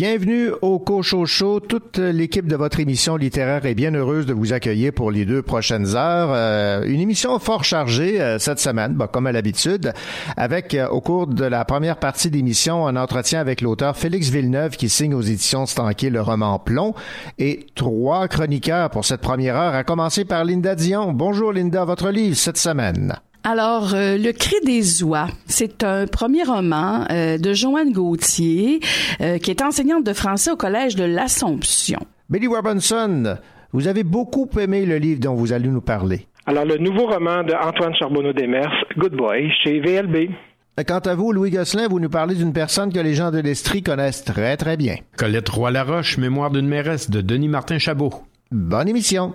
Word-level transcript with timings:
Bienvenue 0.00 0.50
au 0.62 0.78
Cochocho. 0.78 1.58
Toute 1.58 1.98
l'équipe 1.98 2.46
de 2.46 2.54
votre 2.54 2.78
émission 2.78 3.16
littéraire 3.16 3.66
est 3.66 3.74
bien 3.74 3.92
heureuse 3.92 4.26
de 4.26 4.32
vous 4.32 4.52
accueillir 4.52 4.92
pour 4.92 5.10
les 5.10 5.24
deux 5.24 5.42
prochaines 5.42 5.96
heures. 5.96 6.30
Euh, 6.32 6.84
une 6.84 7.00
émission 7.00 7.36
fort 7.40 7.64
chargée 7.64 8.20
euh, 8.20 8.38
cette 8.38 8.60
semaine, 8.60 8.92
bah, 8.92 9.08
comme 9.12 9.26
à 9.26 9.32
l'habitude, 9.32 9.92
avec 10.36 10.74
euh, 10.74 10.86
au 10.86 11.00
cours 11.00 11.26
de 11.26 11.44
la 11.44 11.64
première 11.64 11.96
partie 11.96 12.30
d'émission 12.30 12.86
un 12.86 12.94
entretien 12.94 13.40
avec 13.40 13.60
l'auteur 13.60 13.96
Félix 13.96 14.28
Villeneuve 14.28 14.76
qui 14.76 14.88
signe 14.88 15.14
aux 15.14 15.20
éditions 15.20 15.66
Stanquet 15.66 16.10
le 16.10 16.20
roman 16.20 16.60
Plomb 16.60 16.94
et 17.40 17.66
trois 17.74 18.28
chroniqueurs 18.28 18.90
pour 18.90 19.04
cette 19.04 19.20
première 19.20 19.56
heure, 19.56 19.74
à 19.74 19.82
commencer 19.82 20.24
par 20.24 20.44
Linda 20.44 20.76
Dion. 20.76 21.12
Bonjour 21.12 21.52
Linda, 21.52 21.84
votre 21.84 22.10
livre 22.10 22.36
cette 22.36 22.56
semaine? 22.56 23.18
Alors, 23.50 23.94
euh, 23.94 24.18
Le 24.18 24.32
cri 24.32 24.56
des 24.66 25.02
oies, 25.02 25.28
c'est 25.46 25.82
un 25.82 26.06
premier 26.06 26.42
roman 26.42 27.06
euh, 27.10 27.38
de 27.38 27.54
Joanne 27.54 27.92
Gauthier, 27.94 28.80
euh, 29.22 29.38
qui 29.38 29.50
est 29.50 29.62
enseignante 29.62 30.04
de 30.04 30.12
français 30.12 30.50
au 30.50 30.56
Collège 30.56 30.96
de 30.96 31.04
l'Assomption. 31.04 31.98
Billy 32.28 32.46
Robinson, 32.46 33.38
vous 33.72 33.88
avez 33.88 34.04
beaucoup 34.04 34.50
aimé 34.60 34.84
le 34.84 34.98
livre 34.98 35.20
dont 35.20 35.34
vous 35.34 35.54
allez 35.54 35.68
nous 35.68 35.80
parler. 35.80 36.26
Alors, 36.44 36.66
le 36.66 36.76
nouveau 36.76 37.06
roman 37.06 37.42
de 37.42 37.54
Antoine 37.54 37.94
Charbonneau-Desmers, 37.94 38.84
Good 38.98 39.16
Boy, 39.16 39.50
chez 39.64 39.80
VLB. 39.80 40.30
Quant 40.86 40.98
à 40.98 41.14
vous, 41.14 41.32
Louis 41.32 41.50
Gosselin, 41.50 41.88
vous 41.88 42.00
nous 42.00 42.10
parlez 42.10 42.34
d'une 42.34 42.52
personne 42.52 42.92
que 42.92 43.00
les 43.00 43.14
gens 43.14 43.30
de 43.30 43.38
l'Estrie 43.38 43.82
connaissent 43.82 44.24
très, 44.24 44.58
très 44.58 44.76
bien. 44.76 44.96
Colette 45.16 45.48
Roy-Laroche, 45.48 46.18
Mémoire 46.18 46.50
d'une 46.50 46.68
mairesse 46.68 47.08
de 47.08 47.22
Denis 47.22 47.48
Martin 47.48 47.78
Chabot. 47.78 48.12
Bonne 48.50 48.88
émission. 48.88 49.32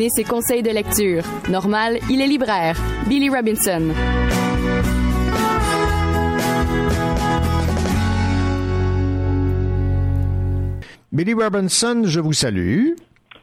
Donner 0.00 0.08
ses 0.08 0.24
conseils 0.24 0.62
de 0.62 0.70
lecture. 0.70 1.22
Normal, 1.50 1.98
il 2.08 2.22
est 2.22 2.26
libraire. 2.26 2.74
Billy 3.06 3.28
Robinson. 3.28 3.92
Billy 11.12 11.34
Robinson, 11.34 12.04
je 12.06 12.18
vous 12.18 12.32
salue. 12.32 12.92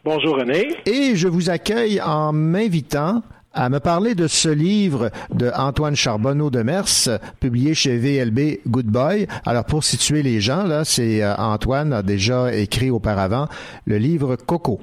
Bonjour 0.04 0.38
René. 0.38 0.70
Et 0.88 1.16
je 1.16 1.28
vous 1.28 1.52
accueille 1.52 2.02
en 2.02 2.34
m'invitant 2.34 3.22
à 3.54 3.70
me 3.70 3.80
parler 3.80 4.16
de 4.16 4.26
ce 4.26 4.50
livre 4.50 5.12
de 5.32 5.52
Antoine 5.56 5.96
Charbonneau 5.96 6.50
de 6.50 6.64
Mers, 6.64 7.20
publié 7.40 7.76
chez 7.76 7.98
VLB 7.98 8.62
Goodbye. 8.68 9.28
Alors, 9.46 9.66
pour 9.66 9.84
situer 9.84 10.24
les 10.24 10.42
gens, 10.42 10.64
là, 10.64 10.86
c'est 10.86 11.22
euh, 11.22 11.36
Antoine 11.36 11.94
a 11.94 12.02
déjà 12.02 12.52
écrit 12.52 12.90
auparavant 12.90 13.48
le 13.86 14.00
livre 14.00 14.38
Coco. 14.38 14.80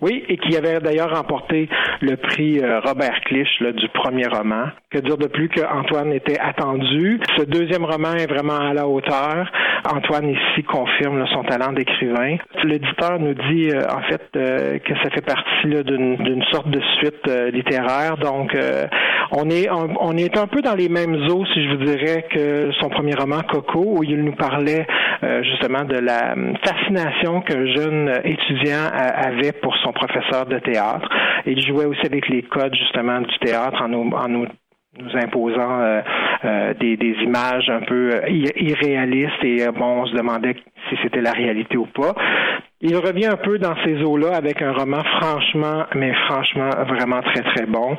Oui, 0.00 0.24
et 0.28 0.36
qui 0.38 0.56
avait 0.56 0.80
d'ailleurs 0.80 1.14
remporté 1.16 1.68
le 2.00 2.16
prix 2.16 2.58
euh, 2.58 2.80
Robert 2.80 3.20
Clich 3.26 3.48
du 3.76 3.88
premier 3.90 4.26
roman. 4.26 4.66
Que 4.90 4.98
dire 4.98 5.16
de 5.16 5.28
plus 5.28 5.48
qu'Antoine 5.48 6.12
était 6.12 6.38
attendu. 6.38 7.20
Ce 7.36 7.44
deuxième 7.44 7.84
roman 7.84 8.12
est 8.14 8.26
vraiment 8.26 8.58
à 8.58 8.74
la 8.74 8.88
hauteur. 8.88 9.50
Antoine 9.88 10.30
ici 10.30 10.64
confirme 10.64 11.24
son 11.28 11.44
talent 11.44 11.72
d'écrivain. 11.72 12.36
L'éditeur 12.64 13.20
nous 13.20 13.34
dit 13.34 13.70
euh, 13.70 13.82
en 13.88 14.02
fait 14.10 14.22
euh, 14.36 14.78
que 14.78 14.94
ça 15.02 15.10
fait 15.10 15.24
partie 15.24 15.68
d'une 15.68 16.44
sorte 16.50 16.68
de 16.68 16.80
suite 16.98 17.26
littéraire. 17.52 18.16
Donc 18.16 18.56
on 19.32 19.48
est 19.48 19.68
on, 19.70 20.16
est 20.16 20.36
un 20.36 20.46
peu 20.46 20.60
dans 20.60 20.74
les 20.74 20.88
mêmes 20.88 21.14
eaux, 21.28 21.44
si 21.54 21.64
je 21.64 21.70
vous 21.70 21.84
dirais, 21.84 22.26
que 22.30 22.70
son 22.80 22.88
premier 22.88 23.14
roman 23.14 23.40
Coco, 23.48 23.98
où 23.98 24.02
il 24.02 24.22
nous 24.22 24.34
parlait 24.34 24.86
justement 25.42 25.84
de 25.84 25.96
la 25.96 26.34
fascination 26.64 27.40
qu'un 27.40 27.66
jeune 27.74 28.20
étudiant 28.24 28.90
avait 28.92 29.52
pour 29.52 29.74
son 29.84 29.92
professeur 29.92 30.46
de 30.46 30.58
théâtre. 30.58 31.08
Il 31.46 31.60
jouait 31.60 31.86
aussi 31.86 32.06
avec 32.06 32.28
les 32.28 32.42
codes 32.42 32.74
justement 32.74 33.20
du 33.20 33.38
théâtre 33.38 33.82
en 33.82 33.88
nous, 33.88 34.10
en 34.10 34.28
nous 34.28 34.46
nous 34.98 35.16
imposant 35.16 35.80
euh, 35.80 36.00
euh, 36.44 36.74
des, 36.74 36.96
des, 36.96 37.14
images 37.22 37.68
un 37.68 37.80
peu 37.80 38.10
euh, 38.14 38.28
irréalistes 38.28 39.42
et 39.42 39.66
bon, 39.76 40.02
on 40.02 40.06
se 40.06 40.14
demandait 40.14 40.54
si 40.88 40.96
c'était 41.02 41.20
la 41.20 41.32
réalité 41.32 41.76
ou 41.76 41.86
pas. 41.86 42.14
Il 42.80 42.96
revient 42.96 43.26
un 43.26 43.36
peu 43.36 43.58
dans 43.58 43.74
ces 43.84 44.02
eaux-là 44.02 44.36
avec 44.36 44.60
un 44.60 44.72
roman 44.72 45.02
franchement, 45.20 45.86
mais 45.94 46.12
franchement 46.28 46.68
vraiment 46.86 47.22
très 47.22 47.42
très 47.42 47.66
bon. 47.66 47.96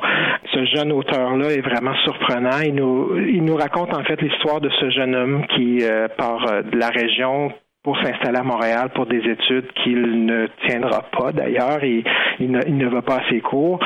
Ce 0.52 0.64
jeune 0.66 0.92
auteur-là 0.92 1.50
est 1.50 1.60
vraiment 1.60 1.94
surprenant. 2.04 2.60
Il 2.64 2.76
nous, 2.76 3.18
il 3.18 3.42
nous 3.42 3.56
raconte 3.56 3.92
en 3.92 4.04
fait 4.04 4.20
l'histoire 4.22 4.60
de 4.60 4.70
ce 4.80 4.90
jeune 4.90 5.14
homme 5.14 5.46
qui 5.56 5.82
part 6.16 6.62
de 6.62 6.78
la 6.78 6.90
région 6.90 7.52
pour 7.86 7.96
s'installer 7.98 8.38
à 8.38 8.42
Montréal 8.42 8.90
pour 8.96 9.06
des 9.06 9.20
études 9.20 9.70
qu'il 9.84 10.26
ne 10.26 10.48
tiendra 10.66 11.02
pas 11.16 11.30
d'ailleurs 11.30 11.84
et 11.84 12.02
il 12.40 12.50
ne, 12.50 12.60
il 12.66 12.76
ne 12.76 12.88
va 12.88 13.00
pas 13.00 13.18
à 13.18 13.30
ses 13.30 13.40
cours. 13.40 13.78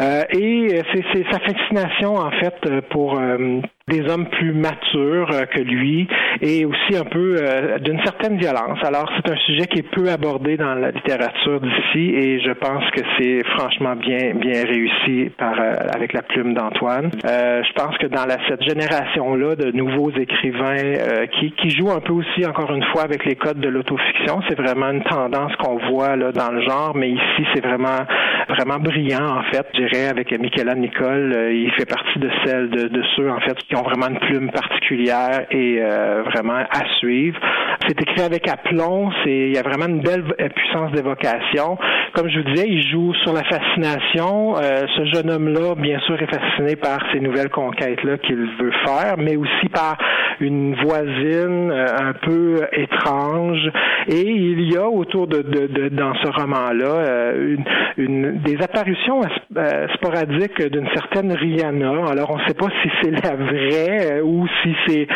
Euh, 0.00 0.22
et 0.30 0.80
c'est 0.94 1.30
sa 1.30 1.38
fascination 1.38 2.14
en 2.14 2.30
fait 2.30 2.80
pour 2.88 3.18
euh, 3.18 3.60
des 3.92 4.08
hommes 4.08 4.26
plus 4.26 4.52
matures 4.52 5.30
euh, 5.32 5.44
que 5.44 5.60
lui 5.60 6.08
et 6.40 6.64
aussi 6.64 6.96
un 6.96 7.04
peu 7.04 7.36
euh, 7.38 7.78
d'une 7.78 8.00
certaine 8.04 8.38
violence. 8.38 8.78
Alors 8.82 9.10
c'est 9.16 9.30
un 9.30 9.36
sujet 9.36 9.66
qui 9.66 9.80
est 9.80 9.90
peu 9.90 10.08
abordé 10.10 10.56
dans 10.56 10.74
la 10.74 10.90
littérature 10.90 11.60
d'ici 11.60 12.14
et 12.14 12.40
je 12.40 12.52
pense 12.52 12.84
que 12.90 13.02
c'est 13.18 13.44
franchement 13.56 13.94
bien 13.96 14.34
bien 14.34 14.64
réussi 14.64 15.30
par 15.36 15.60
euh, 15.60 15.74
avec 15.94 16.14
la 16.14 16.22
plume 16.22 16.54
d'Antoine. 16.54 17.10
je 17.22 17.72
pense 17.74 17.96
que 17.98 18.06
dans 18.06 18.24
la, 18.24 18.36
cette 18.48 18.62
génération 18.62 19.34
là 19.34 19.54
de 19.56 19.70
nouveaux 19.72 20.10
écrivains 20.10 20.94
qui, 21.38 21.52
qui 21.52 21.70
jouent 21.70 21.90
un 21.90 22.00
peu 22.00 22.12
aussi 22.12 22.46
encore 22.46 22.72
une 22.72 22.84
fois 22.92 23.02
avec 23.02 23.24
les 23.24 23.36
codes 23.36 23.60
de 23.60 23.68
l'autofiction, 23.68 24.40
c'est 24.48 24.58
vraiment 24.58 24.90
une 24.90 25.04
tendance 25.04 25.54
qu'on 25.56 25.78
voit 25.90 26.16
là 26.16 26.32
dans 26.32 26.50
le 26.50 26.62
genre, 26.62 26.94
mais 26.94 27.10
ici 27.10 27.44
c'est 27.54 27.64
vraiment 27.64 28.00
vraiment 28.48 28.78
brillant 28.78 29.38
en 29.38 29.42
fait. 29.50 29.66
Je 29.74 29.84
dirais 29.84 30.08
avec 30.08 30.32
Michaela 30.38 30.74
Nicole, 30.74 31.50
il 31.52 31.70
fait 31.72 31.88
partie 31.88 32.18
de 32.18 32.30
celles 32.44 32.70
de, 32.70 32.88
de 32.88 33.02
ceux 33.16 33.30
en 33.30 33.40
fait 33.40 33.56
qui 33.68 33.76
ont 33.76 33.81
vraiment 33.82 34.08
une 34.08 34.18
plume 34.18 34.50
particulière 34.50 35.46
et 35.50 35.78
euh, 35.80 36.22
vraiment 36.24 36.64
à 36.70 36.86
suivre. 36.98 37.38
C'est 37.86 38.00
écrit 38.00 38.22
avec 38.22 38.48
aplomb, 38.48 39.10
c'est 39.24 39.48
il 39.48 39.54
y 39.54 39.58
a 39.58 39.62
vraiment 39.62 39.86
une 39.86 40.00
belle 40.00 40.24
puissance 40.54 40.92
d'évocation. 40.92 41.78
Comme 42.14 42.28
je 42.28 42.40
vous 42.40 42.50
disais, 42.50 42.68
il 42.68 42.82
joue 42.90 43.14
sur 43.22 43.32
la 43.32 43.42
fascination. 43.44 44.56
Euh, 44.58 44.84
ce 44.96 45.04
jeune 45.06 45.30
homme-là, 45.30 45.74
bien 45.76 45.98
sûr, 46.00 46.20
est 46.20 46.30
fasciné 46.30 46.76
par 46.76 46.98
ces 47.12 47.20
nouvelles 47.20 47.48
conquêtes-là 47.48 48.18
qu'il 48.18 48.36
veut 48.36 48.72
faire, 48.84 49.14
mais 49.16 49.36
aussi 49.36 49.68
par 49.72 49.96
une 50.40 50.74
voisine 50.74 51.70
euh, 51.70 51.86
un 51.98 52.12
peu 52.12 52.66
étrange. 52.72 53.70
Et 54.08 54.28
il 54.28 54.72
y 54.72 54.76
a 54.76 54.88
autour 54.88 55.26
de, 55.26 55.42
de, 55.42 55.66
de 55.68 55.88
dans 55.88 56.14
ce 56.16 56.28
roman-là 56.28 57.32
une, 57.96 58.40
des 58.42 58.56
apparitions 58.62 59.20
sporadiques 59.94 60.62
d'une 60.70 60.88
certaine 60.94 61.32
Rihanna. 61.32 62.10
Alors 62.10 62.30
on 62.30 62.38
ne 62.38 62.44
sait 62.46 62.54
pas 62.54 62.68
si 62.82 62.90
c'est 63.02 63.10
la 63.10 63.36
vraie 63.36 64.18
euh, 64.18 64.22
ou 64.22 64.46
si 64.62 64.74
c'est 64.86 65.06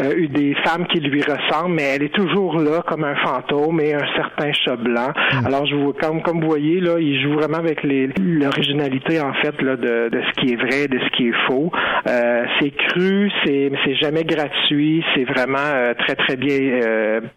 euh, 0.00 0.26
des 0.28 0.54
femmes 0.64 0.86
qui 0.86 1.00
lui 1.00 1.22
ressemblent, 1.22 1.74
mais 1.74 1.94
elle 1.94 2.02
est 2.02 2.14
toujours 2.14 2.58
là 2.58 2.82
comme 2.86 3.04
un 3.04 3.14
fantôme 3.16 3.80
et 3.80 3.94
un 3.94 4.06
certain 4.16 4.52
chat 4.52 4.76
blanc. 4.76 5.12
Hmm. 5.32 5.46
Alors, 5.46 5.66
je 5.66 5.76
vous, 5.76 5.92
comme, 5.92 6.22
comme 6.22 6.40
vous 6.40 6.48
voyez, 6.48 6.80
là, 6.80 6.98
il 6.98 7.20
joue 7.22 7.34
vraiment 7.34 7.58
avec 7.58 7.84
l'originalité, 7.84 9.20
en 9.20 9.32
fait, 9.34 9.60
là, 9.62 9.76
de, 9.76 10.08
de, 10.10 10.22
ce 10.22 10.40
qui 10.40 10.52
est 10.52 10.56
vrai, 10.56 10.88
de 10.88 10.98
ce 10.98 11.16
qui 11.16 11.28
est 11.28 11.46
faux. 11.46 11.70
Euh, 12.08 12.44
c'est 12.60 12.70
cru, 12.70 13.30
c'est, 13.44 13.70
c'est 13.84 13.94
jamais 13.96 14.24
gratuit, 14.24 15.04
c'est 15.14 15.24
vraiment 15.24 15.58
euh, 15.58 15.94
très, 15.94 16.16
très 16.16 16.36
bien, 16.36 16.80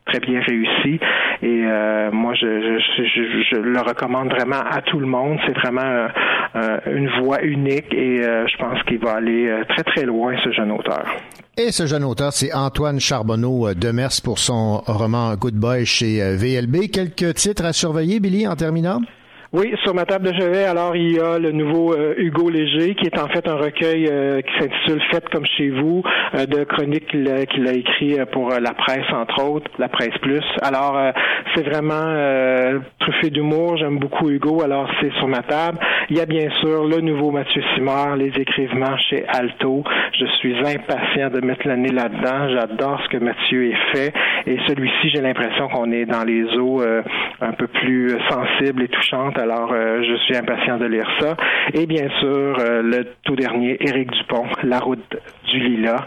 très 0.05 0.19
bien 0.19 0.41
réussi. 0.41 0.99
Et 1.43 1.61
moi, 2.11 2.33
je, 2.33 2.79
je, 2.97 3.03
je, 3.03 3.43
je, 3.51 3.61
le 3.61 3.79
recommande 3.81 4.29
vraiment 4.31 4.61
à 4.69 4.81
tout 4.81 4.99
le 4.99 5.05
monde. 5.05 5.37
C'est 5.45 5.57
vraiment 5.57 6.07
une 6.87 7.09
voix 7.19 7.43
unique 7.43 7.93
et 7.93 8.21
je 8.23 8.57
pense 8.57 8.81
qu'il 8.83 8.99
va 8.99 9.13
aller 9.13 9.51
très, 9.69 9.83
très 9.83 10.05
loin, 10.05 10.35
ce 10.43 10.51
jeune 10.51 10.71
auteur. 10.71 11.05
Et 11.59 11.71
ce 11.71 11.87
jeune 11.87 12.03
auteur, 12.03 12.33
c'est 12.33 12.53
Antoine 12.53 12.99
Charbonneau 12.99 13.69
euh, 13.69 13.73
de 13.73 13.89
Mers 13.89 14.21
pour 14.23 14.37
son 14.37 14.77
roman 14.85 15.35
Good 15.35 15.55
Boy 15.55 15.87
chez 15.87 16.21
euh, 16.21 16.35
VLB. 16.37 16.91
Quelques 16.91 17.33
titres 17.33 17.65
à 17.65 17.73
surveiller, 17.73 18.19
Billy, 18.19 18.47
en 18.47 18.55
terminant? 18.55 19.01
Oui, 19.53 19.73
sur 19.85 19.95
ma 19.95 20.03
table 20.03 20.29
de 20.29 20.37
chevet, 20.37 20.65
alors 20.65 20.93
il 20.97 21.13
y 21.13 21.19
a 21.21 21.39
le 21.39 21.53
nouveau 21.53 21.93
euh, 21.93 22.15
Hugo 22.17 22.49
Léger, 22.49 22.95
qui 22.95 23.05
est 23.05 23.17
en 23.17 23.29
fait 23.29 23.47
un 23.47 23.55
recueil 23.55 24.05
euh, 24.11 24.41
qui 24.41 24.51
s'intitule 24.59 25.01
Faites 25.09 25.29
comme 25.29 25.45
chez 25.45 25.69
vous, 25.69 26.03
euh, 26.35 26.45
de 26.45 26.65
chroniques 26.65 27.07
qu'il 27.07 27.29
a, 27.29 27.71
écrit 27.71 28.17
pour 28.33 28.49
la 28.49 28.73
presse, 28.73 29.09
entre 29.13 29.41
autres, 29.45 29.71
la 29.79 29.87
presse 29.87 30.17
plus. 30.21 30.43
Alors, 30.61 30.99
c'est 31.55 31.63
vraiment 31.63 32.81
truffé 32.99 33.29
d'humour. 33.29 33.77
J'aime 33.77 33.99
beaucoup 33.99 34.29
Hugo, 34.29 34.61
alors 34.63 34.89
c'est 34.99 35.13
sur 35.13 35.27
ma 35.27 35.43
table. 35.43 35.77
Il 36.09 36.17
y 36.17 36.21
a 36.21 36.25
bien 36.25 36.49
sûr 36.59 36.85
le 36.85 36.99
nouveau 36.99 37.31
Mathieu 37.31 37.61
Simard, 37.75 38.15
les 38.15 38.31
écrivements 38.37 38.97
chez 39.09 39.25
Alto. 39.27 39.83
Je 40.19 40.25
suis 40.39 40.57
impatient 40.57 41.29
de 41.29 41.45
mettre 41.45 41.67
l'année 41.67 41.91
là-dedans. 41.91 42.49
J'adore 42.49 43.01
ce 43.03 43.17
que 43.17 43.23
Mathieu 43.23 43.69
est 43.71 43.95
fait. 43.95 44.13
Et 44.45 44.57
celui-ci, 44.67 45.09
j'ai 45.13 45.21
l'impression 45.21 45.67
qu'on 45.69 45.91
est 45.91 46.05
dans 46.05 46.23
les 46.23 46.43
eaux 46.57 46.81
un 47.41 47.53
peu 47.53 47.67
plus 47.67 48.17
sensibles 48.29 48.83
et 48.83 48.87
touchantes 48.87 49.36
alors 49.37 49.71
euh, 49.71 50.01
je 50.03 50.17
suis 50.25 50.35
impatient 50.35 50.77
de 50.77 50.85
lire 50.85 51.07
ça. 51.19 51.35
Et 51.73 51.85
bien 51.85 52.09
sûr, 52.19 52.57
euh, 52.59 52.81
le 52.81 53.05
tout 53.23 53.35
dernier, 53.35 53.77
Éric 53.79 54.11
Dupont, 54.11 54.45
La 54.63 54.79
route 54.79 55.15
du 55.49 55.59
lilas, 55.59 56.05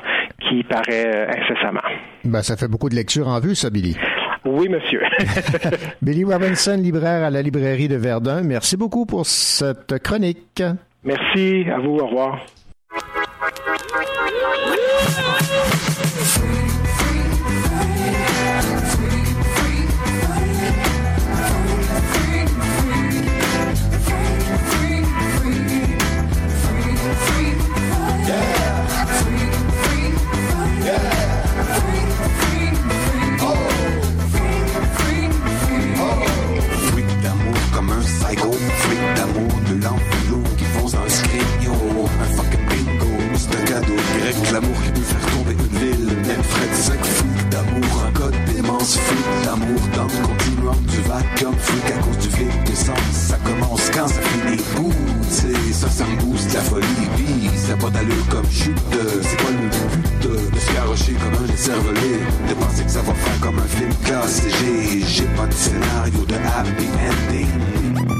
qui 0.49 0.63
paraît 0.65 1.07
euh, 1.07 1.27
incessamment. 1.29 1.81
Ben, 2.25 2.43
ça 2.43 2.57
fait 2.57 2.69
beaucoup 2.69 2.89
de 2.89 2.95
lectures 2.95 3.29
en 3.29 3.41
vue, 3.41 3.55
ça, 3.55 3.71
Billy. 3.71 3.97
Oui, 4.45 4.69
monsieur. 4.69 5.03
Billy 6.03 6.25
Robinson, 6.25 6.79
libraire 6.81 7.25
à 7.25 7.31
la 7.31 7.43
librairie 7.43 7.89
de 7.89 7.97
Verdun, 7.97 8.43
merci 8.43 8.77
beaucoup 8.77 9.07
pour 9.07 9.27
cette 9.27 9.99
chronique. 10.03 10.63
Merci, 11.05 11.65
à 11.73 11.79
vous, 11.79 11.97
au 11.97 12.07
revoir. 12.07 12.41
L'amour 44.53 44.77
qui 44.85 44.91
peut 44.91 45.01
faire 45.01 45.27
tomber 45.33 45.53
une 45.53 45.79
ville. 45.79 46.07
Même 46.27 46.43
Fred 46.43 46.75
5 46.75 47.05
flics 47.05 47.49
d'amour, 47.51 48.05
un 48.07 48.13
code 48.13 48.35
d'immense 48.47 48.97
flic 48.97 49.45
d'amour 49.45 49.81
dans 49.95 50.05
le 50.05 50.27
continuum 50.27 50.83
du 50.87 50.97
vacuum 51.03 51.55
flic 51.59 51.85
à 51.87 51.99
cause 52.03 52.19
du 52.19 52.29
flic 52.29 52.65
d'essence. 52.65 53.13
Ça 53.13 53.37
commence 53.45 53.91
quand 53.91 54.09
ça 54.09 54.21
finit. 54.21 54.61
Ouh, 54.81 54.93
c'est 55.29 55.73
ça, 55.73 55.89
ça 55.89 56.05
me 56.05 56.17
booste 56.21 56.53
la 56.55 56.61
folie. 56.61 56.87
Puis 57.17 57.51
ça 57.57 57.77
pas 57.77 57.91
d'allure 57.91 58.27
comme 58.29 58.51
chute. 58.51 58.77
C'est 58.91 59.37
quoi 59.37 59.51
le 59.51 59.69
but 59.69 60.29
de, 60.29 60.59
se 60.59 60.75
garrocher 60.75 61.13
comme 61.13 61.45
un 61.45 61.57
cervelé? 61.57 62.19
De 62.49 62.55
penser 62.55 62.85
que 62.85 62.91
ça 62.91 63.03
va 63.03 63.15
faire 63.15 63.41
comme 63.41 63.59
un 63.59 63.69
film 63.77 63.95
classe. 64.05 64.43
J'ai, 64.61 65.01
j'ai 65.07 65.29
pas 65.37 65.47
de 65.47 65.53
scénario 65.53 66.25
de 66.27 66.35
happy 66.35 66.89
ending. 67.09 68.20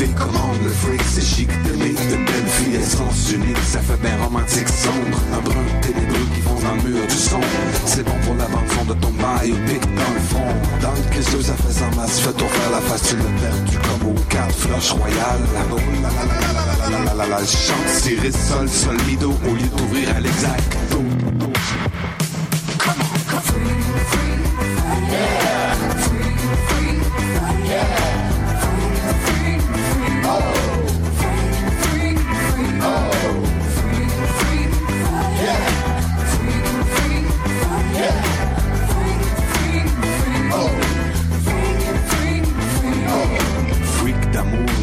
me 0.00 0.06
donner 0.06 0.12
une 0.12 0.14
petite 0.14 0.14
commande. 0.14 0.56
Le 0.62 0.70
freak, 0.70 1.02
c'est 1.08 1.20
chic 1.20 1.48
d'aimer 1.62 1.90
une 1.90 2.24
belle 2.24 2.46
fille, 2.46 2.76
essence 2.76 3.32
unique, 3.32 3.56
ça 3.64 3.80
fait 3.80 4.00
bien 4.00 4.16
romantique 4.22 4.68
sombre. 4.68 5.18
Un 5.32 5.40
brun 5.40 5.80
ténébreux 5.82 6.26
qui 6.34 6.40
fond 6.42 6.58
dans 6.62 6.74
le 6.74 6.90
mur 6.90 7.06
du 7.06 7.14
son. 7.14 7.40
C'est 7.86 8.04
bon 8.04 8.14
pour 8.24 8.34
la 8.34 8.46
bande 8.46 8.68
fond 8.68 8.84
de 8.84 8.94
ton 8.94 9.10
biopic 9.10 9.80
dans 9.94 10.14
le 10.14 10.20
fond. 10.20 10.46
Dans 10.82 10.92
le 10.92 11.10
cristaux, 11.10 11.42
ça 11.42 11.54
fait 11.54 11.84
en 11.84 11.96
masse, 11.96 12.20
fais-toi 12.20 12.48
faire 12.48 12.70
la 12.70 12.80
face, 12.80 13.02
tu 13.08 13.16
l'as 13.16 13.48
perdu 13.48 13.78
comme 13.78 14.10
au 14.10 14.16
flush 14.52 14.92
royal. 14.92 15.40
La 15.54 15.60
la 15.60 15.80
la 16.00 16.08
la 16.08 16.24
la 16.24 16.90
la 16.90 17.04
la 17.04 17.14
la 17.14 17.26
la 17.26 17.38
la, 17.38 17.46
Cyrus, 17.46 18.34
sol, 18.48 18.68
sol, 18.68 18.96
lido, 19.08 19.30
au 19.30 19.54
lieu 19.54 19.68
d'ouvrir 19.76 20.16
à 20.16 20.20
l'exact. 20.20 20.76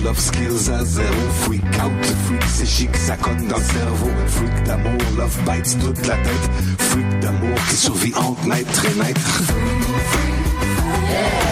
Love 0.08 0.20
skills 0.20 0.70
à 0.72 0.86
zéro. 0.86 1.22
Freak 1.42 1.64
out, 1.84 2.06
freak 2.26 2.44
c'est 2.48 2.66
chic, 2.66 2.96
ça 2.96 3.18
cogne 3.18 3.48
dans 3.48 3.58
le 3.58 3.64
cerveau. 3.64 4.10
Freak 4.28 4.64
d'amour, 4.64 5.02
love 5.18 5.38
bites 5.46 5.78
toute 5.80 6.08
la 6.08 6.16
tête. 6.16 6.50
Freak 6.80 7.20
d'amour 7.20 7.58
qui 7.70 7.76
survit 7.76 8.14
entre 8.16 8.48
naître 8.48 8.86
et 8.86 9.04
naître. 9.04 9.42
Elle 11.10 11.47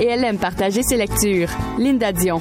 et 0.00 0.06
elle 0.06 0.24
aime 0.24 0.38
partager 0.38 0.82
ses 0.82 0.96
lectures. 0.96 1.48
Linda 1.78 2.12
Dion. 2.12 2.40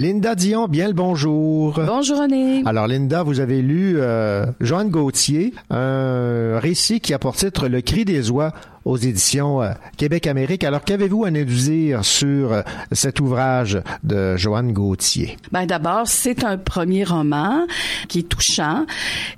Linda 0.00 0.36
Dion, 0.36 0.68
bien 0.68 0.86
le 0.86 0.92
bonjour. 0.92 1.80
Bonjour 1.84 2.20
René. 2.20 2.62
Alors 2.66 2.86
Linda, 2.86 3.24
vous 3.24 3.40
avez 3.40 3.60
lu 3.60 3.96
euh, 3.96 4.46
Joanne 4.60 4.90
Gauthier, 4.90 5.52
un 5.70 6.60
récit 6.60 7.00
qui 7.00 7.12
a 7.12 7.18
pour 7.18 7.34
titre 7.34 7.66
Le 7.66 7.80
cri 7.80 8.04
des 8.04 8.30
oies 8.30 8.52
aux 8.88 8.96
éditions 8.96 9.62
euh, 9.62 9.72
Québec-Amérique. 9.98 10.64
Alors 10.64 10.82
qu'avez-vous 10.82 11.26
à 11.26 11.30
nous 11.30 11.44
dire 11.44 12.04
sur 12.04 12.52
euh, 12.52 12.62
cet 12.90 13.20
ouvrage 13.20 13.80
de 14.02 14.36
Joanne 14.38 14.72
Gauthier? 14.72 15.36
Ben 15.52 15.66
d'abord, 15.66 16.06
c'est 16.06 16.42
un 16.42 16.56
premier 16.56 17.04
roman 17.04 17.66
qui 18.08 18.20
est 18.20 18.28
touchant 18.28 18.86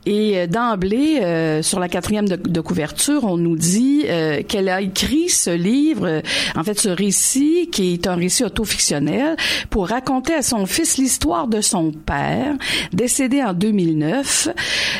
et 0.07 0.38
euh, 0.38 0.47
d'emblée, 0.47 1.61
sur 1.62 1.80
la 1.80 1.88
quatrième 1.88 2.28
de, 2.28 2.61
couverture, 2.61 3.25
on 3.25 3.37
nous 3.37 3.57
dit 3.57 4.04
qu'elle 4.49 4.69
a 4.69 4.80
écrit 4.80 5.28
ce 5.28 5.50
livre, 5.50 6.23
en 6.54 6.62
fait 6.62 6.78
ce 6.78 6.88
récit 6.88 7.69
qui 7.73 7.95
est 7.95 8.07
un 8.07 8.14
récit 8.14 8.45
autofictionnel 8.45 9.37
pour 9.71 9.88
raconter 9.88 10.35
à 10.35 10.42
son 10.42 10.66
fils 10.66 10.99
l'histoire 10.99 11.49
de 11.49 11.61
son 11.61 11.90
père, 11.90 12.54
décédé 12.92 13.42
en 13.42 13.54
2009. 13.54 14.50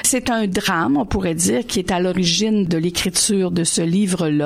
C'est 0.03 0.31
un 0.31 0.47
drame, 0.47 0.97
on 0.97 1.07
pourrait 1.07 1.35
dire, 1.35 1.67
qui 1.67 1.79
est 1.79 1.93
à 1.93 2.01
l'origine 2.01 2.65
de 2.65 2.79
l'écriture 2.79 3.51
de 3.51 3.65
ce 3.65 3.83
livre-là. 3.83 4.40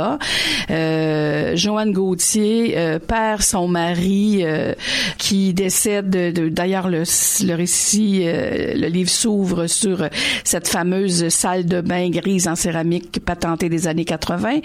Euh, 0.71 1.57
Joanne 1.57 1.93
Gauthier 1.93 2.75
euh, 2.77 2.99
perd 2.99 3.43
son 3.43 3.69
mari 3.69 4.41
euh, 4.43 4.75
qui 5.19 5.53
décède. 5.55 6.11
De, 6.11 6.31
de- 6.31 6.49
D'ailleurs, 6.49 6.89
le, 6.89 7.03
le 7.47 7.55
récit, 7.55 8.25
le 8.25 8.87
livre 8.89 9.11
s'ouvre 9.11 9.67
sur 9.67 10.09
cette 10.45 10.69
fameuse 10.69 11.29
salle 11.29 11.67
de 11.67 11.81
bain 11.81 12.09
grise 12.11 12.47
en 12.49 12.55
céramique 12.55 13.21
patentée 13.25 13.69
des 13.69 13.87
années 13.87 14.05
80, 14.05 14.61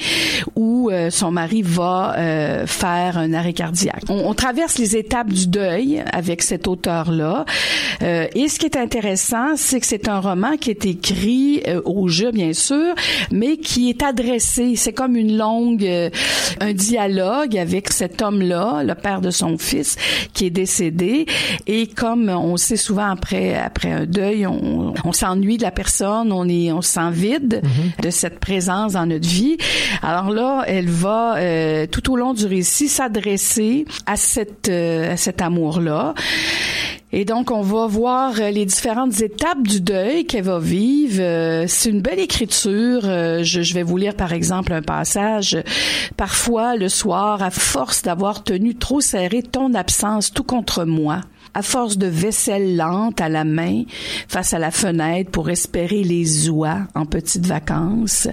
où 0.56 0.90
son 1.10 1.32
mari 1.32 1.62
va 1.62 2.16
faire 2.66 3.18
un 3.18 3.34
arrêt 3.34 3.54
cardiaque. 3.54 4.04
On, 4.10 4.34
traverse 4.34 4.78
les 4.78 4.96
étapes 4.96 5.30
du 5.30 5.48
deuil 5.48 6.04
avec 6.12 6.42
cet 6.42 6.68
auteur-là. 6.68 7.46
Et 8.02 8.48
ce 8.48 8.60
qui 8.60 8.66
est 8.66 8.78
intéressant, 8.78 9.56
c'est 9.56 9.80
que 9.80 9.86
c'est 9.88 10.08
un 10.08 10.20
roman 10.20 10.58
qui 10.58 10.70
est 10.70 10.86
écrit 10.86 11.64
au 11.86 12.08
jeu, 12.08 12.32
bien 12.32 12.54
sûr, 12.54 12.94
mais 13.32 13.58
qui 13.58 13.90
est 13.90 14.04
adressé. 14.04 14.76
C'est 14.76 14.94
comme 14.94 15.16
longue, 15.28 15.86
euh, 15.86 16.10
un 16.60 16.74
dialogue 16.74 17.58
avec 17.58 17.92
cet 17.92 18.22
homme-là, 18.22 18.84
le 18.84 18.96
père 18.96 19.22
de 19.22 19.32
son 19.32 19.58
fils, 19.58 19.96
qui 20.34 20.46
est 20.46 20.50
décédé. 20.50 21.26
Et 21.68 21.88
comme 21.88 22.30
on 22.30 22.58
sait 22.58 22.78
souvent 22.78 23.10
après 23.10 23.56
après 23.56 23.92
un 23.92 24.06
deuil, 24.06 24.46
on, 24.46 24.94
on 25.04 25.12
s'ennuie 25.12 25.58
de 25.58 25.64
la 25.64 25.72
personne, 25.72 26.32
on 26.32 26.48
est, 26.48 26.72
on 26.72 26.82
se 26.82 26.92
sent 26.94 27.12
vide 27.12 27.62
de 28.02 28.10
cette 28.10 28.40
présence 28.40 28.94
dans 28.94 29.06
notre 29.06 29.28
vie. 29.28 29.58
Alors 30.02 30.30
là, 30.32 30.64
elle 30.68 30.90
va 30.90 31.38
euh, 31.38 31.88
tout 31.88 32.12
au 32.12 32.16
long 32.16 32.34
du 32.34 32.46
récit 32.46 32.88
s'adresser 32.88 33.86
à 34.06 34.16
cette 34.16 34.70
euh, 34.70 35.14
à 35.14 35.18
cet 35.18 35.42
amour-là. 35.42 36.14
Et 37.12 37.26
donc, 37.26 37.50
on 37.50 37.62
va 37.62 37.88
voir 37.88 38.40
euh, 38.40 38.52
les 38.52 38.66
différentes 38.66 39.20
étapes 39.22 39.64
du 39.64 39.82
deuil 39.82 40.26
qu'elle 40.26 40.44
va 40.44 40.60
vivre. 40.60 41.20
Euh, 41.20 41.66
C'est 41.68 41.90
une 41.90 42.02
belle 42.02 42.20
écriture. 42.20 43.02
Euh, 43.06 43.44
Je, 43.44 43.64
je 43.64 43.74
vais 43.74 43.82
vous 43.82 43.98
lire, 43.98 44.14
par 44.16 44.32
exemple, 44.32 44.74
un 44.74 44.84
passage. 44.84 45.58
Parfois, 46.18 46.76
le 46.76 46.88
soir, 46.88 47.42
à 47.42 47.50
force 47.50 48.04
d'avoir 48.04 48.44
tenu 48.44 48.76
trop 48.76 49.02
serré 49.02 49.42
ton 49.42 49.74
absence 49.74 50.32
tout 50.32 50.44
contre 50.44 50.86
moi, 50.86 51.22
à 51.60 51.62
force 51.62 51.98
de 51.98 52.08
vaisselle 52.08 52.78
lente 52.78 53.20
à 53.20 53.28
la 53.28 53.44
main 53.44 53.84
face 54.30 54.54
à 54.54 54.60
la 54.60 54.72
fenêtre 54.72 55.30
pour 55.30 55.50
espérer 55.50 56.06
les 56.06 56.50
oies 56.50 56.88
en 56.96 57.06
petites 57.06 57.46
vacances, 57.46 58.30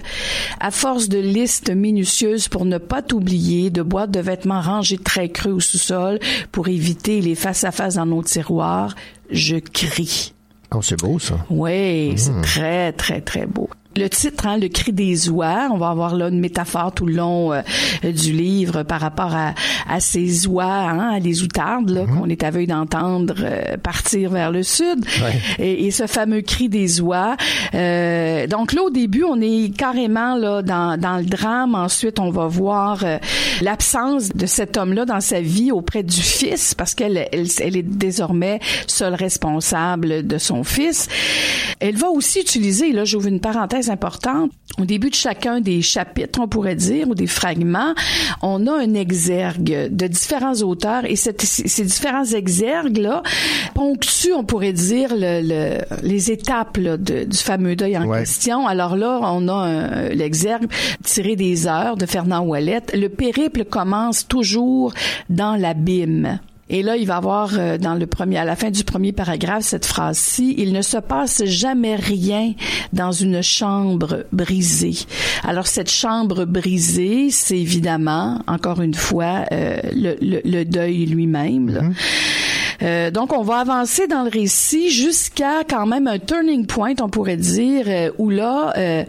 à 0.61 0.71
force 0.71 1.09
de 1.09 1.19
listes 1.19 1.69
minutieuses 1.69 2.47
pour 2.47 2.63
ne 2.63 2.77
pas 2.77 3.01
t'oublier, 3.01 3.69
de 3.69 3.81
boîtes 3.81 4.11
de 4.11 4.21
vêtements 4.21 4.61
rangées 4.61 4.97
très 4.97 5.27
creux 5.27 5.51
au 5.51 5.59
sous-sol 5.59 6.19
pour 6.53 6.69
éviter 6.69 7.19
les 7.19 7.35
face-à-face 7.35 7.95
dans 7.95 8.05
nos 8.05 8.23
tiroirs, 8.23 8.95
je 9.29 9.57
crie. 9.57 10.33
Oh, 10.73 10.81
c'est 10.81 10.97
beau, 10.97 11.19
ça. 11.19 11.35
Oui, 11.49 12.13
c'est 12.15 12.41
très, 12.41 12.93
très, 12.93 13.19
très 13.19 13.45
beau. 13.45 13.69
Le 13.97 14.09
titre, 14.09 14.45
hein, 14.45 14.57
le 14.57 14.67
cri 14.67 14.93
des 14.93 15.29
oies, 15.29 15.69
on 15.71 15.77
va 15.77 15.89
avoir 15.89 16.15
là 16.15 16.27
une 16.29 16.39
métaphore 16.39 16.93
tout 16.93 17.07
le 17.07 17.13
long 17.13 17.51
euh, 17.51 17.61
du 18.03 18.31
livre 18.31 18.83
par 18.83 19.01
rapport 19.01 19.33
à, 19.33 19.53
à 19.89 19.99
ces 19.99 20.45
oies, 20.47 20.65
hein, 20.65 21.17
les 21.19 21.41
outardes 21.41 21.89
là, 21.89 22.05
qu'on 22.05 22.29
est 22.29 22.43
aveugle 22.43 22.67
d'entendre 22.67 23.35
euh, 23.39 23.77
partir 23.77 24.29
vers 24.29 24.51
le 24.51 24.61
sud. 24.61 25.03
Et, 25.57 25.85
et 25.85 25.91
ce 25.91 26.05
fameux 26.05 26.41
cri 26.41 26.69
des 26.69 27.01
oies. 27.01 27.35
Euh, 27.73 28.45
donc 28.45 28.73
là, 28.73 28.83
au 28.83 28.89
début, 28.91 29.23
on 29.23 29.41
est 29.41 29.75
carrément 29.75 30.35
là 30.35 30.61
dans, 30.61 30.99
dans 30.99 31.17
le 31.17 31.25
drame. 31.25 31.73
Ensuite, 31.73 32.19
on 32.19 32.29
va 32.29 32.45
voir 32.47 33.03
euh, 33.03 33.17
l'absence 33.61 34.29
de 34.29 34.45
cet 34.45 34.77
homme-là 34.77 35.05
dans 35.05 35.21
sa 35.21 35.41
vie 35.41 35.71
auprès 35.71 36.03
du 36.03 36.21
fils, 36.21 36.75
parce 36.75 36.93
qu'elle 36.93 37.27
elle, 37.31 37.47
elle 37.59 37.75
est 37.75 37.83
désormais 37.83 38.59
seule 38.85 39.15
responsable 39.15 40.27
de 40.27 40.37
son 40.37 40.63
fils. 40.63 41.07
Elle 41.79 41.95
va 41.95 42.09
aussi 42.09 42.41
utiliser, 42.41 42.91
là, 42.91 43.03
j'ouvre 43.03 43.27
une 43.27 43.39
parenthèse 43.39 43.86
importante, 43.89 44.51
au 44.79 44.85
début 44.85 45.09
de 45.09 45.15
chacun 45.15 45.59
des 45.61 45.81
chapitres, 45.81 46.39
on 46.41 46.47
pourrait 46.47 46.75
dire, 46.75 47.07
ou 47.09 47.15
des 47.15 47.27
fragments, 47.27 47.93
on 48.41 48.67
a 48.67 48.73
un 48.73 48.93
exergue 48.93 49.89
de 49.91 50.07
différents 50.07 50.55
auteurs 50.61 51.05
et 51.05 51.15
cette- 51.15 51.41
ces 51.41 51.83
différents 51.83 52.25
exergues-là 52.25 53.23
ponctuent, 53.73 54.33
on 54.33 54.43
pourrait 54.43 54.73
dire, 54.73 55.09
le- 55.13 55.41
le- 55.41 56.07
les 56.07 56.31
étapes 56.31 56.77
là, 56.77 56.97
de- 56.97 57.23
du 57.23 57.37
fameux 57.37 57.75
deuil 57.75 57.97
en 57.97 58.05
Ouais. 58.07 58.19
question. 58.19 58.67
Alors 58.67 58.95
là, 58.95 59.19
on 59.23 59.47
a 59.47 59.53
un- 59.53 60.09
l'exergue 60.09 60.67
tiré 61.03 61.35
des 61.35 61.67
heures 61.67 61.97
de 61.97 62.05
Fernand 62.05 62.45
Ouellet. 62.45 62.81
Le 62.93 63.07
périple 63.09 63.65
commence 63.65 64.27
toujours 64.27 64.93
dans 65.29 65.55
l'abîme. 65.55 66.39
Et 66.69 66.83
là, 66.83 66.97
il 66.97 67.07
va 67.07 67.17
avoir 67.17 67.51
euh, 67.57 67.77
dans 67.77 67.95
le 67.95 68.05
premier, 68.07 68.37
à 68.37 68.45
la 68.45 68.55
fin 68.55 68.71
du 68.71 68.83
premier 68.83 69.13
paragraphe, 69.13 69.63
cette 69.63 69.85
phrase-ci 69.85 70.55
il 70.57 70.73
ne 70.73 70.81
se 70.81 70.97
passe 70.97 71.45
jamais 71.45 71.95
rien 71.95 72.53
dans 72.93 73.11
une 73.11 73.41
chambre 73.41 74.25
brisée. 74.31 74.95
Alors 75.43 75.67
cette 75.67 75.89
chambre 75.89 76.45
brisée, 76.45 77.29
c'est 77.31 77.57
évidemment, 77.57 78.41
encore 78.47 78.81
une 78.81 78.93
fois, 78.95 79.45
euh, 79.51 79.77
le, 79.93 80.17
le, 80.21 80.41
le, 80.43 80.65
deuil 80.65 81.05
lui-même. 81.05 81.69
là. 81.69 81.81
Euh, 82.81 83.11
donc, 83.11 83.33
on 83.33 83.43
va 83.43 83.57
avancer 83.57 84.07
dans 84.07 84.23
le 84.23 84.29
récit 84.29 84.89
jusqu'à 84.89 85.63
quand 85.67 85.85
même 85.85 86.07
un 86.07 86.19
turning 86.19 86.65
point, 86.65 86.93
on 87.01 87.09
pourrait 87.09 87.37
dire, 87.37 87.85
euh, 87.87 88.11
où 88.17 88.29
là, 88.29 88.73
euh, 88.77 89.03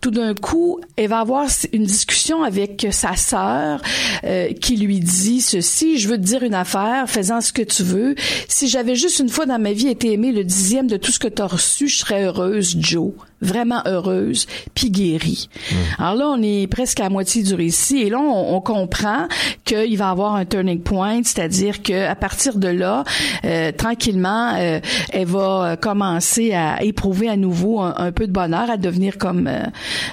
tout 0.00 0.10
d'un 0.10 0.34
coup, 0.34 0.80
elle 0.96 1.08
va 1.08 1.20
avoir 1.20 1.46
une 1.72 1.84
discussion 1.84 2.42
avec 2.42 2.86
sa 2.90 3.16
sœur 3.16 3.82
euh, 4.24 4.52
qui 4.52 4.76
lui 4.76 5.00
dit 5.00 5.40
ceci, 5.40 5.98
je 5.98 6.08
veux 6.08 6.16
te 6.16 6.22
dire 6.22 6.42
une 6.42 6.54
affaire, 6.54 7.08
faisant 7.08 7.40
ce 7.40 7.52
que 7.52 7.62
tu 7.62 7.82
veux. 7.82 8.14
Si 8.48 8.68
j'avais 8.68 8.94
juste 8.94 9.18
une 9.18 9.28
fois 9.28 9.46
dans 9.46 9.58
ma 9.58 9.72
vie 9.72 9.88
été 9.88 10.12
aimée 10.12 10.32
le 10.32 10.44
dixième 10.44 10.86
de 10.86 10.96
tout 10.96 11.12
ce 11.12 11.18
que 11.18 11.28
tu 11.28 11.42
as 11.42 11.46
reçu, 11.46 11.88
je 11.88 11.98
serais 11.98 12.24
heureuse, 12.24 12.76
Joe 12.78 13.12
vraiment 13.40 13.82
heureuse, 13.86 14.46
puis 14.74 14.90
guérie. 14.90 15.48
Alors 15.98 16.14
là, 16.14 16.26
on 16.28 16.42
est 16.42 16.66
presque 16.66 17.00
à 17.00 17.08
moitié 17.08 17.42
du 17.42 17.54
récit, 17.54 18.02
et 18.02 18.10
là, 18.10 18.18
on, 18.18 18.56
on 18.56 18.60
comprend 18.60 19.28
qu'il 19.64 19.96
va 19.98 20.10
avoir 20.10 20.34
un 20.34 20.44
turning 20.44 20.80
point, 20.80 21.20
c'est-à-dire 21.22 21.82
que 21.82 22.06
à 22.06 22.14
partir 22.14 22.56
de 22.58 22.68
là, 22.68 23.04
euh, 23.44 23.72
tranquillement, 23.72 24.54
euh, 24.56 24.80
elle 25.12 25.26
va 25.26 25.76
commencer 25.76 26.52
à 26.52 26.82
éprouver 26.82 27.28
à 27.28 27.36
nouveau 27.36 27.80
un, 27.80 27.94
un 27.96 28.12
peu 28.12 28.26
de 28.26 28.32
bonheur, 28.32 28.70
à 28.70 28.76
devenir 28.76 29.18
comme, 29.18 29.46
euh, 29.46 29.64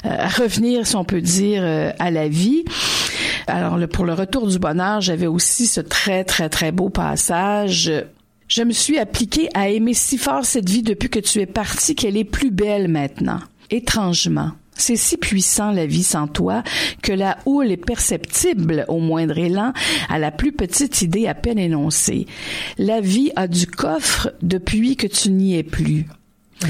à 0.03 0.27
revenir, 0.27 0.85
si 0.85 0.95
on 0.95 1.03
peut 1.05 1.21
dire, 1.21 1.61
euh, 1.63 1.91
à 1.99 2.11
la 2.11 2.27
vie. 2.27 2.65
Alors, 3.47 3.77
le, 3.77 3.87
pour 3.87 4.05
le 4.05 4.13
retour 4.13 4.47
du 4.47 4.59
bonheur, 4.59 5.01
j'avais 5.01 5.27
aussi 5.27 5.67
ce 5.67 5.81
très, 5.81 6.23
très, 6.23 6.49
très 6.49 6.71
beau 6.71 6.89
passage. 6.89 7.91
Je 8.55 8.61
me 8.61 8.71
suis 8.71 8.99
appliquée 8.99 9.49
à 9.55 9.69
aimer 9.69 9.95
si 9.95 10.19
fort 10.19 10.45
cette 10.45 10.69
vie 10.69 10.83
depuis 10.83 11.09
que 11.09 11.17
tu 11.17 11.39
es 11.39 11.47
parti 11.47 11.95
qu'elle 11.95 12.15
est 12.15 12.23
plus 12.23 12.51
belle 12.51 12.87
maintenant. 12.87 13.39
Étrangement. 13.71 14.51
C'est 14.75 14.95
si 14.95 15.17
puissant 15.17 15.71
la 15.71 15.87
vie 15.87 16.03
sans 16.03 16.27
toi 16.27 16.61
que 17.01 17.13
la 17.13 17.39
houle 17.47 17.71
est 17.71 17.83
perceptible 17.83 18.85
au 18.89 18.99
moindre 18.99 19.39
élan, 19.39 19.73
à 20.07 20.19
la 20.19 20.29
plus 20.29 20.51
petite 20.51 21.01
idée 21.01 21.25
à 21.25 21.33
peine 21.33 21.57
énoncée. 21.57 22.27
La 22.77 23.01
vie 23.01 23.31
a 23.35 23.47
du 23.47 23.65
coffre 23.65 24.31
depuis 24.43 24.97
que 24.97 25.07
tu 25.07 25.31
n'y 25.31 25.57
es 25.57 25.63
plus. 25.63 26.05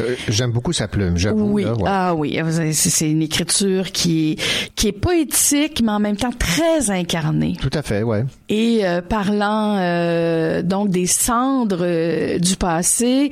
Euh, 0.02 0.16
J'aime 0.28 0.52
beaucoup 0.52 0.74
sa 0.74 0.88
plume, 0.88 1.18
j'avoue. 1.18 1.46
Oui, 1.52 1.64
là, 1.64 1.74
ouais. 1.74 1.84
ah 1.86 2.16
oui, 2.16 2.40
c'est 2.74 3.10
une 3.10 3.22
écriture 3.22 3.92
qui 3.92 4.38
qui 4.76 4.88
est 4.88 4.92
poétique 4.92 5.82
mais 5.84 5.92
en 5.92 6.00
même 6.00 6.16
temps 6.18 6.32
très 6.38 6.90
incarnée. 6.92 7.58
Tout 7.62 7.70
à 7.74 7.82
fait, 7.82 8.04
ouais. 8.04 8.26
Et 8.50 8.86
euh, 8.86 9.02
parlant 9.02 9.78
euh, 9.80 10.62
donc 10.62 10.90
des 10.90 11.06
cendres 11.08 11.80
euh, 11.82 12.40
du 12.40 12.56
passé, 12.56 13.30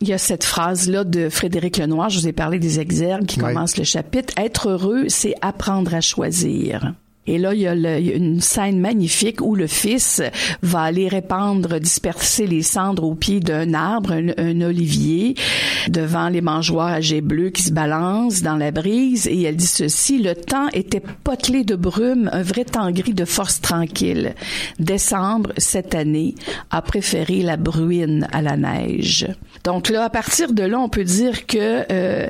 il 0.00 0.08
y 0.08 0.12
a 0.12 0.18
cette 0.18 0.44
phrase-là 0.44 1.04
de 1.04 1.28
Frédéric 1.28 1.78
Lenoir, 1.78 2.10
je 2.10 2.18
vous 2.20 2.28
ai 2.28 2.32
parlé 2.32 2.58
des 2.58 2.80
exergues 2.80 3.26
qui 3.26 3.40
Ouais. 3.40 3.52
commence 3.52 3.76
le 3.76 3.84
chapitre. 3.84 4.32
Être 4.38 4.70
heureux, 4.70 5.04
c'est 5.08 5.34
apprendre 5.42 5.94
à 5.94 6.00
choisir. 6.00 6.94
Et 7.26 7.38
là, 7.38 7.54
il 7.54 7.60
y, 7.60 7.66
a 7.66 7.74
le- 7.74 7.98
une 8.16 8.40
scène 8.40 8.78
magnifique 8.80 9.40
où 9.40 9.54
le 9.54 9.66
fils 9.66 10.22
va 10.62 10.82
aller 10.82 11.08
répandre, 11.08 11.80
disperser 11.80 12.46
les 12.46 12.62
cendres 12.62 13.04
au 13.04 13.14
pied 13.14 13.40
d'un 13.40 13.72
arbre, 13.74 14.12
un, 14.12 14.28
un 14.36 14.60
olivier, 14.60 15.34
devant 15.88 16.28
les 16.28 16.40
mangeoires 16.40 16.92
à 16.94 17.00
qui 17.00 17.62
se 17.62 17.72
balancent 17.72 18.42
dans 18.42 18.56
la 18.56 18.70
brise. 18.70 19.26
Et 19.26 19.42
elle 19.42 19.56
dit 19.56 19.66
ceci, 19.66 20.18
le 20.22 20.34
temps 20.34 20.68
était 20.72 21.02
potelé 21.22 21.64
de 21.64 21.76
brume, 21.76 22.28
un 22.32 22.42
vrai 22.42 22.64
temps 22.64 22.90
gris 22.90 23.14
de 23.14 23.24
force 23.24 23.60
tranquille. 23.60 24.34
Décembre, 24.78 25.52
cette 25.56 25.94
année, 25.94 26.34
a 26.70 26.82
préféré 26.82 27.42
la 27.42 27.56
bruine 27.56 28.28
à 28.32 28.42
la 28.42 28.56
neige. 28.56 29.26
Donc 29.64 29.88
là, 29.88 30.04
à 30.04 30.10
partir 30.10 30.52
de 30.52 30.62
là, 30.62 30.78
on 30.78 30.88
peut 30.88 31.04
dire 31.04 31.46
que 31.46 31.84
euh, 31.90 32.26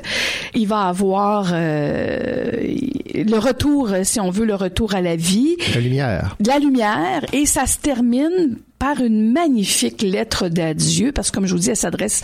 il 0.53 0.67
va 0.67 0.83
avoir 0.83 1.51
euh, 1.53 2.51
le 3.13 3.37
retour, 3.37 3.89
si 4.03 4.19
on 4.19 4.29
veut, 4.29 4.45
le 4.45 4.55
retour 4.55 4.84
à 4.93 5.01
la 5.01 5.15
vie, 5.15 5.55
La 5.73 5.81
lumière. 5.81 6.35
de 6.39 6.47
la 6.49 6.59
lumière, 6.59 7.25
et 7.33 7.45
ça 7.47 7.65
se 7.65 7.77
termine 7.79 8.57
par 8.77 8.99
une 9.01 9.31
magnifique 9.31 10.01
lettre 10.01 10.49
d'adieu, 10.49 11.11
parce 11.13 11.31
que 11.31 11.35
comme 11.35 11.45
je 11.47 11.53
vous 11.53 11.59
dis, 11.59 11.69
elle 11.69 11.77
s'adresse 11.77 12.21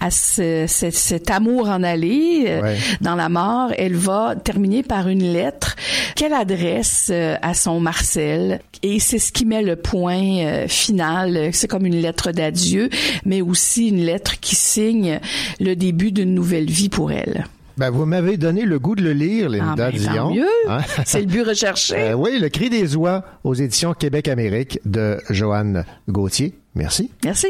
à 0.00 0.10
ce- 0.10 0.66
ce- 0.68 0.90
cet 0.90 1.30
amour 1.30 1.68
en 1.70 1.82
allée 1.82 2.44
euh, 2.46 2.60
Ouais. 2.60 2.76
dans 3.00 3.14
la 3.16 3.28
mort. 3.30 3.72
Elle 3.78 3.96
va 3.96 4.34
terminer 4.36 4.82
par 4.82 5.08
une 5.08 5.32
lettre 5.32 5.74
qu'elle 6.14 6.34
adresse 6.34 7.08
euh, 7.10 7.36
à 7.40 7.54
son 7.54 7.80
Marcel, 7.80 8.60
et 8.82 9.00
c'est 9.00 9.18
ce 9.18 9.32
qui 9.32 9.46
met 9.46 9.62
le 9.62 9.76
point 9.76 10.44
euh, 10.44 10.68
final. 10.68 11.48
C'est 11.52 11.68
comme 11.68 11.86
une 11.86 11.96
lettre 12.00 12.30
d'adieu, 12.32 12.90
mais 13.24 13.40
aussi 13.40 13.88
une 13.88 14.04
lettre 14.04 14.38
qui 14.40 14.54
signe 14.54 15.20
le 15.58 15.74
début 15.74 16.12
d'une 16.12 16.34
nouvelle 16.34 16.70
vie 16.70 16.90
pour 16.90 17.12
elle. 17.12 17.46
Ben, 17.76 17.90
vous 17.90 18.04
m'avez 18.06 18.36
donné 18.36 18.64
le 18.64 18.78
goût 18.78 18.94
de 18.94 19.02
le 19.02 19.12
lire, 19.12 19.48
Linda 19.48 19.86
Ah, 19.88 19.90
ben, 19.90 19.98
Dion. 19.98 20.34
mieux. 20.34 20.46
Hein? 20.68 20.78
C'est 21.04 21.20
le 21.20 21.26
but 21.26 21.42
recherché. 21.42 21.94
Euh, 21.96 22.12
oui, 22.14 22.38
Le 22.38 22.48
cri 22.48 22.70
des 22.70 22.94
oies 22.96 23.24
aux 23.42 23.54
éditions 23.54 23.94
Québec-Amérique 23.94 24.78
de 24.84 25.18
Joanne 25.30 25.84
Gauthier. 26.08 26.54
Merci. 26.76 27.10
Merci. 27.24 27.48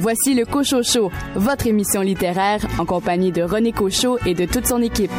Voici 0.00 0.34
le 0.34 0.44
Cochocho, 0.44 1.10
votre 1.34 1.66
émission 1.66 2.02
littéraire 2.02 2.60
en 2.78 2.84
compagnie 2.84 3.32
de 3.32 3.42
René 3.42 3.72
Cochot 3.72 4.18
et 4.26 4.34
de 4.34 4.44
toute 4.44 4.66
son 4.66 4.82
équipe. 4.82 5.10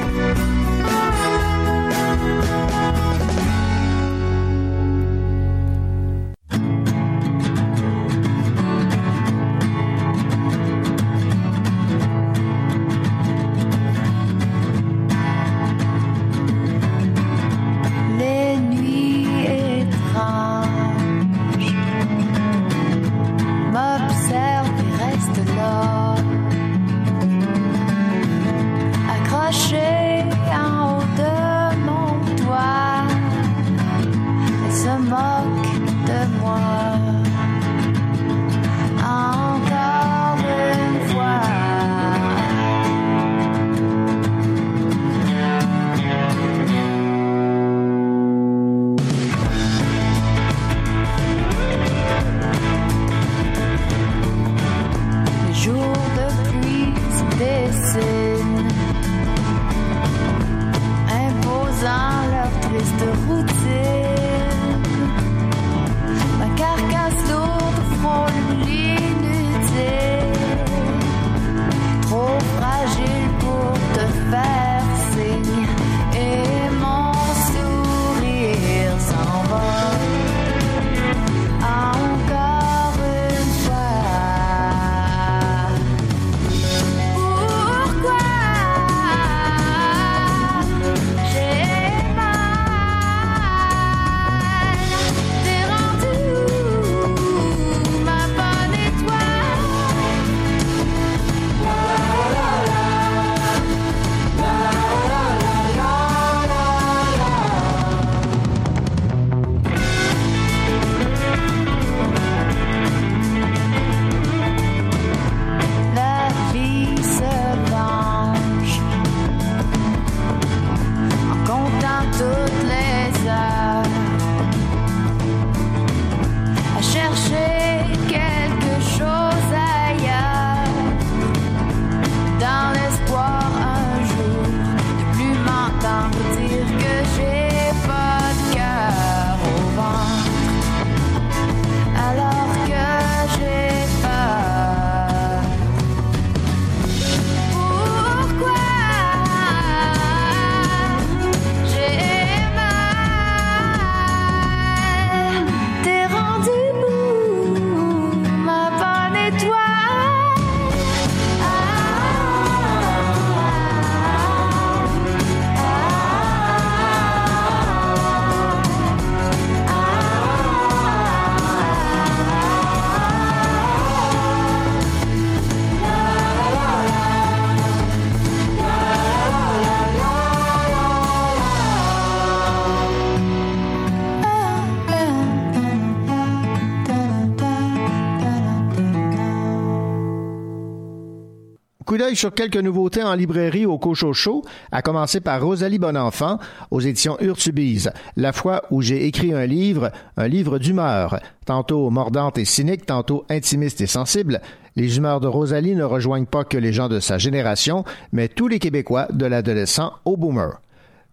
Coup 191.95 191.99
d'œil 192.01 192.17
sur 192.17 192.34
quelques 192.34 192.58
nouveautés 192.58 193.03
en 193.03 193.13
librairie 193.13 193.65
au 193.65 193.77
Cochocho, 193.77 194.43
à 194.73 194.81
commencer 194.81 195.21
par 195.21 195.41
Rosalie 195.41 195.79
Bonenfant 195.79 196.39
aux 196.69 196.81
éditions 196.81 197.17
Urtubise. 197.21 197.89
La 198.17 198.34
fois 198.34 198.63
où 198.69 198.81
j'ai 198.81 199.05
écrit 199.05 199.34
un 199.34 199.45
livre, 199.45 199.91
un 200.17 200.27
livre 200.27 200.60
d'humeur, 200.60 201.21
tantôt 201.45 201.89
mordante 201.89 202.38
et 202.38 202.43
cynique, 202.43 202.86
tantôt 202.86 203.23
intimiste 203.29 203.79
et 203.79 203.88
sensible. 203.88 204.41
Les 204.75 204.97
humeurs 204.97 205.21
de 205.21 205.27
Rosalie 205.27 205.73
ne 205.73 205.86
rejoignent 205.86 206.25
pas 206.25 206.43
que 206.43 206.58
les 206.58 206.73
gens 206.73 206.89
de 206.89 206.99
sa 206.99 207.17
génération, 207.17 207.86
mais 208.12 208.27
tous 208.27 208.49
les 208.49 208.60
Québécois 208.60 209.08
de 209.13 209.25
l'adolescent 209.25 209.93
au 210.03 210.17
boomer. 210.17 210.60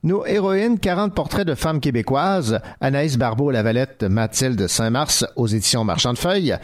Nos 0.04 0.26
héroïnes, 0.26 0.80
40 0.80 1.14
portraits 1.14 1.46
de 1.46 1.54
femmes 1.54 1.78
québécoises, 1.78 2.58
Anaïs 2.80 3.16
Barbeau-Lavalette, 3.16 4.02
Mathilde 4.02 4.66
Saint-Mars 4.66 5.24
aux 5.36 5.46
éditions 5.46 5.84
Marchand 5.84 6.12
de 6.12 6.18
Feuilles. 6.18 6.58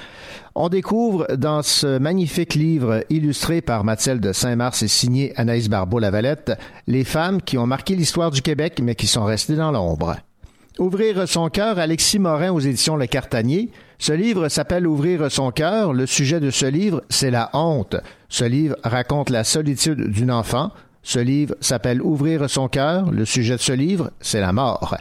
On 0.60 0.68
découvre 0.68 1.28
dans 1.36 1.62
ce 1.62 1.98
magnifique 1.98 2.54
livre 2.54 3.04
illustré 3.10 3.60
par 3.60 3.84
Mathilde 3.84 4.32
Saint-Mars 4.32 4.82
et 4.82 4.88
signé 4.88 5.32
Anaïs 5.36 5.68
Barbeau-Lavalette 5.68 6.50
les 6.88 7.04
femmes 7.04 7.40
qui 7.40 7.56
ont 7.58 7.66
marqué 7.68 7.94
l'histoire 7.94 8.32
du 8.32 8.42
Québec 8.42 8.80
mais 8.82 8.96
qui 8.96 9.06
sont 9.06 9.22
restées 9.22 9.54
dans 9.54 9.70
l'ombre. 9.70 10.16
Ouvrir 10.80 11.28
son 11.28 11.48
cœur, 11.48 11.78
Alexis 11.78 12.18
Morin 12.18 12.50
aux 12.50 12.58
éditions 12.58 12.96
Le 12.96 13.06
Cartanier. 13.06 13.70
Ce 14.00 14.12
livre 14.12 14.48
s'appelle 14.48 14.88
Ouvrir 14.88 15.30
son 15.30 15.52
cœur. 15.52 15.92
Le 15.92 16.06
sujet 16.06 16.40
de 16.40 16.50
ce 16.50 16.66
livre, 16.66 17.04
c'est 17.08 17.30
la 17.30 17.50
honte. 17.52 17.94
Ce 18.28 18.42
livre 18.42 18.74
raconte 18.82 19.30
la 19.30 19.44
solitude 19.44 20.10
d'une 20.10 20.32
enfant, 20.32 20.72
ce 21.04 21.20
livre 21.20 21.54
s'appelle 21.60 22.02
Ouvrir 22.02 22.50
son 22.50 22.68
cœur. 22.68 23.10
Le 23.10 23.24
sujet 23.24 23.54
de 23.54 23.60
ce 23.60 23.72
livre, 23.72 24.10
c'est 24.20 24.40
la 24.40 24.52
mort. 24.52 24.96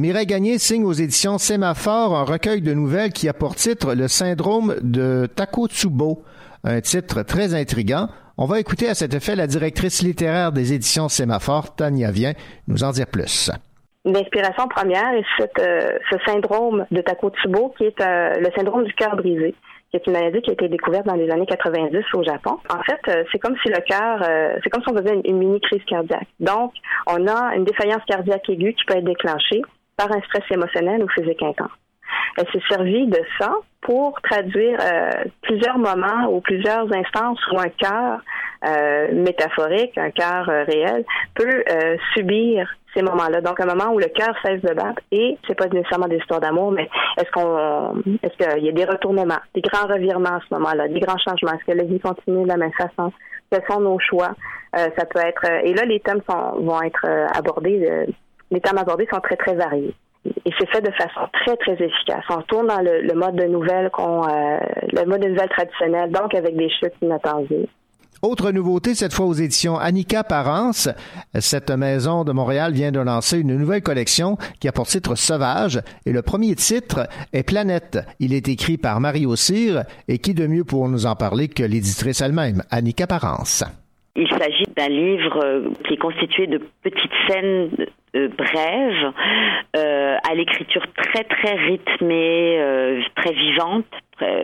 Mireille 0.00 0.26
Gagné 0.26 0.58
signe 0.58 0.84
aux 0.84 0.92
éditions 0.92 1.38
Sémaphore 1.38 2.16
un 2.16 2.22
recueil 2.22 2.62
de 2.62 2.72
nouvelles 2.72 3.12
qui 3.12 3.28
a 3.28 3.32
pour 3.32 3.56
titre 3.56 3.96
Le 3.96 4.06
syndrome 4.06 4.76
de 4.80 5.26
Takotsubo, 5.26 6.22
un 6.62 6.80
titre 6.80 7.24
très 7.24 7.52
intrigant. 7.52 8.06
On 8.36 8.46
va 8.46 8.60
écouter 8.60 8.88
à 8.88 8.94
cet 8.94 9.12
effet 9.12 9.34
la 9.34 9.48
directrice 9.48 10.00
littéraire 10.02 10.52
des 10.52 10.72
éditions 10.72 11.08
Sémaphore, 11.08 11.74
Tania 11.74 12.12
Vien, 12.12 12.34
nous 12.68 12.84
en 12.84 12.92
dire 12.92 13.08
plus. 13.08 13.50
L'inspiration 14.04 14.68
première 14.68 15.14
est 15.14 15.58
euh, 15.58 15.98
ce 16.12 16.16
syndrome 16.24 16.86
de 16.92 17.00
Takotsubo 17.00 17.74
qui 17.76 17.86
est 17.86 18.00
euh, 18.00 18.34
le 18.38 18.52
syndrome 18.56 18.84
du 18.84 18.94
cœur 18.94 19.16
brisé 19.16 19.56
qui 19.90 19.96
est 19.96 20.06
une 20.06 20.12
maladie 20.12 20.42
qui 20.42 20.50
a 20.50 20.52
été 20.52 20.68
découverte 20.68 21.06
dans 21.06 21.14
les 21.14 21.28
années 21.30 21.46
90 21.46 22.04
au 22.12 22.22
Japon. 22.22 22.58
En 22.68 22.82
fait, 22.82 23.00
euh, 23.08 23.24
c'est 23.32 23.38
comme 23.38 23.56
si 23.64 23.68
le 23.68 23.80
cœur, 23.80 24.20
c'est 24.62 24.70
comme 24.70 24.82
si 24.82 24.92
on 24.92 24.96
faisait 24.96 25.20
une, 25.24 25.38
mini 25.38 25.60
crise 25.60 25.82
cardiaque. 25.88 26.28
Donc, 26.38 26.72
on 27.08 27.26
a 27.26 27.56
une 27.56 27.64
défaillance 27.64 28.04
cardiaque 28.06 28.48
aiguë 28.48 28.74
qui 28.74 28.84
peut 28.84 28.98
être 28.98 29.04
déclenchée 29.04 29.62
par 29.98 30.10
un 30.10 30.20
stress 30.22 30.44
émotionnel 30.50 31.02
ou 31.04 31.08
physique 31.08 31.42
intense. 31.42 31.70
Elle 32.38 32.46
s'est 32.52 32.66
servie 32.70 33.06
de 33.06 33.20
ça 33.38 33.52
pour 33.82 34.18
traduire 34.22 34.78
euh, 34.80 35.10
plusieurs 35.42 35.76
moments 35.76 36.28
ou 36.30 36.40
plusieurs 36.40 36.90
instances 36.94 37.40
où 37.52 37.58
un 37.58 37.68
cœur 37.68 38.20
métaphorique, 39.12 39.96
un 39.98 40.10
cœur 40.10 40.46
réel, 40.46 41.04
peut 41.36 41.62
subir 42.12 42.68
ces 42.92 43.02
moments-là. 43.02 43.40
Donc, 43.40 43.60
un 43.60 43.66
moment 43.66 43.92
où 43.92 44.00
le 44.00 44.06
cœur 44.06 44.34
cesse 44.44 44.60
de 44.62 44.74
battre 44.74 45.00
et 45.12 45.38
c'est 45.46 45.54
pas 45.54 45.68
nécessairement 45.68 46.08
des 46.08 46.16
histoires 46.16 46.40
d'amour, 46.40 46.72
mais 46.72 46.88
est-ce 47.18 47.30
qu'on, 47.30 48.02
est-ce 48.20 48.36
qu'il 48.36 48.64
y 48.64 48.68
a 48.68 48.72
des 48.72 48.84
retournements, 48.84 49.38
des 49.54 49.60
grands 49.60 49.86
revirements 49.86 50.36
à 50.36 50.40
ce 50.48 50.54
moment-là, 50.54 50.88
des 50.88 50.98
grands 50.98 51.18
changements? 51.18 51.52
Est-ce 51.52 51.72
que 51.72 51.78
la 51.78 51.84
vie 51.84 52.00
continue 52.00 52.42
de 52.42 52.48
la 52.48 52.56
même 52.56 52.72
façon? 52.72 53.12
Quels 53.50 53.62
sont 53.70 53.80
nos 53.80 54.00
choix? 54.00 54.34
Euh, 54.76 54.88
ça 54.98 55.06
peut 55.06 55.20
être, 55.20 55.44
et 55.64 55.72
là, 55.72 55.84
les 55.84 56.00
thèmes 56.00 56.20
sont, 56.28 56.60
vont 56.60 56.82
être 56.82 57.06
euh, 57.06 57.26
abordés, 57.34 57.88
euh, 57.90 58.06
les 58.50 58.60
thèmes 58.60 58.78
abordés 58.78 59.06
sont 59.12 59.20
très, 59.20 59.36
très 59.36 59.54
variés. 59.54 59.94
Et 60.44 60.50
c'est 60.58 60.68
fait 60.68 60.80
de 60.80 60.90
façon 60.92 61.28
très, 61.32 61.56
très 61.56 61.72
efficace. 61.72 62.24
On 62.28 62.42
tourne 62.42 62.66
dans 62.66 62.80
le, 62.80 63.14
mode 63.14 63.36
de 63.36 63.44
nouvelles 63.44 63.90
qu'on, 63.90 64.26
le 64.26 65.04
mode 65.06 65.22
de 65.22 65.28
nouvelles 65.28 65.48
traditionnel, 65.48 66.10
donc 66.10 66.34
avec 66.34 66.56
des 66.56 66.68
chutes 66.68 66.94
inattendues. 67.00 67.66
Autre 68.20 68.50
nouveauté, 68.50 68.96
cette 68.96 69.12
fois 69.12 69.26
aux 69.26 69.32
éditions 69.32 69.78
Annika 69.78 70.24
Parence. 70.24 70.88
Cette 71.34 71.70
maison 71.70 72.24
de 72.24 72.32
Montréal 72.32 72.72
vient 72.72 72.90
de 72.90 72.98
lancer 72.98 73.38
une 73.38 73.56
nouvelle 73.56 73.82
collection 73.82 74.36
qui 74.60 74.66
a 74.66 74.72
pour 74.72 74.88
titre 74.88 75.14
Sauvage 75.14 75.80
et 76.04 76.12
le 76.12 76.22
premier 76.22 76.56
titre 76.56 77.08
est 77.32 77.44
Planète. 77.44 77.98
Il 78.18 78.34
est 78.34 78.48
écrit 78.48 78.76
par 78.76 78.98
Marie 78.98 79.26
Cyr 79.36 79.84
et 80.08 80.18
qui 80.18 80.34
de 80.34 80.48
mieux 80.48 80.64
pour 80.64 80.88
nous 80.88 81.06
en 81.06 81.14
parler 81.14 81.46
que 81.46 81.62
l'éditrice 81.62 82.20
elle-même, 82.20 82.64
Annika 82.72 83.06
Parence? 83.06 83.62
Il 84.16 84.28
s'agit 84.30 84.66
d'un 84.76 84.88
livre 84.88 85.40
euh, 85.44 85.70
qui 85.86 85.94
est 85.94 85.98
constitué 85.98 86.48
de 86.48 86.60
petites 86.82 87.12
scènes 87.28 87.70
euh, 88.18 88.28
brèves, 88.28 89.12
euh, 89.76 90.16
à 90.28 90.34
l'écriture 90.34 90.84
très 90.96 91.24
très 91.24 91.54
rythmée, 91.54 93.02
très 93.16 93.32
vivante, 93.32 93.86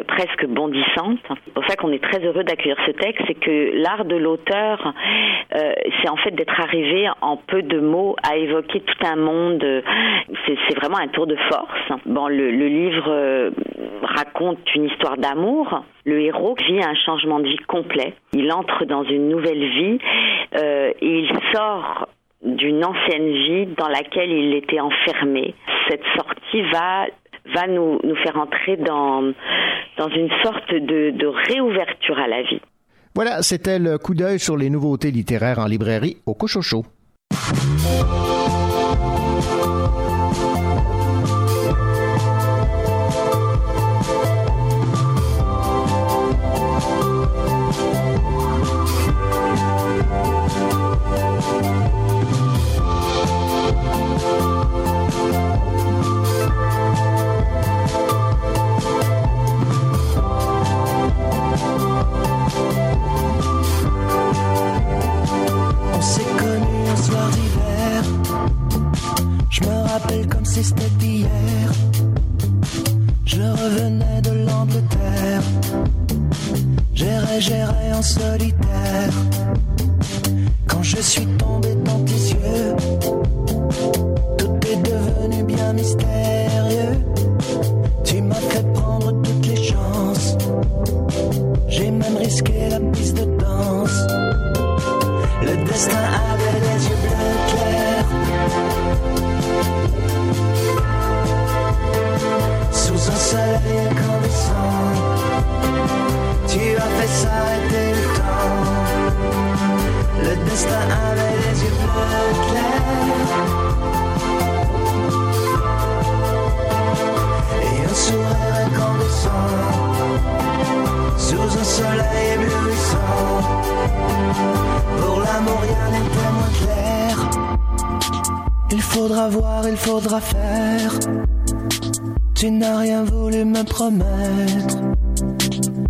presque 0.06 0.46
bondissante. 0.46 1.18
C'est 1.44 1.54
pour 1.54 1.64
ça 1.66 1.76
qu'on 1.76 1.92
est 1.92 2.02
très 2.02 2.24
heureux 2.24 2.44
d'accueillir 2.44 2.76
ce 2.86 2.92
texte, 2.92 3.22
c'est 3.26 3.34
que 3.34 3.72
l'art 3.82 4.04
de 4.04 4.16
l'auteur, 4.16 4.94
euh, 5.54 5.72
c'est 6.00 6.08
en 6.08 6.16
fait 6.16 6.32
d'être 6.32 6.60
arrivé 6.60 7.08
en 7.20 7.36
peu 7.36 7.62
de 7.62 7.78
mots 7.80 8.16
à 8.28 8.36
évoquer 8.36 8.80
tout 8.80 9.06
un 9.06 9.16
monde. 9.16 9.64
C'est 10.46 10.76
vraiment 10.76 10.98
un 10.98 11.08
tour 11.08 11.26
de 11.26 11.36
force. 11.48 12.00
Bon, 12.06 12.28
le, 12.28 12.50
livre 12.50 13.08
euh, 13.08 13.50
raconte 14.02 14.58
une 14.74 14.86
histoire 14.86 15.16
d'amour. 15.16 15.84
Le 16.04 16.20
héros 16.20 16.56
vit 16.66 16.82
un 16.82 16.94
changement 16.94 17.40
de 17.40 17.48
vie 17.48 17.58
complet. 17.68 18.14
Il 18.32 18.52
entre 18.52 18.84
dans 18.84 19.04
une 19.04 19.28
nouvelle 19.28 19.64
vie 19.64 19.98
euh, 20.56 20.92
et 21.00 21.18
il 21.20 21.30
sort 21.52 22.08
d'une 22.44 22.84
ancienne 22.84 23.32
vie 23.32 23.66
dans 23.76 23.88
laquelle 23.88 24.30
il 24.30 24.54
était 24.54 24.80
enfermé. 24.80 25.54
Cette 25.88 26.04
sortie 26.16 26.62
va 26.72 27.06
va 27.52 27.66
nous, 27.66 27.98
nous 28.02 28.16
faire 28.16 28.36
entrer 28.36 28.76
dans, 28.76 29.22
dans 29.98 30.08
une 30.08 30.30
sorte 30.42 30.72
de, 30.72 31.26
réouverture 31.52 32.18
à 32.18 32.26
la 32.26 32.42
vie. 32.42 32.60
Voilà, 33.14 33.42
c'était 33.42 33.78
le 33.78 33.98
coup 33.98 34.14
d'œil 34.14 34.38
sur 34.38 34.56
les 34.56 34.70
nouveautés 34.70 35.10
littéraires 35.10 35.58
en 35.58 35.66
librairie 35.66 36.16
au 36.26 36.34
Cochocho. 36.34 36.84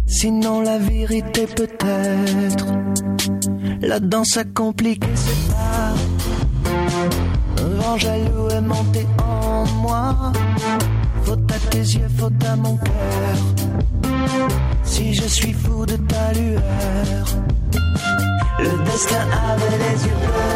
Sinon 0.06 0.62
la 0.62 0.78
vérité 0.78 1.46
peut-être. 1.46 2.66
La 3.82 4.00
danse 4.00 4.38
a 4.38 4.44
compliqué 4.44 5.06
ses 5.14 5.52
pas. 5.52 5.92
Un 7.62 7.68
vent 7.80 7.98
jaloux 7.98 8.48
est 8.48 8.62
monté 8.62 9.06
en 9.22 9.66
moi. 9.82 10.32
Faute 11.24 11.52
à 11.52 11.58
tes 11.70 11.78
yeux, 11.78 12.08
faute 12.16 12.42
à 12.44 12.56
mon 12.56 12.76
cœur. 12.78 13.36
Si 14.82 15.12
je 15.12 15.26
suis 15.26 15.52
fou 15.52 15.84
de 15.84 15.96
ta 15.96 16.32
lueur, 16.32 17.26
le 18.60 18.84
destin 18.84 19.26
avait 19.50 19.78
les 19.78 20.04
yeux 20.06 20.18
bleus 20.22 20.53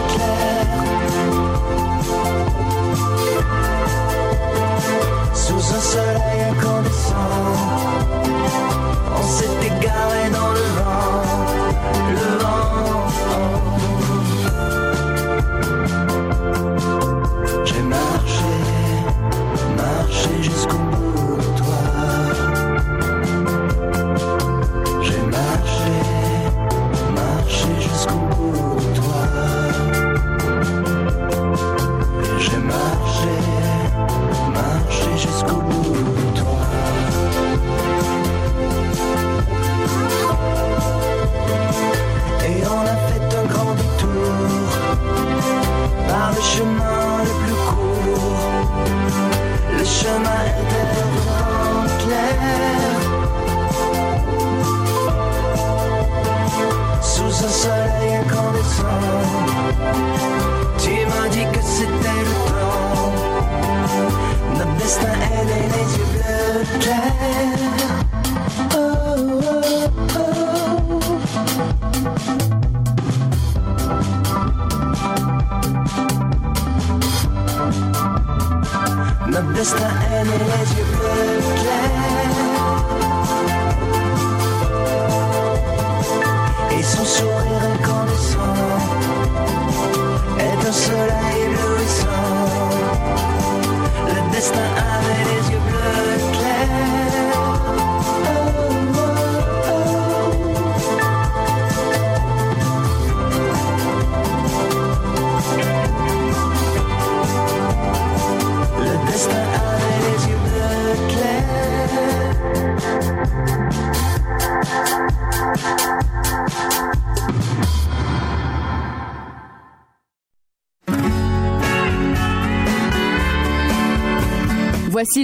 Destin 64.88 65.06
est 65.12 65.44
né 65.44 65.68
les 65.68 65.98
yeux 65.98 66.06
bleus 66.14 66.80
clairs. 66.80 68.07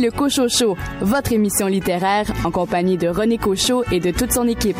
Le 0.04 0.10
Cochocho, 0.10 0.76
votre 1.00 1.32
émission 1.32 1.66
littéraire 1.66 2.26
en 2.44 2.50
compagnie 2.50 2.98
de 2.98 3.08
René 3.08 3.38
Cochot 3.38 3.84
et 3.90 4.00
de 4.00 4.10
toute 4.10 4.32
son 4.32 4.46
équipe. 4.46 4.76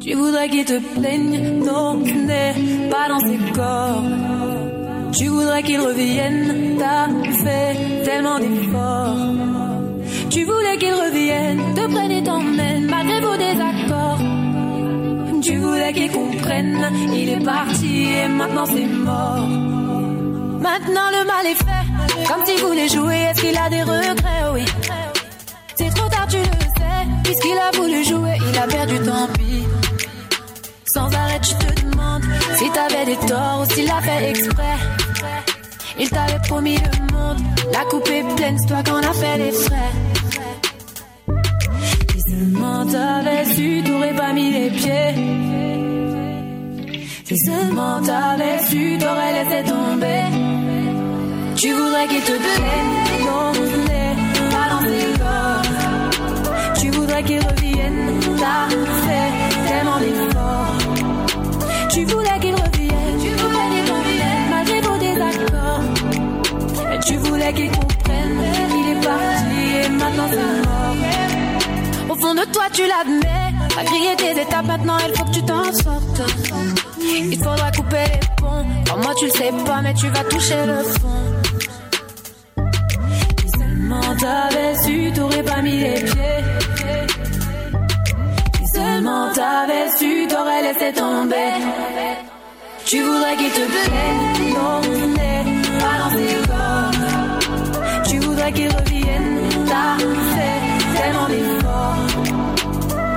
Tu 0.00 0.14
voudrais 0.14 0.48
qu'il 0.48 0.64
te 0.64 0.78
plaigne, 0.96 1.58
non, 1.58 2.04
ce 2.06 2.12
n'est 2.12 2.88
pas 2.88 3.08
dans 3.08 3.18
ses 3.18 3.52
corps. 3.52 4.04
Tu 5.18 5.26
voudrais 5.26 5.64
qu'il 5.64 5.80
revienne, 5.80 6.76
t'as 6.78 7.23
fait 7.44 8.04
tellement 8.04 8.38
d'efforts. 8.38 9.16
Tu 10.30 10.44
voulais 10.44 10.76
qu'il 10.78 10.94
revienne, 10.94 11.74
te 11.74 11.86
prenne 11.92 12.10
et 12.10 12.22
t'emmène, 12.22 12.86
malgré 12.86 13.20
vos 13.20 13.36
désaccords. 13.36 14.22
Tu 15.42 15.56
voulais 15.58 15.92
qu'il 15.92 16.10
comprenne, 16.10 16.90
il 17.12 17.28
est 17.28 17.44
parti 17.44 18.06
et 18.12 18.28
maintenant 18.28 18.66
c'est 18.66 18.86
mort. 18.86 19.48
Maintenant 20.68 21.08
le 21.16 21.26
mal 21.26 21.46
est 21.46 21.60
fait, 21.66 22.26
comme 22.28 22.44
s'il 22.46 22.60
voulait 22.64 22.88
jouer, 22.88 23.16
est-ce 23.16 23.40
qu'il 23.42 23.56
a 23.56 23.68
des 23.68 23.82
regrets, 23.82 24.44
oui. 24.54 24.64
C'est 25.76 25.90
trop 25.94 26.08
tard, 26.08 26.26
tu 26.28 26.38
le 26.38 26.44
sais, 26.44 27.00
puisqu'il 27.24 27.58
a 27.58 27.70
voulu 27.76 28.04
jouer, 28.04 28.36
il 28.50 28.58
a 28.58 28.66
perdu, 28.66 28.98
tant 29.00 29.28
pis. 29.34 29.64
Sans 30.94 31.12
arrêt, 31.12 31.40
tu 31.40 31.54
te 31.54 31.82
demandes 31.82 32.22
si 32.56 32.70
t'avais 32.70 33.04
des 33.04 33.16
torts 33.26 33.62
ou 33.62 33.74
s'il 33.74 33.86
l'a 33.86 34.00
fait 34.00 34.30
exprès. 34.30 34.78
Il 35.98 36.08
t'avait 36.08 36.40
promis 36.48 36.76
le 36.76 37.03
la 37.74 37.84
coupe 37.86 38.08
est 38.08 38.36
pleine, 38.36 38.56
c'est 38.58 38.68
toi 38.68 38.82
qu'on 38.86 39.02
a 39.10 39.12
fait 39.12 39.38
les 39.38 39.52
frais. 39.52 39.92
Si 42.12 42.20
seulement 42.30 42.86
t'avais 42.86 43.44
su, 43.54 43.82
t'aurais 43.84 44.14
pas 44.14 44.32
mis 44.32 44.50
les 44.52 44.70
pieds. 44.70 45.14
Si 47.24 47.36
seulement 47.38 48.00
t'avais 48.00 48.58
su, 48.68 48.96
t'aurais 49.00 49.32
laissé 49.38 49.60
tomber. 49.72 50.22
Tu 51.56 51.72
voudrais 51.72 52.06
qu'il 52.08 52.22
te 52.30 52.36
plaise, 52.44 52.92
non, 53.26 53.52
dans 54.72 54.82
ses 54.90 55.08
corps. 55.22 55.64
Tu 56.80 56.90
voudrais 56.90 57.22
qu'il 57.24 57.40
revienne, 57.40 58.20
t'as 58.42 58.68
fait 59.06 59.30
tellement 59.68 59.98
d'efforts. 59.98 60.76
Tu 61.90 62.04
voulais 62.04 62.23
Et 67.46 67.52
tu 67.52 67.60
voulais 67.60 67.68
qu'il 67.68 67.70
comprenne, 67.70 68.40
il 68.70 68.90
est 68.90 69.00
parti 69.04 69.84
et 69.84 69.88
maintenant 69.90 70.28
c'est 70.30 70.66
mort. 70.66 72.10
Au 72.10 72.14
fond 72.16 72.34
de 72.34 72.44
toi, 72.52 72.64
tu 72.72 72.82
l'admets, 72.86 73.52
à 73.78 73.84
griller 73.84 74.16
tes 74.16 74.40
étapes, 74.40 74.66
maintenant 74.66 74.96
il 75.06 75.14
faut 75.14 75.24
que 75.24 75.30
tu 75.30 75.42
t'en 75.42 75.64
sortes. 75.64 76.22
Il 77.00 77.36
faudra 77.36 77.70
couper 77.72 78.04
les 78.12 78.20
ponts, 78.36 78.64
Comme 78.90 79.02
moi 79.02 79.14
tu 79.18 79.26
le 79.26 79.30
sais 79.30 79.52
pas, 79.66 79.82
mais 79.82 79.94
tu 79.94 80.08
vas 80.08 80.24
toucher 80.24 80.66
le 80.66 80.82
fond. 80.84 81.24
Si 83.40 83.58
seulement 83.58 84.16
t'avais 84.18 84.74
su, 84.82 85.12
t'aurais 85.12 85.42
pas 85.42 85.62
mis 85.62 85.78
les 85.80 86.00
pieds. 86.00 86.44
Si 88.58 88.66
seulement 88.74 89.28
t'avais 89.34 89.90
su, 89.98 90.26
t'aurais 90.28 90.62
laissé 90.62 90.92
tomber. 90.94 91.52
Tu 92.86 93.02
voudrais 93.02 93.36
qu'il 93.36 93.50
te 93.50 93.66
plaise, 93.66 94.54
non, 94.54 94.80
n'est 95.08 95.78
pas 95.78 95.98
dans 95.98 96.83
ses 98.44 98.52
corps. 98.52 98.52
Tu 98.52 98.52
voudrais 98.52 98.52
qu'il 98.52 98.68
revienne, 98.68 99.66
t'as 99.66 99.98
fait 100.34 101.00
tellement 101.00 101.28
d'efforts. 101.28 102.06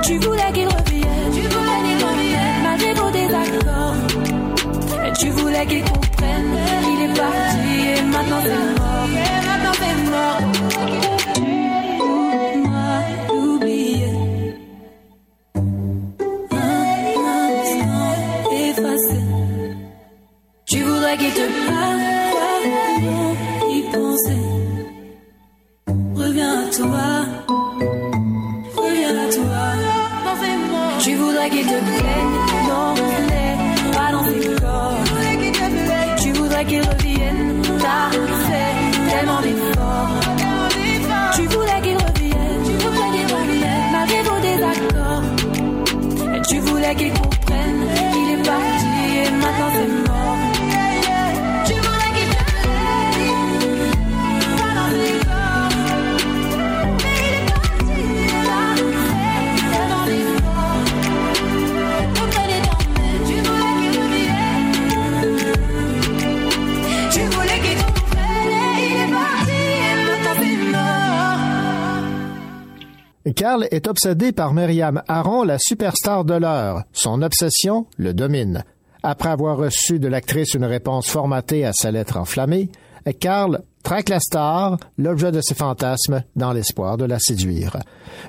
Tu 0.02 0.18
voulais 0.18 0.52
qu'il 0.52 0.68
revienne, 0.68 1.32
tu 1.34 1.40
voulais 1.40 1.80
qu'il 1.84 1.98
revienne, 2.06 2.62
malgré 2.62 2.94
vos 2.94 3.10
désaccords. 3.10 3.94
Et 5.06 5.12
tu 5.18 5.30
voulais 5.30 5.66
qu'il 5.66 5.84
comprenne, 5.84 6.56
il 6.92 7.10
est 7.10 7.14
parti 7.14 7.68
et 7.88 8.02
maintenant 8.02 8.40
c'est 8.42 8.80
mort. 8.80 9.08
Et 9.12 9.46
maintenant 9.46 9.74
c'est 9.80 9.96
mort. 10.10 11.07
Carl 73.34 73.66
est 73.70 73.86
obsédé 73.86 74.32
par 74.32 74.54
Myriam 74.54 75.02
Aron, 75.08 75.42
la 75.42 75.58
superstar 75.58 76.24
de 76.24 76.34
l'heure. 76.34 76.84
Son 76.92 77.22
obsession 77.22 77.86
le 77.96 78.14
domine. 78.14 78.64
Après 79.02 79.30
avoir 79.30 79.56
reçu 79.56 79.98
de 79.98 80.08
l'actrice 80.08 80.54
une 80.54 80.64
réponse 80.64 81.08
formatée 81.08 81.64
à 81.64 81.72
sa 81.72 81.90
lettre 81.90 82.16
enflammée, 82.16 82.68
Carl 83.20 83.62
traque 83.82 84.08
la 84.08 84.20
star, 84.20 84.78
l'objet 84.98 85.32
de 85.32 85.40
ses 85.40 85.54
fantasmes, 85.54 86.22
dans 86.36 86.52
l'espoir 86.52 86.96
de 86.96 87.04
la 87.04 87.18
séduire. 87.18 87.76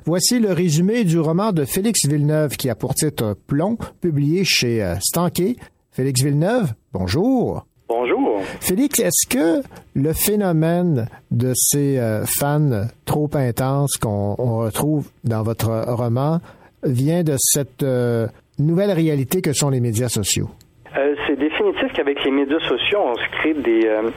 Voici 0.05 0.39
le 0.39 0.53
résumé 0.53 1.03
du 1.03 1.19
roman 1.19 1.51
de 1.51 1.65
Félix 1.65 2.07
Villeneuve 2.07 2.55
qui 2.55 2.69
a 2.69 2.75
pour 2.75 2.95
titre 2.95 3.35
Plomb, 3.47 3.77
publié 4.01 4.43
chez 4.43 4.83
euh, 4.83 4.95
Stanquet. 5.01 5.57
Félix 5.91 6.21
Villeneuve, 6.21 6.73
bonjour. 6.93 7.65
Bonjour. 7.89 8.39
Félix, 8.61 8.99
est-ce 8.99 9.27
que 9.27 9.67
le 9.95 10.13
phénomène 10.13 11.07
de 11.31 11.53
ces 11.55 11.97
euh, 11.97 12.23
fans 12.23 12.85
trop 13.05 13.31
intenses 13.33 13.97
qu'on 13.97 14.35
on 14.37 14.59
retrouve 14.59 15.09
dans 15.23 15.41
votre 15.41 15.85
roman 15.87 16.39
vient 16.83 17.23
de 17.23 17.33
cette 17.39 17.81
euh, 17.81 18.27
nouvelle 18.59 18.91
réalité 18.91 19.41
que 19.41 19.53
sont 19.53 19.71
les 19.71 19.79
médias 19.79 20.07
sociaux? 20.07 20.49
Euh, 20.95 21.15
définitif 21.59 21.93
qu'avec 21.93 22.23
les 22.23 22.31
médias 22.31 22.59
sociaux, 22.59 22.99
on 23.05 23.15
se 23.15 23.27
crée 23.31 23.53
des, 23.53 23.85
euh, 23.85 24.09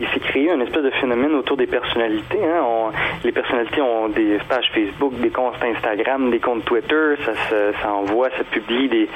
il 0.00 0.08
s'est 0.08 0.20
créé 0.20 0.50
un 0.50 0.60
espèce 0.60 0.82
de 0.82 0.90
phénomène 0.90 1.34
autour 1.34 1.56
des 1.56 1.66
personnalités. 1.66 2.38
Hein. 2.44 2.90
Les 3.24 3.32
personnalités 3.32 3.80
ont 3.80 4.08
des 4.08 4.38
pages 4.48 4.70
Facebook, 4.74 5.14
des 5.20 5.30
comptes 5.30 5.54
Instagram, 5.62 6.30
des 6.30 6.40
comptes 6.40 6.64
Twitter. 6.64 7.14
Ça, 7.24 7.92
envoie, 7.92 8.28
ça 8.30 8.44
publie 8.44 8.88
des, 8.88 9.08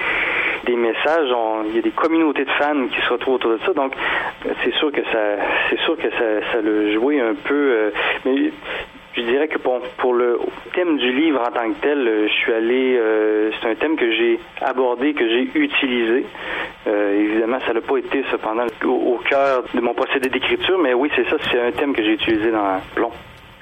messages. 0.76 1.28
Il 1.66 1.76
y 1.76 1.78
a 1.78 1.82
des 1.82 1.90
communautés 1.90 2.44
de 2.44 2.50
fans 2.52 2.88
qui 2.88 3.00
se 3.00 3.12
retrouvent 3.12 3.34
autour 3.34 3.52
de 3.52 3.58
ça. 3.64 3.72
Donc, 3.74 3.92
c'est 4.62 4.74
sûr 4.74 4.90
que 4.90 5.02
ça, 5.04 5.36
c'est 5.70 5.80
sûr 5.80 5.96
que 5.96 6.10
ça, 6.10 6.52
ça 6.52 6.60
le 6.62 6.92
joué 6.94 7.20
un 7.20 7.34
peu. 7.34 7.90
euh, 8.26 8.50
je 9.16 9.22
dirais 9.22 9.48
que 9.48 9.58
pour, 9.58 9.80
pour 9.98 10.14
le 10.14 10.38
thème 10.74 10.96
du 10.98 11.12
livre 11.12 11.40
en 11.40 11.52
tant 11.52 11.70
que 11.72 11.80
tel, 11.80 12.06
euh, 12.06 12.26
je 12.28 12.32
suis 12.32 12.52
allé. 12.52 12.96
euh, 12.98 13.50
c'est 13.60 13.68
un 13.70 13.74
thème 13.76 13.96
que 13.96 14.10
j'ai 14.10 14.38
abordé, 14.60 15.14
que 15.14 15.26
j'ai 15.28 15.42
utilisé. 15.58 16.26
Euh, 16.86 17.20
évidemment, 17.20 17.58
ça 17.66 17.72
n'a 17.72 17.80
pas 17.80 17.96
été 17.98 18.22
cependant 18.30 18.66
au, 18.84 19.14
au 19.14 19.18
cœur 19.28 19.64
de 19.74 19.80
mon 19.80 19.94
procédé 19.94 20.28
d'écriture, 20.28 20.78
mais 20.78 20.94
oui, 20.94 21.10
c'est 21.16 21.28
ça, 21.28 21.36
c'est 21.50 21.60
un 21.60 21.72
thème 21.72 21.94
que 21.94 22.02
j'ai 22.02 22.12
utilisé 22.14 22.50
dans 22.50 22.80
Plomb. 22.94 23.10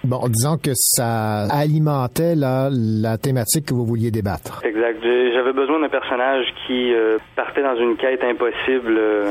Bon, 0.05 0.19
disons 0.27 0.57
que 0.57 0.73
ça 0.75 1.43
alimentait 1.45 2.35
là, 2.35 2.69
la 2.73 3.19
thématique 3.19 3.67
que 3.67 3.75
vous 3.75 3.87
vouliez 3.87 4.11
débattre. 4.11 4.61
Exact. 4.65 4.99
J'avais 5.03 5.53
besoin 5.53 5.79
d'un 5.81 5.89
personnage 5.89 6.45
qui 6.67 6.93
euh, 6.93 7.19
partait 7.37 7.63
dans 7.63 7.77
une 7.77 7.95
quête 7.97 8.25
impossible 8.25 8.97
euh, 8.99 9.27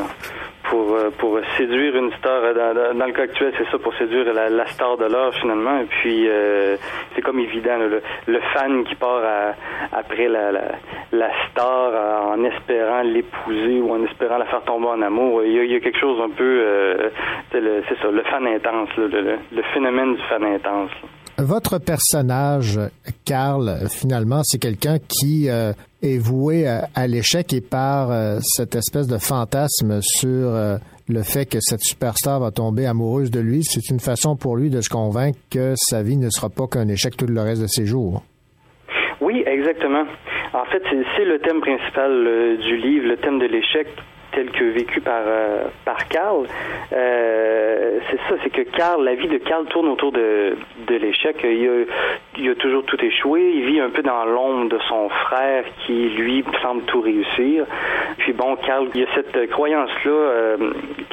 pour 0.64 0.96
euh, 0.96 1.10
pour 1.18 1.40
séduire 1.58 1.96
une 1.96 2.12
star. 2.14 2.42
Euh, 2.44 2.94
Dans, 2.94 3.06
le 3.06 3.12
cas 3.14 3.24
actuel, 3.24 3.54
c'est 3.58 3.70
ça, 3.70 3.78
pour 3.80 3.94
séduire 3.96 4.26
la, 4.34 4.66
star 4.68 4.98
de 4.98 5.06
l'heure 5.06 5.34
finalement. 5.36 5.80
Et 5.80 5.86
puis 5.86 6.28
euh, 6.28 6.78
c'est 7.16 7.22
comme 7.22 7.40
évident 7.40 7.78
le, 7.78 8.02
le 8.28 8.40
fan 8.54 8.84
qui 8.86 8.96
part 8.96 9.22
à- 9.24 9.54
après 9.98 10.28
la, 10.28 10.52
la, 11.12 11.30
star 11.50 12.28
en 12.32 12.44
espérant 12.44 13.02
l'épouser 13.02 13.80
ou 13.82 13.92
en 13.94 14.04
espérant 14.06 14.38
la 14.38 14.46
faire 14.46 14.64
tomber 14.64 14.88
en 14.88 15.02
amour. 15.02 15.44
Il 15.44 15.54
y 15.72 15.76
a, 15.76 15.80
quelque 15.80 16.00
chose 16.00 16.20
un 16.22 16.30
peu, 16.30 16.44
euh, 16.44 17.10
c'est 17.52 17.98
ça, 18.02 18.10
le 18.12 18.22
fan 18.24 18.46
intense, 18.48 18.90
là, 18.98 19.08
le, 19.12 19.22
le- 19.22 19.38
le 19.52 19.62
phénomène 19.74 20.16
du 20.16 20.22
fan 20.24 20.44
intense. 20.44 20.92
là. 21.04 21.10
Votre 21.38 21.80
personnage, 21.80 22.80
Carl, 23.26 23.88
finalement, 23.90 24.42
c'est 24.44 24.60
quelqu'un 24.60 24.98
qui 25.00 25.50
euh, 25.50 25.74
est 26.04 26.18
voué 26.18 26.68
à, 26.68 26.88
à 26.96 27.08
l'échec 27.08 27.54
et 27.54 27.62
par 27.62 28.12
euh, 28.12 28.40
cette 28.42 28.76
espèce 28.76 29.08
de 29.08 29.18
fantasme 29.18 30.02
sur 30.02 30.28
euh, 30.30 30.78
le 31.10 31.24
fait 31.24 31.46
que 31.46 31.60
cette 31.60 31.82
superstar 31.82 32.40
va 32.40 32.52
tomber 32.52 32.86
amoureuse 32.86 33.32
de 33.32 33.40
lui. 33.40 33.64
C'est 33.64 33.90
une 33.90 34.00
façon 34.00 34.36
pour 34.36 34.56
lui 34.56 34.70
de 34.70 34.82
se 34.82 34.90
convaincre 34.90 35.38
que 35.50 35.74
sa 35.76 36.04
vie 36.04 36.18
ne 36.18 36.30
sera 36.30 36.50
pas 36.50 36.68
qu'un 36.68 36.88
échec 36.88 37.16
tout 37.18 37.26
le 37.28 37.42
reste 37.42 37.62
de 37.62 37.68
ses 37.68 37.86
jours. 37.86 38.24
Oui, 39.20 39.44
exactement. 39.46 40.04
En 40.54 40.66
fait, 40.66 40.84
c'est 41.16 41.26
le 41.26 41.40
thème 41.40 41.62
principal 41.62 42.12
euh, 42.12 42.58
du 42.58 42.78
livre, 42.78 43.08
le 43.08 43.18
thème 43.18 43.40
de 43.40 43.46
l'échec 43.46 43.88
tel 44.32 44.52
que 44.52 44.64
vécu 44.64 45.02
par 45.02 45.22
euh, 45.26 45.66
par 45.86 46.08
Carl. 46.08 46.46
Euh, 46.94 48.00
c'est 48.10 48.18
ça, 48.18 48.36
c'est 48.44 48.50
que 48.50 48.62
Carl, 48.62 49.04
la 49.04 49.16
vie 49.16 49.28
de 49.28 49.38
Carl 49.38 49.66
tourne 49.66 49.90
autour 49.90 50.12
de, 50.12 50.56
de 50.88 50.96
l'échec. 50.96 51.38
Il 51.44 52.48
a, 52.48 52.52
a 52.52 52.56
toujours 52.56 52.84
tout 52.84 53.04
échoué. 53.04 53.52
Il 53.56 53.66
vit 53.66 53.80
un 53.80 53.90
peu 53.90 54.02
dans 54.02 54.26
l'ombre 54.26 54.70
de 54.70 54.80
son 54.88 55.10
frère 55.10 55.64
qui, 55.86 56.10
lui, 56.10 56.44
semble 56.62 56.84
tout 56.84 57.02
réussir. 57.02 57.66
Puis 58.18 58.34
bon, 58.34 58.56
Carl, 58.56 58.88
il 58.94 59.02
y 59.02 59.04
a 59.04 59.08
cette 59.16 59.36
euh, 59.36 59.48
croyance-là 59.48 60.12
euh, 60.12 60.58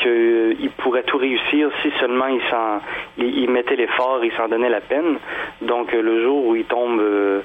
qu'il 0.02 0.70
pourrait 0.78 1.04
tout 1.04 1.18
réussir 1.18 1.70
si 1.82 1.90
seulement 2.00 2.26
il 2.26 2.40
s'en 2.50 2.80
il, 3.18 3.50
mettait 3.50 3.76
l'effort, 3.76 4.20
il 4.22 4.32
s'en 4.32 4.48
donnait 4.48 4.68
la 4.68 4.80
peine. 4.80 5.18
Donc 5.62 5.94
euh, 5.94 6.02
le 6.02 6.22
jour 6.22 6.46
où 6.46 6.56
il 6.56 6.64
tombe 6.64 7.00
euh, 7.00 7.40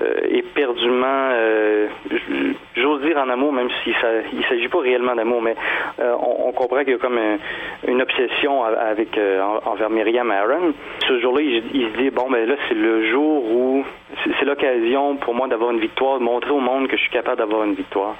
euh, 0.00 0.14
éperdument, 0.30 1.30
euh, 1.32 1.88
j'ose 2.76 3.02
dire 3.02 3.18
en 3.18 3.28
amour, 3.28 3.52
même 3.52 3.68
s'il 3.82 3.94
il 4.32 4.44
s'agit 4.46 4.68
pas 4.68 4.80
réellement 4.80 5.11
d'amour, 5.16 5.42
mais 5.42 5.54
euh, 6.00 6.14
on, 6.20 6.52
comprend 6.52 6.80
qu'il 6.84 6.92
y 6.92 6.96
a 6.96 6.98
comme 6.98 7.18
un- 7.18 7.38
une 7.88 8.00
obsession 8.02 8.64
avec 8.64 9.16
euh, 9.18 9.40
en- 9.42 9.70
envers 9.72 9.90
Myriam 9.90 10.30
Aaron. 10.30 10.72
Ce 11.08 11.20
jour-là, 11.20 11.42
il, 11.42 11.62
se 11.92 12.02
dit 12.02 12.10
bon 12.10 12.30
ben 12.30 12.46
là 12.48 12.54
c'est 12.68 12.74
le 12.74 13.10
jour 13.10 13.44
où 13.50 13.84
c'est 14.38 14.44
l'occasion 14.44 15.16
pour 15.16 15.34
moi 15.34 15.48
d'avoir 15.48 15.70
une 15.70 15.80
victoire, 15.80 16.18
de 16.18 16.24
montrer 16.24 16.50
au 16.50 16.60
monde 16.60 16.88
que 16.88 16.96
je 16.96 17.02
suis 17.02 17.10
capable 17.12 17.38
d'avoir 17.38 17.64
une 17.64 17.74
victoire. 17.74 18.14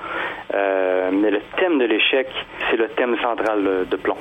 Euh, 0.55 1.11
mais 1.13 1.31
le 1.31 1.41
thème 1.59 1.79
de 1.79 1.85
l'échec, 1.85 2.27
c'est 2.71 2.77
le 2.77 2.89
thème 2.97 3.17
central 3.23 3.87
de 3.91 3.97
Plomb. 3.97 4.17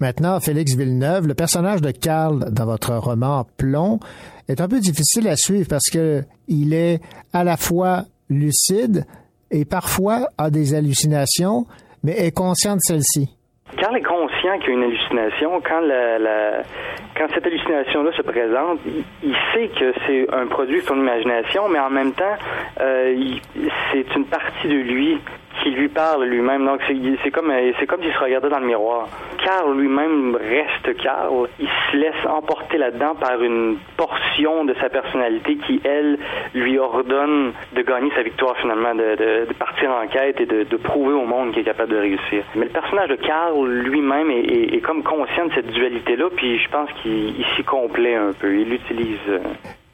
Maintenant, 0.00 0.38
Félix 0.40 0.76
Villeneuve, 0.76 1.26
le 1.28 1.34
personnage 1.34 1.80
de 1.80 1.90
Carl 1.92 2.44
dans 2.50 2.66
votre 2.66 2.92
roman 2.96 3.44
Plomb 3.56 4.00
est 4.48 4.60
un 4.60 4.68
peu 4.68 4.80
difficile 4.80 5.28
à 5.28 5.36
suivre 5.36 5.66
parce 5.70 5.88
que 5.90 6.20
il 6.48 6.74
est 6.74 7.00
à 7.32 7.44
la 7.44 7.56
fois 7.56 8.02
lucide 8.28 9.04
et 9.50 9.64
parfois 9.64 10.26
a 10.36 10.50
des 10.50 10.74
hallucinations, 10.74 11.64
mais 12.04 12.12
est 12.12 12.36
conscient 12.36 12.74
de 12.74 12.80
celles-ci. 12.80 13.28
Carl 13.76 13.96
est 13.96 14.02
conscient 14.02 14.56
qu'il 14.60 14.68
y 14.68 14.70
a 14.70 14.74
une 14.74 14.82
hallucination. 14.84 15.60
Quand, 15.66 15.80
la, 15.80 16.62
quand 17.16 17.26
cette 17.34 17.44
hallucination-là 17.44 18.12
se 18.16 18.22
présente, 18.22 18.78
il, 18.86 19.02
il 19.24 19.34
sait 19.52 19.68
que 19.76 19.92
c'est 20.06 20.32
un 20.32 20.46
produit 20.46 20.80
de 20.80 20.86
son 20.86 20.96
imagination, 20.96 21.68
mais 21.68 21.80
en 21.80 21.90
même 21.90 22.12
temps, 22.12 22.36
euh, 22.80 23.12
il- 23.16 23.40
c'est 23.90 24.06
une 24.14 24.26
partie 24.26 24.68
de 24.68 24.74
lui 24.74 25.18
qui 25.62 25.70
lui 25.70 25.88
parle 25.88 26.24
lui-même. 26.24 26.64
Donc 26.64 26.80
c'est 26.86 27.30
comme 27.30 27.50
euh, 27.50 27.72
comme 27.88 28.02
s'il 28.02 28.12
se 28.12 28.18
regardait 28.18 28.48
dans 28.48 28.58
le 28.58 28.66
miroir. 28.66 29.08
Carl 29.44 29.76
lui-même 29.76 30.36
reste 30.36 30.96
Carl. 31.02 31.48
Il 31.58 31.68
se 31.90 31.96
laisse 31.96 32.26
emporter 32.26 32.78
là-dedans 32.78 33.14
par 33.14 33.40
une 33.42 33.76
portion 33.96 34.64
de 34.64 34.74
sa 34.80 34.88
personnalité 34.88 35.56
qui 35.66 35.80
elle 35.84 36.18
lui 36.54 36.78
ordonne 36.78 37.52
de 37.74 37.82
gagner 37.82 38.10
sa 38.14 38.22
victoire 38.22 38.56
finalement, 38.58 38.94
de, 38.94 39.52
partir 39.58 39.90
en 39.90 40.06
quête 40.06 40.40
et 40.40 40.46
de, 40.46 40.76
prouver 40.76 41.14
au 41.14 41.24
monde 41.24 41.52
qu'il 41.52 41.60
est 41.60 41.64
capable 41.64 41.92
de 41.92 41.98
réussir. 41.98 42.42
Mais 42.56 42.66
le 42.66 42.70
personnage 42.72 43.08
de 43.08 43.16
Carl 43.16 43.66
lui-même 43.66 44.30
est, 44.30 44.74
est- 44.74 44.80
comme 44.80 45.02
conscient 45.02 45.46
de 45.46 45.52
cette 45.54 45.70
dualité-là, 45.70 46.26
puis 46.36 46.58
je 46.58 46.68
pense 46.68 46.90
qu'il 47.02 47.38
il 47.38 47.44
s'y 47.56 47.64
complaît 47.64 48.16
un 48.16 48.32
peu. 48.32 48.54
Il 48.54 48.68
l'utilise. 48.68 49.18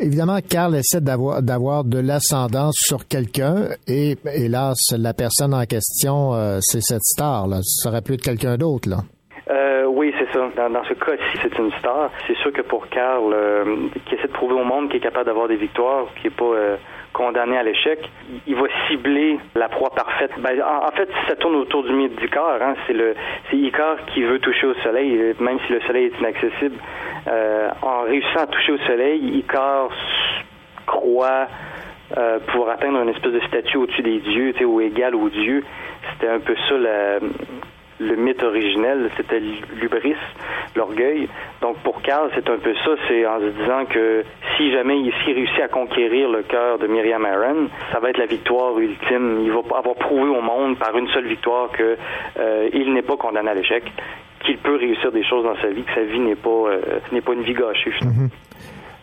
Évidemment, 0.03 0.39
Carl 0.41 0.75
essaie 0.77 1.03
d'avoir 1.03 1.43
d'avoir 1.43 1.85
de 1.85 1.99
l'ascendance 1.99 2.75
sur 2.79 3.07
quelqu'un 3.07 3.69
et 3.87 4.17
hélas, 4.35 4.79
la 4.97 5.13
personne 5.13 5.53
en 5.53 5.65
question, 5.67 6.33
euh, 6.33 6.57
c'est 6.63 6.81
cette 6.81 7.03
star. 7.03 7.47
Là. 7.47 7.59
Ça 7.63 7.91
aurait 7.91 8.01
pu 8.01 8.15
être 8.15 8.23
quelqu'un 8.23 8.57
d'autre. 8.57 8.89
là. 8.89 9.05
Euh, 9.51 9.85
oui, 9.85 10.15
c'est 10.19 10.33
ça. 10.33 10.49
Dans, 10.57 10.85
ce 10.85 10.95
cas-ci, 10.95 11.39
c'est 11.43 11.59
une 11.59 11.71
star. 11.81 12.11
C'est 12.27 12.37
sûr 12.39 12.51
que 12.51 12.63
pour 12.63 12.89
Carl, 12.89 13.31
euh, 13.35 13.89
qui 14.07 14.15
essaie 14.15 14.29
prouver 14.41 14.55
au 14.55 14.65
monde 14.65 14.89
qu'il 14.89 14.97
est 14.97 15.01
capable 15.11 15.27
d'avoir 15.27 15.49
des 15.49 15.57
victoires, 15.57 16.07
qui 16.17 16.25
n'est 16.25 16.35
pas 16.35 16.45
euh, 16.55 16.77
condamné 17.13 17.59
à 17.59 17.63
l'échec, 17.63 17.99
il- 18.47 18.55
va 18.55 18.69
cibler 18.89 19.39
la 19.55 19.69
proie 19.69 19.91
parfaite. 19.91 20.31
Ben, 20.39 20.59
en, 20.63 20.91
fait, 20.97 21.11
ça 21.29 21.37
tourne 21.37 21.57
autour 21.57 21.83
du 21.83 21.93
mythe 21.93 22.19
d'Icar. 22.19 22.57
Hein. 22.63 22.75
C'est 22.87 22.95
le, 22.95 23.15
c'est 23.51 23.59
Icar 23.59 23.97
qui 24.15 24.23
veut 24.23 24.39
toucher 24.39 24.67
au 24.67 24.75
soleil, 24.83 25.15
euh, 25.15 25.35
même 25.41 25.59
si 25.67 25.73
le 25.75 25.81
soleil 25.83 26.07
est 26.07 26.19
inaccessible. 26.19 26.77
Euh, 27.29 27.69
en 27.83 28.03
réussissant 28.03 28.45
à 28.45 28.47
toucher 28.47 28.73
au 28.73 28.79
soleil, 28.79 29.21
Icar 29.41 29.91
croit 30.87 31.47
euh, 32.17 32.39
pouvoir 32.47 32.71
atteindre 32.71 33.03
une 33.03 33.11
espèce 33.11 33.33
de 33.33 33.41
statut 33.41 33.77
au-dessus 33.77 34.03
des 34.03 34.21
dieux, 34.21 34.55
ou 34.65 34.81
égal 34.81 35.15
aux 35.15 35.29
dieux. 35.29 35.63
C'était 36.13 36.33
un 36.33 36.41
peu 36.41 36.55
ça 36.67 36.79
la, 36.79 37.19
le 38.01 38.17
mythe 38.17 38.43
originel, 38.43 39.11
c'était 39.17 39.41
l'ubris, 39.41 40.17
l'orgueil. 40.75 41.29
Donc 41.61 41.77
pour 41.79 42.01
Carl, 42.03 42.31
c'est 42.35 42.49
un 42.49 42.59
peu 42.59 42.75
ça, 42.75 42.91
c'est 43.07 43.27
en 43.27 43.41
se 43.41 43.47
disant 43.47 43.85
que 43.85 44.25
si 44.57 44.73
jamais 44.73 44.99
il 44.99 45.13
s'il 45.23 45.35
réussit 45.35 45.61
à 45.61 45.69
conquérir 45.69 46.31
le 46.31 46.43
cœur 46.43 46.79
de 46.79 46.87
Myriam 46.87 47.25
Aaron, 47.25 47.69
ça 47.93 48.01
va 48.01 48.11
être 48.11 48.19
la 48.19 48.27
victoire 48.27 48.79
ultime. 48.79 49.43
Il 49.45 49.53
va 49.53 49.61
avoir 49.77 49.95
prouvé 49.97 50.31
au 50.31 50.41
monde 50.41 50.79
par 50.79 50.97
une 50.97 51.09
seule 51.09 51.27
victoire 51.27 51.71
que 51.73 51.97
euh, 52.39 52.69
il 52.73 52.93
n'est 52.95 53.03
pas 53.03 53.17
condamné 53.17 53.51
à 53.51 53.55
l'échec, 53.55 53.85
qu'il 54.45 54.57
peut 54.59 54.77
réussir 54.77 55.13
des 55.13 55.25
choses 55.25 55.45
dans 55.45 55.57
sa 55.61 55.69
vie, 55.69 55.83
que 55.83 55.95
sa 55.95 56.03
vie 56.03 56.21
n'est 56.21 56.37
pas 56.37 56.49
euh, 56.51 56.81
n'est 57.13 57.21
pas 57.21 57.35
une 57.35 57.43
vie 57.43 57.55
gâchée. 57.55 57.91
finalement. 57.93 58.29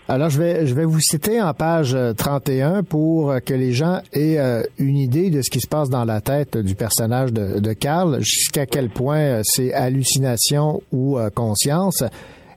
Alors, 0.09 0.29
je 0.29 0.41
vais, 0.41 0.65
je 0.65 0.73
vais 0.73 0.85
vous 0.85 1.01
citer 1.01 1.41
en 1.41 1.53
page 1.53 1.93
euh, 1.93 2.13
31 2.13 2.83
pour 2.83 3.35
que 3.45 3.53
les 3.53 3.73
gens 3.73 3.99
aient 4.13 4.39
euh, 4.39 4.63
une 4.79 4.95
idée 4.95 5.29
de 5.29 5.41
ce 5.41 5.49
qui 5.49 5.59
se 5.59 5.67
passe 5.67 5.89
dans 5.89 6.05
la 6.05 6.21
tête 6.21 6.57
du 6.57 6.75
personnage 6.75 7.33
de, 7.33 7.59
de 7.59 7.73
Carl, 7.73 8.19
jusqu'à 8.21 8.65
quel 8.65 8.89
point 8.89 9.19
euh, 9.19 9.41
c'est 9.43 9.73
hallucination 9.73 10.81
ou 10.93 11.19
euh, 11.19 11.29
conscience. 11.29 12.05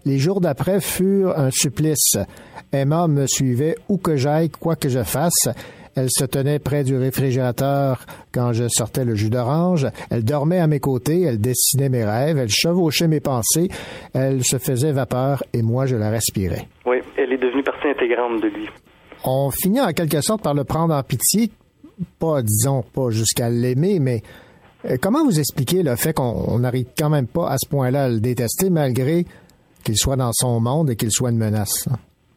Les 0.05 0.19
jours 0.19 0.41
d'après 0.41 0.81
furent 0.81 1.37
un 1.37 1.51
supplice. 1.51 2.17
Emma 2.73 3.09
me 3.09 3.27
suivait 3.27 3.75
où 3.89 3.97
que 3.99 4.15
j'aille, 4.15 4.51
quoi 4.51 4.77
que 4.77 4.89
je 4.89 5.03
fasse. 5.03 5.49
Elle 5.97 6.09
se 6.09 6.25
tenait 6.25 6.61
près 6.61 6.85
du 6.85 6.97
réfrigérateur 6.97 8.07
quand 8.33 8.53
je 8.53 8.69
sortais 8.69 9.05
le 9.05 9.17
jus 9.17 9.29
d'orange. 9.29 9.89
Elle 10.11 10.25
dormait 10.25 10.61
à 10.61 10.69
mes 10.69 10.79
côtés, 10.79 11.23
elle 11.23 11.41
dessinait 11.41 11.89
mes 11.89 12.05
rêves, 12.05 12.39
elle 12.39 12.49
chevauchait 12.49 13.09
mes 13.09 13.19
pensées, 13.19 13.69
elle 14.15 14.45
se 14.45 14.59
faisait 14.59 14.93
vapeur 14.93 15.43
et 15.53 15.63
moi 15.63 15.87
je 15.87 15.97
la 15.97 16.11
respirais. 16.11 16.69
Oui, 16.87 16.99
de 18.41 18.49
lui. 18.49 18.69
On 19.25 19.51
finit 19.51 19.81
en 19.81 19.93
quelque 19.93 20.21
sorte 20.21 20.43
par 20.43 20.55
le 20.55 20.65
prendre 20.65 20.95
en 20.95 21.03
pitié, 21.03 21.51
pas, 22.19 22.43
disons, 22.43 22.83
pas 22.83 23.11
jusqu'à 23.11 23.51
l'aimer, 23.51 23.99
mais 24.01 24.23
euh, 24.87 24.97
comment 25.01 25.25
vous 25.25 25.39
expliquez 25.39 25.83
le 25.83 25.97
fait 25.97 26.15
qu'on 26.15 26.59
n'arrive 26.59 26.87
quand 26.99 27.11
même 27.11 27.27
pas 27.27 27.51
à 27.51 27.57
ce 27.59 27.69
point-là 27.69 28.05
à 28.05 28.09
le 28.09 28.21
détester 28.21 28.71
malgré 28.71 29.25
qu'il 29.85 29.97
soit 29.97 30.17
dans 30.17 30.33
son 30.33 30.61
monde 30.61 30.91
et 30.91 30.97
qu'il 30.97 31.11
soit 31.11 31.31
une 31.31 31.39
menace? 31.39 31.89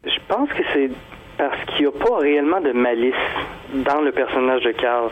Je 0.03 0.19
pense 0.27 0.49
que 0.49 0.63
c'est 0.73 0.89
parce 1.37 1.65
qu'il 1.65 1.87
n'y 1.87 1.87
a 1.87 2.05
pas 2.05 2.17
réellement 2.17 2.59
de 2.59 2.73
malice 2.73 3.13
dans 3.85 4.01
le 4.01 4.11
personnage 4.11 4.63
de 4.63 4.71
Carl. 4.73 5.09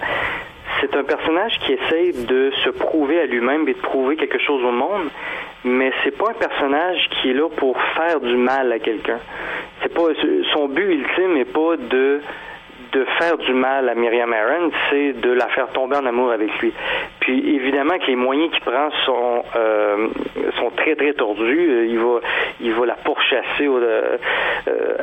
C'est 0.80 0.96
un 0.96 1.04
personnage 1.04 1.60
qui 1.60 1.74
essaye 1.74 2.26
de 2.26 2.52
se 2.64 2.70
prouver 2.70 3.20
à 3.20 3.26
lui-même 3.26 3.68
et 3.68 3.74
de 3.74 3.80
prouver 3.80 4.16
quelque 4.16 4.40
chose 4.40 4.64
au 4.64 4.72
monde, 4.72 5.10
mais 5.64 5.92
c'est 6.04 6.18
pas 6.18 6.30
un 6.30 6.34
personnage 6.34 7.10
qui 7.10 7.32
est 7.32 7.34
là 7.34 7.50
pour 7.50 7.78
faire 7.96 8.20
du 8.20 8.36
mal 8.36 8.72
à 8.72 8.80
quelqu'un. 8.80 9.20
C'est 9.82 9.94
pas 9.94 10.08
son 10.54 10.68
but 10.68 10.94
ultime 10.94 11.34
n'est 11.34 11.46
pas 11.46 11.78
de 11.78 12.22
de 12.92 13.06
faire 13.20 13.38
du 13.38 13.54
mal 13.54 13.88
à 13.90 13.96
Myriam 13.96 14.34
Aaron, 14.34 14.72
c'est 14.90 15.14
de 15.14 15.32
la 15.32 15.48
faire 15.50 15.68
tomber 15.70 15.96
en 15.98 16.06
amour 16.06 16.32
avec 16.32 16.50
lui. 16.60 16.74
Puis 17.22 17.56
évidemment 17.56 17.98
que 18.00 18.06
les 18.08 18.16
moyens 18.16 18.52
qu'il 18.52 18.62
prend 18.62 18.90
sont 19.06 19.44
euh, 19.56 20.08
sont 20.58 20.72
très 20.72 20.96
très 20.96 21.14
tordus. 21.14 21.70
Euh, 21.72 21.86
Il 21.86 22.00
va 22.00 22.20
il 22.60 22.74
va 22.74 22.86
la 22.86 22.96
pourchasser 22.96 23.68
au, 23.68 23.78
euh, 23.78 24.18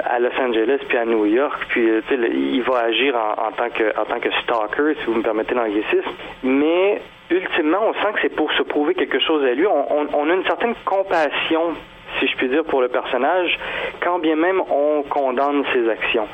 à 0.05 0.19
Los 0.19 0.31
Angeles 0.41 0.81
puis 0.89 0.99
à 0.99 1.05
New 1.05 1.27
York. 1.27 1.59
Puis 1.71 1.89
euh, 1.89 2.01
il 2.11 2.63
va 2.63 2.79
agir 2.81 3.15
en, 3.17 3.49
en 3.49 3.53
tant 3.53 3.71
que 3.71 3.99
en 3.99 4.05
tant 4.05 4.21
que 4.21 4.31
stalker, 4.43 4.95
si 5.01 5.07
vous 5.07 5.15
me 5.15 5.23
permettez 5.23 5.55
l'anglicisme. 5.55 6.11
Mais 6.43 7.01
ultimement, 7.31 7.79
on 7.89 7.93
sent 7.95 8.13
que 8.15 8.21
c'est 8.23 8.35
pour 8.35 8.53
se 8.53 8.63
prouver 8.63 8.95
quelque 8.95 9.19
chose 9.21 9.45
à 9.45 9.53
lui. 9.55 9.67
On, 9.67 9.93
on- 9.99 10.09
on 10.15 10.31
a 10.31 10.35
une 10.35 10.45
certaine 10.45 10.75
compassion 10.85 11.75
si 12.19 12.27
je 12.27 12.37
puis 12.37 12.49
dire, 12.49 12.65
pour 12.65 12.81
le 12.81 12.89
personnage, 12.89 13.59
quand 14.03 14.19
bien 14.19 14.37
même 14.37 14.61
on 14.71 15.03
condamne 15.03 15.65
ses 15.73 15.89
actions. 15.89 16.27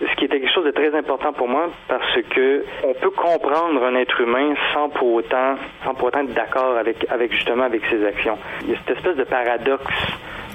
Ce 0.00 0.14
qui 0.16 0.24
était 0.24 0.40
quelque 0.40 0.52
chose 0.52 0.64
de 0.64 0.70
très 0.70 0.94
important 0.94 1.32
pour 1.32 1.48
moi 1.48 1.70
parce 1.88 2.20
que 2.30 2.64
on 2.84 2.94
peut 2.94 3.10
comprendre 3.10 3.84
un 3.84 3.94
être 3.94 4.20
humain 4.20 4.54
sans 4.72 4.88
pour 4.88 5.14
autant, 5.14 5.56
sans 5.84 5.94
pour 5.94 6.08
autant 6.08 6.20
être 6.20 6.34
d'accord 6.34 6.76
avec, 6.76 7.06
avec 7.10 7.32
justement 7.32 7.64
avec 7.64 7.82
ses 7.86 8.04
actions. 8.04 8.36
Il 8.62 8.70
y 8.70 8.74
a 8.74 8.78
cette 8.86 8.96
espèce 8.96 9.16
de 9.16 9.24
paradoxe 9.24 9.94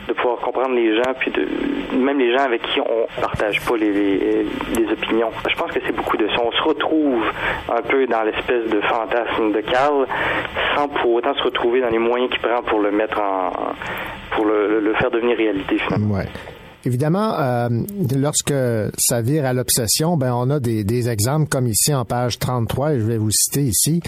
de 0.09 0.13
pouvoir 0.13 0.39
comprendre 0.39 0.75
les 0.75 0.95
gens, 0.95 1.13
puis 1.19 1.31
de, 1.31 1.47
même 1.95 2.19
les 2.19 2.35
gens 2.35 2.43
avec 2.43 2.61
qui 2.63 2.81
on 2.81 3.21
partage 3.21 3.61
pas 3.65 3.77
les, 3.77 3.91
les, 3.91 4.45
les 4.77 4.91
opinions. 4.91 5.29
Je 5.47 5.55
pense 5.55 5.71
que 5.71 5.79
c'est 5.85 5.95
beaucoup 5.95 6.17
de 6.17 6.27
ça. 6.27 6.37
On 6.43 6.51
se 6.51 6.61
retrouve 6.63 7.23
un 7.71 7.81
peu 7.81 8.05
dans 8.07 8.23
l'espèce 8.23 8.69
de 8.69 8.81
fantasme 8.81 9.51
de 9.51 9.61
Carl, 9.61 10.07
sans 10.75 10.87
pour 10.87 11.13
autant 11.13 11.33
se 11.35 11.43
retrouver 11.43 11.81
dans 11.81 11.89
les 11.89 11.99
moyens 11.99 12.29
qu'il 12.31 12.41
prend 12.41 12.61
pour 12.63 12.79
le 12.79 12.91
mettre 12.91 13.19
en, 13.21 13.51
pour 14.31 14.45
le, 14.45 14.79
le 14.79 14.93
faire 14.95 15.11
devenir 15.11 15.37
réalité 15.37 15.77
finalement. 15.77 16.19
Évidemment, 16.85 17.33
euh, 17.37 17.69
lorsque 18.15 18.53
ça 18.97 19.21
vire 19.21 19.45
à 19.45 19.53
l'obsession, 19.53 20.15
ben 20.15 20.33
on 20.33 20.49
a 20.49 20.59
des, 20.59 20.83
des 20.83 21.09
exemples 21.09 21.47
comme 21.49 21.67
ici 21.67 21.93
en 21.93 22.05
page 22.05 22.39
33, 22.39 22.93
et 22.93 22.99
je 22.99 23.05
vais 23.05 23.17
vous 23.17 23.31
citer 23.31 23.63
ici. 23.63 24.01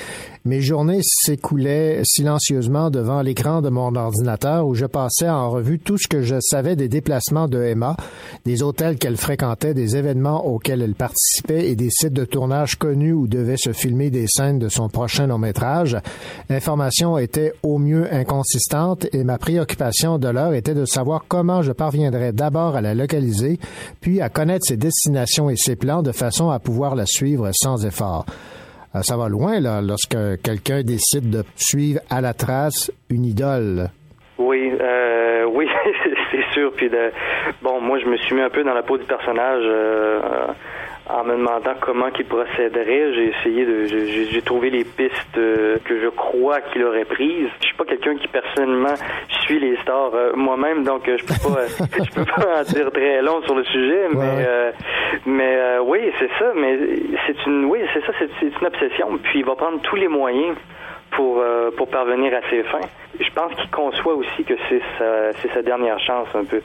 Mes 0.44 0.62
journées 0.62 1.02
s'écoulaient 1.04 2.02
silencieusement 2.04 2.90
devant 2.90 3.22
l'écran 3.22 3.62
de 3.62 3.70
mon 3.70 3.94
ordinateur 3.96 4.66
où 4.66 4.74
je 4.74 4.88
passais 4.88 5.30
en 5.30 5.52
revue 5.52 5.78
tout 5.78 6.00
ce 6.00 6.08
que 6.08 6.24
je 6.24 6.38
savais 6.40 6.76
des 6.76 6.90
déplacements 6.90 7.48
de 7.48 7.62
Emma, 7.62 7.96
des 8.44 8.64
hôtels 8.64 8.98
qu'elle 8.98 9.18
fréquentait, 9.18 9.76
des 9.76 9.98
événements 9.98 10.48
auxquels 10.48 10.82
elle 10.82 10.96
participait 10.96 11.70
et 11.70 11.76
des 11.76 11.92
sites 11.92 12.14
de 12.14 12.26
tournage 12.26 12.76
connus 12.76 13.14
où 13.14 13.28
devaient 13.28 13.56
se 13.56 13.72
filmer 13.72 14.10
des 14.10 14.26
scènes 14.28 14.58
de 14.58 14.70
son 14.70 14.90
prochain 14.90 15.28
long 15.28 15.38
métrage. 15.38 15.98
L'information 16.50 17.20
était 17.20 17.54
au 17.62 17.78
mieux 17.78 18.12
inconsistante 18.12 19.06
et 19.14 19.24
ma 19.24 19.38
préoccupation 19.38 20.18
de 20.18 20.28
l'heure 20.30 20.56
était 20.56 20.74
de 20.74 20.86
savoir 20.86 21.26
comment 21.28 21.62
je 21.62 21.72
parviendrais 21.72 22.34
d'abord 22.34 22.61
à 22.70 22.82
la 22.82 22.94
localiser, 22.94 23.60
puis 24.02 24.22
à 24.22 24.30
connaître 24.30 24.66
ses 24.66 24.78
destinations 24.78 25.50
et 25.50 25.56
ses 25.56 25.76
plans 25.76 26.02
de 26.02 26.12
façon 26.12 26.50
à 26.50 26.60
pouvoir 26.60 26.96
la 26.96 27.06
suivre 27.06 27.50
sans 27.54 27.86
effort. 27.86 28.26
Euh, 28.96 29.02
Ça 29.02 29.18
va 29.18 29.28
loin, 29.30 29.60
là, 29.60 29.82
lorsque 29.82 30.18
quelqu'un 30.44 30.84
décide 30.84 31.30
de 31.30 31.44
suivre 31.56 32.00
à 32.10 32.22
la 32.22 32.34
trace 32.34 32.92
une 33.10 33.26
idole. 33.26 33.90
Oui, 34.38 34.72
euh, 34.80 35.46
oui, 35.54 35.68
c'est 36.32 36.54
sûr. 36.54 36.72
Puis 36.76 36.90
bon, 37.62 37.80
moi, 37.82 38.00
je 38.00 38.06
me 38.10 38.18
suis 38.18 38.36
mis 38.36 38.42
un 38.42 38.50
peu 38.50 38.64
dans 38.64 38.74
la 38.74 38.84
peau 38.84 38.98
du 38.98 39.06
personnage 39.06 39.64
euh, 39.64 40.20
en 41.14 41.24
me 41.24 41.36
demandant 41.36 41.74
comment 41.82 42.10
qu'il 42.12 42.26
procéderait. 42.26 43.14
J'ai 43.14 43.30
essayé 43.30 43.66
de, 43.66 43.86
j'ai 43.86 44.42
trouvé 44.42 44.70
les 44.70 44.84
pistes 44.84 45.38
euh, 45.38 45.78
que 45.86 46.00
je 46.00 46.08
crois 46.08 46.62
qu'il 46.62 46.84
aurait 46.84 47.06
prises. 47.06 47.50
Je 47.62 47.68
suis 47.68 47.76
pas 47.76 47.86
quelqu'un 47.86 48.16
qui 48.16 48.28
personnellement 48.28 48.96
suit 49.46 49.60
les 49.60 49.76
stars 49.78 50.14
euh, 50.14 50.32
moi-même, 50.36 50.84
donc 50.84 51.08
euh, 51.08 51.18
je 51.18 51.26
peux 51.26 51.50
pas, 51.50 51.66
je 52.04 52.12
peux 52.14 52.26
pas 52.26 52.60
en 52.60 52.64
dire 52.64 52.92
très 52.92 53.22
long 53.22 53.42
sur 53.44 53.56
le 53.56 53.64
sujet. 53.66 54.08
Mais, 54.14 54.46
euh, 54.48 54.72
mais 55.26 55.56
euh, 55.56 55.82
oui, 55.84 56.00
c'est 56.20 56.30
ça. 56.40 56.52
Mais 56.56 56.78
c'est 57.28 57.46
une, 57.46 57.66
oui, 57.66 57.80
c'est 57.94 58.06
ça, 58.06 58.14
c'est 58.20 58.46
une 58.46 58.68
obsession. 58.68 59.18
Puis 59.24 59.40
il 59.40 59.46
va 59.46 59.56
prendre 59.56 59.82
tous 59.82 59.96
les 59.96 60.08
moyens 60.08 60.56
pour, 61.12 61.40
euh, 61.40 61.72
pour 61.76 61.88
parvenir 61.90 62.34
à 62.34 62.50
ses 62.50 62.64
fins. 62.64 62.88
Je 63.20 63.30
pense 63.32 63.54
qu'il 63.56 63.70
conçoit 63.70 64.16
aussi 64.16 64.44
que 64.44 64.54
c'est 64.70 64.82
sa, 64.98 65.32
c'est 65.34 65.54
sa 65.54 65.62
dernière 65.62 66.00
chance 66.00 66.28
un 66.34 66.46
peu. 66.46 66.62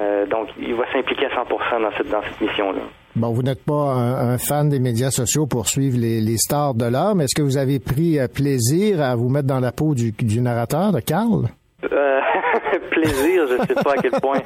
Euh, 0.00 0.26
donc, 0.26 0.48
il 0.58 0.74
va 0.74 0.90
s'impliquer 0.92 1.26
à 1.26 1.30
100% 1.30 1.82
dans 1.82 1.90
cette, 1.96 2.08
dans 2.08 2.22
cette 2.22 2.40
mission-là. 2.40 2.80
Bon, 3.14 3.30
vous 3.32 3.42
n'êtes 3.42 3.62
pas 3.62 3.94
un, 3.94 4.38
fan 4.38 4.70
des 4.70 4.78
médias 4.78 5.10
sociaux 5.10 5.46
pour 5.46 5.68
suivre 5.68 5.98
les, 5.98 6.38
stars 6.38 6.74
de 6.74 6.86
l'heure, 6.86 7.14
mais 7.14 7.24
est-ce 7.24 7.34
que 7.34 7.42
vous 7.42 7.58
avez 7.58 7.78
pris 7.78 8.18
euh, 8.18 8.26
plaisir 8.26 9.02
à 9.02 9.14
vous 9.16 9.28
mettre 9.28 9.46
dans 9.46 9.60
la 9.60 9.70
peau 9.70 9.94
du, 9.94 10.12
du 10.12 10.40
narrateur, 10.40 10.92
de 10.92 11.00
Carl? 11.00 11.50
Euh, 11.90 12.20
plaisir, 12.90 13.46
je 13.48 13.56
sais 13.66 13.82
pas 13.82 13.92
à 13.92 13.96
quel 14.00 14.12
point. 14.20 14.40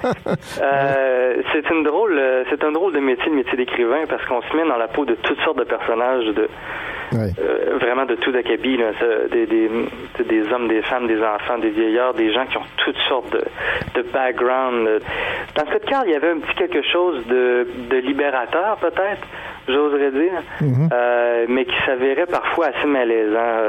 Euh, 0.62 1.42
c'est 1.52 1.68
une 1.70 1.82
drôle, 1.82 2.18
euh, 2.18 2.44
c'est 2.48 2.62
un 2.64 2.72
drôle 2.72 2.92
de 2.94 3.00
métier, 3.00 3.26
le 3.26 3.36
métier 3.36 3.56
d'écrivain, 3.56 4.04
parce 4.08 4.24
qu'on 4.26 4.40
se 4.42 4.56
met 4.56 4.66
dans 4.66 4.76
la 4.76 4.88
peau 4.88 5.04
de 5.04 5.14
toutes 5.14 5.40
sortes 5.40 5.58
de 5.58 5.64
personnages, 5.64 6.24
de 6.26 6.48
euh, 7.14 7.78
vraiment 7.80 8.04
de 8.04 8.14
tout 8.16 8.32
acabit, 8.36 8.76
là, 8.76 8.86
Ça, 8.98 9.06
des, 9.30 9.46
des, 9.46 9.70
des 10.24 10.52
hommes, 10.52 10.68
des 10.68 10.82
femmes, 10.82 11.06
des 11.06 11.22
enfants, 11.22 11.58
des 11.58 11.70
vieillards, 11.70 12.14
des 12.14 12.32
gens 12.32 12.46
qui 12.46 12.56
ont 12.56 12.66
toutes 12.78 12.98
sortes 13.08 13.30
de, 13.32 13.42
de 13.94 14.02
background. 14.08 14.88
Dans 15.54 15.66
cette 15.72 15.84
carte, 15.84 16.04
il 16.06 16.12
y 16.12 16.16
avait 16.16 16.30
un 16.30 16.38
petit 16.38 16.54
quelque 16.56 16.82
chose 16.82 17.24
de, 17.26 17.66
de 17.90 17.96
libérateur, 17.98 18.76
peut-être, 18.78 19.26
j'oserais 19.68 20.10
dire, 20.10 20.42
euh, 20.92 21.46
mais 21.48 21.64
qui 21.64 21.76
s'avérait 21.84 22.26
parfois 22.26 22.66
assez 22.66 22.86
malaisant 22.86 23.62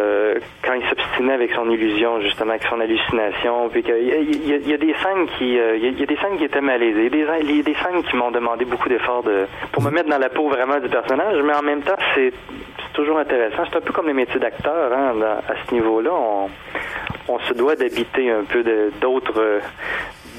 quand 0.63 0.73
il 0.73 0.85
s'obstinait 0.87 1.33
avec 1.33 1.51
son 1.53 1.69
illusion, 1.69 2.21
justement, 2.21 2.51
avec 2.51 2.63
son 2.63 2.79
hallucination. 2.79 3.56
Puis 3.71 3.83
il 3.87 4.47
y 4.67 4.73
a- 4.73 4.77
des 4.77 4.93
scènes 4.93 5.27
qui, 5.37 5.57
euh, 5.59 5.77
y 5.77 5.87
a- 5.87 6.05
des 6.05 6.17
qui 6.37 6.43
étaient 6.43 6.61
malaisées, 6.61 7.09
des, 7.09 7.19
y 7.19 7.59
a 7.59 7.63
des 7.63 7.75
scènes 7.75 8.03
qui 8.09 8.15
m'ont 8.15 8.31
demandé 8.31 8.65
beaucoup 8.65 8.89
d'efforts 8.89 9.23
de, 9.23 9.45
pour 9.71 9.83
me 9.83 9.89
mettre 9.91 10.09
dans 10.09 10.17
la 10.19 10.29
peau 10.29 10.47
vraiment 10.49 10.79
du 10.79 10.89
personnage, 10.89 11.37
mais 11.43 11.53
en 11.53 11.61
même 11.61 11.81
temps, 11.81 11.95
c'est 12.15 12.31
toujours 12.93 13.17
intéressant. 13.19 13.63
C'est 13.69 13.77
un 13.77 13.81
peu 13.81 13.93
comme 13.93 14.07
les 14.07 14.13
métiers 14.13 14.39
d'acteur, 14.39 14.91
hein, 14.93 15.13
à 15.47 15.53
ce 15.67 15.73
niveau-là. 15.73 16.11
On, 16.13 16.49
on 17.29 17.39
se 17.39 17.53
doit 17.53 17.75
d'habiter 17.75 18.29
un 18.31 18.43
peu 18.43 18.63
d'autres 19.01 19.39
euh, 19.39 19.59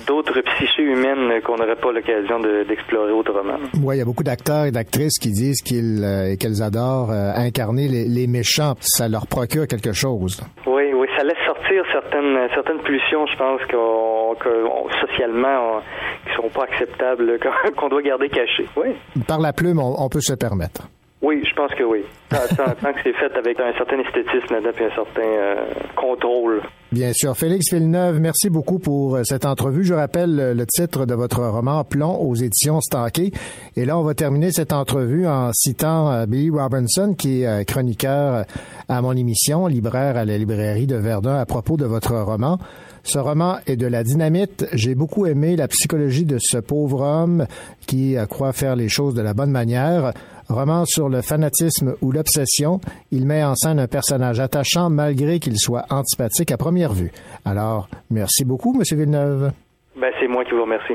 d'autres 0.08 0.40
psychés 0.40 0.82
humaines 0.82 1.40
qu'on 1.44 1.56
n'aurait 1.56 1.76
pas 1.76 1.92
l'occasion 1.92 2.40
de- 2.40 2.64
d'explorer 2.66 3.12
autrement. 3.12 3.58
Oui, 3.82 3.96
il 3.96 3.98
y 3.98 4.02
a 4.02 4.04
beaucoup 4.06 4.24
d'acteurs 4.24 4.64
et 4.64 4.70
d'actrices 4.72 5.18
qui 5.18 5.30
disent 5.30 5.60
qu'ils 5.62 6.02
euh, 6.02 6.34
qu'elles 6.36 6.62
adorent 6.62 7.12
euh, 7.12 7.30
incarner 7.36 7.86
les, 7.88 8.06
les 8.06 8.26
méchants. 8.26 8.74
Ça 8.80 9.06
leur 9.08 9.26
procure 9.26 9.66
quelque 9.66 9.92
chose. 9.92 10.40
Oui, 10.66 10.84
oui, 10.94 11.06
ça 11.16 11.22
laisse 11.24 11.36
sortir 11.46 11.84
certaines 11.92 12.48
certaines 12.54 12.80
pulsions, 12.80 13.26
je 13.26 13.36
pense, 13.36 13.60
qu'on, 13.70 14.34
qu'on- 14.42 14.88
socialement, 15.06 15.76
on- 15.76 15.80
qui 16.28 16.34
sont 16.36 16.48
pas 16.48 16.64
acceptables, 16.64 17.38
qu'on, 17.76 17.88
doit 17.88 18.02
garder 18.02 18.28
cachées. 18.30 18.66
Oui, 18.76 18.88
Par 19.26 19.38
la 19.40 19.52
plume, 19.52 19.78
on, 19.78 19.94
on 20.02 20.08
peut 20.08 20.20
se 20.20 20.34
permettre. 20.34 20.82
oui, 21.22 21.42
je 21.48 21.54
pense 21.54 21.72
que 21.74 21.84
oui. 21.84 22.02
Tant, 22.30 22.92
que 22.92 22.98
c'est 23.04 23.12
fait 23.14 23.36
avec 23.36 23.60
un 23.60 23.72
certain 23.74 23.98
esthétisme 24.00 24.54
et 24.54 24.66
un 24.68 24.94
certain 24.94 25.22
euh, 25.22 25.54
contrôle. 25.96 26.62
Bien 26.90 27.12
sûr. 27.12 27.36
Félix 27.36 27.70
Villeneuve, 27.70 28.18
merci 28.18 28.48
beaucoup 28.48 28.78
pour 28.78 29.16
euh, 29.16 29.22
cette 29.22 29.44
entrevue. 29.44 29.84
Je 29.84 29.92
rappelle 29.92 30.40
euh, 30.40 30.54
le 30.54 30.64
titre 30.64 31.04
de 31.04 31.12
votre 31.12 31.44
roman 31.44 31.84
Plomb 31.84 32.16
aux 32.16 32.34
éditions 32.34 32.80
Stanquet. 32.80 33.30
Et 33.76 33.84
là, 33.84 33.98
on 33.98 34.02
va 34.02 34.14
terminer 34.14 34.52
cette 34.52 34.72
entrevue 34.72 35.26
en 35.26 35.50
citant 35.52 36.10
euh, 36.10 36.24
Billy 36.24 36.48
Robinson, 36.48 37.12
qui 37.12 37.42
est 37.42 37.66
chroniqueur 37.66 38.46
à 38.88 39.02
mon 39.02 39.12
émission, 39.12 39.66
libraire 39.66 40.16
à 40.16 40.24
la 40.24 40.38
librairie 40.38 40.86
de 40.86 40.96
Verdun, 40.96 41.34
à 41.34 41.44
propos 41.44 41.76
de 41.76 41.84
votre 41.84 42.16
roman. 42.16 42.58
Ce 43.02 43.18
roman 43.18 43.58
est 43.66 43.76
de 43.76 43.86
la 43.86 44.02
dynamite. 44.02 44.66
J'ai 44.72 44.94
beaucoup 44.94 45.26
aimé 45.26 45.56
la 45.56 45.68
psychologie 45.68 46.24
de 46.24 46.38
ce 46.40 46.56
pauvre 46.56 47.02
homme 47.02 47.46
qui 47.86 48.16
croit 48.28 48.52
faire 48.52 48.76
les 48.76 48.88
choses 48.88 49.14
de 49.14 49.22
la 49.22 49.34
bonne 49.34 49.50
manière. 49.50 50.12
Roman 50.48 50.84
sur 50.86 51.08
le 51.08 51.22
fanatisme 51.22 51.94
ou 52.00 52.12
l'obsession, 52.12 52.80
il 53.10 53.26
met 53.26 53.44
en 53.44 53.54
scène 53.54 53.78
un 53.78 53.86
personnage 53.86 54.40
attachant 54.40 54.90
malgré 54.90 55.38
qu'il 55.38 55.58
soit 55.58 55.84
antipathique 55.90 56.50
à 56.52 56.56
première 56.56 56.92
vue. 56.92 57.12
Alors, 57.44 57.88
merci 58.10 58.44
beaucoup, 58.44 58.72
Monsieur 58.72 58.96
Villeneuve. 58.96 59.52
Ben, 60.00 60.10
c'est 60.20 60.28
moi 60.28 60.44
qui 60.44 60.52
vous 60.52 60.62
remercie. 60.62 60.94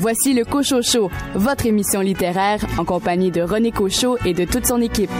Voici 0.00 0.34
le 0.34 0.44
Cochocho, 0.44 1.10
votre 1.34 1.64
émission 1.64 2.00
littéraire 2.00 2.58
en 2.76 2.84
compagnie 2.84 3.30
de 3.30 3.40
René 3.40 3.70
Cochot 3.70 4.18
et 4.26 4.34
de 4.34 4.44
toute 4.44 4.66
son 4.66 4.80
équipe. 4.80 5.10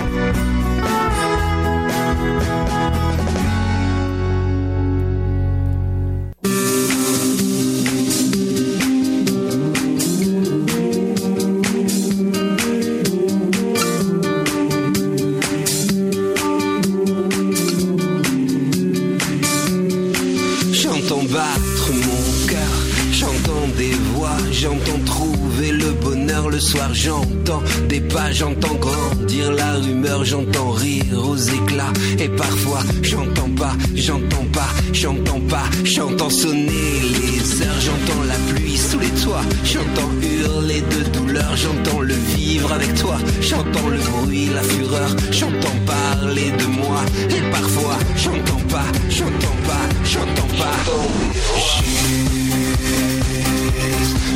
Soir, 26.62 26.90
j'entends 26.94 27.62
des 27.88 28.00
pas, 28.00 28.30
j'entends 28.32 28.74
grandir 28.74 29.52
la 29.52 29.74
rumeur, 29.74 30.24
j'entends 30.24 30.70
rire 30.70 31.18
aux 31.28 31.36
éclats. 31.36 31.92
Et 32.18 32.28
parfois 32.28 32.80
j'entends 33.02 33.50
pas, 33.56 33.74
j'entends 33.94 34.46
pas, 34.52 34.70
j'entends 34.92 35.40
pas, 35.48 35.64
j'entends 35.84 36.30
sonner 36.30 36.92
les 37.20 37.62
heures, 37.62 37.80
j'entends 37.80 38.22
la 38.28 38.38
pluie 38.52 38.76
sous 38.76 38.98
les 38.98 39.14
toits, 39.22 39.44
j'entends 39.64 40.10
hurler 40.22 40.82
de 40.82 41.02
douleur, 41.10 41.56
j'entends 41.56 42.00
le 42.00 42.14
vivre 42.14 42.72
avec 42.72 42.94
toi, 42.94 43.16
j'entends 43.40 43.88
le 43.88 43.98
bruit, 43.98 44.48
la 44.54 44.62
fureur, 44.62 45.10
j'entends 45.30 45.78
parler 45.86 46.50
de 46.58 46.66
moi. 46.66 47.00
Et 47.30 47.42
parfois 47.50 47.96
j'entends 48.16 48.64
pas, 48.68 48.86
j'entends 49.08 49.58
pas, 49.66 49.84
j'entends 50.04 50.52
pas. 50.58 50.76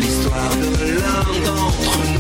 L'histoire 0.01 0.55
de 0.57 0.71
l'un 0.99 1.27
d'entre 1.47 1.99
nous, 2.13 2.16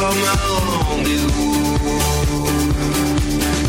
comme 0.00 0.22
un 0.34 0.38
rendez-vous. 0.84 1.56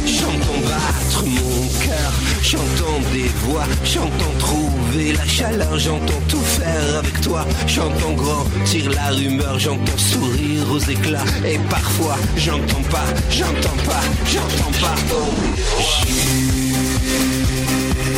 J'entends 0.05 0.61
battre 0.69 1.23
mon 1.25 1.67
cœur, 1.85 2.11
j'entends 2.41 2.99
des 3.13 3.29
voix, 3.43 3.67
j'entends 3.83 4.35
trouver 4.39 5.13
la 5.13 5.25
chaleur, 5.25 5.77
j'entends 5.77 6.21
tout 6.27 6.41
faire 6.41 6.97
avec 6.99 7.21
toi, 7.21 7.45
j'entends 7.67 8.13
grandir 8.13 8.89
la 8.91 9.09
rumeur, 9.09 9.59
j'entends 9.59 9.97
sourire 9.97 10.71
aux 10.71 10.79
éclats, 10.79 11.25
et 11.45 11.59
parfois 11.69 12.17
j'entends 12.37 12.85
pas, 12.89 13.05
j'entends 13.29 13.79
pas, 13.85 14.01
j'entends 14.25 14.73
pas. 14.81 14.95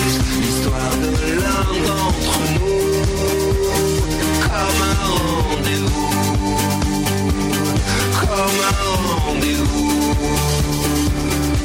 Juste 0.03 0.25
l'histoire 0.41 0.95
de 1.03 1.11
l'un 1.41 1.65
d'entre 1.87 2.35
nous, 2.53 2.62
comme 4.63 4.81
un 4.81 4.97
rendez-vous, 5.55 6.09
comme 8.21 8.61
un 8.69 8.83
rendez-vous. 9.25 9.91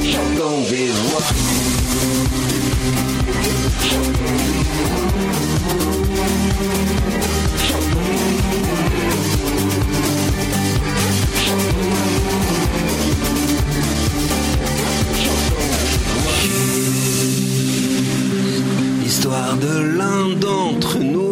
J'entends 0.02 0.60
des 0.70 0.88
voix. 0.88 1.26
L'histoire 19.02 19.54
de 19.56 19.74
l'un 19.98 20.22
d'entre 20.40 20.98
nous, 20.98 21.27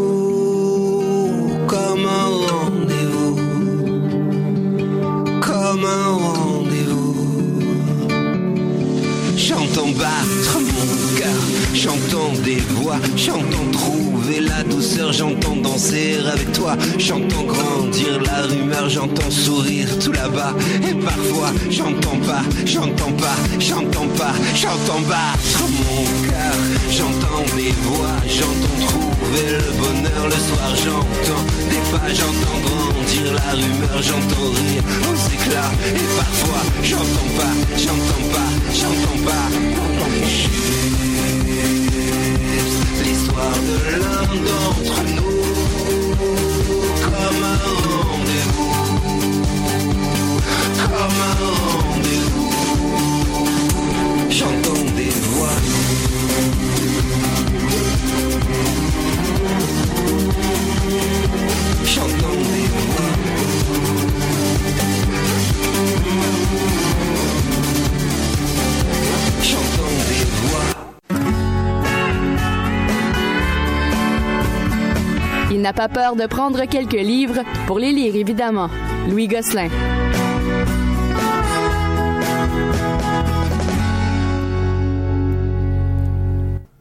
battre 9.96 10.58
mon 10.58 11.18
cœur, 11.18 11.40
j'entends 11.74 12.32
des 12.44 12.60
voix, 12.74 12.98
j'entends 13.16 13.70
trouver 13.72 14.40
la 14.40 14.62
douceur, 14.62 15.12
j'entends 15.12 15.56
danser 15.56 16.16
avec 16.32 16.52
toi, 16.52 16.76
j'entends 16.98 17.44
grandir 17.44 18.20
la 18.22 18.42
rumeur, 18.42 18.88
j'entends 18.88 19.30
sourire 19.30 19.88
tout 19.98 20.12
là-bas, 20.12 20.54
et 20.88 20.94
parfois 20.94 21.50
j'entends 21.70 22.18
pas, 22.26 22.42
j'entends 22.64 23.12
pas, 23.12 23.36
j'entends 23.58 24.08
pas, 24.16 24.34
j'entends 24.54 25.00
battre 25.08 25.62
mon 25.78 26.04
cœur, 26.28 26.56
j'entends 26.90 27.56
des 27.56 27.72
voix, 27.82 28.16
j'entends 28.28 28.86
trouver 28.86 29.05
le 29.32 29.72
bonheur 29.78 30.24
le 30.26 30.38
soir, 30.46 30.70
j'entends 30.76 31.44
des 31.70 31.82
pas, 31.90 32.08
j'entends 32.12 32.60
grandir 32.64 33.26
la 33.34 33.52
rumeur, 33.52 33.98
j'entends 34.02 34.50
rire 34.50 34.84
aux 35.08 35.20
éclats, 35.34 35.72
et 35.94 36.06
parfois 36.16 36.62
j'entends 36.82 37.30
pas, 37.36 37.54
j'entends 37.76 38.26
pas, 38.32 38.50
j'entends 38.72 39.20
pas. 39.24 39.46
L'histoire 43.04 43.58
de 43.68 43.76
l'un 44.02 44.26
d'entre 44.46 44.98
nous, 45.16 45.40
comme 47.02 47.42
un 47.44 47.58
rendez-vous, 47.88 48.74
comme 50.76 51.18
un 51.20 51.34
rendez-vous. 51.44 51.85
N'a 75.66 75.72
pas 75.72 75.88
peur 75.88 76.14
de 76.14 76.26
prendre 76.26 76.64
quelques 76.66 76.92
livres 76.92 77.42
pour 77.66 77.80
les 77.80 77.90
lire, 77.90 78.14
évidemment. 78.14 78.68
Louis 79.08 79.26
Gosselin. 79.26 79.68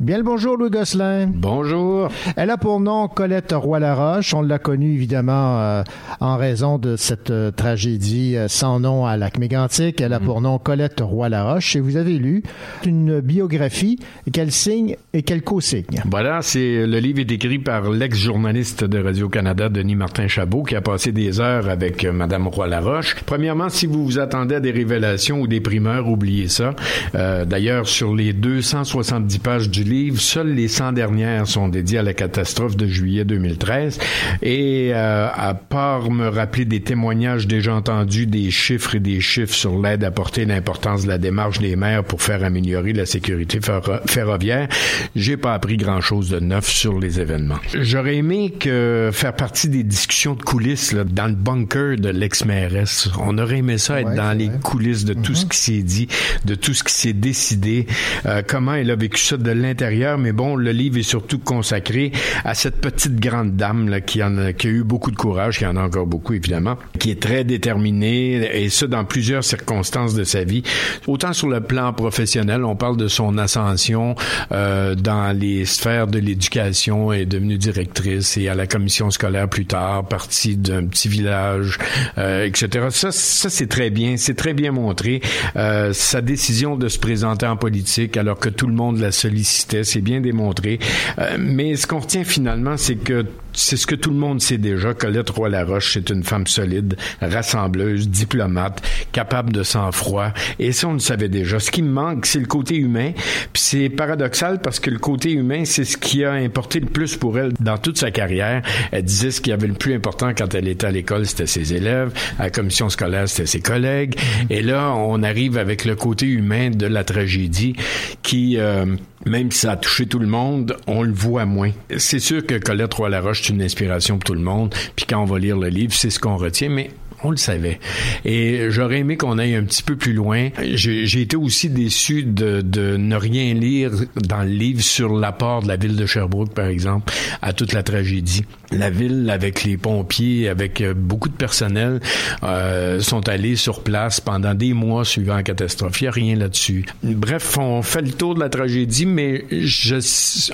Bien 0.06 0.18
le 0.18 0.24
bonjour, 0.24 0.56
Louis 0.56 0.70
Gosselin. 0.70 1.32
Bonjour. 1.34 2.10
Elle 2.36 2.52
a 2.52 2.58
pour 2.58 2.80
nom 2.80 3.08
Colette 3.08 3.54
Roy-Laroche. 3.54 4.36
On 4.36 4.44
l'a 4.44 4.60
connue 4.60 4.94
évidemment 4.94 5.60
euh, 5.60 5.84
en 6.20 6.38
raison 6.38 6.78
de 6.78 6.96
cette 6.96 7.32
euh, 7.32 7.50
tragédie 7.50 8.38
euh, 8.38 8.48
sans 8.48 8.80
nom 8.80 9.08
à 9.08 9.18
lac 9.18 9.40
mégantic. 9.40 10.00
Elle 10.00 10.14
a 10.14 10.20
pour 10.20 10.42
nom 10.42 10.60
Colette 10.60 11.02
Roy-Laroche. 11.02 11.76
Et 11.76 11.80
vous 11.80 11.98
avez 11.98 12.20
lu 12.20 12.44
une 12.86 13.20
biographie 13.20 13.98
qu'elle 14.32 14.52
signe 14.52 14.96
et 15.14 15.24
qu'elle 15.24 15.42
co-signe. 15.42 16.04
Voilà, 16.08 16.44
c'est 16.44 16.86
le 16.86 17.00
livre 17.00 17.22
est 17.22 17.32
écrit 17.32 17.58
par 17.58 17.90
l'ex-journaliste 17.90 18.84
de 18.84 19.04
Radio-Canada, 19.04 19.70
Denis 19.70 19.96
Martin 19.96 20.28
Chabot, 20.28 20.62
qui 20.62 20.76
a 20.76 20.82
passé 20.82 21.14
des 21.14 21.40
heures 21.40 21.68
avec 21.68 22.06
Madame 22.06 22.48
Roy-Laroche. 22.48 23.16
Premièrement, 23.26 23.70
si 23.70 23.88
vous 23.88 24.06
vous 24.06 24.20
attendez 24.20 24.54
à 24.54 24.60
des 24.60 24.70
révélations 24.70 25.42
ou 25.42 25.48
des 25.48 25.62
primeurs, 25.62 26.08
oubliez 26.08 26.48
ça. 26.48 26.76
D'ailleurs, 27.16 27.88
sur 27.88 28.14
les 28.14 28.34
270 28.34 29.40
pages 29.40 29.72
du 29.72 29.84
livre, 29.84 29.95
livre, 29.96 30.20
seules 30.20 30.54
les 30.54 30.68
100 30.68 30.92
dernières 30.94 31.48
sont 31.48 31.68
dédiées 31.70 32.00
à 32.00 32.04
la 32.04 32.14
catastrophe 32.14 32.76
de 32.76 32.86
juillet 32.88 33.24
2013. 33.26 34.00
Et 34.42 34.92
euh, 34.94 35.28
à 35.34 35.54
part 35.54 36.12
me 36.12 36.28
rappeler 36.28 36.66
des 36.66 36.82
témoignages 36.82 37.48
déjà 37.48 37.74
entendus, 37.74 38.26
des 38.26 38.52
chiffres 38.52 38.96
et 38.96 39.00
des 39.00 39.22
chiffres 39.22 39.54
sur 39.54 39.82
l'aide 39.82 40.04
apportée 40.04 40.46
l'importance 40.46 41.04
de 41.04 41.08
la 41.08 41.18
démarche 41.18 41.60
des 41.60 41.76
maires 41.76 42.04
pour 42.04 42.22
faire 42.22 42.44
améliorer 42.44 42.94
la 42.94 43.06
sécurité 43.06 43.60
ferro- 43.62 44.00
ferroviaire, 44.06 44.68
j'ai 45.16 45.38
pas 45.38 45.54
appris 45.54 45.78
grand-chose 45.78 46.30
de 46.30 46.40
neuf 46.40 46.68
sur 46.68 47.00
les 47.00 47.20
événements. 47.20 47.60
J'aurais 47.80 48.18
aimé 48.18 48.52
que 48.60 49.10
faire 49.14 49.34
partie 49.36 49.70
des 49.70 49.84
discussions 49.84 50.34
de 50.36 50.42
coulisses 50.44 50.92
là, 50.92 51.04
dans 51.06 51.28
le 51.28 51.36
bunker 51.36 51.98
de 51.98 52.10
l'ex-mairesse. 52.10 53.10
On 53.20 53.38
aurait 53.38 53.60
aimé 53.60 53.78
ça 53.78 54.02
être 54.02 54.14
dans 54.14 54.38
les 54.38 54.50
coulisses 54.62 55.06
de 55.06 55.14
tout 55.14 55.36
ce 55.36 55.46
qui 55.46 55.58
s'est 55.58 55.84
dit, 55.84 56.08
de 56.46 56.56
tout 56.56 56.74
ce 56.74 56.84
qui 56.84 56.94
s'est 56.94 57.14
décidé, 57.14 57.88
euh, 58.26 58.42
comment 58.46 58.74
elle 58.74 58.92
a 58.92 58.96
vécu 58.96 59.22
ça 59.22 59.38
de 59.38 59.52
l'intérieur. 59.52 59.85
Mais 60.18 60.32
bon, 60.32 60.56
le 60.56 60.72
livre 60.72 60.98
est 60.98 61.04
surtout 61.04 61.40
consacré 61.40 62.12
à 62.44 62.56
cette 62.56 62.82
petite 62.82 63.20
grande 63.20 63.56
dame 63.56 63.90
là, 63.90 64.02
qui, 64.02 64.24
en 64.24 64.38
a, 64.38 64.54
qui 64.54 64.68
a 64.68 64.70
eu 64.70 64.84
beaucoup 64.84 65.12
de 65.12 65.16
courage, 65.16 65.60
qui 65.60 65.66
en 65.66 65.76
a 65.76 65.82
encore 65.82 66.08
beaucoup 66.08 66.34
évidemment, 66.34 66.78
qui 67.00 67.12
est 67.12 67.22
très 67.22 67.44
déterminée 67.44 68.64
et 68.64 68.70
ça 68.70 68.88
dans 68.88 69.06
plusieurs 69.06 69.44
circonstances 69.44 70.16
de 70.16 70.24
sa 70.24 70.44
vie. 70.44 70.64
Autant 71.08 71.34
sur 71.34 71.48
le 71.48 71.62
plan 71.62 71.94
professionnel, 71.94 72.64
on 72.64 72.76
parle 72.76 72.98
de 72.98 73.08
son 73.08 73.38
ascension 73.38 74.16
euh, 74.52 74.96
dans 74.96 75.38
les 75.38 75.66
sphères 75.66 76.08
de 76.08 76.20
l'éducation, 76.20 77.14
est 77.14 77.26
devenue 77.26 77.58
directrice 77.58 78.38
et 78.38 78.48
à 78.50 78.56
la 78.56 78.68
commission 78.68 79.12
scolaire 79.12 79.50
plus 79.50 79.66
tard, 79.66 80.08
partie 80.08 80.58
d'un 80.58 80.86
petit 80.86 81.10
village, 81.10 81.78
euh, 82.18 82.46
etc. 82.46 82.88
Ça, 82.90 83.12
ça 83.12 83.50
c'est 83.50 83.68
très 83.68 83.90
bien, 83.90 84.18
c'est 84.18 84.36
très 84.36 84.54
bien 84.54 84.72
montré. 84.72 85.22
Euh, 85.56 85.94
sa 85.94 86.22
décision 86.22 86.76
de 86.76 86.88
se 86.88 87.00
présenter 87.00 87.46
en 87.46 87.58
politique 87.58 88.18
alors 88.18 88.40
que 88.40 88.50
tout 88.50 88.68
le 88.68 88.74
monde 88.74 89.00
la 89.00 89.12
sollicitait, 89.12 89.75
c'est 89.84 90.02
bien 90.02 90.22
démontré. 90.22 90.80
Euh, 91.20 91.38
mais 91.40 91.76
ce 91.76 91.88
qu'on 91.88 92.00
retient 92.00 92.24
finalement, 92.24 92.78
c'est 92.78 92.96
que 92.96 93.26
c'est 93.56 93.78
ce 93.78 93.88
que 93.88 93.96
tout 93.96 94.10
le 94.10 94.18
monde 94.18 94.42
sait 94.42 94.58
déjà. 94.58 94.94
Colette 94.94 95.30
Roy-Laroche, 95.30 95.94
c'est 95.94 96.10
une 96.10 96.24
femme 96.24 96.46
solide, 96.46 96.98
rassembleuse, 97.22 98.10
diplomate, 98.10 98.82
capable 99.12 99.54
de 99.54 99.64
sang-froid. 99.64 100.34
Et 100.60 100.72
ça, 100.72 100.88
on 100.90 100.94
le 100.94 101.00
savait 101.00 101.30
déjà. 101.30 101.60
Ce 101.60 101.72
qui 101.72 101.82
me 101.82 101.90
manque, 101.90 102.26
c'est 102.26 102.40
le 102.40 102.46
côté 102.48 102.76
humain. 102.76 103.12
Puis 103.54 103.64
c'est 103.64 103.90
paradoxal 103.90 104.60
parce 104.62 104.80
que 104.80 104.90
le 104.90 105.00
côté 105.00 105.32
humain, 105.32 105.64
c'est 105.66 105.86
ce 105.86 105.98
qui 105.98 106.24
a 106.24 106.34
importé 106.34 106.80
le 106.80 106.88
plus 106.88 107.16
pour 107.16 107.40
elle 107.40 107.54
dans 107.60 107.78
toute 107.78 107.98
sa 107.98 108.12
carrière. 108.12 108.62
Elle 108.92 109.04
disait 109.04 109.32
ce 109.32 109.42
qui 109.42 109.52
avait 109.52 109.68
le 109.68 109.74
plus 109.74 109.94
important 109.94 110.32
quand 110.38 110.54
elle 110.54 110.68
était 110.68 110.88
à 110.88 110.92
l'école, 110.92 111.26
c'était 111.26 111.48
ses 111.48 111.74
élèves. 111.74 112.12
À 112.38 112.44
la 112.44 112.50
commission 112.50 112.90
scolaire, 112.90 113.30
c'était 113.30 113.46
ses 113.46 113.62
collègues. 113.62 114.16
Et 114.50 114.62
là, 114.62 114.94
on 114.96 115.24
arrive 115.24 115.58
avec 115.58 115.86
le 115.86 115.96
côté 115.96 116.26
humain 116.26 116.72
de 116.72 116.88
la 116.88 117.04
tragédie 117.04 117.76
qui... 118.22 118.58
euh, 118.58 118.86
même 119.26 119.52
si 119.52 119.60
ça 119.60 119.72
a 119.72 119.78
touché 119.78 120.06
tout 120.06 120.20
le 120.20 120.28
monde, 120.28 120.78
on 120.88 121.04
le 121.04 121.12
voit 121.12 121.46
moins. 121.46 121.72
C'est 121.98 122.20
sûr 122.20 122.46
que 122.46 122.56
Colette 122.56 122.94
Roy-Laroche, 122.94 123.44
c'est 123.44 123.54
une 123.54 123.62
inspiration 123.62 124.16
pour 124.18 124.24
tout 124.26 124.34
le 124.34 124.42
monde. 124.42 124.74
Puis 124.96 125.06
quand 125.08 125.22
on 125.22 125.26
va 125.26 125.40
lire 125.40 125.58
le 125.58 125.70
livre, 125.70 125.94
c'est 125.94 126.10
ce 126.10 126.20
qu'on 126.20 126.38
retient. 126.38 126.70
Mais 126.70 126.92
on 127.24 127.32
le 127.32 127.38
savait. 127.38 127.80
Et 128.24 128.68
j'aurais 128.70 129.00
aimé 129.00 129.18
qu'on 129.18 129.38
aille 129.38 129.56
un 129.56 129.64
petit 129.64 129.84
peu 129.84 129.96
plus 129.96 130.14
loin. 130.14 130.50
J'ai 130.62 131.06
j'ai 131.06 131.22
été 131.22 131.36
aussi 131.36 131.70
déçu 131.70 132.24
de, 132.24 132.62
de 132.62 132.98
ne 132.98 133.16
rien 133.16 133.54
lire 133.54 133.92
dans 134.16 134.44
le 134.44 134.50
livre 134.50 134.82
sur 134.82 135.14
l'apport 135.14 135.64
de 135.64 135.68
la 135.68 135.76
ville 135.76 135.96
de 135.96 136.06
Sherbrooke, 136.06 136.54
par 136.54 136.68
exemple, 136.68 137.14
à 137.42 137.54
toute 137.54 137.74
la 137.74 137.84
tragédie. 137.84 138.46
La 138.72 138.90
ville, 138.90 139.30
avec 139.30 139.64
les 139.64 139.78
pompiers, 139.78 140.50
avec 140.50 140.82
euh, 140.82 140.94
beaucoup 140.96 141.30
de 141.30 141.34
personnel, 141.36 142.00
euh, 142.44 143.00
sont 143.00 143.28
allés 143.30 143.56
sur 143.56 143.82
place 143.84 144.20
pendant 144.20 144.54
des 144.54 144.74
mois 144.74 145.06
suivant 145.06 145.36
la 145.36 145.44
catastrophe. 145.44 146.02
Il 146.02 146.06
n'y 146.06 146.08
a 146.08 146.12
rien 146.12 146.36
là-dessus. 146.36 146.86
Bref, 147.04 147.58
on 147.58 147.82
fait 147.84 148.02
le 148.02 148.12
tour 148.12 148.34
de 148.36 148.40
la 148.40 148.50
tragédie, 148.50 149.06
mais 149.06 149.46
je, 149.52 149.96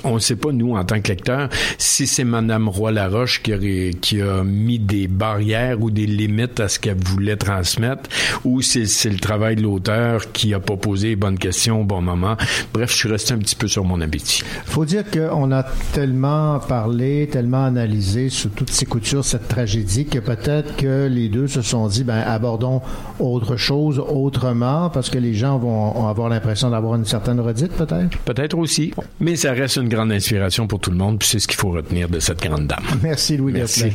on 0.04 0.14
ne 0.14 0.18
sait 0.20 0.36
pas, 0.36 0.52
nous, 0.52 0.76
en 0.76 0.84
tant 0.84 1.00
que 1.00 1.08
lecteurs, 1.08 1.48
si 1.78 2.06
c'est 2.06 2.24
Madame 2.24 2.68
Roy-Laroche 2.68 3.42
qui, 3.42 3.54
aurait- 3.54 3.90
qui 4.00 4.20
a 4.20 4.44
mis 4.44 4.78
des 4.78 5.08
barrières 5.08 5.80
ou 5.80 5.90
des 5.90 6.06
limites 6.06 6.60
à 6.60 6.68
ce 6.68 6.78
qu'elle 6.78 7.02
voulait 7.02 7.36
transmettre, 7.36 8.08
ou 8.44 8.60
c'est 8.62 8.86
c'est 8.86 9.10
le 9.10 9.18
travail 9.18 9.56
de 9.56 9.62
l'auteur 9.62 10.32
qui 10.32 10.52
a 10.54 10.60
pas 10.60 10.76
posé 10.76 11.08
les 11.08 11.16
bonnes 11.16 11.38
questions 11.38 11.80
au 11.80 11.84
bon 11.84 12.02
moment. 12.02 12.36
Bref, 12.74 12.90
je 12.92 12.96
suis 12.96 13.08
resté 13.08 13.32
un 13.34 13.38
petit 13.38 13.56
peu 13.56 13.68
sur 13.68 13.84
mon 13.84 14.00
appétit. 14.00 14.42
faut 14.66 14.84
dire 14.84 15.04
qu'on 15.10 15.50
a 15.52 15.62
tellement 15.92 16.58
parlé, 16.60 17.28
tellement 17.30 17.64
analysé 17.64 18.02
sous 18.28 18.48
toutes 18.48 18.70
ses 18.70 18.86
coutures 18.86 19.24
cette 19.24 19.48
tragédie 19.48 20.06
que 20.06 20.18
peut-être 20.18 20.76
que 20.76 21.06
les 21.10 21.28
deux 21.28 21.48
se 21.48 21.62
sont 21.62 21.86
dit, 21.88 22.04
ben, 22.04 22.18
abordons 22.18 22.82
autre 23.18 23.56
chose 23.56 23.98
autrement 23.98 24.90
parce 24.90 25.10
que 25.10 25.18
les 25.18 25.34
gens 25.34 25.58
vont, 25.58 25.92
vont 25.92 26.08
avoir 26.08 26.28
l'impression 26.28 26.70
d'avoir 26.70 26.96
une 26.96 27.04
certaine 27.04 27.40
redite, 27.40 27.72
peut-être? 27.72 28.18
Peut-être 28.24 28.56
aussi. 28.58 28.92
Mais 29.20 29.36
ça 29.36 29.52
reste 29.52 29.76
une 29.76 29.88
grande 29.88 30.12
inspiration 30.12 30.66
pour 30.66 30.80
tout 30.80 30.90
le 30.90 30.96
monde, 30.96 31.18
puis 31.18 31.28
c'est 31.28 31.38
ce 31.38 31.48
qu'il 31.48 31.58
faut 31.58 31.70
retenir 31.70 32.08
de 32.08 32.18
cette 32.20 32.42
grande 32.42 32.66
dame. 32.66 32.84
Merci, 33.02 33.36
Louis 33.36 33.52
Merci. 33.52 33.92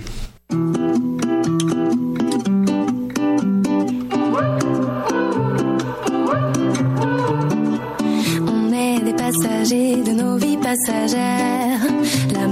On 8.41 8.73
est 8.73 8.99
des 9.03 9.13
passagers 9.13 10.03
de 10.03 10.11
nos 10.11 10.37
vies 10.37 10.57
passagères. 10.57 11.46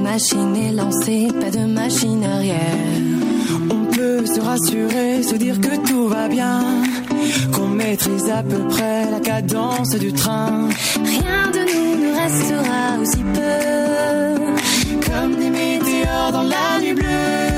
Machine 0.05 0.55
est 0.55 0.71
lancée, 0.71 1.27
pas 1.41 1.49
de 1.49 1.65
machine 1.65 2.23
arrière. 2.23 2.61
On 3.71 3.85
peut 3.91 4.23
se 4.23 4.39
rassurer, 4.39 5.23
se 5.23 5.35
dire 5.35 5.59
que 5.59 5.75
tout 5.87 6.07
va 6.07 6.27
bien, 6.27 6.61
qu'on 7.51 7.69
maîtrise 7.69 8.29
à 8.29 8.43
peu 8.43 8.59
près 8.67 9.09
la 9.09 9.19
cadence 9.19 9.95
du 9.95 10.13
train. 10.13 10.69
Rien 11.03 11.49
de 11.51 11.61
nous 11.71 11.95
ne 12.03 12.09
restera 12.21 13.01
aussi 13.01 13.23
peu. 13.33 15.11
Comme 15.11 15.35
des 15.37 15.49
météores 15.49 16.31
dans 16.31 16.43
la 16.43 16.79
nuit 16.81 16.93
bleue. 16.93 17.54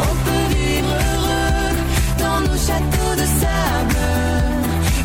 On 0.00 0.14
peut 0.24 0.46
vivre 0.54 0.92
heureux 1.10 1.74
dans 2.18 2.40
nos 2.40 2.58
châteaux 2.66 3.14
de 3.20 3.26
sable. 3.40 4.02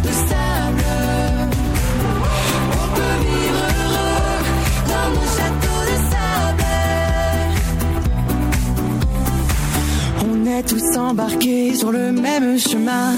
De 0.03 0.11
sable. 0.29 0.89
On 2.81 2.85
peut 2.95 3.17
vivre 3.27 3.63
heureux 3.81 4.39
dans 4.91 5.09
nos 5.15 5.27
châteaux 5.37 5.83
de 5.91 5.97
sable. 6.11 6.69
On 10.29 10.35
est 10.45 10.63
tous 10.63 10.97
embarqués 10.97 11.75
sur 11.75 11.91
le 11.91 12.11
même 12.11 12.59
chemin. 12.59 13.15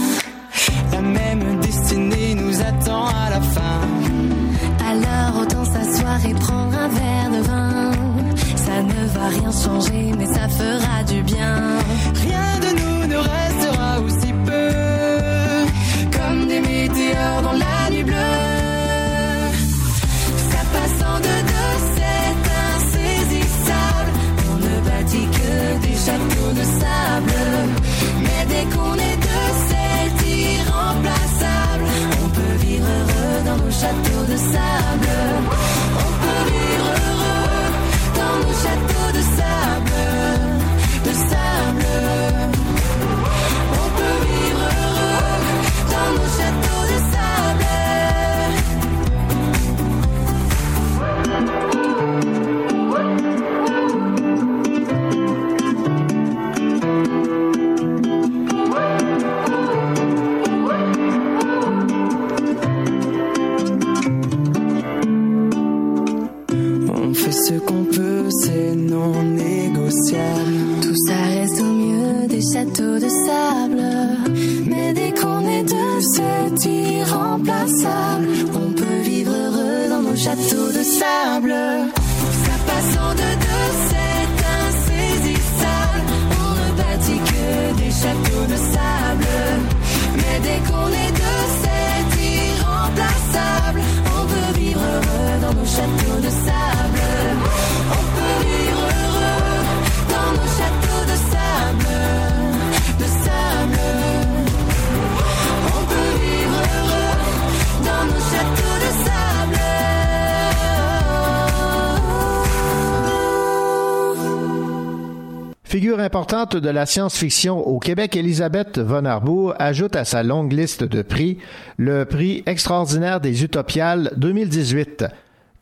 Importante 116.26 116.58
de 116.58 116.70
la 116.70 116.88
science-fiction 116.88 117.60
au 117.60 117.78
Québec, 117.78 118.16
Elisabeth 118.16 118.80
Von 118.80 119.06
Arbour 119.06 119.54
ajoute 119.60 119.96
à 119.96 120.06
sa 120.06 120.24
longue 120.24 120.54
liste 120.54 120.84
de 120.84 121.04
prix 121.04 121.38
le 121.78 122.04
prix 122.06 122.42
extraordinaire 122.48 123.22
des 123.22 123.44
Utopiales 123.44 124.12
2018. 124.18 125.06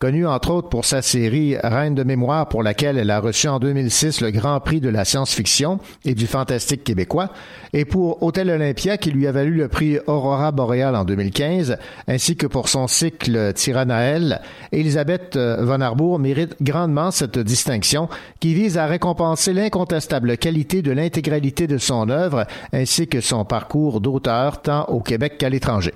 Connue 0.04 0.26
entre 0.26 0.50
autres 0.50 0.68
pour 0.68 0.84
sa 0.84 1.00
série 1.00 1.56
Reine 1.62 1.94
de 1.94 2.04
mémoire 2.04 2.46
pour 2.46 2.62
laquelle 2.62 2.98
elle 2.98 3.10
a 3.10 3.20
reçu 3.20 3.48
en 3.48 3.58
2006 3.58 4.20
le 4.20 4.32
Grand 4.32 4.60
Prix 4.60 4.82
de 4.82 4.90
la 4.90 5.06
science-fiction 5.06 5.78
et 6.04 6.14
du 6.14 6.26
fantastique 6.26 6.84
québécois, 6.84 7.30
et 7.72 7.86
pour 7.86 8.22
Hôtel 8.22 8.50
Olympia 8.50 8.98
qui 8.98 9.10
lui 9.10 9.26
a 9.26 9.32
valu 9.32 9.54
le 9.54 9.68
prix 9.68 9.98
Aurora 10.06 10.52
Boreal 10.52 10.94
en 10.94 11.06
2015, 11.06 11.78
ainsi 12.06 12.36
que 12.36 12.46
pour 12.46 12.68
son 12.68 12.86
cycle 12.86 13.54
Tyrannael, 13.54 14.42
Elisabeth 14.72 15.38
Von 15.38 15.80
Arbour 15.80 16.18
mérite 16.18 16.56
grandement 16.60 17.10
cette 17.10 17.38
distinction 17.38 18.10
qui 18.40 18.52
vise 18.52 18.76
à 18.76 18.84
récompenser 18.84 19.54
l'incontestable 19.54 20.36
qualité 20.36 20.82
de 20.82 20.92
l'intégralité 20.92 21.66
de 21.66 21.78
son 21.78 22.10
œuvre 22.10 22.46
ainsi 22.74 23.08
que 23.08 23.22
son 23.22 23.46
parcours 23.46 24.02
d'auteur 24.02 24.60
tant 24.60 24.84
au 24.88 25.00
Québec 25.00 25.38
qu'à 25.38 25.48
l'étranger. 25.48 25.94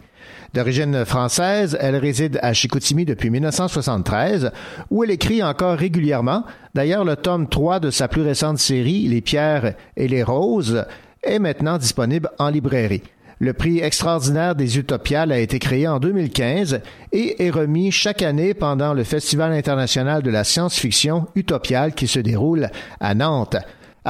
D'origine 0.55 1.05
française, 1.05 1.77
elle 1.81 1.97
réside 1.97 2.39
à 2.43 2.53
Chicoutimi 2.53 3.05
depuis 3.05 3.31
1973, 3.31 4.51
où 4.91 5.05
elle 5.05 5.11
écrit 5.11 5.43
encore 5.43 5.77
régulièrement. 5.77 6.45
D'ailleurs, 6.75 7.05
le 7.05 7.17
tome 7.17 7.49
3 7.49 7.81
de 7.81 7.91
sa 7.91 8.09
plus 8.09 8.23
récente 8.23 8.59
série, 8.59 9.09
Les 9.09 9.21
pierres 9.21 9.75
et 9.97 10.09
les 10.09 10.23
roses, 10.23 10.85
est 11.23 11.39
maintenant 11.39 11.79
disponible 11.79 12.31
en 12.39 12.49
librairie. 12.49 13.03
Le 13.41 13.53
prix 13.53 13.79
extraordinaire 13.79 14.57
des 14.57 14.79
Utopiales 14.79 15.31
a 15.31 15.39
été 15.39 15.61
créé 15.61 15.87
en 15.87 16.01
2015 16.01 16.81
et 17.13 17.47
est 17.47 17.51
remis 17.51 17.93
chaque 17.93 18.23
année 18.23 18.53
pendant 18.53 18.95
le 18.95 19.05
Festival 19.05 19.53
international 19.53 20.23
de 20.23 20.31
la 20.31 20.43
science-fiction 20.43 21.27
Utopiale 21.37 21.93
qui 21.93 22.09
se 22.09 22.19
déroule 22.19 22.69
à 22.99 23.15
Nantes. 23.15 23.57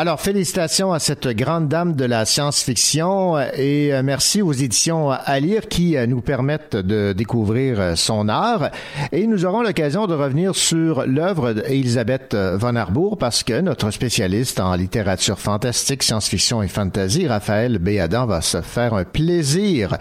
Alors, 0.00 0.20
félicitations 0.20 0.92
à 0.92 1.00
cette 1.00 1.26
grande 1.26 1.66
dame 1.66 1.96
de 1.96 2.04
la 2.04 2.24
science-fiction 2.24 3.36
et 3.36 3.92
euh, 3.92 4.04
merci 4.04 4.42
aux 4.42 4.52
éditions 4.52 5.10
à 5.10 5.40
lire 5.40 5.66
qui 5.66 5.96
euh, 5.96 6.06
nous 6.06 6.20
permettent 6.20 6.76
de 6.76 7.12
découvrir 7.12 7.80
euh, 7.80 7.94
son 7.96 8.28
art. 8.28 8.70
Et 9.10 9.26
nous 9.26 9.44
aurons 9.44 9.60
l'occasion 9.60 10.06
de 10.06 10.14
revenir 10.14 10.54
sur 10.54 11.04
l'œuvre 11.04 11.52
d'Elisabeth 11.52 12.36
Von 12.36 12.76
Arbour 12.76 13.18
parce 13.18 13.42
que 13.42 13.60
notre 13.60 13.90
spécialiste 13.90 14.60
en 14.60 14.76
littérature 14.76 15.40
fantastique, 15.40 16.04
science-fiction 16.04 16.62
et 16.62 16.68
fantasy, 16.68 17.26
Raphaël 17.26 17.80
Béadan, 17.80 18.26
va 18.26 18.40
se 18.40 18.60
faire 18.60 18.94
un 18.94 19.02
plaisir 19.02 19.96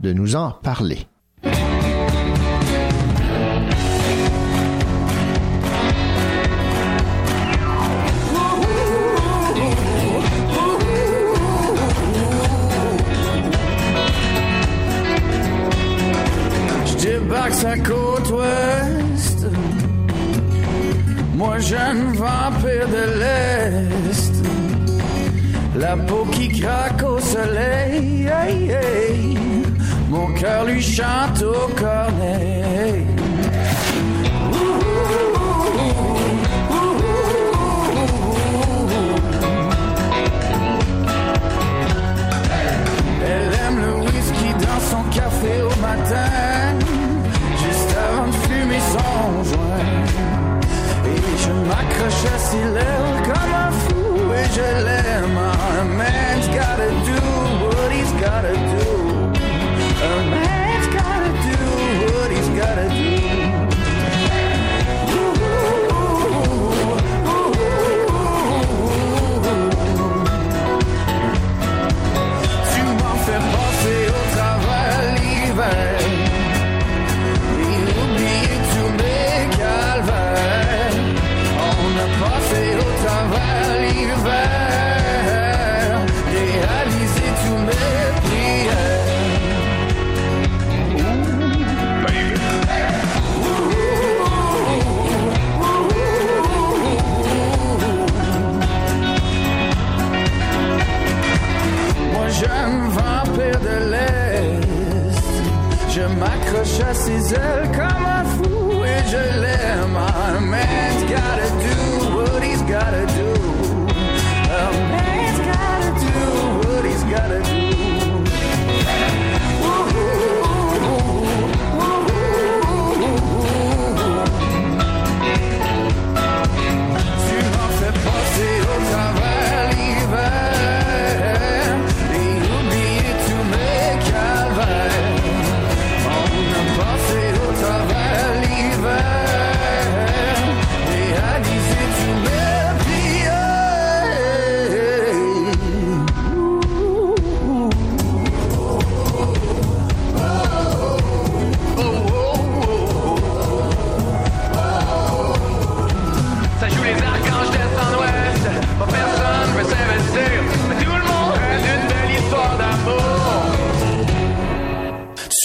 de 0.00 0.14
nous 0.14 0.34
en 0.34 0.52
parler. 0.52 1.06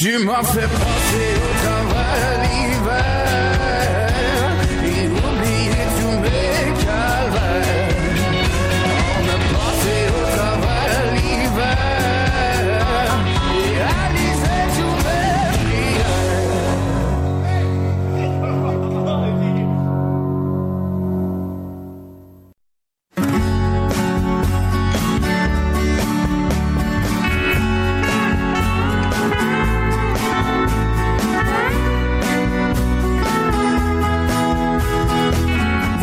Tu 0.07 0.17
m'as 0.19 0.41
fait 0.41 0.61
passer 0.61 0.96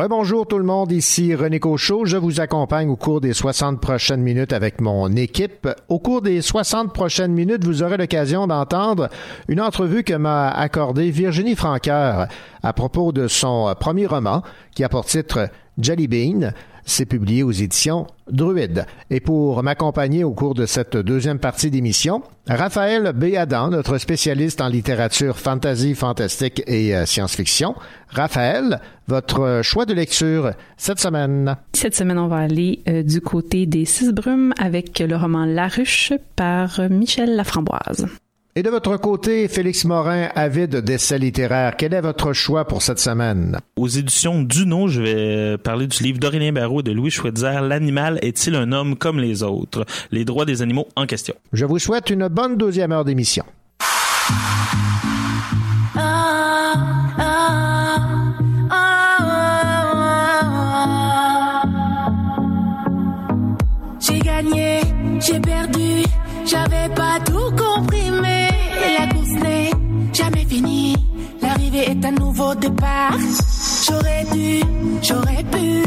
Rebonjour 0.00 0.46
tout 0.46 0.56
le 0.56 0.64
monde, 0.64 0.92
ici 0.92 1.34
René 1.34 1.60
Cochot. 1.60 2.06
Je 2.06 2.16
vous 2.16 2.40
accompagne 2.40 2.88
au 2.88 2.96
cours 2.96 3.20
des 3.20 3.34
60 3.34 3.82
prochaines 3.82 4.22
minutes 4.22 4.54
avec 4.54 4.80
mon 4.80 5.14
équipe. 5.14 5.68
Au 5.90 5.98
cours 5.98 6.22
des 6.22 6.40
60 6.40 6.94
prochaines 6.94 7.34
minutes, 7.34 7.66
vous 7.66 7.82
aurez 7.82 7.98
l'occasion 7.98 8.46
d'entendre 8.46 9.10
une 9.46 9.60
entrevue 9.60 10.02
que 10.02 10.14
m'a 10.14 10.48
accordée 10.48 11.10
Virginie 11.10 11.54
Franqueur 11.54 12.28
à 12.62 12.72
propos 12.72 13.12
de 13.12 13.28
son 13.28 13.74
premier 13.78 14.06
roman 14.06 14.42
qui 14.74 14.84
a 14.84 14.88
pour 14.88 15.04
titre 15.04 15.50
Jelly 15.76 16.08
Bean. 16.08 16.52
C'est 16.84 17.06
publié 17.06 17.42
aux 17.42 17.52
éditions 17.52 18.06
Druide. 18.30 18.86
Et 19.10 19.20
pour 19.20 19.62
m'accompagner 19.62 20.24
au 20.24 20.32
cours 20.32 20.54
de 20.54 20.66
cette 20.66 20.96
deuxième 20.96 21.38
partie 21.38 21.70
d'émission, 21.70 22.22
Raphaël 22.48 23.12
Béadan, 23.14 23.70
notre 23.70 23.98
spécialiste 23.98 24.60
en 24.60 24.68
littérature 24.68 25.38
fantasy, 25.38 25.94
fantastique 25.94 26.62
et 26.66 26.94
euh, 26.94 27.06
science-fiction. 27.06 27.74
Raphaël, 28.08 28.80
votre 29.08 29.60
choix 29.62 29.84
de 29.86 29.94
lecture 29.94 30.52
cette 30.76 31.00
semaine? 31.00 31.56
Cette 31.72 31.96
semaine, 31.96 32.18
on 32.18 32.28
va 32.28 32.38
aller 32.38 32.80
euh, 32.88 33.02
du 33.02 33.20
côté 33.20 33.66
des 33.66 33.84
Six 33.84 34.12
Brumes 34.12 34.52
avec 34.58 35.00
le 35.00 35.16
roman 35.16 35.44
La 35.44 35.68
Ruche 35.68 36.12
par 36.36 36.80
Michel 36.90 37.36
Laframboise. 37.36 38.06
Et 38.56 38.64
de 38.64 38.68
votre 38.70 38.96
côté, 38.96 39.46
Félix 39.46 39.84
Morin, 39.84 40.28
avide 40.34 40.78
d'essais 40.78 41.20
littéraires, 41.20 41.76
quel 41.76 41.94
est 41.94 42.00
votre 42.00 42.32
choix 42.32 42.64
pour 42.64 42.82
cette 42.82 42.98
semaine? 42.98 43.60
Aux 43.76 43.86
éditions 43.86 44.42
Duno, 44.42 44.88
je 44.88 45.00
vais 45.00 45.56
parler 45.58 45.86
du 45.86 46.02
livre 46.02 46.18
d'Aurélien 46.18 46.50
Barrault 46.50 46.80
et 46.80 46.82
de 46.82 46.90
Louis 46.90 47.12
Schweitzer, 47.12 47.60
L'animal 47.60 48.18
est-il 48.22 48.56
un 48.56 48.72
homme 48.72 48.96
comme 48.96 49.20
les 49.20 49.44
autres? 49.44 49.86
Les 50.10 50.24
droits 50.24 50.46
des 50.46 50.62
animaux 50.62 50.88
en 50.96 51.06
question. 51.06 51.34
Je 51.52 51.64
vous 51.64 51.78
souhaite 51.78 52.10
une 52.10 52.26
bonne 52.26 52.56
deuxième 52.56 52.90
heure 52.90 53.04
d'émission. 53.04 53.44
J'ai 64.00 64.18
gagné, 64.18 64.80
j'ai 65.20 65.38
perdu, 65.38 66.02
j'avais 66.44 66.92
pas 66.96 67.20
tout 67.24 67.49
est 71.90 72.04
un 72.04 72.12
nouveau 72.12 72.54
départ. 72.54 73.18
J'aurais 73.86 74.24
dû, 74.32 74.60
j'aurais 75.02 75.44
pu, 75.52 75.82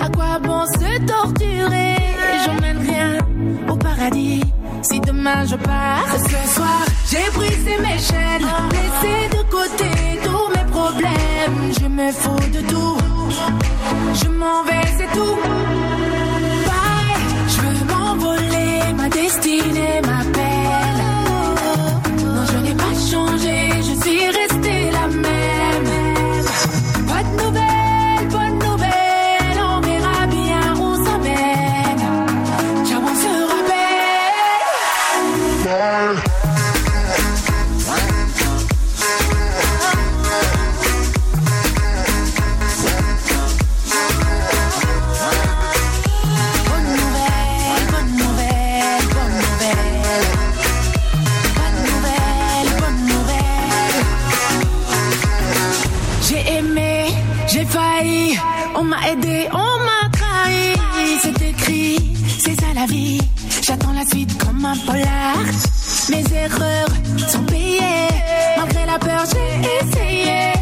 à 0.00 0.08
quoi 0.08 0.38
bon 0.38 0.64
se 0.66 0.90
torturer? 1.06 1.96
J'emmène 2.44 2.78
rien 2.88 3.18
au 3.68 3.76
paradis. 3.76 4.44
Si 4.82 5.00
demain 5.00 5.44
je 5.46 5.56
pars, 5.56 6.06
ce 6.32 6.54
soir 6.54 6.82
j'ai 7.10 7.26
brisé 7.34 7.74
mes 7.86 7.98
chaînes, 8.08 8.48
laissé 8.76 9.14
de 9.36 9.42
côté 9.56 9.90
tous 10.26 10.48
mes 10.54 10.66
problèmes. 10.76 11.60
Je 11.80 11.86
me 11.86 12.12
fous 12.12 12.50
de 12.56 12.60
tout, 12.72 12.98
je 14.20 14.28
m'en 14.28 14.62
vais, 14.64 14.88
c'est 14.98 15.12
tout. 15.18 15.38
Bye, 16.68 17.18
je 17.52 17.58
veux 17.62 17.84
m'envoler, 17.92 18.92
ma 18.96 19.08
destinée 19.08 20.00
m'appelle. 20.06 20.57
Comme 64.38 64.64
un 64.64 64.76
polar. 64.86 65.36
Mes 66.10 66.24
erreurs 66.34 66.88
sont 67.28 67.42
payées. 67.44 68.08
Malgré 68.56 68.86
la 68.86 68.98
peur, 68.98 69.24
j'ai 69.32 69.68
essayé 69.78 70.52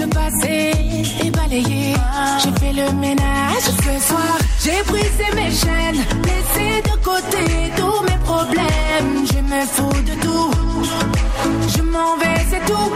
de 0.00 0.06
passer 0.06 0.72
et 1.22 1.30
balayer. 1.30 1.94
J'ai 2.42 2.52
fait 2.60 2.72
le 2.72 2.92
ménage 2.92 3.62
ce 3.62 4.08
soir. 4.08 4.38
J'ai 4.62 4.82
brisé 4.90 5.26
mes 5.34 5.50
chaînes, 5.50 6.02
laissé 6.24 6.82
de 6.82 6.96
côté 7.02 7.44
tous 7.76 8.02
mes 8.08 8.18
problèmes. 8.24 9.26
Je 9.30 9.40
me 9.40 9.60
fous 9.66 10.02
de 10.02 10.14
tout. 10.22 10.50
Je 11.76 11.82
m'en 11.82 12.16
vais, 12.16 12.40
c'est 12.50 12.64
tout. 12.66 12.90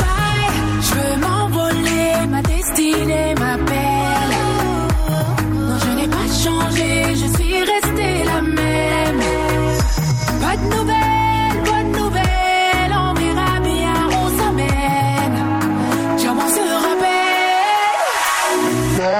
Bye, 0.00 0.46
je 0.86 0.94
veux 0.94 1.16
m'envoler, 1.20 2.26
ma 2.28 2.42
destinée 2.42 3.34
m'appelle. 3.38 3.93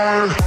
Rappelle. 0.05 0.44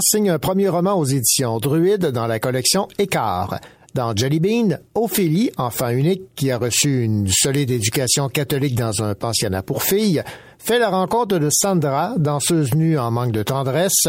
Signe 0.00 0.30
un 0.30 0.38
premier 0.40 0.68
roman 0.68 0.94
aux 0.94 1.04
éditions 1.04 1.58
Druide 1.58 2.06
dans 2.06 2.26
la 2.26 2.40
collection 2.40 2.88
Écart. 2.98 3.60
Dans 3.94 4.16
Jelly 4.16 4.40
Bean, 4.40 4.78
Ophélie, 4.96 5.52
enfant 5.58 5.90
unique 5.90 6.22
qui 6.34 6.50
a 6.50 6.58
reçu 6.58 7.04
une 7.04 7.28
solide 7.28 7.70
éducation 7.70 8.28
catholique 8.28 8.74
dans 8.74 9.02
un 9.02 9.14
pensionnat 9.14 9.62
pour 9.62 9.84
filles, 9.84 10.24
fait 10.58 10.80
la 10.80 10.88
rencontre 10.88 11.38
de 11.38 11.48
Sandra, 11.52 12.14
danseuse 12.18 12.74
nue 12.74 12.98
en 12.98 13.12
manque 13.12 13.30
de 13.30 13.44
tendresse, 13.44 14.08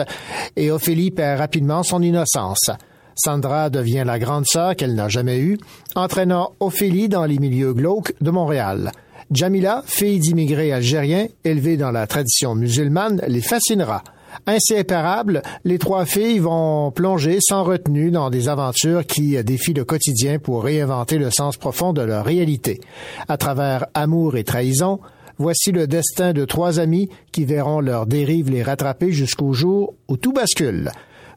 et 0.56 0.72
Ophélie 0.72 1.12
perd 1.12 1.40
rapidement 1.40 1.84
son 1.84 2.02
innocence. 2.02 2.72
Sandra 3.16 3.70
devient 3.70 4.04
la 4.04 4.18
grande 4.18 4.48
sœur 4.48 4.76
qu'elle 4.76 4.96
n'a 4.96 5.10
jamais 5.10 5.38
eue, 5.38 5.60
entraînant 5.94 6.54
Ophélie 6.60 7.08
dans 7.08 7.26
les 7.26 7.38
milieux 7.38 7.74
glauques 7.74 8.16
de 8.20 8.32
Montréal. 8.32 8.92
Jamila, 9.30 9.84
fille 9.86 10.20
d'immigrés 10.20 10.74
algériens 10.74 11.28
élevée 11.44 11.78
dans 11.78 11.92
la 11.92 12.08
tradition 12.08 12.56
musulmane, 12.56 13.22
les 13.28 13.42
fascinera. 13.42 14.04
Inséparables, 14.48 15.42
les 15.64 15.78
trois 15.78 16.06
filles 16.06 16.40
vont 16.40 16.92
plonger 16.92 17.40
sans 17.42 17.64
retenue 17.64 18.12
dans 18.12 18.30
des 18.30 18.50
aventures 18.50 19.06
qui 19.06 19.42
défient 19.44 19.74
le 19.74 19.86
quotidien 19.86 20.40
pour 20.40 20.64
réinventer 20.64 21.18
le 21.18 21.32
sens 21.32 21.58
profond 21.58 21.94
de 21.94 22.02
leur 22.02 22.26
réalité. 22.26 22.82
À 23.28 23.38
travers 23.38 23.86
amour 23.94 24.38
et 24.38 24.44
trahison, 24.44 25.00
voici 25.38 25.72
le 25.72 25.88
destin 25.88 26.34
de 26.34 26.46
trois 26.46 26.80
amis 26.80 27.10
qui 27.32 27.46
verront 27.46 27.82
leur 27.82 28.06
dérive 28.06 28.50
les 28.50 28.64
rattraper 28.64 29.12
jusqu'au 29.12 29.54
jour 29.54 29.96
où 30.08 30.18
tout 30.18 30.34
bascule. 30.34 30.92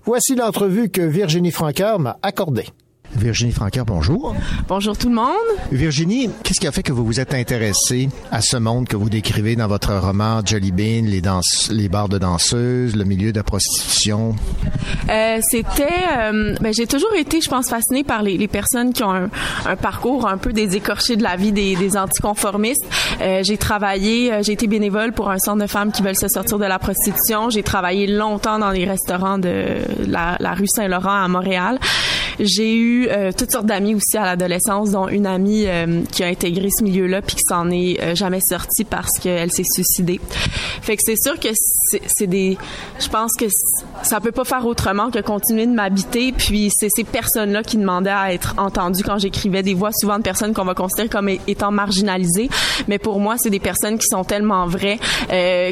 Voici 0.04 0.34
l'entrevue 0.34 0.90
que 0.90 1.00
Virginie 1.00 1.50
Francoeur 1.50 1.98
m'a 1.98 2.18
accordée. 2.22 2.66
Virginie 3.16 3.52
Francoeur, 3.52 3.84
bonjour. 3.84 4.34
Bonjour 4.68 4.96
tout 4.96 5.08
le 5.08 5.14
monde. 5.14 5.34
Virginie, 5.70 6.30
qu'est-ce 6.42 6.60
qui 6.60 6.66
a 6.66 6.72
fait 6.72 6.82
que 6.82 6.92
vous 6.92 7.04
vous 7.04 7.20
êtes 7.20 7.32
intéressée 7.34 8.08
à 8.32 8.40
ce 8.40 8.56
monde 8.56 8.88
que 8.88 8.96
vous 8.96 9.08
décrivez 9.08 9.56
dans 9.56 9.68
votre 9.68 9.94
roman 9.94 10.40
Jolly 10.44 10.72
Bean, 10.72 11.08
les, 11.08 11.20
danses, 11.20 11.68
les 11.70 11.88
bars 11.88 12.08
de 12.08 12.18
danseuses, 12.18 12.96
le 12.96 13.04
milieu 13.04 13.30
de 13.32 13.36
la 13.38 13.44
prostitution? 13.44 14.34
Euh, 15.08 15.38
C'était, 15.48 15.86
euh, 16.18 16.54
ben, 16.60 16.72
j'ai 16.74 16.86
toujours 16.86 17.14
été, 17.14 17.40
je 17.40 17.48
pense, 17.48 17.68
fascinée 17.68 18.04
par 18.04 18.22
les, 18.22 18.36
les 18.36 18.48
personnes 18.48 18.92
qui 18.92 19.04
ont 19.04 19.12
un, 19.14 19.30
un, 19.64 19.76
parcours 19.76 20.26
un 20.26 20.36
peu 20.36 20.52
des 20.52 20.76
écorchés 20.76 21.16
de 21.16 21.22
la 21.22 21.36
vie 21.36 21.52
des, 21.52 21.76
des 21.76 21.96
anticonformistes. 21.96 22.84
Euh, 23.20 23.42
j'ai 23.44 23.56
travaillé, 23.56 24.42
j'ai 24.42 24.52
été 24.52 24.66
bénévole 24.66 25.12
pour 25.12 25.30
un 25.30 25.38
centre 25.38 25.62
de 25.62 25.68
femmes 25.68 25.92
qui 25.92 26.02
veulent 26.02 26.16
se 26.16 26.28
sortir 26.28 26.58
de 26.58 26.64
la 26.66 26.78
prostitution. 26.78 27.48
J'ai 27.48 27.62
travaillé 27.62 28.06
longtemps 28.06 28.58
dans 28.58 28.70
les 28.70 28.84
restaurants 28.84 29.38
de 29.38 29.78
la, 30.06 30.36
la 30.40 30.54
rue 30.54 30.66
Saint-Laurent 30.66 31.22
à 31.24 31.28
Montréal. 31.28 31.78
J'ai 32.40 32.76
eu 32.76 33.08
euh, 33.08 33.32
toutes 33.36 33.50
sortes 33.50 33.66
d'amis 33.66 33.94
aussi 33.94 34.16
à 34.16 34.24
l'adolescence, 34.24 34.90
dont 34.90 35.08
une 35.08 35.26
amie 35.26 35.64
euh, 35.66 36.02
qui 36.10 36.24
a 36.24 36.26
intégré 36.26 36.68
ce 36.70 36.82
milieu-là 36.82 37.22
puis 37.22 37.36
qui 37.36 37.42
s'en 37.48 37.70
est 37.70 38.00
euh, 38.02 38.14
jamais 38.14 38.40
sortie 38.40 38.84
parce 38.84 39.18
qu'elle 39.18 39.52
s'est 39.52 39.64
suicidée. 39.64 40.20
Fait 40.82 40.96
que 40.96 41.02
c'est 41.04 41.20
sûr 41.20 41.38
que 41.38 41.48
c'est 42.06 42.26
des, 42.26 42.58
je 42.98 43.08
pense 43.08 43.34
que 43.34 43.46
ça 44.02 44.20
peut 44.20 44.32
pas 44.32 44.44
faire 44.44 44.66
autrement 44.66 45.10
que 45.10 45.20
continuer 45.20 45.66
de 45.66 45.72
m'habiter. 45.72 46.32
Puis 46.32 46.70
c'est 46.74 46.88
ces 46.88 47.04
personnes-là 47.04 47.62
qui 47.62 47.76
demandaient 47.76 48.10
à 48.10 48.32
être 48.32 48.54
entendues 48.58 49.04
quand 49.04 49.18
j'écrivais 49.18 49.62
des 49.62 49.74
voix, 49.74 49.90
souvent 49.92 50.18
de 50.18 50.22
personnes 50.22 50.54
qu'on 50.54 50.64
va 50.64 50.74
considérer 50.74 51.08
comme 51.08 51.28
étant 51.28 51.70
marginalisées. 51.70 52.48
Mais 52.88 52.98
pour 52.98 53.20
moi, 53.20 53.36
c'est 53.38 53.50
des 53.50 53.60
personnes 53.60 53.98
qui 53.98 54.06
sont 54.08 54.24
tellement 54.24 54.66
vraies, 54.66 54.98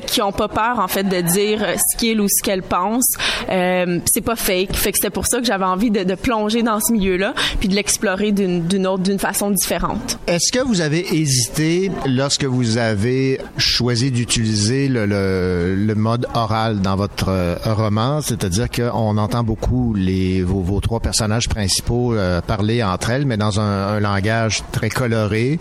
qui 0.07 0.23
ont 0.23 0.33
pas 0.33 0.49
peur 0.49 0.79
en 0.79 0.89
fait 0.89 1.05
de 1.05 1.21
dire 1.21 1.61
ce 1.77 1.97
qu'ils 1.97 2.21
ou 2.21 2.27
ce 2.29 2.43
qu'elles 2.43 2.63
pensent. 2.63 3.15
c'est 3.49 4.25
pas 4.25 4.37
fake. 4.37 4.75
Fait 4.75 4.93
que 4.93 4.99
c'était 4.99 5.11
pour 5.11 5.27
ça 5.27 5.39
que 5.39 5.45
j'avais 5.45 5.65
envie 5.65 5.91
de, 5.91 6.05
de 6.05 6.15
plonger 6.15 6.52
dans 6.61 6.81
ce 6.81 6.93
milieu-là, 6.93 7.33
puis 7.59 7.69
de 7.69 7.75
l'explorer 7.75 8.33
d'une 8.33 8.87
autre, 8.87 9.03
d'une 9.03 9.19
façon 9.19 9.51
différente. 9.51 10.19
Est-ce 10.27 10.53
que 10.53 10.59
vous 10.59 10.83
avez 10.83 11.17
hésité 11.17 11.91
lorsque 12.07 12.45
vous 12.45 12.77
avez 12.77 13.41
choisi 13.57 14.11
d'utiliser 14.11 14.89
le, 14.89 15.95
mode 15.95 16.27
oral 16.35 16.81
dans 16.81 16.97
votre 16.97 17.29
euh, 17.29 17.55
roman, 17.65 18.21
c'est-à-dire 18.21 18.69
qu'on 18.69 19.17
entend 19.17 19.45
beaucoup 19.45 19.95
les 19.95 20.43
vos, 20.43 20.81
trois 20.81 21.01
personnages 21.01 21.49
principaux 21.49 22.15
euh, 22.15 22.41
parler 22.41 22.83
entre 22.83 23.11
elles, 23.11 23.25
mais 23.25 23.37
dans 23.37 23.61
un 23.61 24.01
langage 24.01 24.63
très 24.73 24.89
coloré, 24.89 25.59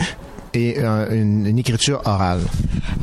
et 0.53 0.75
euh, 0.79 1.07
une, 1.11 1.45
une, 1.45 1.59
écriture 1.59 2.01
orale? 2.05 2.41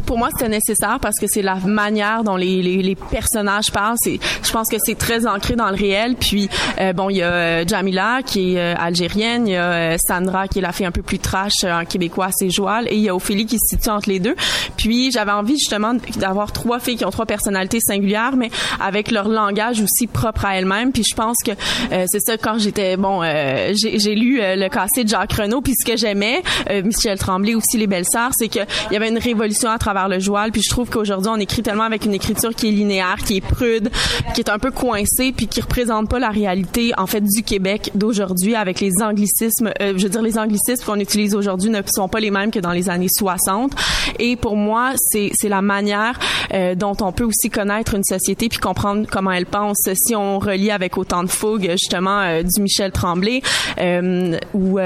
Pour 0.06 0.18
moi, 0.18 0.28
c'était 0.32 0.48
nécessaire 0.48 0.98
parce 1.00 1.18
que 1.18 1.26
c'est 1.26 1.42
la 1.42 1.56
manière 1.56 2.24
dont 2.24 2.36
les, 2.36 2.62
les, 2.62 2.82
les 2.82 2.94
personnages 2.94 3.70
parlent. 3.70 3.96
Je 4.04 4.50
pense 4.52 4.68
que 4.68 4.76
c'est 4.82 4.96
très 4.96 5.26
ancré 5.26 5.56
dans 5.56 5.68
le 5.68 5.76
réel. 5.76 6.16
Puis, 6.16 6.48
euh, 6.80 6.92
bon, 6.92 7.10
il 7.10 7.18
y 7.18 7.22
a 7.22 7.30
euh, 7.30 7.64
Jamila 7.66 8.20
qui 8.24 8.54
est 8.54 8.58
euh, 8.58 8.74
algérienne, 8.78 9.46
il 9.46 9.52
y 9.52 9.56
a 9.56 9.72
euh, 9.72 9.96
Sandra 9.98 10.48
qui 10.48 10.58
est 10.58 10.62
la 10.62 10.72
fille 10.72 10.86
un 10.86 10.90
peu 10.90 11.02
plus 11.02 11.18
trash, 11.18 11.64
un 11.64 11.84
québécois 11.84 12.26
assez 12.26 12.50
joual, 12.50 12.86
et 12.88 12.96
il 12.96 13.02
y 13.02 13.08
a 13.08 13.14
Ophélie 13.14 13.46
qui 13.46 13.58
se 13.58 13.76
situe 13.76 13.90
entre 13.90 14.08
les 14.08 14.20
deux. 14.20 14.34
Puis, 14.76 15.10
j'avais 15.10 15.32
envie 15.32 15.58
justement 15.58 15.94
d'avoir 16.16 16.52
trois 16.52 16.80
filles 16.80 16.96
qui 16.96 17.04
ont 17.04 17.10
trois 17.10 17.26
personnalités 17.26 17.80
singulières, 17.80 18.36
mais 18.36 18.50
avec 18.80 19.10
leur 19.10 19.28
langage 19.28 19.80
aussi 19.80 20.06
propre 20.06 20.44
à 20.44 20.58
elles-mêmes. 20.58 20.92
Puis, 20.92 21.04
je 21.08 21.14
pense 21.14 21.36
que 21.44 21.52
c'est 21.90 22.20
ça 22.20 22.36
quand 22.36 22.58
j'étais, 22.58 22.96
bon, 22.96 23.22
j'ai 23.22 24.14
lu 24.14 24.40
le 24.40 24.68
cassé 24.68 25.04
de 25.04 25.08
Jacques 25.08 25.32
Renaud, 25.32 25.60
puis 25.60 25.74
ce 25.78 25.90
que 25.90 25.96
j'aimais, 25.96 26.42
Michel 26.84 27.18
Tremblay 27.18 27.37
aussi 27.54 27.78
les 27.78 27.86
belles 27.86 28.06
sœurs, 28.10 28.30
c'est 28.36 28.48
qu'il 28.48 28.66
y 28.90 28.96
avait 28.96 29.08
une 29.08 29.18
révolution 29.18 29.70
à 29.70 29.78
travers 29.78 30.08
le 30.08 30.18
joual. 30.18 30.52
Puis 30.52 30.62
je 30.62 30.70
trouve 30.70 30.88
qu'aujourd'hui, 30.88 31.30
on 31.32 31.36
écrit 31.36 31.62
tellement 31.62 31.84
avec 31.84 32.04
une 32.04 32.14
écriture 32.14 32.54
qui 32.54 32.68
est 32.68 32.72
linéaire, 32.72 33.16
qui 33.24 33.36
est 33.36 33.40
prude, 33.40 33.90
qui 34.34 34.40
est 34.40 34.50
un 34.50 34.58
peu 34.58 34.70
coincée, 34.70 35.32
puis 35.36 35.46
qui 35.46 35.60
représente 35.60 36.08
pas 36.08 36.18
la 36.18 36.30
réalité 36.30 36.92
en 36.96 37.06
fait 37.06 37.20
du 37.20 37.42
Québec 37.42 37.90
d'aujourd'hui 37.94 38.54
avec 38.54 38.80
les 38.80 38.92
anglicismes. 39.02 39.70
Euh, 39.80 39.94
je 39.96 40.02
veux 40.02 40.08
dire, 40.08 40.22
les 40.22 40.38
anglicismes 40.38 40.84
qu'on 40.84 41.00
utilise 41.00 41.34
aujourd'hui 41.34 41.70
ne 41.70 41.80
sont 41.86 42.08
pas 42.08 42.20
les 42.20 42.30
mêmes 42.30 42.50
que 42.50 42.60
dans 42.60 42.72
les 42.72 42.88
années 42.88 43.08
60. 43.10 43.72
Et 44.18 44.36
pour 44.36 44.56
moi, 44.56 44.92
c'est 44.96 45.30
c'est 45.34 45.48
la 45.48 45.62
manière 45.62 46.18
euh, 46.54 46.74
dont 46.74 46.96
on 47.00 47.12
peut 47.12 47.24
aussi 47.24 47.50
connaître 47.50 47.94
une 47.94 48.04
société 48.04 48.48
puis 48.48 48.58
comprendre 48.58 49.06
comment 49.10 49.32
elle 49.32 49.46
pense. 49.46 49.88
Si 49.94 50.14
on 50.14 50.38
relie 50.38 50.70
avec 50.70 50.96
autant 50.96 51.22
de 51.22 51.28
fougue 51.28 51.70
justement 51.72 52.20
euh, 52.20 52.42
du 52.42 52.62
Michel 52.62 52.92
Tremblay 52.92 53.42
euh, 53.78 54.38
ou 54.54 54.78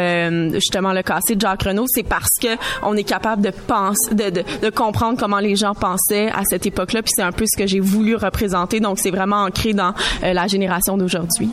justement 0.55 0.93
le 0.93 1.03
cassé 1.03 1.35
de 1.35 1.41
Jacques 1.41 1.63
Renaud, 1.63 1.87
c'est 1.87 2.03
parce 2.03 2.39
que 2.43 2.57
on 2.83 2.97
est 2.97 3.05
capable 3.05 3.43
de 3.43 3.51
penser, 3.51 4.15
de, 4.15 4.31
de, 4.31 4.45
de, 4.63 4.71
comprendre 4.71 5.19
comment 5.19 5.39
les 5.39 5.57
gens 5.57 5.75
pensaient 5.75 6.31
à 6.31 6.43
cette 6.49 6.67
époque-là. 6.67 7.03
Puis 7.03 7.13
c'est 7.17 7.23
un 7.23 7.33
peu 7.33 7.45
ce 7.47 7.57
que 7.57 7.67
j'ai 7.67 7.81
voulu 7.81 8.17
représenter. 8.17 8.81
Donc 8.81 8.99
c'est 8.99 9.11
vraiment 9.11 9.45
ancré 9.45 9.73
dans 9.73 9.95
euh, 10.23 10.33
la 10.33 10.47
génération 10.47 10.97
d'aujourd'hui. 10.97 11.51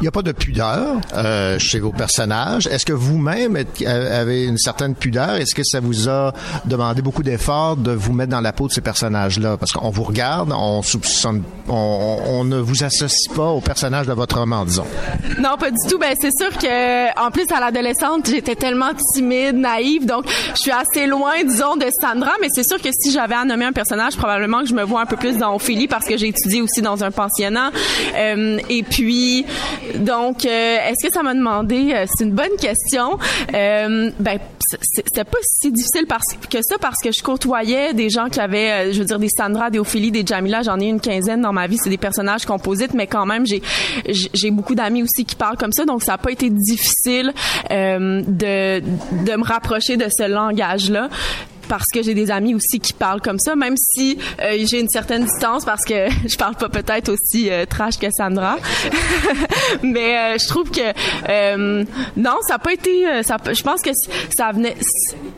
Il 0.00 0.02
n'y 0.02 0.08
a 0.08 0.12
pas 0.12 0.22
de 0.22 0.32
pudeur 0.32 0.96
euh, 1.14 1.58
chez 1.58 1.80
vos 1.80 1.92
personnages. 1.92 2.66
Est-ce 2.66 2.86
que 2.86 2.92
vous-même 2.92 3.56
avez 3.86 4.44
une 4.44 4.58
certaine 4.58 4.94
pudeur? 4.94 5.34
Est-ce 5.34 5.54
que 5.54 5.64
ça 5.64 5.80
vous 5.80 6.08
a 6.08 6.32
demandé 6.64 7.02
beaucoup 7.02 7.22
d'efforts 7.22 7.76
de 7.76 7.92
vous 7.92 8.12
mettre 8.12 8.30
dans 8.30 8.40
la 8.40 8.52
peau 8.52 8.68
de 8.68 8.72
ces 8.72 8.80
personnages-là? 8.80 9.56
Parce 9.56 9.72
qu'on 9.72 9.90
vous 9.90 10.04
regarde, 10.04 10.52
on 10.52 10.82
soupçonne, 10.82 11.42
on, 11.68 12.18
on, 12.26 12.44
ne 12.44 12.58
vous 12.58 12.84
associe 12.84 13.32
pas 13.34 13.48
aux 13.48 13.60
personnages 13.60 14.06
de 14.06 14.12
votre 14.12 14.38
roman, 14.38 14.64
disons. 14.64 14.86
Non, 15.38 15.56
pas 15.58 15.70
du 15.70 15.76
tout. 15.88 15.98
Ben 15.98 16.14
c'est 16.20 16.32
sûr 16.36 16.56
que 16.58 17.20
en 17.24 17.30
plus 17.30 17.46
à 17.54 17.60
l'adolescente, 17.60 18.28
j'étais 18.28 18.56
tellement 18.56 18.92
timide, 19.14 19.56
naïve, 19.56 20.06
donc 20.06 20.21
je 20.54 20.60
suis 20.60 20.70
assez 20.70 21.06
loin, 21.06 21.42
disons, 21.44 21.76
de 21.76 21.86
Sandra, 22.00 22.32
mais 22.40 22.48
c'est 22.52 22.66
sûr 22.66 22.80
que 22.80 22.88
si 22.92 23.12
j'avais 23.12 23.34
à 23.34 23.44
nommer 23.44 23.64
un 23.64 23.72
personnage, 23.72 24.16
probablement 24.16 24.60
que 24.60 24.66
je 24.66 24.74
me 24.74 24.82
vois 24.82 25.00
un 25.00 25.06
peu 25.06 25.16
plus 25.16 25.38
dans 25.38 25.54
Ophélie 25.54 25.88
parce 25.88 26.06
que 26.06 26.16
j'ai 26.16 26.28
étudié 26.28 26.62
aussi 26.62 26.82
dans 26.82 27.04
un 27.04 27.10
pensionnat. 27.10 27.70
Euh, 28.16 28.58
et 28.68 28.82
puis, 28.82 29.44
donc, 29.96 30.44
euh, 30.44 30.78
est-ce 30.88 31.06
que 31.06 31.12
ça 31.12 31.22
m'a 31.22 31.34
demandé, 31.34 31.92
euh, 31.94 32.06
c'est 32.08 32.24
une 32.24 32.32
bonne 32.32 32.56
question. 32.60 33.18
Euh, 33.54 34.10
ben, 34.18 34.38
c'était 34.82 35.24
pas 35.24 35.38
si 35.42 35.70
difficile 35.70 36.06
que 36.50 36.58
ça 36.62 36.76
parce 36.80 36.98
que 37.02 37.10
je 37.12 37.22
côtoyais 37.22 37.92
des 37.92 38.08
gens 38.08 38.28
qui 38.28 38.40
avaient, 38.40 38.92
je 38.92 38.98
veux 38.98 39.04
dire, 39.04 39.18
des 39.18 39.28
Sandra, 39.28 39.70
des 39.70 39.78
Ophélie, 39.78 40.10
des 40.10 40.24
Jamila. 40.26 40.62
J'en 40.62 40.80
ai 40.80 40.86
une 40.86 41.00
quinzaine 41.00 41.42
dans 41.42 41.52
ma 41.52 41.66
vie. 41.66 41.76
C'est 41.82 41.90
des 41.90 41.98
personnages 41.98 42.46
composites, 42.46 42.94
mais 42.94 43.06
quand 43.06 43.26
même, 43.26 43.44
j'ai 44.06 44.50
beaucoup 44.50 44.74
d'amis 44.74 45.02
aussi 45.02 45.24
qui 45.24 45.36
parlent 45.36 45.58
comme 45.58 45.72
ça, 45.72 45.84
donc 45.84 46.02
ça 46.02 46.14
a 46.14 46.18
pas 46.18 46.30
été 46.30 46.48
difficile 46.48 47.32
de 47.70 48.80
de 48.80 49.36
me 49.36 49.44
rapprocher 49.44 49.96
de 49.96 50.06
ce 50.12 50.28
langage-là 50.28 51.08
parce 51.68 51.86
que 51.92 52.02
j'ai 52.02 52.14
des 52.14 52.30
amis 52.30 52.54
aussi 52.54 52.80
qui 52.80 52.92
parlent 52.92 53.20
comme 53.20 53.38
ça, 53.38 53.54
même 53.56 53.74
si 53.76 54.18
euh, 54.42 54.56
j'ai 54.68 54.80
une 54.80 54.88
certaine 54.88 55.24
distance 55.24 55.64
parce 55.64 55.84
que 55.84 56.08
je 56.28 56.36
parle 56.36 56.54
pas 56.56 56.68
peut-être 56.68 57.08
aussi 57.10 57.50
euh, 57.50 57.64
trash 57.66 57.98
que 57.98 58.06
Sandra. 58.16 58.56
Mais 59.82 60.16
euh, 60.34 60.36
je 60.38 60.48
trouve 60.48 60.70
que 60.70 60.80
euh, 61.28 61.84
non, 62.16 62.36
ça 62.46 62.54
n'a 62.54 62.58
pas 62.58 62.72
été. 62.72 63.06
euh, 63.06 63.22
Ça, 63.22 63.36
je 63.52 63.62
pense 63.62 63.82
que 63.82 63.90
ça 64.36 64.50
venait, 64.52 64.76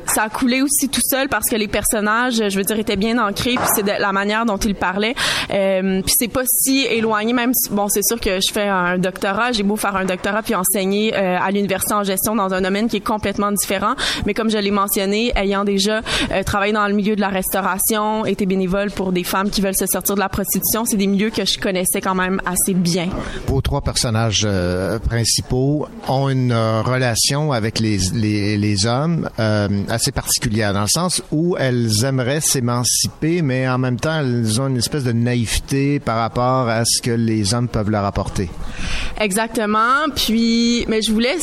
ça 0.06 0.24
a 0.24 0.28
coulé 0.28 0.62
aussi 0.62 0.88
tout 0.88 1.00
seul 1.02 1.28
parce 1.28 1.48
que 1.48 1.56
les 1.56 1.68
personnages, 1.68 2.34
je 2.48 2.56
veux 2.56 2.64
dire, 2.64 2.78
étaient 2.78 2.96
bien 2.96 3.18
ancrés. 3.18 3.54
Puis 3.54 3.66
c'est 3.74 3.82
la 3.86 4.12
manière 4.12 4.44
dont 4.46 4.56
ils 4.56 4.74
parlaient. 4.74 5.14
Euh, 5.52 6.00
puis 6.02 6.14
c'est 6.18 6.28
pas 6.28 6.42
si 6.46 6.84
éloigné. 6.86 7.32
Même 7.32 7.52
si, 7.54 7.70
bon, 7.70 7.88
c'est 7.88 8.02
sûr 8.02 8.20
que 8.20 8.36
je 8.46 8.52
fais 8.52 8.68
un 8.68 8.98
doctorat. 8.98 9.52
J'ai 9.52 9.62
beau 9.62 9.76
faire 9.76 9.96
un 9.96 10.04
doctorat 10.04 10.42
puis 10.42 10.54
enseigner 10.54 11.14
à 11.14 11.50
l'université 11.50 11.94
en 11.94 12.04
gestion 12.04 12.34
dans 12.34 12.52
un 12.54 12.60
domaine 12.60 12.88
qui 12.88 12.96
est 12.96 13.00
complètement 13.04 13.52
différent. 13.52 13.94
Mais 14.26 14.34
comme 14.34 14.50
je 14.50 14.58
l'ai 14.58 14.70
mentionné, 14.70 15.32
ayant 15.36 15.64
déjà 15.64 16.00
euh, 16.30 16.42
travaillé 16.42 16.72
dans 16.72 16.86
le 16.86 16.94
milieu 16.94 17.16
de 17.16 17.20
la 17.20 17.28
restauration, 17.28 18.26
été 18.26 18.46
bénévole 18.46 18.90
pour 18.90 19.12
des 19.12 19.24
femmes 19.24 19.50
qui 19.50 19.60
veulent 19.60 19.76
se 19.76 19.86
sortir 19.86 20.14
de 20.14 20.20
la 20.20 20.28
prostitution, 20.28 20.84
c'est 20.84 20.96
des 20.96 21.06
milieux 21.06 21.30
que 21.30 21.44
je 21.44 21.58
connaissais 21.58 22.00
quand 22.00 22.14
même 22.14 22.40
assez 22.46 22.74
bien. 22.74 23.08
Vos 23.46 23.60
trois 23.60 23.80
personnages 23.80 24.44
euh, 24.44 24.98
principaux 24.98 25.86
ont 26.08 26.28
une 26.28 26.52
euh, 26.52 26.82
relation 26.82 27.52
avec 27.52 27.78
les, 27.78 27.98
les, 28.14 28.56
les 28.56 28.86
hommes 28.86 29.28
euh, 29.38 29.68
assez 29.88 30.12
particulière, 30.12 30.72
dans 30.72 30.82
le 30.82 30.88
sens 30.88 31.22
où 31.30 31.56
elles 31.58 32.04
aimeraient 32.04 32.40
s'émanciper, 32.40 33.42
mais 33.42 33.68
en 33.68 33.78
même 33.78 33.98
temps, 33.98 34.20
elles 34.20 34.60
ont 34.60 34.68
une 34.68 34.78
espèce 34.78 35.04
de 35.04 35.12
naïveté 35.12 36.00
par 36.00 36.18
rapport 36.18 36.68
à 36.68 36.84
ce 36.84 37.00
que 37.02 37.10
les 37.10 37.54
hommes 37.54 37.68
peuvent 37.68 37.90
leur 37.90 38.04
apporter. 38.04 38.50
Exactement. 39.20 40.08
Puis, 40.14 40.84
mais 40.88 41.02
je 41.02 41.12
voulais, 41.12 41.36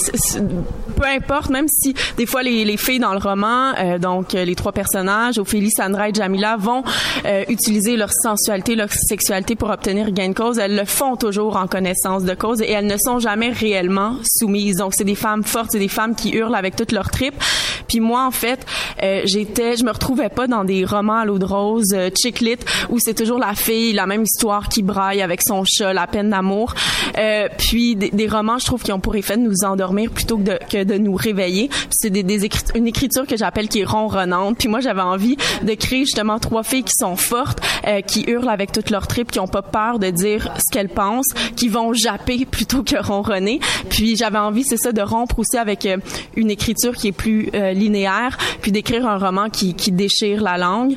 peu 0.96 1.06
importe, 1.06 1.50
même 1.50 1.68
si 1.68 1.94
des 2.18 2.26
fois 2.26 2.44
les, 2.44 2.66
les 2.66 2.78
filles 2.78 3.00
dans 3.00 3.14
le 3.14 3.20
roman, 3.20 3.74
euh, 3.78 3.98
donc 3.98 4.34
les 4.34 4.56
trois 4.62 4.72
personnages, 4.72 5.40
Ophélie, 5.40 5.72
Sandra 5.72 6.10
et 6.10 6.14
Jamila, 6.14 6.56
vont 6.56 6.84
euh, 7.26 7.44
utiliser 7.50 7.98
leur 7.98 8.12
sensualité, 8.14 8.76
leur 8.76 8.92
sexualité 8.94 9.56
pour 9.56 9.72
obtenir 9.72 10.12
gain 10.12 10.30
de 10.30 10.34
cause. 10.34 10.60
Elles 10.60 10.76
le 10.76 10.86
font 10.86 11.16
toujours 11.16 11.56
en 11.58 11.66
connaissance 11.66 12.24
de 12.24 12.36
cause 12.36 12.62
et 12.62 12.70
elles 12.70 12.86
ne 12.86 12.98
sont 12.98 13.18
jamais 13.18 13.50
réellement 13.50 14.18
soumises. 14.24 14.78
Donc, 14.78 14.94
c'est 14.94 15.04
des 15.04 15.16
femmes 15.16 15.44
fortes, 15.44 15.72
c'est 15.72 15.80
des 15.80 15.88
femmes 15.88 16.14
qui 16.16 16.30
hurlent 16.30 16.54
avec 16.56 16.76
toutes 16.76 16.92
leurs 16.92 17.10
tripes. 17.10 17.42
Puis 17.88 18.00
moi, 18.00 18.26
en 18.26 18.32
fait, 18.32 18.66
euh, 19.04 19.22
j'étais, 19.26 19.76
je 19.78 19.84
me 19.84 19.92
retrouvais 19.92 20.30
pas 20.30 20.46
dans 20.48 20.64
des 20.64 20.86
romans 20.86 21.18
à 21.18 21.26
l'eau 21.26 21.40
de 21.40 21.46
rose, 21.46 21.92
euh, 21.94 22.10
chick 22.16 22.40
lit, 22.40 22.58
où 22.90 23.00
c'est 23.00 23.16
toujours 23.16 23.40
la 23.40 23.56
fille, 23.56 23.94
la 23.94 24.06
même 24.06 24.24
histoire 24.24 24.70
qui 24.70 24.84
braille 24.84 25.22
avec 25.22 25.42
son 25.42 25.64
chat, 25.66 25.92
la 25.92 26.06
peine 26.06 26.30
d'amour. 26.30 26.76
Euh, 27.18 27.48
puis 27.58 27.96
des, 27.96 28.12
des 28.12 28.28
romans, 28.28 28.60
je 28.60 28.66
trouve, 28.68 28.84
qui 28.84 28.92
ont 28.92 29.00
pour 29.00 29.16
effet 29.16 29.38
de 29.38 29.42
nous 29.42 29.64
endormir 29.66 30.12
plutôt 30.12 30.38
que 30.38 30.44
de, 30.44 30.60
que 30.72 30.84
de 30.84 30.98
nous 31.00 31.16
réveiller. 31.16 31.70
C'est 31.90 32.12
des, 32.12 32.24
des 32.24 32.46
écrit- 32.46 32.72
une 32.76 32.88
écriture 32.88 33.26
que 33.26 33.36
j'appelle 33.36 33.68
qui 33.68 33.80
est 33.80 33.86
ronronnante. 33.86 34.51
Puis 34.58 34.68
moi, 34.68 34.80
j'avais 34.80 35.02
envie 35.02 35.38
de 35.64 35.74
créer 35.74 36.02
justement 36.02 36.40
trois 36.40 36.64
filles 36.64 36.84
qui 36.84 36.94
sont 36.98 37.16
fortes, 37.16 37.60
euh, 37.88 38.02
qui 38.02 38.24
hurlent 38.28 38.50
avec 38.50 38.72
toutes 38.72 38.90
leurs 38.90 39.08
tripes, 39.08 39.32
qui 39.32 39.40
ont 39.40 39.48
pas 39.48 39.62
peur 39.62 40.00
de 40.00 40.10
dire 40.10 40.52
ce 40.58 40.72
qu'elles 40.72 40.90
pensent, 40.90 41.34
qui 41.56 41.68
vont 41.68 41.94
japper 41.94 42.46
plutôt 42.52 42.84
que 42.84 42.96
ronronner. 43.02 43.60
Puis 43.90 44.16
j'avais 44.16 44.38
envie, 44.38 44.64
c'est 44.64 44.78
ça, 44.78 44.92
de 44.92 45.02
rompre 45.02 45.40
aussi 45.40 45.58
avec 45.58 45.86
euh, 45.86 45.98
une 46.36 46.52
écriture 46.52 46.96
qui 46.96 47.10
est 47.10 47.14
plus 47.14 47.50
euh, 47.54 47.74
linéaire, 47.74 48.38
puis 48.62 48.72
d'écrire 48.72 49.08
un 49.08 49.18
roman 49.18 49.50
qui, 49.50 49.74
déchire 49.92 50.42
la 50.42 50.58
langue, 50.58 50.96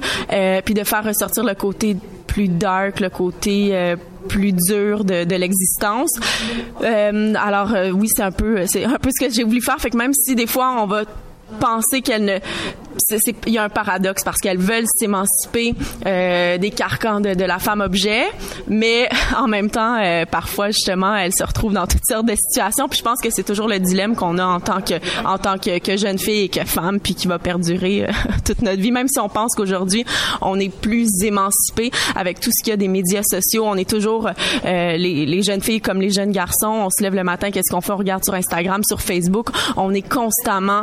puis 0.64 0.74
de 0.74 0.84
faire 0.84 1.04
ressortir 1.04 1.42
le 1.42 1.54
côté 1.54 1.96
plus 2.26 2.48
dark, 2.48 3.00
le 3.00 3.10
côté 3.10 3.94
plus 4.28 4.52
dur 4.52 5.04
de, 5.04 5.34
l'existence. 5.34 6.10
Alors 6.82 7.72
oui, 7.94 8.08
c'est 8.14 8.22
un 8.22 8.30
peu 8.30 8.66
c'est 8.66 8.84
un 8.84 8.98
peu 8.98 9.10
ce 9.10 9.24
que 9.24 9.32
j'ai 9.32 9.42
voulu 9.42 9.60
faire. 9.60 9.78
Fait 9.80 9.90
que 9.90 9.96
même 9.96 10.12
si 10.12 10.34
des 10.34 10.46
fois 10.46 10.76
on 10.80 10.86
va 10.86 11.04
penser 11.60 12.02
qu'elles 12.02 12.24
ne 12.24 12.38
il 13.46 13.52
y 13.52 13.58
a 13.58 13.64
un 13.64 13.68
paradoxe 13.68 14.22
parce 14.24 14.38
qu'elles 14.38 14.58
veulent 14.58 14.86
s'émanciper 14.98 15.74
euh, 16.06 16.58
des 16.58 16.70
carcans 16.70 17.20
de, 17.20 17.34
de 17.34 17.44
la 17.44 17.58
femme 17.58 17.80
objet, 17.80 18.24
mais 18.68 19.08
en 19.36 19.46
même 19.48 19.70
temps, 19.70 19.96
euh, 20.00 20.24
parfois 20.26 20.70
justement, 20.70 21.14
elles 21.16 21.32
se 21.34 21.44
retrouvent 21.44 21.72
dans 21.72 21.86
toutes 21.86 22.06
sortes 22.08 22.26
de 22.26 22.34
situations. 22.34 22.88
Puis 22.88 22.98
je 22.98 23.04
pense 23.04 23.20
que 23.20 23.30
c'est 23.30 23.42
toujours 23.42 23.68
le 23.68 23.78
dilemme 23.78 24.14
qu'on 24.16 24.38
a 24.38 24.44
en 24.44 24.60
tant 24.60 24.80
que 24.80 24.94
en 25.24 25.38
tant 25.38 25.58
que, 25.58 25.78
que 25.78 25.96
jeune 25.96 26.18
fille 26.18 26.44
et 26.44 26.48
que 26.48 26.64
femme, 26.64 27.00
puis 27.00 27.14
qui 27.14 27.26
va 27.28 27.38
perdurer 27.38 28.04
euh, 28.04 28.12
toute 28.44 28.62
notre 28.62 28.80
vie. 28.80 28.92
Même 28.92 29.08
si 29.08 29.18
on 29.18 29.28
pense 29.28 29.54
qu'aujourd'hui 29.54 30.04
on 30.40 30.58
est 30.60 30.72
plus 30.74 31.08
émancipé 31.22 31.90
avec 32.16 32.40
tout 32.40 32.50
ce 32.52 32.62
qu'il 32.62 32.70
y 32.70 32.74
a 32.74 32.76
des 32.76 32.88
médias 32.88 33.22
sociaux, 33.22 33.64
on 33.66 33.76
est 33.76 33.88
toujours 33.88 34.28
euh, 34.28 34.96
les, 34.96 35.26
les 35.26 35.42
jeunes 35.42 35.62
filles 35.62 35.80
comme 35.80 36.00
les 36.00 36.10
jeunes 36.10 36.32
garçons. 36.32 36.68
On 36.68 36.90
se 36.90 37.02
lève 37.02 37.14
le 37.14 37.24
matin, 37.24 37.50
qu'est-ce 37.50 37.72
qu'on 37.72 37.80
fait? 37.80 37.92
On 37.92 37.96
regarde 37.96 38.24
sur 38.24 38.34
Instagram, 38.34 38.82
sur 38.86 39.00
Facebook. 39.00 39.48
On 39.76 39.92
est 39.94 40.06
constamment. 40.08 40.82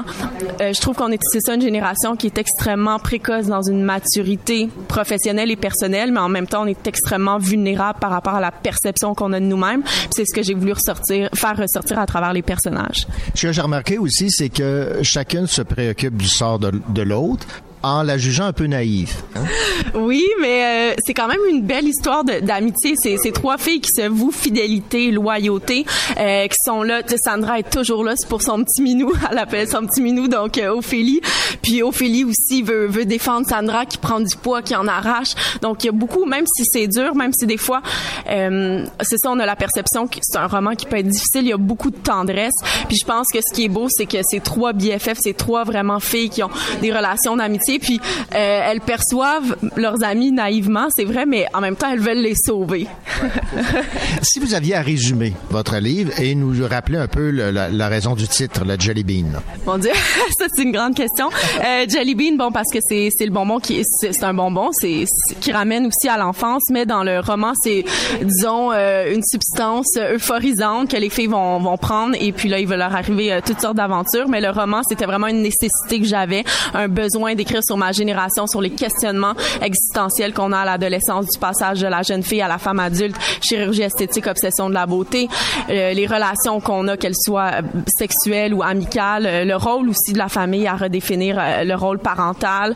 euh, 0.62 0.74
je 0.74 0.82
trouve 0.82 0.96
qu'on 0.96 1.12
est 1.12 1.20
c'est 1.32 1.40
ça 1.40 1.54
une 1.54 1.62
génération 1.62 2.01
qui 2.18 2.28
est 2.28 2.38
extrêmement 2.38 3.00
précoce 3.00 3.48
dans 3.48 3.62
une 3.62 3.84
maturité 3.84 4.70
professionnelle 4.88 5.52
et 5.52 5.56
personnelle, 5.56 6.12
mais 6.12 6.20
en 6.20 6.30
même 6.30 6.48
temps 6.48 6.64
on 6.64 6.68
est 6.68 6.88
extrêmement 6.88 7.38
vulnérable 7.38 8.00
par 8.00 8.12
rapport 8.12 8.36
à 8.36 8.42
la 8.42 8.52
perception 8.52 9.14
qu'on 9.14 9.34
a 9.34 9.40
de 9.40 9.46
nous-mêmes. 9.46 9.84
C'est 10.16 10.26
ce 10.26 10.34
que 10.34 10.42
j'ai 10.42 10.54
voulu 10.54 10.74
ressortir, 10.74 11.30
faire 11.34 11.58
ressortir 11.58 12.00
à 12.00 12.06
travers 12.06 12.34
les 12.34 12.42
personnages. 12.42 13.08
Ce 13.36 13.48
que 13.48 13.54
j'ai 13.54 13.62
remarqué 13.62 13.98
aussi, 13.98 14.30
c'est 14.32 14.50
que 14.50 15.00
chacune 15.04 15.48
se 15.48 15.62
préoccupe 15.62 16.18
du 16.18 16.28
sort 16.28 16.60
de 16.60 17.02
l'autre 17.02 17.48
en 17.84 18.04
la 18.04 18.18
jugeant 18.18 18.46
un 18.46 18.54
peu 18.54 18.66
naïve. 18.66 19.14
hein? 19.36 19.44
Oui, 19.94 20.26
mais 20.40 20.92
euh, 20.92 20.96
c'est 21.06 21.14
quand 21.14 21.28
même 21.28 21.40
une 21.50 21.64
belle 21.64 21.88
histoire 21.88 22.24
d'amitié. 22.24 22.94
C'est 23.02 23.18
c'est 23.18 23.32
trois 23.32 23.58
filles 23.58 23.82
qui 23.82 23.90
se 23.94 24.08
vouent 24.08 24.32
fidélité, 24.32 25.12
loyauté, 25.12 25.86
euh, 26.18 26.48
qui 26.48 26.56
sont 26.66 26.84
là. 26.84 27.02
Sandra 27.26 27.60
est 27.60 27.70
toujours 27.70 28.04
là, 28.04 28.14
c'est 28.16 28.28
pour 28.30 28.42
son 28.42 28.64
petit 28.64 28.82
minou. 28.82 29.12
Elle 29.32 29.38
appelle 29.38 29.68
son 29.68 29.86
petit 29.86 30.02
minou, 30.02 30.28
donc 30.28 30.58
euh, 30.58 30.70
Ophélie. 30.74 31.20
Puis 31.62 31.84
Ophélie 31.84 32.24
aussi 32.24 32.62
veut, 32.62 32.88
veut 32.88 33.06
défendre 33.06 33.48
Sandra 33.48 33.86
qui 33.86 33.98
prend 33.98 34.20
du 34.22 34.36
poids, 34.36 34.62
qui 34.62 34.76
en 34.76 34.88
arrache. 34.88 35.34
Donc 35.62 35.84
il 35.84 35.88
y 35.88 35.90
a 35.90 35.94
beaucoup, 35.94 36.26
même 36.26 36.46
si 36.56 36.64
c'est 36.66 36.88
dur, 36.88 37.16
même 37.16 37.34
si 37.34 37.46
des 37.46 37.58
fois, 37.58 37.82
euh, 38.30 38.86
c'est 39.02 39.18
ça, 39.18 39.30
on 39.32 39.40
a 39.40 39.46
la 39.46 39.56
perception 39.56 40.08
que 40.08 40.20
c'est 40.22 40.38
un 40.38 40.48
roman 40.48 40.76
qui 40.76 40.86
peut 40.86 40.98
être 40.98 41.08
difficile. 41.08 41.42
Il 41.42 41.50
y 41.50 41.54
a 41.54 41.58
beaucoup 41.58 41.90
de 41.92 41.98
tendresse. 41.98 42.54
Puis 42.88 42.98
je 42.98 43.06
pense 43.06 43.28
que 43.34 43.40
ce 43.46 43.54
qui 43.54 43.66
est 43.66 43.70
beau, 43.70 43.88
c'est 43.90 44.06
que 44.06 44.18
ces 44.24 44.40
trois 44.40 44.74
BFF, 44.74 45.18
ces 45.20 45.34
trois 45.34 45.64
vraiment 45.64 46.00
filles 46.00 46.30
qui 46.30 46.44
ont 46.44 46.50
des 46.82 46.94
relations 46.94 47.36
d'amitié, 47.36 47.71
puis 47.80 48.00
euh, 48.34 48.62
elles 48.66 48.82
perçoivent 48.82 49.56
leurs 49.76 50.04
amis 50.04 50.32
naïvement, 50.32 50.88
c'est 50.96 51.06
vrai, 51.06 51.26
mais 51.26 51.46
en 51.54 51.62
même 51.62 51.76
temps, 51.76 51.92
elles 51.92 52.00
veulent 52.00 52.18
les 52.22 52.36
sauver. 52.36 52.88
si 54.22 54.40
vous 54.40 54.54
aviez 54.54 54.76
à 54.76 54.82
résumer 54.82 55.34
votre 55.50 55.78
livre 55.78 56.12
et 56.20 56.36
nous 56.36 56.54
rappeler 56.68 56.98
un 56.98 57.08
peu 57.08 57.30
le- 57.30 57.52
la, 57.52 57.70
la 57.70 57.88
raison 57.88 58.16
du 58.16 58.28
titre, 58.28 58.64
la 58.66 58.78
Jelly 58.78 59.04
Bean. 59.04 59.40
Mon 59.66 59.78
Dieu, 59.78 59.92
ça 60.38 60.46
c'est 60.56 60.64
une 60.64 60.72
grande 60.72 60.96
question. 60.96 61.30
Euh, 61.64 61.86
Jelly 61.88 62.16
Bean, 62.16 62.36
bon 62.38 62.52
parce 62.52 62.72
que 62.72 62.80
c'est 62.82 63.10
le 63.20 63.32
bonbon 63.32 63.60
qui 63.60 63.84
c'est 64.00 64.24
un 64.24 64.34
bonbon, 64.34 64.70
c'est 64.74 65.06
c'est- 65.08 65.40
qui 65.40 65.52
ramène 65.52 65.88
aussi 65.88 66.08
à 66.10 66.18
l'enfance, 66.18 66.64
mais 66.72 66.86
dans 66.86 67.04
le 67.04 67.20
roman 67.20 67.54
c'est 67.64 67.84
disons 68.22 68.72
euh, 68.72 69.14
une 69.14 69.24
substance 69.24 69.88
euphorisante 69.98 70.90
que 70.92 70.98
les 70.98 71.10
filles 71.10 71.28
vont 71.28 71.60
vont 71.60 71.78
prendre 71.78 72.16
et 72.20 72.32
puis 72.32 72.50
là 72.50 72.60
il 72.60 72.68
va 72.68 72.78
leur 72.78 72.96
arriver 72.96 73.32
euh, 73.34 73.40
toutes 73.46 73.60
sortes 73.62 73.78
d'aventures. 73.78 74.28
Mais 74.30 74.42
le 74.42 74.50
roman 74.50 74.82
c'était 74.88 75.06
vraiment 75.06 75.28
une 75.28 75.42
nécessité 75.42 76.00
que 76.00 76.06
j'avais, 76.06 76.44
un 76.74 76.88
besoin 76.88 77.36
d'écrire 77.36 77.61
sur 77.64 77.78
ma 77.78 77.92
génération, 77.92 78.48
sur 78.48 78.62
les 78.62 78.72
questionnements 78.72 79.34
existentiels 79.62 80.34
qu'on 80.34 80.52
a 80.52 80.60
à 80.60 80.66
l'adolescence, 80.66 81.28
du 81.28 81.40
passage 81.40 81.82
de 81.82 81.88
la 81.88 82.02
jeune 82.02 82.24
fille 82.24 82.42
à 82.42 82.48
la 82.48 82.58
femme 82.58 82.80
adulte, 82.80 83.16
chirurgie 83.42 83.84
esthétique, 83.84 84.28
obsession 84.28 84.70
de 84.70 84.74
la 84.74 84.86
beauté, 84.86 85.28
euh, 85.70 85.94
les 85.94 86.08
relations 86.08 86.60
qu'on 86.60 86.88
a, 86.88 86.98
qu'elles 86.98 87.16
soient 87.16 87.52
euh, 87.56 87.62
sexuelles 87.88 88.54
ou 88.54 88.64
amicales, 88.64 89.26
euh, 89.26 89.46
le 89.46 89.56
rôle 89.56 89.90
aussi 89.90 90.14
de 90.14 90.18
la 90.18 90.30
famille 90.30 90.68
à 90.68 90.76
redéfinir 90.76 91.38
euh, 91.40 91.64
le 91.64 91.76
rôle 91.76 92.00
parental. 92.00 92.76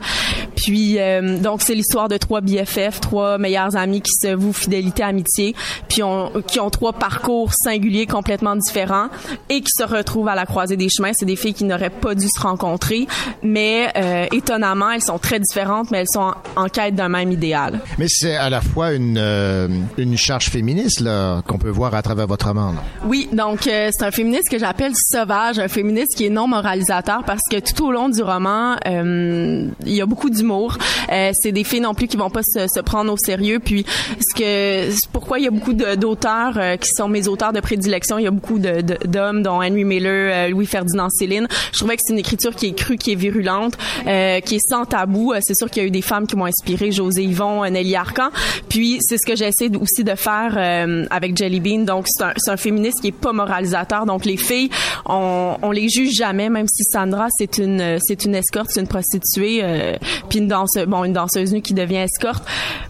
Puis 0.56 0.99
euh, 0.99 1.38
donc 1.40 1.62
c'est 1.62 1.76
l'histoire 1.76 2.07
de 2.07 2.18
trois 2.18 2.41
BFF, 2.41 2.99
trois 3.02 3.38
meilleurs 3.38 3.76
amis 3.76 4.02
qui 4.02 4.12
se 4.12 4.34
vouent 4.34 4.53
fidélité, 4.53 5.03
amitié, 5.03 5.56
puis 5.90 6.03
on, 6.03 6.32
qui 6.48 6.60
ont 6.60 6.70
trois 6.70 6.94
parcours 6.94 7.52
singuliers 7.53 8.06
complètement 8.06 8.56
différents 8.56 9.07
et 9.49 9.62
qui 9.62 9.72
se 9.78 9.84
retrouvent 9.84 10.28
à 10.28 10.36
la 10.36 10.45
croisée 10.45 10.78
des 10.78 10.90
chemins. 10.90 11.12
C'est 11.14 11.26
des 11.26 11.36
filles 11.36 11.53
qui 11.53 11.64
n'auraient 11.66 11.90
pas 11.90 12.16
dû 12.16 12.28
se 12.28 12.41
rencontrer, 12.41 13.07
mais 13.44 13.91
euh, 13.95 14.26
étonnamment 14.32 14.74
elles 14.91 15.02
sont 15.02 15.18
très 15.19 15.39
différentes, 15.39 15.91
mais 15.91 15.99
elles 15.99 16.10
sont 16.11 16.34
en, 16.56 16.64
en 16.64 16.68
quête 16.69 16.95
d'un 16.95 17.10
même 17.10 17.31
idéal. 17.31 17.80
Mais 17.97 18.06
c'est 18.10 18.35
à 18.35 18.49
la 18.49 18.61
fois 18.61 18.93
une, 18.93 19.18
euh, 19.18 19.68
une 19.97 20.18
charge 20.18 20.49
féministe 20.49 20.99
là, 21.02 21.41
qu'on 21.47 21.57
peut 21.57 21.69
voir 21.69 21.93
à 21.95 22.02
travers 22.02 22.27
votre 22.27 22.47
roman. 22.47 22.72
là. 22.72 22.84
Oui, 23.06 23.27
donc 23.31 23.68
euh, 23.68 23.89
c'est 23.91 24.06
un 24.06 24.11
féministe 24.11 24.49
que 24.49 24.57
j'appelle 24.60 24.93
sauvage, 24.95 25.60
un 25.60 25.68
féministe 25.68 26.15
qui 26.15 26.26
est 26.26 26.30
non 26.30 26.47
moralisateur 26.47 27.23
parce 27.26 27.41
que 27.49 27.57
tout 27.60 27.85
au 27.85 27.91
long 27.91 28.10
du 28.10 28.22
roman, 28.22 28.76
euh, 28.88 29.68
il 29.85 29.93
y 29.93 30.02
a 30.02 30.06
beaucoup 30.06 30.30
d'humour. 30.30 30.77
Euh, 31.11 31.31
c'est 31.34 31.52
des 31.52 31.64
filles 31.64 31.81
non 31.81 31.93
plus 31.93 32.07
qui 32.07 32.18
vont 32.18 32.30
pas 32.30 32.41
se, 32.43 32.68
se 32.68 32.80
prendre 32.80 33.11
au 33.14 33.18
sérieux. 33.18 33.60
Puis 33.60 33.85
ce 34.19 34.35
que 34.39 35.07
pourquoi 35.11 35.39
il 35.39 35.45
y 35.45 35.47
a 35.47 35.52
beaucoup 35.52 35.73
de- 35.73 35.95
d'auteurs 35.95 36.53
euh, 36.57 36.77
qui 36.77 36.89
sont 36.95 37.07
mes 37.07 37.27
auteurs 37.27 37.53
de 37.53 37.60
prédilection. 37.60 38.18
Il 38.18 38.23
y 38.23 38.27
a 38.27 38.31
beaucoup 38.31 38.60
de- 38.60 38.81
de- 38.81 38.97
d'hommes, 39.07 39.43
dont 39.43 39.56
Henry 39.61 39.84
Miller, 39.84 40.31
euh, 40.34 40.49
Louis 40.49 40.65
Ferdinand 40.65 41.10
Céline. 41.10 41.47
Je 41.72 41.77
trouvais 41.80 41.95
que 41.95 42.02
c'est 42.06 42.14
une 42.14 42.19
écriture 42.19 42.56
qui 42.56 42.68
est 42.68 42.73
crue, 42.73 42.97
qui 42.97 43.11
est 43.11 43.15
virulente, 43.15 43.77
euh, 44.07 44.39
qui 44.41 44.56
est 44.56 44.65
sans 44.68 44.86
tabou. 44.86 45.34
Euh, 45.34 45.40
C'est 45.42 45.56
sûr 45.56 45.70
qu'il 45.70 45.82
y 45.84 45.86
a 45.86 45.88
eu 45.88 45.92
des 45.92 46.02
femmes 46.02 46.28
qui 46.28 46.36
m'ont 46.36 46.46
inspiré, 46.46 46.92
José 46.92 47.24
Yvon, 47.24 47.64
euh, 47.64 47.70
Nelly 47.70 47.96
Arcan. 47.96 48.30
Puis 48.70 48.98
c'est 49.02 49.18
ce 49.18 49.26
que 49.26 49.36
j'essaie 49.36 49.70
aussi 49.78 50.04
de 50.04 50.16
faire 50.16 50.56
euh, 50.58 51.06
avec 51.10 51.38
Jelly 51.38 51.60
Bean. 51.60 51.84
Donc 51.84 52.06
c'est 52.08 52.24
un, 52.24 52.34
un 52.48 52.58
féministe 52.58 53.02
qui 53.02 53.08
est 53.08 53.12
pas 53.12 53.34
moralisateur. 53.34 54.06
Donc 54.06 54.26
les 54.26 54.38
filles, 54.38 54.70
on, 55.06 55.58
on 55.62 55.72
les 55.72 55.90
juge 55.90 56.14
jamais, 56.16 56.50
même 56.50 56.68
si 56.68 56.84
Sandra 56.84 57.28
c'est 57.38 57.58
une 57.58 57.82
euh, 57.82 57.98
c'est 58.02 58.26
une 58.26 58.36
escorte, 58.36 58.70
c'est 58.72 58.82
une 58.82 58.88
prostituée, 58.88 59.60
euh, 59.64 59.96
puis 60.30 60.40
une 60.40 60.48
danseuse, 60.48 60.86
bon 60.86 61.04
une 61.04 61.14
danseuse 61.14 61.54
nue 61.54 61.62
qui 61.62 61.74
devient 61.74 61.98
escorte, 61.98 62.44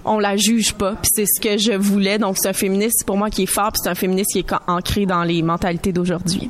on 0.03 0.19
la 0.19 0.37
juge 0.37 0.73
pas. 0.73 0.93
Puis 1.01 1.11
c'est 1.13 1.25
ce 1.25 1.39
que 1.41 1.57
je 1.57 1.73
voulais. 1.73 2.17
Donc 2.17 2.37
c'est 2.37 2.49
un 2.49 2.53
féministe 2.53 3.03
pour 3.05 3.17
moi 3.17 3.29
qui 3.29 3.43
est 3.43 3.47
fort, 3.47 3.71
puis 3.71 3.81
c'est 3.83 3.89
un 3.89 3.95
féministe 3.95 4.31
qui 4.31 4.39
est 4.39 4.53
ancré 4.67 5.05
dans 5.05 5.23
les 5.23 5.41
mentalités 5.41 5.91
d'aujourd'hui. 5.91 6.49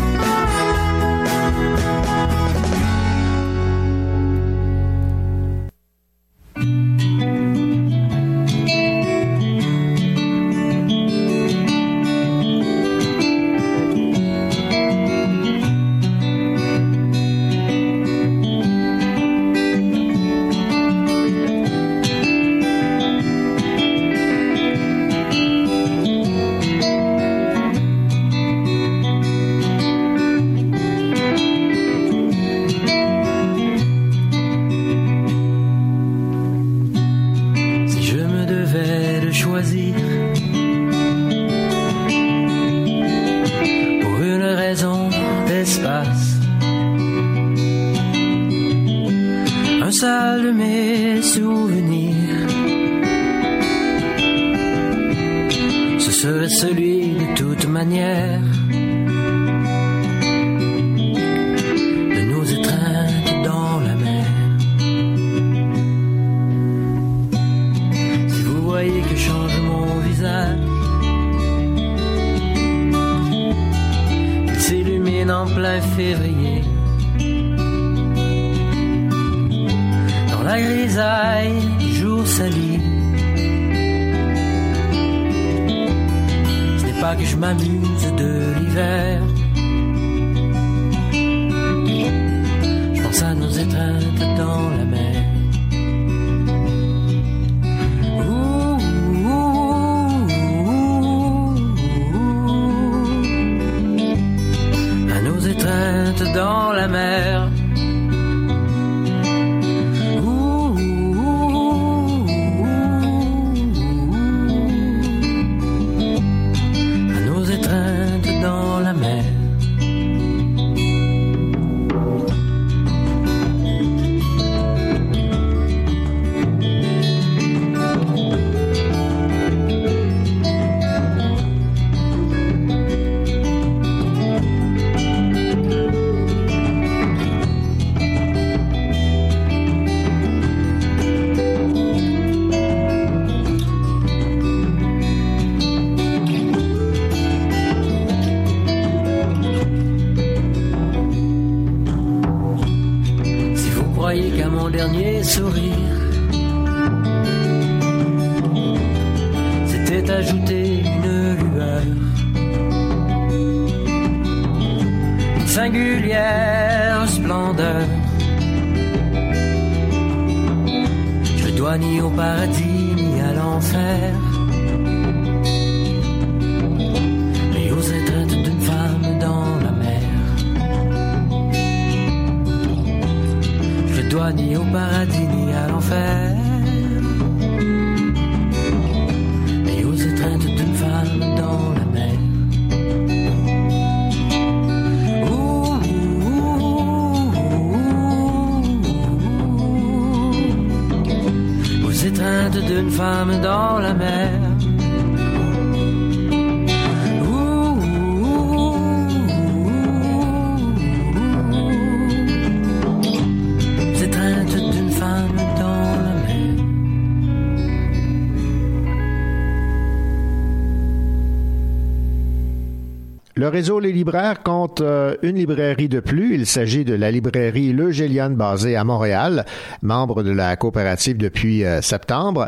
Réseau 223.51 223.79
Les 223.79 223.91
Libraires 223.91 224.41
compte 224.41 224.81
euh, 224.81 225.15
une 225.21 225.35
librairie 225.35 225.89
de 225.89 225.99
plus. 225.99 226.33
Il 226.33 226.45
s'agit 226.47 226.85
de 226.85 226.95
la 226.95 227.11
librairie 227.11 227.73
Le 227.73 227.91
Géliane 227.91 228.35
basée 228.35 228.75
à 228.75 228.83
Montréal, 228.83 229.45
membre 229.81 230.23
de 230.23 230.31
la 230.31 230.55
coopérative 230.55 231.17
depuis 231.17 231.63
euh, 231.63 231.81
septembre. 231.81 232.47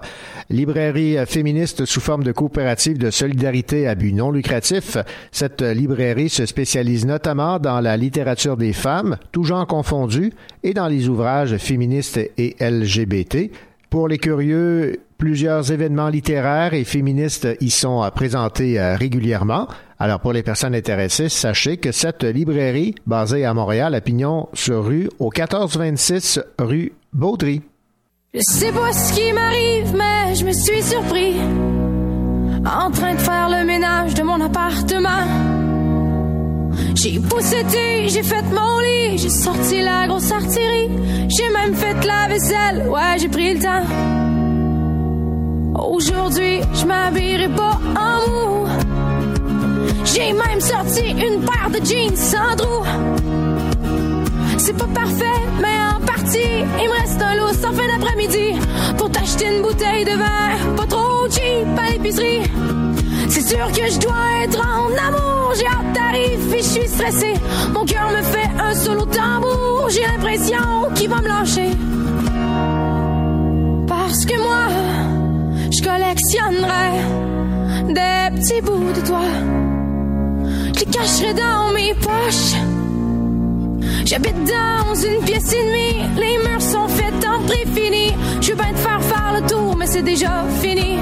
Librairie 0.49 1.17
euh, 1.17 1.25
féministe 1.25 1.85
sous 1.85 1.99
forme 1.99 2.23
de 2.23 2.31
coopérative 2.31 2.97
de 2.97 3.11
solidarité 3.11 3.87
à 3.87 3.95
but 3.95 4.13
non 4.13 4.31
lucratif. 4.31 4.97
Cette 5.31 5.61
librairie 5.61 6.29
se 6.29 6.45
spécialise 6.45 7.05
notamment 7.05 7.59
dans 7.59 7.81
la 7.81 7.97
littérature 7.97 8.57
des 8.57 8.73
femmes, 8.73 9.17
tout 9.31 9.43
genre 9.43 9.67
confondu, 9.67 10.31
et 10.63 10.73
dans 10.73 10.87
les 10.87 11.09
ouvrages 11.09 11.57
féministes 11.57 12.17
et 12.37 12.55
LGBT. 12.59 13.51
Pour 13.93 14.07
les 14.07 14.17
curieux, 14.17 15.03
plusieurs 15.19 15.71
événements 15.71 16.09
littéraires 16.09 16.73
et 16.73 16.83
féministes 16.83 17.47
y 17.61 17.69
sont 17.69 18.09
présentés 18.15 18.79
euh, 18.79 18.95
régulièrement. 18.95 19.67
Alors 19.99 20.19
pour 20.19 20.33
les 20.33 20.41
personnes 20.41 20.73
intéressées, 20.73 21.29
sachez 21.29 21.77
que 21.77 21.91
cette 21.91 22.23
librairie, 22.23 22.95
basée 23.05 23.45
à 23.45 23.53
Montréal, 23.53 23.93
à 23.93 24.01
Pignon 24.01 24.49
sur 24.53 24.83
rue, 24.83 25.11
au 25.19 25.25
1426 25.25 26.39
rue 26.57 26.93
Baudry. 27.13 27.61
Je 28.33 28.39
sais 28.41 28.71
pas 28.71 28.91
ce 28.93 29.13
qui 29.13 29.31
m'arrive, 29.31 29.95
mais 29.95 30.33
je 30.33 30.43
me 30.43 30.53
suis 30.53 30.81
surpris 30.81 31.35
en 32.65 32.89
train 32.89 33.13
de 33.13 33.19
faire 33.19 33.47
le 33.47 33.63
ménage 33.63 34.15
de 34.15 34.23
mon 34.23 34.41
appartement. 34.41 35.52
J'ai 36.95 37.19
poussé 37.19 37.63
tout, 37.63 38.07
j'ai 38.07 38.23
fait 38.23 38.43
mon 38.51 38.79
lit, 38.79 39.17
j'ai 39.17 39.29
sorti 39.29 39.81
la 39.81 40.07
grosse 40.07 40.31
artillerie, 40.31 40.89
j'ai 41.29 41.49
même 41.49 41.75
fait 41.75 42.05
la 42.05 42.27
vaisselle, 42.27 42.87
ouais, 42.87 43.17
j'ai 43.19 43.29
pris 43.29 43.53
le 43.53 43.59
temps. 43.59 43.85
Aujourd'hui, 45.75 46.61
je 46.73 46.85
m'habillerai 46.85 47.49
pas 47.49 47.79
en 47.95 48.29
mou. 48.29 48.67
J'ai 50.05 50.33
même 50.33 50.59
sorti 50.59 51.09
une 51.11 51.41
paire 51.41 51.69
de 51.69 51.85
jeans 51.85 52.15
sans 52.15 52.55
trou. 52.55 52.83
C'est 54.57 54.77
pas 54.77 54.87
parfait, 54.87 55.41
mais 55.61 55.77
en 55.95 55.99
partie, 56.05 56.63
il 56.81 56.89
me 56.89 56.99
reste 57.01 57.21
un 57.21 57.35
lousse 57.35 57.63
en 57.65 57.73
fin 57.73 57.87
d'après-midi 57.87 58.59
pour 58.97 59.09
t'acheter 59.11 59.45
une 59.55 59.61
bouteille 59.61 60.05
de 60.05 60.11
vin, 60.11 60.75
pas 60.75 60.85
trop 60.85 61.27
cheap 61.29 61.67
à 61.77 61.91
l'épicerie. 61.91 62.41
C'est 63.33 63.47
sûr 63.47 63.65
que 63.71 63.89
je 63.89 63.97
dois 63.97 64.43
être 64.43 64.61
en 64.61 64.91
amour, 64.95 65.53
j'ai 65.57 65.65
hâte 65.65 65.91
d'arriver, 65.91 66.59
je 66.59 66.61
suis 66.61 66.87
stressée. 66.87 67.33
Mon 67.73 67.83
cœur 67.83 68.11
me 68.11 68.21
fait 68.21 68.47
un 68.61 68.75
solo 68.75 69.05
tambour, 69.05 69.89
j'ai 69.89 70.03
l'impression 70.03 70.93
qu'il 70.93 71.09
va 71.09 71.19
me 71.19 71.27
lâcher. 71.27 71.71
Parce 73.87 74.23
que 74.27 74.37
moi, 74.37 74.67
je 75.71 75.81
collectionnerai 75.81 76.91
des 77.87 78.39
petits 78.39 78.61
bouts 78.61 78.93
de 78.93 79.01
toi. 79.07 79.23
Je 80.75 80.79
les 80.81 80.85
cacherai 80.85 81.33
dans 81.33 81.73
mes 81.73 81.95
poches. 81.95 82.53
J'habite 84.05 84.43
dans 84.43 84.93
une 84.93 85.25
pièce 85.25 85.51
et 85.53 85.65
demie, 85.65 86.03
les 86.17 86.37
murs 86.47 86.61
sont 86.61 86.87
faits 86.87 87.27
en 87.27 87.41
prix 87.47 87.65
fini. 87.73 88.13
Je 88.41 88.53
bien 88.53 88.73
te 88.73 88.77
faire 88.77 89.01
faire 89.01 89.41
le 89.41 89.49
tour, 89.49 89.75
mais 89.75 89.87
c'est 89.87 90.03
déjà 90.03 90.45
fini. 90.61 90.99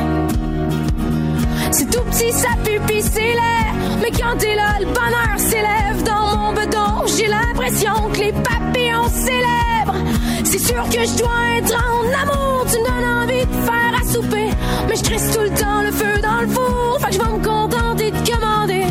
C'est 1.72 1.90
tout 1.90 2.04
petit, 2.04 2.32
ça 2.34 2.50
pis 2.64 3.02
c'est 3.02 3.20
laid. 3.20 4.02
Mais 4.02 4.12
quand 4.12 4.38
t'es 4.38 4.56
là, 4.56 4.78
le 4.80 4.86
bonheur 4.88 5.38
s'élève 5.38 6.04
dans 6.04 6.36
mon 6.36 6.54
bedon. 6.54 7.06
J'ai 7.18 7.28
l'impression 7.28 7.94
que 8.14 8.20
les 8.20 8.34
papillons 8.34 9.08
célèbrent. 9.10 9.96
C'est 10.44 10.60
sûr 10.60 10.84
que 10.90 11.06
je 11.06 11.18
dois 11.18 11.58
être 11.58 11.74
en 11.74 12.04
amour. 12.22 12.66
Tu 12.70 12.78
me 12.78 12.86
donnes 12.86 13.10
envie 13.24 13.46
de 13.46 13.54
faire 13.66 13.94
à 14.00 14.04
souper. 14.06 14.50
Mais 14.90 14.96
je 14.96 15.04
crisse 15.04 15.32
tout 15.32 15.42
le 15.42 15.50
temps 15.52 15.82
le 15.82 15.92
feu 15.92 16.22
dans 16.22 16.42
le 16.42 16.48
four. 16.48 16.98
Fait 17.00 17.08
que 17.08 17.14
je 17.14 17.20
vais 17.20 17.38
me 17.38 17.44
contenter 17.44 18.12
de 18.12 18.30
commander. 18.30 18.86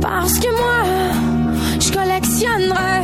Parce 0.00 0.38
que 0.38 0.50
moi, 0.56 0.84
je 1.80 1.92
collectionnerai 1.92 3.02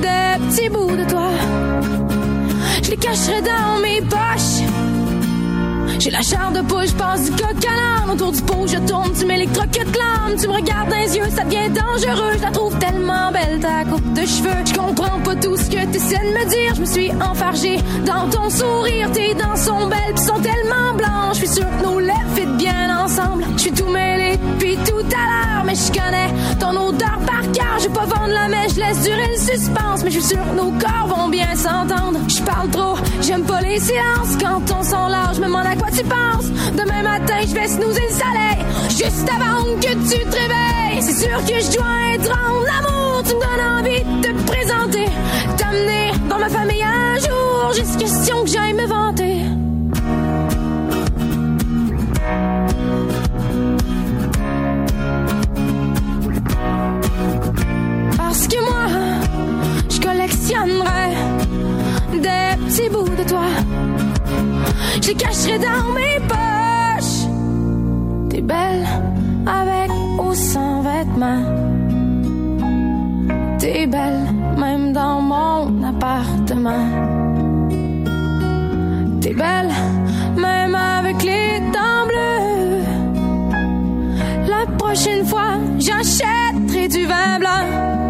des 0.00 0.46
petits 0.46 0.68
bouts 0.68 0.96
de 0.96 1.10
toi. 1.10 1.28
Je 2.82 2.90
les 2.90 2.96
cacherai 2.96 3.42
dans 3.42 3.80
mes 3.82 4.00
poches. 4.02 5.01
J'ai 5.98 6.10
la 6.10 6.22
chair 6.22 6.50
de 6.52 6.60
poule, 6.62 6.86
je 6.86 6.92
passe 6.94 7.24
du 7.24 7.30
coq 7.30 7.64
à 7.64 7.74
l'âne. 7.74 8.10
Autour 8.10 8.32
du 8.32 8.42
pot, 8.42 8.66
je 8.66 8.78
tourne, 8.88 9.12
tu 9.18 9.26
m'électrocutes 9.26 9.96
l'âme. 9.96 10.36
Tu 10.40 10.48
me 10.48 10.54
regardes 10.54 10.90
dans 10.90 10.96
les 10.96 11.16
yeux, 11.16 11.28
ça 11.34 11.44
devient 11.44 11.70
dangereux. 11.70 12.32
Je 12.36 12.42
la 12.42 12.50
trouve 12.50 12.76
tellement 12.78 13.30
belle, 13.32 13.60
ta 13.60 13.84
coupe 13.84 14.12
de 14.12 14.22
cheveux. 14.22 14.64
Je 14.66 14.74
comprends 14.74 15.20
pas 15.20 15.36
tout 15.36 15.56
ce 15.56 15.70
que 15.70 15.84
t'essaies 15.92 16.18
de 16.18 16.38
me 16.38 16.48
dire. 16.48 16.74
Je 16.74 16.80
me 16.80 16.86
suis 16.86 17.10
enfargée 17.12 17.78
dans 18.04 18.28
ton 18.30 18.50
sourire. 18.50 19.10
Tes 19.12 19.34
dents 19.34 19.56
sont 19.56 19.86
belles, 19.86 20.14
pis 20.14 20.22
sont 20.22 20.40
tellement 20.40 20.94
blanches. 20.94 21.34
Je 21.40 21.46
suis 21.46 21.56
sûre 21.56 21.66
que 21.78 21.84
nos 21.84 21.98
lèvres 21.98 22.34
fit 22.34 22.46
bien 22.58 23.04
ensemble. 23.04 23.44
Je 23.56 23.62
suis 23.62 23.72
tout 23.72 23.88
mêlé 23.88 24.21
depuis 24.36 24.76
tout 24.76 25.06
à 25.14 25.24
l'heure, 25.30 25.64
mais 25.64 25.74
je 25.74 25.92
connais 25.92 26.28
ton 26.58 26.70
odeur 26.70 27.18
par 27.26 27.42
cœur. 27.52 27.78
Je 27.78 27.88
vais 27.88 27.94
pas 27.94 28.06
vendre 28.06 28.32
la 28.32 28.48
mèche, 28.48 28.74
je 28.74 28.80
laisse 28.80 29.02
durer 29.02 29.28
le 29.28 29.38
suspense. 29.38 30.04
Mais 30.04 30.10
je 30.10 30.20
suis 30.20 30.28
sûre 30.34 30.44
que 30.50 30.56
nos 30.56 30.70
corps 30.72 31.06
vont 31.08 31.28
bien 31.28 31.54
s'entendre. 31.54 32.18
Je 32.28 32.42
parle 32.42 32.70
trop, 32.70 32.96
j'aime 33.20 33.44
pas 33.44 33.60
les 33.60 33.80
silences. 33.80 34.36
Quand 34.40 34.60
on 34.78 34.82
sent 34.82 35.10
large, 35.10 35.36
je 35.36 35.40
me 35.40 35.46
demande 35.46 35.66
à 35.66 35.76
quoi 35.76 35.88
tu 35.90 36.04
penses. 36.04 36.46
Demain 36.72 37.02
matin, 37.02 37.40
je 37.46 37.54
vais 37.54 37.68
snoozer 37.68 38.02
le 38.08 38.14
soleil. 38.14 38.64
Juste 38.90 39.28
avant 39.28 39.64
que 39.76 39.92
tu 40.10 40.18
te 40.24 40.36
réveilles. 40.36 41.02
C'est 41.02 41.26
sûr 41.26 41.38
que 41.44 41.60
je 41.60 41.76
dois 41.76 42.14
être 42.14 42.30
en 42.30 42.62
amour. 42.78 43.22
Tu 43.24 43.34
me 43.34 43.40
donnes 43.40 43.66
envie 43.78 44.04
de 44.20 44.28
te 44.28 44.50
présenter. 44.50 45.06
T'amener 45.56 46.12
dans 46.28 46.38
ma 46.38 46.48
famille 46.48 46.82
un 46.82 47.18
jour. 47.18 47.72
Juste 47.74 47.98
question 47.98 48.42
que 48.44 48.50
j'aille 48.50 48.74
me 48.74 48.86
vanter. 48.86 49.61
Parce 58.32 58.48
que 58.48 58.60
moi, 58.64 58.86
je 59.90 60.00
collectionnerai 60.00 61.10
des 62.14 62.64
petits 62.64 62.88
bouts 62.88 63.14
de 63.20 63.28
toi. 63.28 63.44
Je 65.02 65.08
les 65.08 65.14
cacherai 65.14 65.58
dans 65.58 65.92
mes 65.92 66.18
poches. 66.26 67.28
T'es 68.30 68.40
belle 68.40 68.86
avec 69.46 69.90
ou 70.18 70.32
sans 70.32 70.80
vêtements. 70.80 71.44
T'es 73.58 73.86
belle 73.86 74.22
même 74.56 74.94
dans 74.94 75.20
mon 75.20 75.82
appartement. 75.82 76.88
T'es 79.20 79.34
belle 79.34 79.72
même 80.38 80.74
avec 80.74 81.22
les 81.22 81.60
dents 81.70 82.06
bleues. 82.08 82.82
La 84.48 84.64
prochaine 84.78 85.26
fois, 85.26 85.58
j'achèterai 85.78 86.88
du 86.88 87.04
vin 87.04 87.38
blanc. 87.38 88.01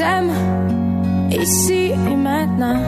Je 0.00 0.04
t'aime 0.06 0.32
ici 1.30 1.92
et 2.10 2.16
maintenant. 2.16 2.80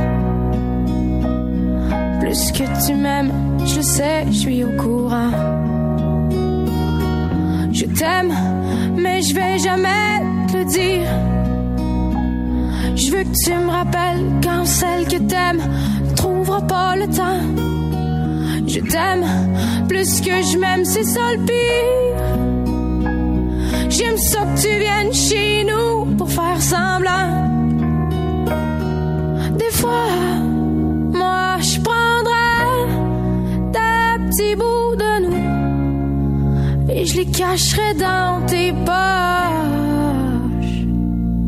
Plus 2.20 2.52
que 2.52 2.86
tu 2.86 2.94
m'aimes, 2.94 3.32
je 3.66 3.82
sais, 3.82 4.24
je 4.28 4.39
suis 4.39 4.64
au 4.64 4.70
courant. 4.82 5.30
Je 7.70 7.84
t'aime, 7.84 8.32
mais 8.97 9.20
je 9.20 9.34
vais 9.34 9.59
jamais 9.59 10.22
te 10.51 10.56
le 10.56 10.64
dire. 10.64 11.06
Je 12.97 13.10
veux 13.10 13.24
que 13.24 13.36
tu 13.44 13.51
me 13.51 13.68
rappelles 13.68 14.24
quand 14.43 14.64
celle 14.64 15.05
que 15.06 15.18
t'aimes 15.18 15.60
ne 16.09 16.14
trouvera 16.16 16.62
pas 16.62 16.97
le 16.97 17.09
temps. 17.09 17.43
Je 18.66 18.80
t'aime, 18.80 19.26
plus 19.86 20.22
que 20.22 20.43
je 20.51 20.56
m'aime, 20.56 20.86
c'est 20.86 21.05
ça 21.05 21.20
le 21.36 21.44
pire. 21.44 22.22
J'aime 23.90 24.16
ça 24.16 24.47
que 24.47 24.62
tu 24.62 24.78
viennes 24.78 25.12
chez 25.12 25.64
nous 25.64 25.91
faire 26.36 26.60
semblant. 26.60 27.30
Des 29.60 29.72
fois, 29.80 30.09
moi, 31.20 31.59
je 31.60 31.78
prendrais 31.88 32.86
des 33.76 34.14
petits 34.26 34.56
bouts 34.56 34.96
de 35.04 35.12
nous 35.24 36.90
et 36.90 37.04
je 37.04 37.16
les 37.18 37.26
cacherais 37.26 37.94
dans 37.94 38.46
tes 38.46 38.72
poches. 38.72 38.92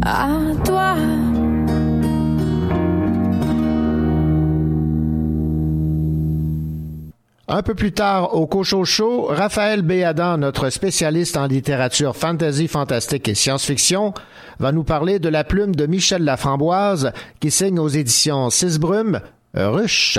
À 0.05 0.29
toi. 0.65 0.97
Un 7.47 7.63
peu 7.63 7.75
plus 7.75 7.93
tard, 7.93 8.35
au 8.35 8.47
Cocho 8.47 8.87
Show, 8.87 9.27
Raphaël 9.27 9.83
Béadan, 9.83 10.39
notre 10.39 10.71
spécialiste 10.71 11.37
en 11.37 11.47
littérature 11.47 12.17
fantasy, 12.17 12.69
fantastique 12.69 13.29
et 13.29 13.35
science-fiction, 13.35 14.15
va 14.61 14.73
nous 14.73 14.83
parler 14.83 15.19
de 15.19 15.29
la 15.29 15.45
plume 15.45 15.75
de 15.75 15.85
Michel 15.85 16.25
Laframboise 16.25 17.13
qui 17.41 17.51
signe 17.51 17.79
aux 17.79 17.89
éditions 17.89 18.49
Cisbrume, 18.49 19.21
Ruche. 19.53 20.19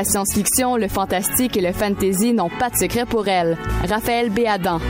La 0.00 0.04
science-fiction, 0.04 0.78
le 0.78 0.88
fantastique 0.88 1.58
et 1.58 1.60
le 1.60 1.74
fantasy 1.74 2.32
n'ont 2.32 2.48
pas 2.48 2.70
de 2.70 2.76
secret 2.76 3.04
pour 3.04 3.28
elle. 3.28 3.58
Raphaël 3.86 4.30
Béadan. 4.30 4.80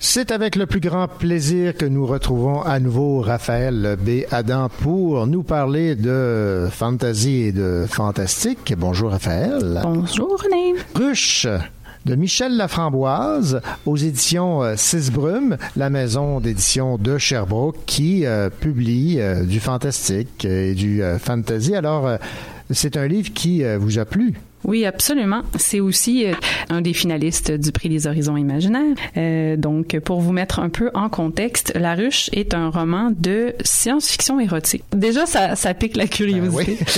C'est 0.00 0.32
avec 0.32 0.56
le 0.56 0.66
plus 0.66 0.80
grand 0.80 1.06
plaisir 1.06 1.76
que 1.76 1.84
nous 1.84 2.04
retrouvons 2.04 2.62
à 2.62 2.80
nouveau 2.80 3.20
Raphaël 3.20 3.96
B. 4.00 4.24
Adam 4.32 4.68
pour 4.82 5.28
nous 5.28 5.44
parler 5.44 5.94
de 5.94 6.66
fantasy 6.68 7.42
et 7.42 7.52
de 7.52 7.86
fantastique. 7.88 8.74
Bonjour 8.76 9.12
Raphaël. 9.12 9.80
Bonjour 9.84 10.36
René. 10.42 10.74
Ruche 10.96 11.46
de 12.06 12.14
Michel 12.14 12.56
Laframboise 12.56 13.60
aux 13.86 13.96
éditions 13.96 14.62
euh, 14.62 14.74
Six 14.76 15.10
Brumes, 15.10 15.56
la 15.76 15.90
maison 15.90 16.40
d'édition 16.40 16.96
de 16.98 17.18
Sherbrooke 17.18 17.76
qui 17.86 18.26
euh, 18.26 18.48
publie 18.50 19.20
euh, 19.20 19.44
du 19.44 19.60
fantastique 19.60 20.44
et 20.44 20.74
du 20.74 21.02
euh, 21.02 21.18
fantasy. 21.18 21.74
Alors, 21.74 22.06
euh, 22.06 22.16
c'est 22.70 22.96
un 22.96 23.06
livre 23.06 23.32
qui 23.32 23.64
euh, 23.64 23.78
vous 23.78 23.98
a 23.98 24.04
plu? 24.04 24.34
Oui, 24.64 24.84
absolument. 24.84 25.42
C'est 25.56 25.80
aussi 25.80 26.26
euh, 26.26 26.34
un 26.68 26.80
des 26.80 26.92
finalistes 26.92 27.50
du 27.50 27.72
prix 27.72 27.88
des 27.88 28.06
horizons 28.06 28.36
imaginaires. 28.36 28.94
Euh, 29.16 29.56
donc, 29.56 29.98
pour 30.00 30.20
vous 30.20 30.32
mettre 30.32 30.60
un 30.60 30.68
peu 30.68 30.90
en 30.94 31.08
contexte, 31.08 31.72
La 31.74 31.94
Ruche 31.94 32.30
est 32.32 32.54
un 32.54 32.70
roman 32.70 33.12
de 33.16 33.54
science-fiction 33.62 34.38
érotique. 34.40 34.84
Déjà, 34.94 35.26
ça, 35.26 35.56
ça 35.56 35.74
pique 35.74 35.96
la 35.96 36.06
curiosité. 36.06 36.78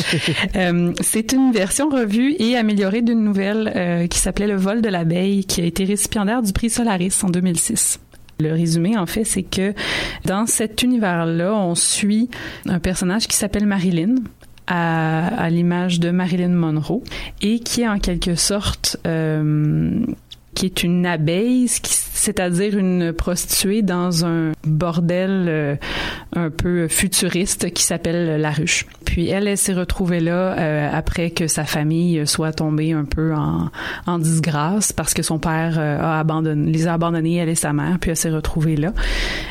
Euh, 0.57 0.93
c'est 1.01 1.33
une 1.33 1.53
version 1.53 1.89
revue 1.89 2.35
et 2.39 2.57
améliorée 2.57 3.01
d'une 3.01 3.23
nouvelle 3.23 3.73
euh, 3.75 4.07
qui 4.07 4.19
s'appelait 4.19 4.47
Le 4.47 4.57
vol 4.57 4.83
de 4.83 4.89
l'abeille, 4.89 5.45
qui 5.45 5.61
a 5.61 5.65
été 5.65 5.85
récipiendaire 5.85 6.43
du 6.43 6.53
prix 6.53 6.69
Solaris 6.69 7.15
en 7.23 7.29
2006. 7.29 7.99
Le 8.41 8.53
résumé, 8.53 8.99
en 8.99 9.07
fait, 9.07 9.25
c'est 9.25 9.43
que 9.43 9.73
dans 10.25 10.47
cet 10.47 10.83
univers-là, 10.83 11.55
on 11.55 11.75
suit 11.75 12.29
un 12.67 12.81
personnage 12.81 13.29
qui 13.29 13.37
s'appelle 13.37 13.67
Marilyn, 13.67 14.17
à, 14.67 15.27
à 15.27 15.51
l'image 15.51 16.01
de 16.01 16.11
Marilyn 16.11 16.49
Monroe 16.49 17.03
et 17.41 17.59
qui 17.61 17.83
est 17.83 17.89
en 17.89 17.99
quelque 17.99 18.35
sorte 18.35 18.97
euh, 19.07 20.05
qui 20.55 20.67
est 20.67 20.83
une 20.83 21.07
abeille, 21.07 21.67
c'est-à-dire 21.69 22.77
une 22.77 23.13
prostituée 23.13 23.83
dans 23.83 24.27
un 24.27 24.53
bordel 24.65 25.47
euh, 25.49 25.77
un 26.37 26.51
peu 26.51 26.89
futuriste 26.89 27.73
qui 27.73 27.83
s'appelle 27.83 28.41
La 28.41 28.51
Ruche. 28.51 28.87
Puis 29.05 29.29
elle, 29.29 29.49
elle 29.49 29.59
s'est 29.59 29.73
retrouvée 29.73 30.21
là 30.21 30.59
euh, 30.59 30.91
après 30.93 31.31
que 31.31 31.47
sa 31.47 31.65
famille 31.65 32.27
soit 32.27 32.53
tombée 32.53 32.93
un 32.93 33.05
peu 33.05 33.35
en, 33.35 33.71
en 34.07 34.19
disgrâce 34.19 34.93
parce 34.93 35.15
que 35.15 35.23
son 35.23 35.39
père 35.39 35.79
euh, 35.79 35.99
a 35.99 36.21
abandonné, 36.21 36.71
les 36.71 36.87
a 36.87 36.95
abandonnés, 36.95 37.37
elle 37.37 37.49
et 37.49 37.55
sa 37.55 37.73
mère, 37.73 37.99
puis 37.99 38.11
elle 38.11 38.17
s'est 38.17 38.31
retrouvée 38.31 38.77
là. 38.77 38.93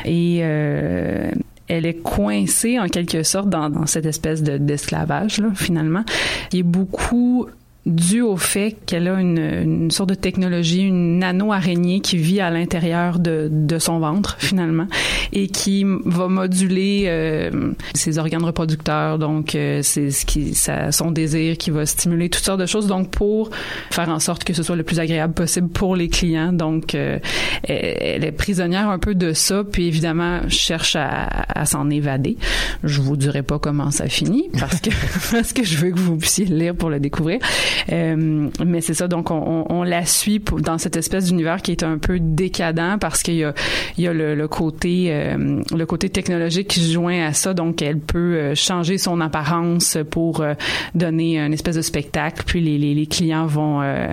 Et 0.04 0.40
euh, 0.42 1.30
elle 1.68 1.86
est 1.86 1.94
coincée 2.02 2.78
en 2.78 2.88
quelque 2.88 3.22
sorte 3.22 3.48
dans, 3.48 3.86
cette 3.86 4.06
espèce 4.06 4.42
de- 4.42 4.58
d'esclavage 4.58 5.38
là 5.38 5.48
finalement. 5.54 6.04
Il 6.52 6.60
est 6.60 6.62
beaucoup 6.64 7.46
dû 7.84 8.20
au 8.20 8.36
fait 8.36 8.76
qu'elle 8.86 9.08
a 9.08 9.20
une, 9.20 9.38
une 9.38 9.90
sorte 9.90 10.10
de 10.10 10.14
technologie, 10.14 10.82
une 10.82 11.18
nano-araignée 11.18 12.00
qui 12.00 12.16
vit 12.16 12.40
à 12.40 12.48
l'intérieur 12.48 13.18
de, 13.18 13.48
de 13.50 13.78
son 13.78 13.98
ventre, 13.98 14.36
finalement, 14.38 14.86
et 15.32 15.48
qui 15.48 15.84
va 16.04 16.28
moduler 16.28 17.04
euh, 17.06 17.72
ses 17.94 18.18
organes 18.18 18.44
reproducteurs, 18.44 19.18
donc 19.18 19.56
euh, 19.56 19.80
c'est 19.82 20.10
ce 20.12 20.24
qui, 20.24 20.54
ça, 20.54 20.92
son 20.92 21.10
désir 21.10 21.58
qui 21.58 21.70
va 21.70 21.84
stimuler 21.84 22.28
toutes 22.28 22.44
sortes 22.44 22.60
de 22.60 22.66
choses, 22.66 22.86
donc 22.86 23.10
pour 23.10 23.50
faire 23.90 24.10
en 24.10 24.20
sorte 24.20 24.44
que 24.44 24.52
ce 24.52 24.62
soit 24.62 24.76
le 24.76 24.84
plus 24.84 25.00
agréable 25.00 25.34
possible 25.34 25.68
pour 25.68 25.96
les 25.96 26.08
clients. 26.08 26.52
Donc, 26.52 26.94
euh, 26.94 27.18
elle 27.64 28.24
est 28.24 28.32
prisonnière 28.32 28.90
un 28.90 28.98
peu 29.00 29.16
de 29.16 29.32
ça, 29.32 29.64
puis 29.64 29.88
évidemment 29.88 30.48
cherche 30.48 30.94
à, 30.94 31.26
à 31.48 31.66
s'en 31.66 31.90
évader. 31.90 32.36
Je 32.84 33.00
vous 33.00 33.16
dirai 33.16 33.42
pas 33.42 33.58
comment 33.58 33.90
ça 33.90 34.06
finit, 34.08 34.50
parce 34.56 34.80
que 34.80 34.90
parce 35.32 35.52
que 35.52 35.64
je 35.64 35.76
veux 35.78 35.90
que 35.90 35.98
vous 35.98 36.16
puissiez 36.16 36.44
le 36.44 36.56
lire 36.56 36.74
pour 36.76 36.88
le 36.88 37.00
découvrir. 37.00 37.40
Euh, 37.92 38.48
mais 38.64 38.80
c'est 38.80 38.94
ça, 38.94 39.08
donc 39.08 39.30
on, 39.30 39.34
on, 39.68 39.80
on 39.80 39.82
la 39.82 40.04
suit 40.06 40.38
pour- 40.40 40.60
dans 40.60 40.78
cette 40.78 40.96
espèce 40.96 41.26
d'univers 41.26 41.62
qui 41.62 41.72
est 41.72 41.82
un 41.82 41.98
peu 41.98 42.18
décadent 42.20 42.98
parce 43.00 43.22
qu'il 43.22 43.34
y 43.36 43.44
a, 43.44 43.54
il 43.98 44.04
y 44.04 44.08
a 44.08 44.12
le, 44.12 44.34
le 44.34 44.48
côté 44.48 45.06
euh, 45.10 45.60
le 45.74 45.86
côté 45.86 46.08
technologique 46.08 46.68
qui 46.68 46.80
se 46.80 46.92
joint 46.92 47.26
à 47.26 47.32
ça, 47.32 47.54
donc 47.54 47.82
elle 47.82 47.98
peut 47.98 48.34
euh, 48.36 48.54
changer 48.54 48.98
son 48.98 49.20
apparence 49.20 49.98
pour 50.10 50.40
euh, 50.40 50.54
donner 50.94 51.38
une 51.38 51.52
espèce 51.52 51.76
de 51.76 51.82
spectacle, 51.82 52.42
puis 52.46 52.60
les, 52.60 52.78
les, 52.78 52.94
les 52.94 53.06
clients 53.06 53.46
vont 53.46 53.80
euh, 53.82 54.06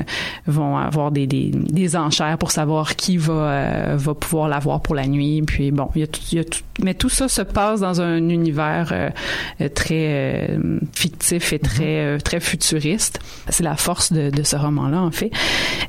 vont 0.48 0.77
avoir 0.77 1.11
des, 1.11 1.27
des, 1.27 1.52
des 1.53 1.95
enchères 1.95 2.38
pour 2.38 2.52
savoir 2.52 2.95
qui 2.95 3.18
va 3.18 3.34
euh, 3.34 3.95
va 3.98 4.14
pouvoir 4.14 4.48
la 4.49 4.60
voir 4.60 4.81
pour 4.81 4.95
la 4.95 5.06
nuit, 5.07 5.41
puis 5.45 5.72
bon, 5.72 5.90
il 5.95 6.02
y 6.02 6.03
a 6.03 6.07
tout, 6.07 6.22
il 6.31 6.38
y 6.38 6.41
a 6.41 6.44
tout 6.44 6.60
mais 6.81 6.94
tout 6.94 7.10
ça 7.10 7.27
se 7.27 7.41
passe 7.41 7.81
dans 7.81 7.99
un 8.02 8.30
univers 8.30 9.11
très 9.76 10.48
euh, 10.49 10.80
fictif 10.94 11.52
et 11.53 11.60
très 11.60 12.06
euh, 12.06 12.18
très 12.19 12.40
futuriste. 12.40 13.19
C'est 13.49 13.63
la 13.63 13.76
force 13.76 14.11
de, 14.13 14.30
de 14.30 14.43
ce 14.43 14.55
roman-là 14.55 15.01
en 15.01 15.11
fait, 15.11 15.31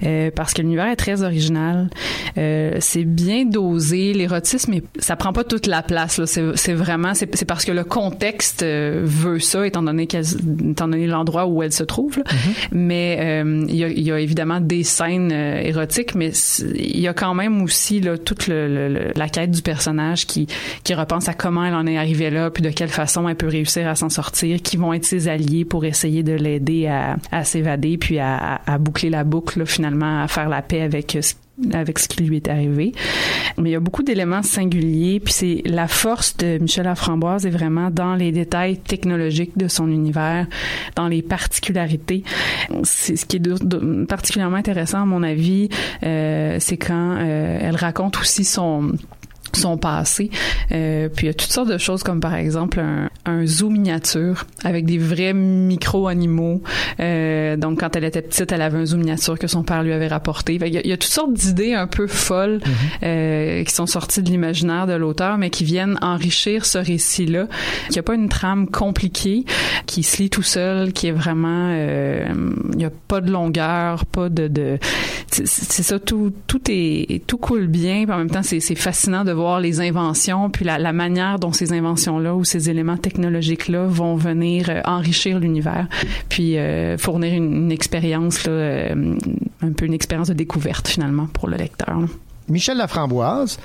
Euh, 0.03 0.31
parce 0.35 0.55
que 0.55 0.63
l'univers 0.63 0.87
est 0.87 0.97
très 0.97 1.23
original. 1.23 1.91
Euh, 2.39 2.77
c'est 2.81 3.05
bien 3.05 3.45
dosé, 3.45 4.13
l'érotisme, 4.15 4.75
ça 4.99 5.15
prend 5.17 5.33
pas 5.33 5.45
toute 5.45 5.67
la 5.67 5.83
place. 5.83 6.21
C'est 6.55 6.73
vraiment 6.73 7.13
c'est 7.15 7.45
parce 7.45 7.65
que 7.65 7.73
le 7.73 7.85
contexte 7.85 8.63
euh, 8.63 9.03
veut 9.05 9.39
ça, 9.41 9.67
étant 9.67 9.83
donné 9.83 10.05
étant 10.05 10.89
donné 10.89 11.07
l'endroit 11.07 11.47
où 11.47 11.63
elle 11.63 11.73
se 11.73 11.85
trouve. 11.85 12.19
là. 12.19 12.25
Mais 12.73 13.43
il 13.69 13.75
y, 13.77 13.85
a, 13.85 13.89
il 13.89 14.01
y 14.03 14.13
a 14.13 14.19
évidemment 14.21 14.61
des 14.61 14.85
scènes 14.85 15.33
érotiques, 15.33 16.15
mais 16.15 16.31
il 16.75 17.01
y 17.01 17.09
a 17.09 17.13
quand 17.15 17.35
même 17.35 17.63
aussi 17.63 18.01
là, 18.01 18.17
toute 18.17 18.47
le, 18.47 18.69
le- 18.69 18.89
le- 18.89 19.13
la 19.17 19.29
quête 19.29 19.51
du 19.51 19.63
personnage 19.63 20.27
qui 20.27 20.47
qui 20.85 20.95
repense 20.95 21.29
à 21.29 21.35
comment 21.35 21.65
elle 21.65 21.75
en 21.75 21.87
est 21.87 21.99
arrivée 21.99 22.31
là, 22.31 22.51
puis 22.51 22.63
de 22.63 22.71
quelle 22.71 22.89
façon 22.89 23.29
elle 23.29 23.37
peut 23.37 23.49
réussir 23.49 23.87
à 23.89 23.95
s'en 23.95 24.09
sortir, 24.09 24.63
qui 24.63 24.77
vont 24.77 24.93
être 24.93 25.05
ses 25.05 25.29
alliés 25.29 25.65
pour 25.65 25.85
essayer 25.85 26.23
de 26.23 26.33
l'aider 26.33 26.87
à, 26.87 27.17
à 27.31 27.45
s'évader, 27.51 27.99
puis 27.99 28.19
à, 28.19 28.61
boucler 28.79 29.11
la 29.11 29.25
boucle 29.25 29.67
finalement, 29.67 30.23
à 30.23 30.29
faire 30.29 30.49
la 30.49 30.63
paix 30.63 30.83
avec 30.83 31.19
ce 31.21 31.35
avec 31.73 31.99
ce 31.99 32.09
qui 32.09 32.25
lui 32.25 32.37
est 32.37 32.49
arrivé. 32.49 32.93
Mais 33.59 33.71
il 33.71 33.73
y 33.73 33.77
a 33.77 33.81
beaucoup 33.81 34.03
d'éléments 34.03 34.43
singuliers, 34.43 35.21
puis 35.21 35.33
c'est 35.33 35.63
la 35.67 35.89
force 35.89 36.37
de 36.39 36.59
Michel 36.59 36.85
Laframboise 36.85 37.47
est 37.47 37.51
vraiment 37.51 37.91
dans 37.91 38.15
les 38.15 38.33
détails 38.33 38.79
technologiques 38.79 39.57
de 39.57 39.69
son 39.69 39.89
univers, 39.91 40.47
dans 40.97 41.09
les 41.09 41.23
particularités. 41.23 42.25
C'est 42.83 43.17
ce 43.17 43.27
qui 43.27 43.37
est 43.37 44.07
particulièrement 44.07 44.57
intéressant 44.57 45.03
à 45.03 45.07
mon 45.07 45.23
avis, 45.23 45.69
euh, 46.03 46.57
c'est 46.61 46.79
quand 46.79 47.17
euh, 47.19 47.59
elle 47.61 47.77
raconte 47.77 48.19
aussi 48.19 48.45
son 48.45 48.93
son 49.57 49.77
passé. 49.77 50.31
Euh, 50.73 51.09
puis 51.09 51.27
il 51.27 51.29
y 51.29 51.31
a 51.31 51.35
toutes 51.35 51.51
sortes 51.53 51.69
de 51.69 51.79
choses 51.79 52.03
comme 52.03 52.21
par 52.21 52.35
exemple 52.35 52.81
un, 52.81 53.09
un 53.27 53.47
zoo 53.47 53.71
miniature 53.71 54.47
avec 54.65 54.85
des 54.87 54.99
vrais 54.99 55.33
micro-animaux. 55.33 56.63
Euh, 57.01 57.57
donc 57.57 57.81
quand 57.81 57.97
elle 57.97 58.05
était 58.05 58.23
petite, 58.23 58.53
elle 58.53 58.63
avait 58.63 58.79
un 58.79 58.87
zoo 58.87 58.97
miniature 58.97 59.39
que 59.39 59.47
son 59.47 59.63
père 59.63 59.83
lui 59.83 59.93
avait 59.93 60.09
rapporté. 60.09 60.59
Fait 60.59 60.67
qu'il 60.67 60.75
y 60.75 60.79
a- 60.79 60.83
il 60.85 60.91
y, 60.91 60.93
a 60.93 60.97
toutes 60.97 61.13
sortes 61.13 61.33
d'idées 61.33 61.75
un 61.75 61.87
peu 61.87 62.07
folles 62.07 62.61
euh, 63.03 63.63
qui 63.65 63.75
sont 63.75 63.87
sorties 63.87 64.23
de 64.23 64.29
l'imaginaire 64.31 64.87
de 64.87 64.95
l'auteur, 64.95 65.39
mais 65.39 65.51
qui 65.51 65.65
viennent 65.65 65.99
enrichir 66.03 66.65
ce 66.67 66.79
récit-là. 66.79 67.47
Il 67.89 67.93
n'y 67.93 67.99
a 67.99 68.03
pas 68.03 68.15
une 68.15 68.29
trame 68.29 68.67
compliquée 68.69 69.45
qui 69.87 70.03
se 70.03 70.23
lit 70.23 70.31
tout 70.31 70.43
seul, 70.43 70.93
qui 70.93 71.09
est 71.09 71.13
vraiment... 71.13 71.69
euh, 71.73 72.27
Il 72.73 72.79
n'y 72.79 72.85
a 72.85 72.91
pas 73.09 73.21
de 73.21 73.31
longueur, 73.31 74.05
pas 74.07 74.29
de... 74.29 74.49
de 74.49 74.79
c'est 75.33 75.47
ça, 75.85 75.99
tout, 76.01 76.33
tout 76.49 76.61
est 76.69 77.23
tout 77.27 77.39
coule 77.39 77.69
bien, 77.69 78.05
puis 78.05 78.13
en 78.13 78.19
même 78.19 78.31
temps 78.31 78.43
c'est 78.43 78.59
c'est 78.59 78.75
fascinant 78.75 79.25
de 79.25 79.31
voir 79.31 79.40
les 79.61 79.81
inventions, 79.81 80.51
puis 80.51 80.65
la, 80.65 80.79
la 80.79 80.93
manière 80.93 81.39
dont 81.39 81.53
ces 81.53 81.73
inventions-là 81.73 82.35
ou 82.35 82.45
ces 82.45 82.69
éléments 82.71 82.97
technologiques-là 82.97 83.87
vont 83.87 84.17
venir 84.17 84.69
euh, 84.69 84.81
enrichir 84.85 85.39
l'univers, 85.41 85.87
puis 86.29 86.59
euh, 86.59 86.99
fournir 86.99 87.33
une, 87.35 87.53
une 87.65 87.73
expérience 87.73 88.45
là, 88.47 88.53
euh, 88.53 89.15
un 89.63 89.73
peu 89.73 89.87
une 89.87 89.95
expérience 89.95 90.29
de 90.29 90.35
découverte 90.35 90.89
finalement 90.89 91.27
pour 91.27 91.49
le 91.49 91.57
lecteur. 91.57 91.99
là. 92.01 92.07
Michel 92.49 92.79
Laframboise. 92.79 93.59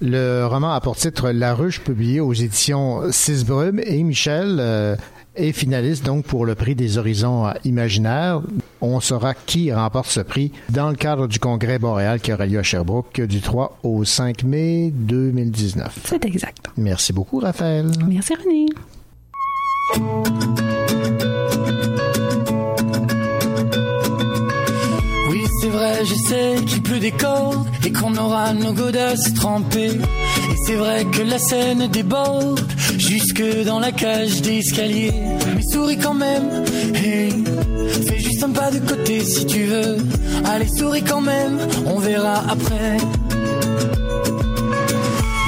Le 0.00 0.44
roman 0.46 0.72
a 0.72 0.80
pour 0.80 0.96
titre 0.96 1.30
La 1.30 1.54
Ruche, 1.54 1.80
publié 1.80 2.20
aux 2.20 2.32
éditions 2.32 3.02
Six 3.10 3.44
Brumes. 3.44 3.80
Et 3.84 4.02
Michel 4.02 4.58
euh, 4.60 4.96
est 5.36 5.52
finaliste 5.52 6.04
donc 6.04 6.24
pour 6.24 6.46
le 6.46 6.54
prix 6.54 6.74
des 6.74 6.98
horizons 6.98 7.46
euh, 7.46 7.52
imaginaires. 7.64 8.40
On 8.80 9.00
saura 9.00 9.34
qui 9.34 9.72
remporte 9.72 10.10
ce 10.10 10.20
prix 10.20 10.52
dans 10.70 10.88
le 10.88 10.96
cadre 10.96 11.26
du 11.26 11.38
congrès 11.38 11.78
boréal 11.78 12.20
qui 12.20 12.32
aura 12.32 12.46
lieu 12.46 12.58
à 12.58 12.62
Sherbrooke 12.62 13.20
du 13.20 13.40
3 13.40 13.78
au 13.82 14.04
5 14.04 14.44
mai 14.44 14.90
2019. 14.94 16.00
C'est 16.04 16.24
exact. 16.24 16.66
Merci 16.76 17.12
beaucoup, 17.12 17.38
Raphaël. 17.38 17.90
Merci 18.06 18.34
René. 18.34 18.66
Oui, 25.30 25.44
c'est 25.60 25.68
vrai, 25.68 26.04
je 26.04 26.14
sais 26.14 26.64
qu'il 26.66 26.82
pleut 26.82 26.98
des 26.98 27.12
cordes 27.12 27.66
et 27.84 27.92
qu'on 27.92 28.16
aura 28.16 28.52
nos 28.54 28.72
godasses 28.72 29.34
trempées. 29.34 29.98
C'est 30.66 30.76
vrai 30.76 31.04
que 31.04 31.20
la 31.20 31.38
scène 31.38 31.88
déborde 31.88 32.60
jusque 32.96 33.42
dans 33.66 33.80
la 33.80 33.92
cage 33.92 34.40
d'escalier. 34.40 35.12
Mais 35.54 35.62
souris 35.62 35.98
quand 35.98 36.14
même, 36.14 36.64
fais 36.94 38.18
juste 38.18 38.42
un 38.42 38.50
pas 38.50 38.70
de 38.70 38.78
côté 38.78 39.20
si 39.24 39.44
tu 39.44 39.64
veux. 39.64 39.98
Allez, 40.46 40.68
souris 40.68 41.02
quand 41.02 41.20
même, 41.20 41.58
on 41.86 41.98
verra 41.98 42.42
après. 42.48 42.96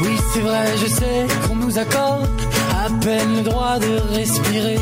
Oui, 0.03 0.17
c'est 0.35 0.41
vrai, 0.41 0.67
je 0.83 0.87
sais 0.87 1.27
qu'on 1.49 1.57
nous 1.57 1.79
accorde 1.79 2.29
à 2.85 2.91
peine 3.03 3.37
le 3.37 3.43
droit 3.43 3.79
de 3.79 4.15
respirer. 4.15 4.79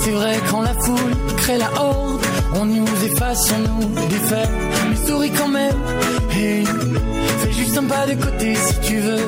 C'est 0.00 0.10
vrai 0.10 0.40
quand 0.50 0.62
la 0.62 0.74
foule 0.74 1.16
crée 1.36 1.58
la 1.58 1.70
horde, 1.80 2.20
on 2.54 2.64
nous 2.66 2.86
efface, 3.04 3.52
on 3.52 3.58
nous 3.82 4.06
défait. 4.08 4.48
Mais 4.88 5.06
souris 5.06 5.30
quand 5.30 5.48
même, 5.48 5.76
hey, 6.32 6.64
fais 6.64 7.52
juste 7.52 7.76
un 7.78 7.84
pas 7.84 8.06
de 8.06 8.14
côté 8.14 8.54
si 8.54 8.80
tu 8.80 8.98
veux. 8.98 9.26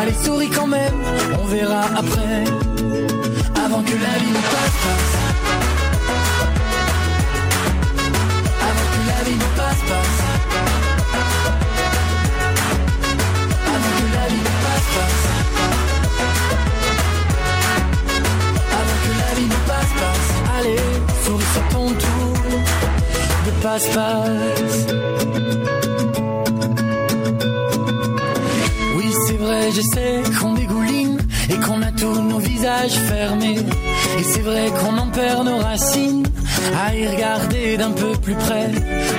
Allez, 0.00 0.14
souris 0.24 0.50
quand 0.50 0.66
même, 0.66 0.94
on 1.40 1.44
verra 1.46 1.82
après. 1.96 2.44
Avant 3.64 3.82
que 3.82 3.92
la 3.92 4.14
vie 4.20 4.32
nous 4.36 4.46
passe, 4.54 4.76
passe. 4.84 5.14
Avant 8.68 8.86
que 8.92 9.00
la 9.08 9.24
vie 9.24 9.38
nous 9.42 9.52
passe, 9.56 9.82
passe. 9.90 10.20
Avant 13.66 13.92
que 13.98 14.06
la 14.16 14.28
vie 14.28 14.42
nous 14.44 14.58
passe, 14.64 14.88
passe. 14.94 15.29
Passe-passe. 23.62 24.86
Oui, 28.96 29.12
c'est 29.26 29.36
vrai, 29.36 29.70
je 29.72 29.80
sais 29.80 30.22
qu'on 30.40 30.54
dégouline 30.54 31.18
et 31.48 31.56
qu'on 31.56 31.82
a 31.82 31.92
tous 31.92 32.20
nos 32.20 32.38
visages 32.38 32.92
fermés. 32.92 33.58
Et 34.18 34.22
c'est 34.22 34.42
vrai 34.42 34.70
qu'on 34.80 34.96
en 34.98 35.08
perd 35.08 35.44
nos 35.46 35.58
racines 35.58 36.26
à 36.86 36.94
y 36.94 37.06
regarder 37.06 37.76
d'un 37.76 37.92
peu 37.92 38.12
plus 38.22 38.34
près. 38.34 38.70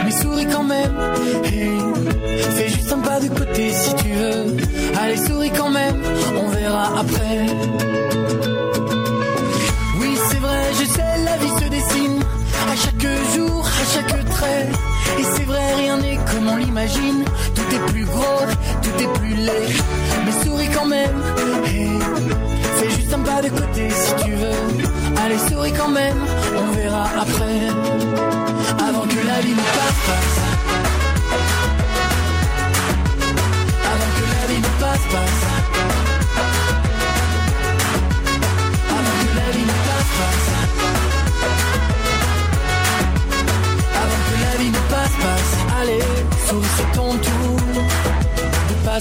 Mais 0.05 0.11
souris 0.11 0.47
quand 0.47 0.63
même, 0.63 0.95
hey, 1.45 1.71
fais 2.55 2.69
juste 2.69 2.91
un 2.91 2.99
pas 2.99 3.19
de 3.19 3.27
côté 3.29 3.71
si 3.73 3.95
tu 3.95 4.09
veux. 4.09 4.57
Allez, 5.01 5.17
souris 5.17 5.51
quand 5.55 5.69
même, 5.69 6.01
on 6.43 6.49
verra 6.49 6.99
après. 6.99 8.50
À 12.71 12.75
chaque 12.75 13.05
jour, 13.35 13.65
à 13.65 13.85
chaque 13.93 14.29
trait. 14.29 14.69
Et 15.19 15.23
c'est 15.23 15.43
vrai, 15.43 15.75
rien 15.75 15.97
n'est 15.97 16.19
comme 16.31 16.47
on 16.47 16.55
l'imagine. 16.55 17.25
Tout 17.55 17.75
est 17.75 17.91
plus 17.91 18.05
gros, 18.05 18.45
tout 18.81 19.03
est 19.03 19.19
plus 19.19 19.35
laid. 19.35 19.73
Mais 20.25 20.45
souris 20.45 20.69
quand 20.73 20.85
même, 20.85 21.17
hey, 21.65 21.89
fais 22.77 22.89
juste 22.89 23.13
un 23.13 23.19
pas 23.19 23.41
de 23.41 23.49
côté 23.49 23.89
si 23.89 24.23
tu 24.23 24.31
veux. 24.31 24.63
Allez, 25.21 25.37
souris 25.49 25.73
quand 25.73 25.89
même, 25.89 26.19
on 26.61 26.71
verra 26.71 27.05
après. 27.23 27.59
Avant 28.87 29.05
que 29.05 29.27
la 29.27 29.41
vie 29.41 29.55
nous 29.59 29.71
passe, 29.77 29.99
passe. 30.07 30.37
Avant 33.93 34.11
que 34.17 34.25
la 34.33 34.43
vie 34.49 34.61
nous 34.61 34.77
passe, 34.79 35.05
passe. 35.11 35.40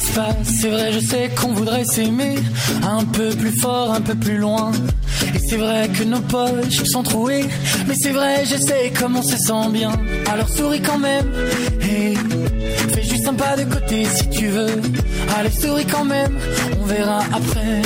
C'est 0.00 0.68
vrai, 0.68 0.92
je 0.92 0.98
sais 0.98 1.30
qu'on 1.38 1.52
voudrait 1.52 1.84
s'aimer 1.84 2.36
un 2.82 3.04
peu 3.04 3.30
plus 3.30 3.58
fort, 3.60 3.92
un 3.92 4.00
peu 4.00 4.14
plus 4.14 4.38
loin. 4.38 4.72
Et 5.34 5.38
c'est 5.38 5.56
vrai 5.56 5.88
que 5.88 6.04
nos 6.04 6.20
poches 6.20 6.82
sont 6.84 7.02
trouées. 7.02 7.44
Mais 7.86 7.94
c'est 8.00 8.12
vrai, 8.12 8.44
je 8.44 8.56
sais 8.56 8.92
comme 8.98 9.16
on 9.16 9.22
se 9.22 9.36
sent 9.36 9.68
bien. 9.72 9.92
Alors 10.30 10.48
souris 10.48 10.80
quand 10.80 10.98
même. 10.98 11.30
Hey, 11.82 12.16
fais 12.94 13.02
juste 13.02 13.28
un 13.28 13.34
pas 13.34 13.56
de 13.56 13.64
côté 13.64 14.04
si 14.04 14.28
tu 14.30 14.48
veux. 14.48 14.80
Allez, 15.36 15.50
souris 15.50 15.86
quand 15.86 16.04
même. 16.04 16.36
On 16.80 16.86
verra 16.86 17.20
après. 17.32 17.82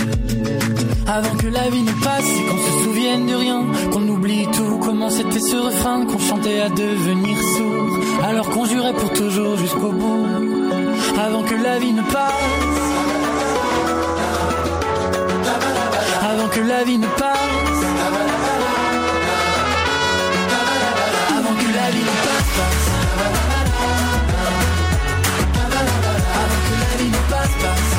Avant 1.06 1.36
que 1.36 1.48
la 1.48 1.68
vie 1.68 1.82
nous 1.82 2.00
passe 2.00 2.24
et 2.24 2.48
qu'on 2.48 2.56
se 2.56 2.84
souvienne 2.84 3.26
de 3.26 3.34
rien, 3.34 3.62
qu'on 3.92 4.08
oublie 4.08 4.46
tout, 4.52 4.78
comment 4.82 5.10
c'était 5.10 5.40
ce 5.40 5.56
refrain 5.56 6.06
qu'on 6.06 6.18
chantait 6.18 6.60
à 6.60 6.70
devenir 6.70 7.36
sourd, 7.36 8.24
alors 8.24 8.48
qu'on 8.48 8.64
jurait 8.64 8.94
pour 8.94 9.12
toujours 9.12 9.58
jusqu'au 9.58 9.92
bout. 9.92 10.63
Avant 11.16 11.42
que 11.42 11.54
la 11.54 11.78
vie 11.78 11.92
ne 11.92 12.02
passe, 12.02 12.32
avant 16.22 16.48
que 16.48 16.60
la 16.60 16.84
vie 16.84 16.98
ne 16.98 17.06
passe, 17.06 17.38
avant 21.38 21.54
que 21.54 21.68
la 21.78 21.90
vie 21.90 22.04
ne 22.04 22.14
passe, 22.24 22.84
avant 26.34 26.60
que 26.66 26.74
la 26.82 26.96
vie 26.98 27.10
ne 27.10 27.22
passe. 27.30 27.94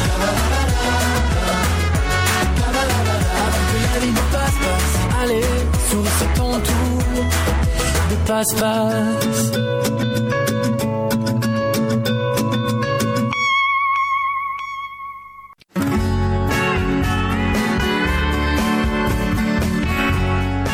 Avant 3.38 3.62
que 3.70 3.78
la 3.92 3.98
vie 4.00 4.12
ne 4.12 4.24
passe. 4.32 4.60
Allez, 5.22 5.48
sur 5.88 6.02
tour 6.34 6.45
de 6.45 6.45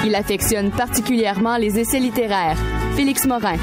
Il 0.05 0.15
affectionne 0.15 0.71
particulièrement 0.71 1.59
les 1.59 1.79
essais 1.79 1.99
littéraires. 1.99 2.57
Félix 2.97 3.27
Morin. 3.27 3.57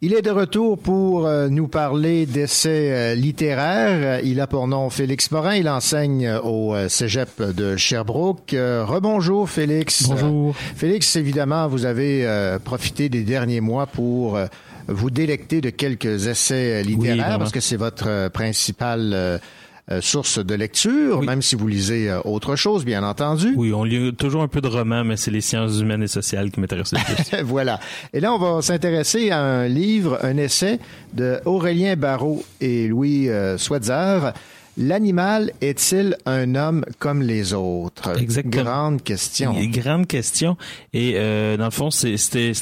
Il 0.00 0.14
est 0.14 0.22
de 0.22 0.30
retour 0.30 0.78
pour 0.78 1.26
euh, 1.26 1.48
nous 1.48 1.66
parler 1.66 2.24
d'essais 2.24 2.92
euh, 2.92 3.14
littéraires. 3.16 4.20
Il 4.22 4.40
a 4.40 4.46
pour 4.46 4.68
nom 4.68 4.90
Félix 4.90 5.32
Morin. 5.32 5.56
Il 5.56 5.68
enseigne 5.68 6.38
au 6.44 6.72
euh, 6.72 6.88
Cégep 6.88 7.42
de 7.42 7.76
Sherbrooke. 7.76 8.54
Rebonjour 8.54 9.50
Félix. 9.50 10.04
Bonjour. 10.08 10.54
Félix, 10.54 11.16
évidemment, 11.16 11.66
vous 11.66 11.84
avez 11.84 12.28
profité 12.64 13.08
des 13.08 13.24
derniers 13.24 13.60
mois 13.60 13.86
pour 13.86 14.38
vous 14.88 15.10
délecter 15.10 15.60
de 15.60 15.70
quelques 15.70 16.26
essais 16.26 16.82
littéraires 16.82 17.38
parce 17.38 17.52
que 17.52 17.60
c'est 17.60 17.76
votre 17.76 18.08
euh, 18.08 19.38
source 20.00 20.38
de 20.38 20.54
lecture, 20.54 21.22
même 21.22 21.42
si 21.42 21.56
vous 21.56 21.66
lisez 21.66 22.10
euh, 22.10 22.20
autre 22.24 22.56
chose, 22.56 22.84
bien 22.84 23.02
entendu. 23.02 23.54
Oui, 23.56 23.72
on 23.72 23.84
lit 23.84 24.14
toujours 24.14 24.42
un 24.42 24.48
peu 24.48 24.60
de 24.60 24.68
romans, 24.68 25.04
mais 25.04 25.16
c'est 25.16 25.30
les 25.30 25.40
sciences 25.40 25.80
humaines 25.80 26.02
et 26.02 26.08
sociales 26.08 26.50
qui 26.50 26.60
m'intéressent 26.60 27.00
le 27.00 27.14
plus. 27.14 27.42
voilà. 27.44 27.80
Et 28.12 28.20
là, 28.20 28.32
on 28.32 28.38
va 28.38 28.62
s'intéresser 28.62 29.30
à 29.30 29.40
un 29.40 29.68
livre, 29.68 30.18
un 30.22 30.36
essai 30.36 30.78
de 31.14 31.40
Aurélien 31.44 31.96
Barrault 31.96 32.44
et 32.60 32.88
Louis 32.88 33.28
euh, 33.28 33.56
Swetzer. 33.56 34.32
L'animal 34.80 35.50
est-il 35.60 36.16
un 36.24 36.54
homme 36.54 36.84
comme 37.00 37.20
les 37.20 37.52
autres? 37.52 38.16
Exactement. 38.16 38.62
Grande 38.62 39.02
question. 39.02 39.52
Grande 39.72 40.06
question. 40.06 40.56
Et 40.92 41.14
euh, 41.16 41.56
dans 41.56 41.64
le 41.64 41.72
fond, 41.72 41.90
c'est 41.90 42.14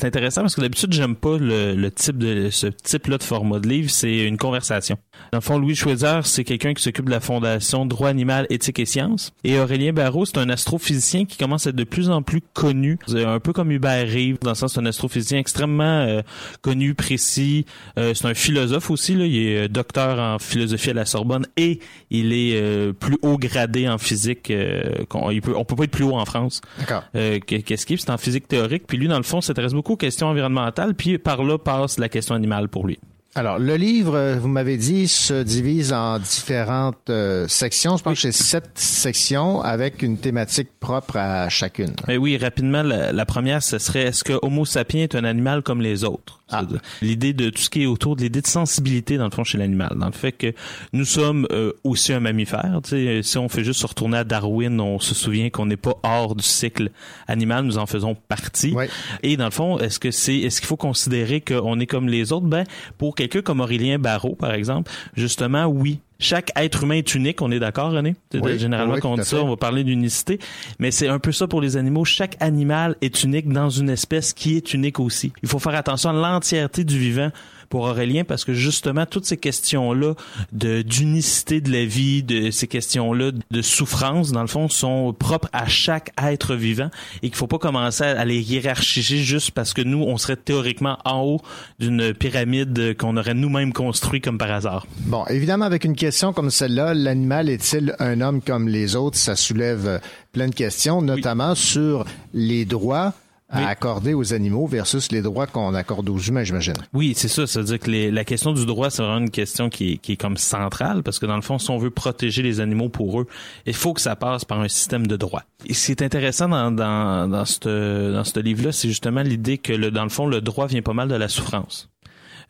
intéressant 0.03 0.41
parce 0.41 0.55
que 0.55 0.63
d'habitude, 0.63 0.95
j'aime 0.95 1.15
pas 1.15 1.37
le, 1.37 1.75
le 1.75 1.91
type 1.91 2.17
de 2.17 2.49
ce 2.49 2.69
type-là 2.69 3.19
de 3.19 3.23
format 3.23 3.59
de 3.59 3.69
livre. 3.69 3.91
C'est 3.91 4.25
une 4.25 4.39
conversation. 4.39 4.97
Dans 5.33 5.39
le 5.39 5.43
fond, 5.43 5.59
Louis 5.59 5.75
Schweitzer, 5.75 6.21
c'est 6.25 6.45
quelqu'un 6.45 6.73
qui 6.73 6.83
s'occupe 6.83 7.07
de 7.07 7.11
la 7.11 7.21
fondation 7.21 7.85
Droit 7.85 8.09
animal, 8.09 8.47
éthique 8.49 8.79
et 8.79 8.87
sciences. 8.87 9.33
Et 9.45 9.59
Aurélien 9.59 9.93
Barrault, 9.93 10.25
c'est 10.25 10.39
un 10.39 10.49
astrophysicien 10.49 11.25
qui 11.25 11.37
commence 11.37 11.67
à 11.67 11.71
être 11.71 11.77
de 11.77 11.85
plus 11.85 12.11
en 12.11 12.23
plus 12.23 12.41
connu, 12.55 12.99
un 13.15 13.41
peu 13.41 13.53
comme 13.53 13.71
Hubert 13.73 14.07
Reeves, 14.09 14.39
dans 14.41 14.51
le 14.51 14.55
sens 14.57 14.75
c'est 14.75 14.81
un 14.81 14.87
astrophysicien 14.87 15.39
extrêmement 15.39 15.83
euh, 16.07 16.23
connu, 16.63 16.95
précis. 16.95 17.67
Euh, 17.99 18.15
c'est 18.15 18.27
un 18.27 18.35
philosophe 18.35 18.91
aussi. 18.91 19.15
Là. 19.15 19.27
Il 19.27 19.37
est 19.37 19.65
euh, 19.65 19.69
docteur 19.69 20.19
en 20.19 20.39
philosophie 20.39 20.91
à 20.91 20.95
la 20.95 21.05
Sorbonne 21.07 21.47
et 21.57 21.81
il 22.11 22.33
est 22.33 22.61
euh, 22.61 22.93
plus 22.93 23.19
haut 23.23 23.37
gradé 23.37 23.89
en 23.89 23.99
physique. 23.99 24.51
euh, 24.51 25.05
qu'on- 25.09 25.31
il 25.31 25.41
peut, 25.43 25.55
on 25.57 25.65
peut 25.65 25.77
pas 25.77 25.85
être 25.85 25.91
plus 25.91 26.05
haut 26.05 26.15
en 26.17 26.25
France. 26.25 26.61
D'accord. 26.79 27.03
Euh, 27.17 27.39
que- 27.41 27.57
qu'est-ce 27.57 27.85
qu'il 27.87 27.95
est? 27.95 28.01
C'est 28.01 28.11
en 28.11 28.19
physique 28.19 28.47
théorique. 28.49 28.85
Puis 28.87 28.97
lui, 28.99 29.09
dans 29.09 29.17
le 29.17 29.23
fond, 29.25 29.41
s'intéresse 29.41 29.73
beaucoup 29.73 29.95
aux 29.95 29.97
questions 29.97 30.29
environnementales. 30.29 30.95
Puis 30.95 31.19
par 31.19 31.43
là 31.43 31.59
passe 31.59 31.99
la 31.99 32.09
question 32.09 32.35
animale 32.35 32.69
pour 32.69 32.87
lui. 32.87 32.99
Alors, 33.39 33.59
le 33.59 33.77
livre, 33.77 34.17
euh, 34.17 34.39
vous 34.39 34.49
m'avez 34.49 34.79
dit, 34.79 35.09
se 35.09 35.43
divise 35.43 35.93
en 35.93 36.19
différentes 36.19 37.11
euh, 37.11 37.47
sections. 37.49 37.99
Je 37.99 38.03
pense 38.03 38.15
que 38.15 38.21
c'est 38.31 38.33
sept 38.33 38.71
sections 38.77 39.61
avec 39.61 40.01
une 40.01 40.17
thématique 40.17 40.71
propre 40.81 41.19
à 41.19 41.51
chacune. 41.51 41.93
Mais 42.09 42.17
oui, 42.17 42.39
rapidement, 42.39 42.83
la, 42.83 43.13
la 43.13 43.27
première, 43.27 43.63
ce 43.63 43.77
serait 43.77 44.05
est-ce 44.05 44.25
que 44.25 44.39
Homo 44.41 44.65
sapiens 44.65 45.03
est 45.03 45.15
un 45.15 45.25
animal 45.25 45.63
comme 45.63 45.83
les 45.83 46.03
autres? 46.03 46.41
C'est-à-dire 46.49 46.81
L'idée 47.03 47.33
de 47.33 47.51
tout 47.51 47.61
ce 47.61 47.71
qui 47.71 47.83
est 47.83 47.87
autour 47.87 48.17
de 48.17 48.23
l'idée 48.23 48.41
de 48.41 48.47
sensibilité, 48.47 49.19
dans 49.19 49.25
le 49.25 49.31
fond, 49.31 49.45
chez 49.45 49.59
l'animal. 49.59 49.95
Dans 49.97 50.07
le 50.07 50.13
fait 50.13 50.33
que 50.33 50.55
nous 50.93 51.05
sommes 51.05 51.47
euh, 51.51 51.73
aussi 51.83 52.13
un 52.13 52.21
mammifère. 52.21 52.81
Tu 52.85 52.91
sais, 52.91 53.23
si 53.23 53.37
on 53.37 53.49
fait 53.49 53.65
juste 53.65 53.81
se 53.81 53.87
retourner 53.87 54.19
à 54.19 54.25
Darwin, 54.25 54.81
on 54.81 54.99
se 55.01 55.15
souvient 55.15 55.51
qu'on 55.51 55.67
n'est 55.67 55.77
pas 55.77 55.99
hors 56.05 56.37
du 56.37 56.45
cycle 56.45 56.91
animal, 57.27 57.65
nous 57.65 57.79
en 57.79 57.87
faisons 57.87 58.15
partie. 58.15 58.75
Et 59.23 59.37
dans 59.37 59.47
le 59.47 59.51
fond, 59.51 59.79
est-ce 59.79 59.99
que 59.99 60.11
c'est 60.11 60.37
est-ce 60.37 60.61
qu'il 60.61 60.69
faut 60.69 60.77
considérer 60.77 61.41
qu'on 61.41 61.81
est 61.81 61.87
comme 61.87 62.09
les 62.09 62.33
autres? 62.33 62.47
Ben, 62.47 62.65
pour 62.97 63.15
quelqu'un 63.29 63.43
comme 63.43 63.61
Aurélien 63.61 63.99
Barrault, 63.99 64.35
par 64.35 64.53
exemple, 64.53 64.91
justement, 65.17 65.67
oui. 65.67 66.01
Chaque 66.19 66.51
être 66.57 66.85
humain 66.85 66.95
est 66.95 67.15
unique, 67.15 67.43
on 67.43 67.51
est 67.51 67.59
d'accord, 67.59 67.93
René? 67.93 68.17
Oui, 68.33 68.59
généralement 68.59 68.95
oui, 68.95 69.01
quand 69.01 69.13
on 69.13 69.17
dit 69.17 69.25
ça, 69.25 69.43
on 69.43 69.51
va 69.51 69.57
parler 69.57 69.85
d'unicité. 69.85 70.39
Mais 70.79 70.91
c'est 70.91 71.09
un 71.09 71.19
peu 71.19 71.31
ça 71.31 71.47
pour 71.47 71.61
les 71.61 71.77
animaux. 71.77 72.07
Chaque 72.07 72.37
animal 72.41 72.97
est 73.03 73.23
unique 73.23 73.51
dans 73.51 73.69
une 73.69 73.91
espèce 73.91 74.33
qui 74.33 74.57
est 74.57 74.73
unique 74.73 74.99
aussi. 74.99 75.33
Il 75.43 75.49
faut 75.49 75.59
faire 75.59 75.75
attention 75.75 76.09
à 76.09 76.13
l'entièreté 76.15 76.85
du 76.85 76.99
vivant 76.99 77.31
pour 77.69 77.83
Aurélien 77.83 78.25
parce 78.25 78.45
que 78.45 78.55
justement 78.55 79.07
toutes 79.07 79.25
ces 79.25 79.37
questions-là 79.37 80.15
de 80.53 80.83
d'unicité 80.83 81.61
de 81.61 81.71
la 81.71 81.85
vie, 81.85 82.23
de 82.23 82.51
ces 82.51 82.67
questions-là 82.67 83.33
de 83.51 83.63
souffrance 83.63 84.33
dans 84.33 84.43
le 84.43 84.47
fond 84.47 84.69
sont 84.69 85.15
propres 85.19 85.49
à 85.53 85.67
chaque 85.67 86.13
être 86.23 86.55
vivant 86.55 86.91
et 87.23 87.29
qu'il 87.29 87.37
faut 87.37 87.47
pas 87.47 87.59
commencer 87.59 88.05
à, 88.05 88.25
les 88.25 88.41
hiérarchiser 88.41 89.19
juste 89.19 89.51
parce 89.53 89.73
que 89.73 89.83
nous 89.83 90.03
on 90.03 90.17
serait 90.19 90.37
théoriquement 90.37 90.99
en 91.05 91.23
haut 91.23 91.41
d'une 91.79 92.15
pyramide 92.15 92.97
qu'on 92.97 93.17
aurait 93.17 93.35
nous-mêmes 93.35 93.73
construit 93.73 94.21
comme 94.21 94.39
par 94.39 94.51
hasard. 94.51 94.87
Bon, 95.01 95.25
évidemment, 95.27 95.65
avec 95.65 95.85
une 95.85 95.97
question 95.97 96.33
comme 96.33 96.51
celle-là, 96.51 96.95
l'animal 96.95 97.49
est-il 97.49 97.95
un 97.99 98.21
homme 98.21 98.41
comme 98.41 98.69
les 98.69 98.97
autres? 98.97 99.17
Ça 99.17 99.37
soulève 99.37 100.01
plein 100.33 100.49
de 100.49 100.55
questions, 100.55 101.03
notamment 101.03 101.55
sur 101.55 102.05
les 102.35 102.65
droits 102.65 103.15
à 103.49 103.69
accorder 103.69 104.13
aux 104.15 104.35
animaux 104.35 104.67
versus 104.67 105.13
les 105.13 105.23
droits 105.23 105.47
qu'on 105.47 105.73
accorde 105.75 106.09
aux 106.09 106.19
humains, 106.19 106.43
j'imagine. 106.43 106.75
Oui, 106.93 107.15
c'est 107.17 107.29
ça. 107.29 107.47
Ça 107.47 107.61
veut 107.61 107.67
dire 107.67 107.79
que 107.79 107.91
les- 107.91 108.11
la 108.11 108.25
question 108.25 108.53
du 108.53 108.67
droit, 108.67 108.91
c'est 108.91 109.03
vraiment 109.03 109.19
une 109.19 109.31
question 109.31 109.69
qui 109.71 109.93
est, 109.93 109.97
qui 109.99 110.13
est 110.13 110.17
comme 110.17 110.37
centrale, 110.37 111.03
parce 111.03 111.19
que 111.19 111.27
dans 111.27 111.37
le 111.37 111.43
fond, 111.43 111.59
si 111.59 111.71
on 111.71 111.79
veut 111.79 111.91
protéger 111.91 112.43
les 112.43 112.61
animaux 112.61 112.89
pour 112.89 113.21
eux, 113.21 113.27
il 113.65 113.75
faut 113.75 113.95
que 113.95 114.01
ça 114.01 114.17
passe 114.17 114.45
par 114.45 114.61
un 114.61 114.69
système 114.69 115.07
de 115.07 115.17
droit. 115.17 115.43
Et 115.65 115.75
ce 115.75 115.87
qui 115.87 115.93
est 115.93 116.03
intéressant 116.03 116.49
dans, 116.49 116.71
dans, 116.73 117.29
dans 117.29 117.45
ce 117.45 118.13
dans 118.13 118.25
ce 118.25 118.41
livre-là, 118.41 118.73
c'est 118.73 118.89
justement 118.89 119.23
l'idée 119.23 119.59
que 119.59 119.73
le, 119.73 119.91
dans 119.91 120.03
le 120.05 120.11
fond, 120.11 120.27
le 120.27 120.41
droit 120.41 120.67
vient 120.67 120.83
pas 120.83 120.93
mal 120.95 121.09
de 121.09 121.15
la 121.15 121.29
souffrance. 121.29 121.89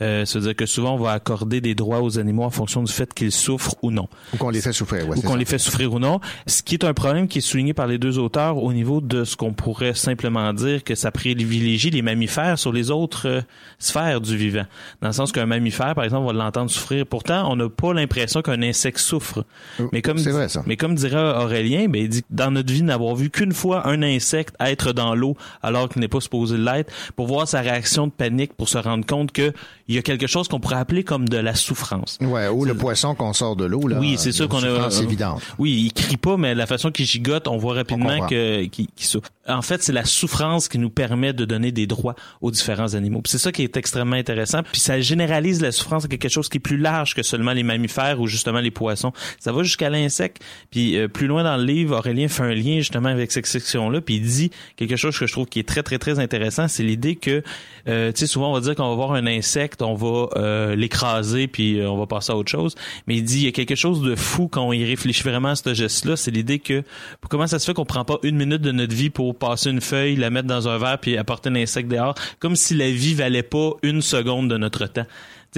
Euh, 0.03 0.27
ça 0.27 0.39
veut 0.39 0.45
dire 0.45 0.57
que 0.57 0.67
souvent, 0.67 0.95
on 0.95 0.99
va 0.99 1.13
accorder 1.13 1.61
des 1.61 1.75
droits 1.75 2.03
aux 2.03 2.19
animaux 2.19 2.45
en 2.45 2.51
fonction 2.51 2.83
du 2.83 2.93
fait 2.93 3.13
qu'ils 3.15 3.33
souffrent 3.33 3.77
ou 3.83 3.91
non. 3.91 4.09
Ou 4.35 4.37
qu'on 4.37 4.51
les 4.51 4.61
fait 4.61 4.73
souffrir, 4.73 5.09
ouais, 5.09 5.17
Ou 5.19 5.23
qu'on 5.23 5.37
les 5.37 5.47
fait 5.47 5.59
souffrir 5.59 5.93
ou 5.95 5.99
non. 5.99 6.21
Ce 6.47 6.63
qui 6.63 6.75
est 6.75 6.85
un 6.85 6.93
problème 6.93 7.29
qui 7.29 7.39
est 7.39 7.43
souligné 7.43 7.73
par 7.73 7.87
les 7.87 7.97
deux 7.97 8.19
auteurs 8.19 8.59
au 8.59 8.73
niveau 8.73 9.01
de 9.01 9.25
ce 9.25 9.37
qu'on 9.37 9.55
pourrait 9.55 9.95
simplement 9.95 10.53
dire 10.53 10.85
que 10.85 10.95
ça 10.95 11.11
privilégie 11.11 11.91
les 11.91 12.03
mammifères 12.03 12.59
sur 12.59 12.73
les 12.73 12.91
autres 12.91 13.27
euh, 13.27 13.41
sphères 13.79 14.21
du 14.21 14.37
vivant. 14.37 14.67
Dans 15.01 15.09
le 15.09 15.15
sens 15.15 15.33
qu'un 15.33 15.47
mammifère, 15.47 15.95
par 15.95 16.05
exemple, 16.05 16.25
on 16.25 16.27
va 16.27 16.45
l'entendre 16.45 16.71
souffrir. 16.71 17.07
Pourtant, 17.07 17.51
on 17.51 17.57
n'a 17.57 17.69
pas 17.71 17.95
l'impression 17.95 18.43
qu'un 18.43 18.63
insecte 18.63 18.99
souffre. 18.99 19.45
Mais 19.93 20.03
comme, 20.03 20.19
c'est 20.19 20.31
vrai, 20.31 20.49
ça. 20.49 20.63
mais 20.67 20.77
comme 20.77 20.95
dirait 20.95 21.17
Aurélien, 21.17 21.89
ben, 21.89 22.03
il 22.03 22.09
dit 22.11 22.25
dans 22.29 22.51
notre 22.51 22.71
vie, 22.71 22.83
n'avoir 22.83 23.15
vu 23.15 23.31
qu'une 23.31 23.53
fois 23.53 23.89
un 23.89 24.03
insecte 24.03 24.55
être 24.61 24.93
dans 24.93 25.15
l'eau 25.15 25.37
alors 25.63 25.89
qu'il 25.89 26.01
n'est 26.01 26.09
pas 26.09 26.21
supposé 26.21 26.59
l'être, 26.59 26.93
pour 27.17 27.27
voir 27.27 27.49
sa 27.49 27.61
réaction 27.61 28.07
de 28.09 28.13
panique, 28.13 28.53
pour 28.55 28.69
se 28.69 28.79
rendre 28.79 29.07
compte 29.07 29.33
que 29.33 29.53
il 29.89 29.95
y 29.95 29.99
a 29.99 30.03
quelque 30.03 30.27
chose 30.27 30.49
qu'on 30.49 30.61
pourrait 30.61 30.77
appeler 30.77 31.05
comme 31.05 31.29
de 31.29 31.37
la 31.37 31.55
souffrance. 31.55 32.19
Ouais, 32.21 32.49
ou 32.49 32.65
le 32.65 32.75
poisson 32.75 33.15
qu'on 33.15 33.33
sort 33.33 33.57
de 33.57 33.65
l'eau, 33.65 33.87
là. 33.87 33.99
Oui, 34.01 34.17
c'est 34.19 34.33
sûr 34.33 34.49
qu'on 34.49 34.59
a. 34.59 34.69
souffrance 34.69 35.01
évidente. 35.01 35.43
Oui, 35.59 35.85
il 35.87 35.93
crie 35.93 36.17
pas, 36.17 36.37
mais 36.37 36.55
la 36.55 36.67
façon 36.67 36.91
qu'il 36.91 37.07
gigote, 37.07 37.47
on 37.49 37.57
voit 37.57 37.75
rapidement 37.75 38.27
que 38.27 38.65
qu'il 38.67 38.89
qu'il 38.89 39.07
souffre. 39.07 39.31
En 39.49 39.63
fait, 39.63 39.83
c'est 39.83 39.93
la 39.93 40.05
souffrance 40.05 40.69
qui 40.69 40.79
nous 40.79 40.91
permet 40.91 41.33
de 41.33 41.45
donner 41.45 41.73
des 41.73 41.87
droits 41.87 42.15
aux 42.41 42.51
différents 42.51 42.95
animaux. 42.95 43.23
C'est 43.27 43.39
ça 43.39 43.53
qui 43.53 43.63
est 43.63 43.77
extrêmement 43.77 44.17
intéressant. 44.17 44.63
Puis 44.63 44.81
ça 44.81 45.01
généralise 45.01 45.61
la 45.61 45.73
souffrance 45.73 46.05
à 46.05 46.09
quelque 46.09 46.29
chose 46.29 46.49
qui 46.49 46.59
est 46.59 46.61
plus 46.61 46.79
large 46.79 47.15
que 47.15 47.23
seulement 47.23 47.53
les 47.53 47.63
mammifères 47.63 48.21
ou 48.21 48.27
justement 48.27 48.61
les 48.61 48.71
poissons. 48.71 49.13
Ça 49.39 49.53
va 49.53 49.63
jusqu'à 49.63 49.91
l'insecte. 49.91 50.43
Puis 50.71 50.97
euh, 50.99 51.09
plus 51.09 51.27
loin 51.27 51.45
dans 51.45 51.57
le 51.57 51.65
livre, 51.65 51.97
Aurélien 51.97 52.29
fait 52.29 52.43
un 52.43 52.55
lien 52.55 52.79
justement 52.79 53.09
avec 53.09 53.33
cette 53.33 53.47
section-là. 53.47 54.01
Puis 54.01 54.17
il 54.17 54.23
dit 54.23 54.51
quelque 54.77 54.97
chose 54.97 55.19
que 55.19 55.27
je 55.27 55.33
trouve 55.33 55.47
qui 55.47 55.61
est 55.61 55.69
très 55.69 55.83
très 55.83 55.99
très 55.99 56.19
intéressant, 56.19 56.69
c'est 56.69 56.83
l'idée 56.83 57.17
que, 57.17 57.43
euh, 57.89 58.13
tu 58.13 58.21
sais, 58.21 58.27
souvent 58.27 58.51
on 58.51 58.55
va 58.55 58.61
dire 58.61 58.75
qu'on 58.75 58.89
va 58.89 58.95
voir 58.95 59.13
un 59.13 59.27
insecte, 59.27 59.83
on 59.83 59.95
va 59.95 60.29
euh, 60.37 60.77
l'écraser 60.77 61.47
puis 61.47 61.81
euh, 61.81 61.91
on 61.91 61.97
va 61.97 62.07
passer 62.07 62.33
à 62.33 62.37
autre 62.37 62.51
chose. 62.51 62.75
Mais 63.07 63.17
il 63.17 63.25
dit 63.25 63.39
il 63.39 63.45
y 63.45 63.49
a 63.49 63.53
quelque 63.53 63.75
chose 63.75 64.03
de 64.03 64.15
fou 64.15 64.49
quand 64.49 64.63
on 64.63 64.73
y 64.73 64.85
réfléchit 64.85 65.23
vraiment 65.23 65.49
à 65.49 65.57
ce 65.57 65.75
geste-là, 65.75 66.17
c'est 66.17 66.31
l'idée 66.31 66.59
que 66.59 66.83
comment 67.29 67.47
ça 67.47 67.59
se 67.59 67.67
fait 67.67 67.75
qu'on 67.75 67.85
prend 67.85 68.05
pas 68.05 68.19
une 68.23 68.37
minute 68.37 68.63
de 68.63 68.73
notre 68.73 68.95
vie 68.95 69.11
pour 69.11 69.36
passer 69.39 69.71
une 69.71 69.81
feuille, 69.81 70.17
la 70.17 70.31
mettre 70.31 70.49
dans 70.49 70.69
un 70.69 70.79
verre 70.79 70.99
puis 70.99 71.17
apporter 71.17 71.51
un 71.51 71.57
insecte 71.57 71.89
dehors, 71.89 72.15
comme 72.39 72.57
si 72.57 72.75
la 72.75 72.91
vie 72.91 73.15
valait 73.15 73.43
pas 73.43 73.73
une 73.83 74.03
seconde 74.03 74.51
de 74.51 74.57
notre 74.57 74.87
temps. 74.87 75.07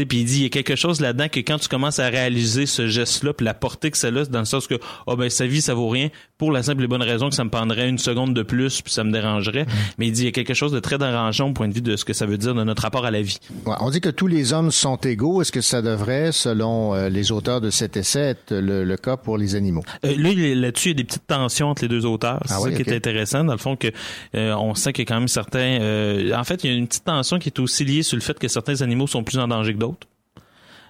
Puis 0.06 0.18
il 0.18 0.24
dit 0.24 0.36
il 0.38 0.42
y 0.42 0.46
a 0.46 0.50
quelque 0.50 0.76
chose 0.76 1.00
là-dedans 1.00 1.28
que 1.28 1.40
quand 1.40 1.58
tu 1.58 1.68
commences 1.68 1.98
à 1.98 2.08
réaliser 2.08 2.66
ce 2.66 2.86
geste-là, 2.88 3.32
puis 3.32 3.44
la 3.44 3.54
portée 3.54 3.90
que 3.90 3.98
ça 3.98 4.08
a, 4.08 4.24
dans 4.24 4.38
le 4.40 4.44
sens 4.44 4.66
que 4.66 4.74
oh 5.06 5.16
ben 5.16 5.30
sa 5.30 5.46
vie 5.46 5.60
ça 5.62 5.74
vaut 5.74 5.88
rien 5.88 6.08
pour 6.38 6.52
la 6.52 6.62
simple 6.62 6.84
et 6.84 6.86
bonne 6.86 7.02
raison 7.02 7.28
que 7.28 7.34
ça 7.34 7.44
me 7.44 7.50
prendrait 7.50 7.88
une 7.88 7.98
seconde 7.98 8.34
de 8.34 8.42
plus 8.42 8.80
puis 8.82 8.92
ça 8.92 9.04
me 9.04 9.12
dérangerait. 9.12 9.66
Mais 9.98 10.06
il 10.08 10.12
dit 10.12 10.22
il 10.22 10.26
y 10.26 10.28
a 10.28 10.32
quelque 10.32 10.54
chose 10.54 10.72
de 10.72 10.80
très 10.80 10.98
dérangeant 10.98 11.48
au 11.48 11.52
point 11.52 11.68
de 11.68 11.74
vue 11.74 11.82
de 11.82 11.96
ce 11.96 12.04
que 12.04 12.12
ça 12.12 12.26
veut 12.26 12.38
dire 12.38 12.54
de 12.54 12.62
notre 12.64 12.82
rapport 12.82 13.04
à 13.04 13.10
la 13.10 13.22
vie. 13.22 13.38
Ouais, 13.66 13.74
on 13.80 13.90
dit 13.90 14.00
que 14.00 14.08
tous 14.10 14.26
les 14.26 14.52
hommes 14.52 14.70
sont 14.70 14.96
égaux. 14.96 15.42
Est-ce 15.42 15.52
que 15.52 15.60
ça 15.60 15.82
devrait, 15.82 16.32
selon 16.32 16.94
euh, 16.94 17.08
les 17.08 17.32
auteurs 17.32 17.60
de 17.60 17.70
cet 17.70 17.96
essai, 17.96 18.20
être 18.20 18.52
le, 18.54 18.84
le 18.84 18.96
cas 18.96 19.16
pour 19.16 19.38
les 19.38 19.54
animaux? 19.54 19.82
Euh, 20.04 20.14
là-dessus, 20.54 20.90
il 20.90 20.92
y 20.92 20.94
a 20.94 20.96
des 20.98 21.04
petites 21.04 21.26
tensions 21.26 21.68
entre 21.68 21.82
les 21.82 21.88
deux 21.88 22.04
auteurs. 22.06 22.40
C'est 22.46 22.54
Ah 22.54 22.58
ça 22.58 22.62
oui, 22.68 22.74
qui 22.74 22.82
est 22.82 22.94
intéressant, 22.94 23.44
dans 23.44 23.52
le 23.52 23.58
fond, 23.58 23.76
que 23.76 23.88
euh, 24.34 24.54
on 24.54 24.74
sent 24.74 24.92
qu'il 24.92 25.02
y 25.02 25.06
a 25.06 25.08
quand 25.08 25.18
même 25.18 25.28
certains... 25.28 25.80
euh, 25.80 26.32
en 26.34 26.44
fait, 26.44 26.62
il 26.64 26.70
y 26.70 26.74
a 26.74 26.76
une 26.76 26.86
petite 26.86 27.04
tension 27.04 27.38
qui 27.38 27.48
est 27.48 27.58
aussi 27.58 27.84
liée 27.84 28.02
sur 28.02 28.16
le 28.16 28.22
fait 28.22 28.38
que 28.38 28.48
certains 28.48 28.80
animaux 28.82 29.06
sont 29.06 29.24
plus 29.24 29.38
en 29.38 29.48
danger 29.48 29.72
que 29.74 29.78
d'autres. 29.78 29.87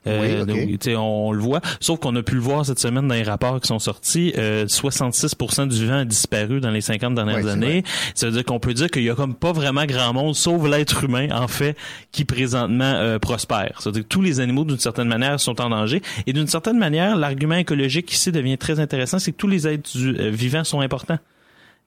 Euh, 0.07 0.45
Oui, 0.47 0.79
tu 0.79 0.91
sais, 0.91 0.97
on, 0.97 1.33
le 1.33 1.41
voit. 1.41 1.61
Sauf 1.81 1.99
qu'on 1.99 2.15
a 2.16 2.23
pu 2.23 2.35
le 2.35 2.41
voir 2.41 2.65
cette 2.65 2.79
semaine 2.79 3.09
dans 3.09 3.15
les 3.15 3.23
rapports 3.23 3.61
qui 3.61 3.69
sont 3.69 3.79
sortis. 3.79 4.33
Euh, 4.39 4.66
66% 4.66 5.69
du 5.69 5.77
vivant 5.77 5.99
a 5.99 6.05
disparu 6.05 6.61
dans 6.61 6.70
les 6.70 6.81
50 6.81 7.15
dernières 7.15 7.45
Ouais, 7.45 7.51
années. 7.51 7.85
Ça 8.15 8.27
veut 8.27 8.33
dire 8.33 8.45
qu'on 8.45 8.61
peut 8.61 8.75
dire 8.75 8.91
qu'il 8.91 9.03
y 9.03 9.11
a 9.11 9.15
comme 9.15 9.35
pas 9.35 9.53
vraiment 9.53 9.85
grand 9.85 10.12
monde, 10.12 10.35
sauf 10.35 10.66
l'être 10.69 11.05
humain, 11.05 11.29
en 11.33 11.49
fait, 11.49 11.77
qui 12.12 12.25
présentement 12.25 12.95
euh, 12.95 13.19
prospère. 13.19 13.81
C'est-à-dire 13.81 14.03
que 14.03 14.09
tous 14.09 14.23
les 14.23 14.41
animaux, 14.41 14.65
d'une 14.65 14.79
certaine 14.79 15.09
manière, 15.09 15.39
sont 15.41 15.61
en 15.61 15.70
danger. 15.70 16.03
Et 16.27 16.33
d'une 16.33 16.47
certaine 16.47 16.79
manière, 16.79 17.16
l'argument 17.16 17.57
écologique 17.57 18.12
ici 18.12 18.33
devient 18.33 18.59
très 18.59 18.81
intéressant, 18.81 19.19
c'est 19.19 19.33
que 19.33 19.37
tous 19.37 19.49
les 19.49 19.66
êtres 19.66 19.91
euh, 19.97 20.31
vivants 20.31 20.65
sont 20.65 20.81
importants. 20.81 21.19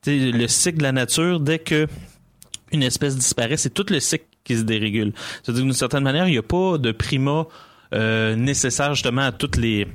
Le 0.06 0.48
cycle 0.48 0.80
de 0.80 0.84
la 0.84 0.92
nature, 0.92 1.40
dès 1.40 1.60
que 1.60 1.88
une 2.72 2.84
espèce 2.84 3.16
disparaît, 3.16 3.58
c'est 3.58 3.70
tout 3.70 3.86
le 3.90 4.00
cycle 4.00 4.26
qui 4.44 4.58
se 4.58 4.64
dérégule. 4.64 5.14
C'est-à-dire 5.44 5.62
que 5.64 5.68
d'une 5.68 5.74
certaine 5.74 6.04
manière, 6.04 6.28
il 6.28 6.32
n'y 6.32 6.38
a 6.38 6.44
pas 6.44 6.78
de 6.78 6.92
prima 6.92 7.46
euh, 7.94 8.36
nécessaire 8.36 8.94
justement 8.96 9.22
à 9.24 9.32
toutes 9.32 9.58
les 9.58 9.88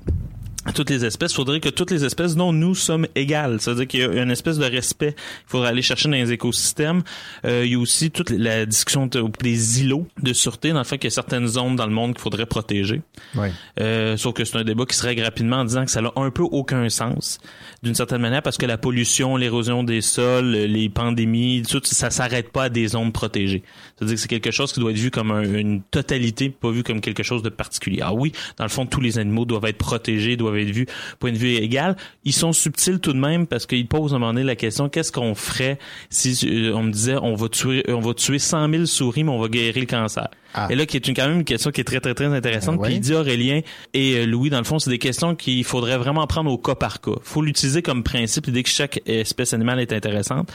à 0.68 0.73
toutes 0.73 0.90
les 0.90 1.05
espèces. 1.05 1.31
Il 1.31 1.36
faudrait 1.36 1.60
que 1.60 1.68
toutes 1.68 1.93
les 1.93 2.05
espèces 2.05 2.35
dont 2.35 2.52
nous 2.52 2.74
sommes 2.74 3.06
égales. 3.14 3.60
C'est-à-dire 3.60 3.86
qu'il 3.86 4.01
y 4.01 4.02
a 4.02 4.20
une 4.24 4.32
espèce 4.32 4.59
de 4.59 4.64
respect 4.64 5.12
qu'il 5.12 5.47
faudrait 5.47 5.68
aller 5.68 5.81
chercher 5.81 6.09
dans 6.09 6.16
les 6.16 6.32
écosystèmes. 6.32 7.05
Euh, 7.44 7.62
il 7.64 7.70
y 7.70 7.74
a 7.77 7.78
aussi 7.78 8.10
toute 8.10 8.31
la 8.31 8.66
discussion 8.66 9.06
de- 9.06 9.23
des 9.44 9.82
îlots 9.82 10.09
de 10.20 10.32
sûreté, 10.32 10.73
dans 10.73 10.78
le 10.78 10.85
fait 10.85 10.98
qu'il 10.98 11.06
y 11.06 11.12
a 11.12 11.14
certaines 11.14 11.47
zones 11.47 11.77
dans 11.77 11.86
le 11.86 11.93
monde 11.93 12.14
qu'il 12.14 12.20
faudrait 12.20 12.47
protéger. 12.47 13.01
Ouais. 13.36 13.52
Euh, 13.78 14.16
sauf 14.16 14.35
que 14.35 14.44
c'est 14.44 14.56
un 14.59 14.64
débat 14.64 14.86
qui 14.86 14.97
se 14.97 15.05
règle 15.05 15.23
rapidement 15.23 15.59
en 15.59 15.64
disant 15.64 15.85
que 15.85 15.90
ça 15.93 16.01
n'a 16.02 16.10
un 16.16 16.31
peu 16.32 16.43
aucun 16.43 16.89
sens, 16.89 17.39
d'une 17.85 17.94
certaine 17.94 18.20
manière, 18.20 18.43
parce 18.43 18.56
que 18.59 18.66
la 18.66 18.77
pollution, 18.77 19.36
l'érosion 19.36 19.85
des 19.85 20.01
sols, 20.01 20.51
les 20.51 20.89
pandémies, 20.89 21.62
tout 21.70 21.81
ça 21.85 22.10
s'arrête 22.10 22.51
pas 22.51 22.64
à 22.64 22.68
des 22.70 22.89
zones 22.89 23.12
protégées. 23.12 23.62
C'est-à-dire 23.98 24.16
que 24.16 24.20
c'est 24.20 24.28
quelque 24.28 24.51
chose 24.51 24.73
qui 24.73 24.81
doit 24.81 24.90
être 24.90 24.98
vu 24.98 25.10
comme 25.10 25.31
un- 25.31 25.43
une 25.43 25.82
totalité, 25.82 26.51
pas 26.51 26.70
vu 26.70 26.82
comme 26.82 27.01
quelque 27.01 27.23
chose 27.23 27.43
de 27.43 27.48
particulier. 27.48 28.01
Ah 28.02 28.12
oui, 28.12 28.32
dans 28.59 28.64
le 28.64 28.70
fond, 28.70 28.85
tous 28.86 29.01
les 29.01 29.18
animaux 29.18 29.44
doivent 29.47 29.64
être 29.64 29.78
protégés, 29.78 30.36
doivent 30.36 30.59
être 30.59 30.70
vus 30.70 30.86
point 31.18 31.32
de 31.32 31.39
vue 31.39 31.55
égal. 31.55 31.97
Ils 32.24 32.35
sont 32.35 32.52
subtils 32.52 32.98
tout 33.01 33.12
de 33.14 33.18
même 33.18 33.47
parce 33.47 33.64
qu'ils 33.66 33.86
posent 33.89 34.12
à 34.12 34.16
un 34.16 34.18
moment 34.18 34.35
donné 34.35 34.44
la 34.44 34.56
question 34.56 34.89
qu'est-ce 34.89 35.12
qu'on 35.12 35.35
ferait 35.35 35.78
si 36.10 36.39
euh, 36.47 36.73
on 36.74 36.82
me 36.82 36.90
disait 36.93 37.16
on 37.23 37.35
va 37.35 37.48
tuer 37.48 37.85
on 37.89 38.01
va 38.01 38.12
tuer 38.14 38.39
100 38.39 38.68
000 38.70 38.85
souris 38.86 39.24
mais 39.24 39.31
on 39.31 39.40
va 39.40 39.48
guérir 39.48 39.74
le 39.81 39.86
cancer. 39.86 40.28
Et 40.70 40.74
là, 40.74 40.87
qui 40.87 40.97
est 40.97 41.07
une, 41.09 41.15
quand 41.15 41.27
même 41.28 41.39
une 41.39 41.45
question 41.45 41.70
qui 41.70 41.81
est 41.81 41.85
très, 41.85 42.01
très, 42.01 42.15
très 42.15 42.27
intéressante. 42.27 42.81
Puis 42.83 42.95
il 42.95 43.01
dit 43.01 43.15
Aurélien 43.15 43.61
et 43.95 44.15
euh, 44.16 44.27
Louis, 44.27 44.51
dans 44.51 44.59
le 44.59 44.65
fond, 44.65 44.78
c'est 44.78 44.91
des 44.91 44.99
questions 44.99 45.35
qu'il 45.35 45.65
faudrait 45.65 45.99
vraiment 45.99 46.27
prendre 46.27 46.51
au 46.51 46.59
cas 46.59 46.74
par 46.74 47.01
cas. 47.01 47.12
faut 47.23 47.43
l'utiliser 47.43 47.83
comme 47.83 48.03
principe, 48.03 48.47
l'idée 48.47 48.62
que 48.62 48.69
chaque 48.69 49.01
espèce 49.07 49.53
animale 49.55 49.81
est 49.81 49.93
intéressante, 49.93 50.51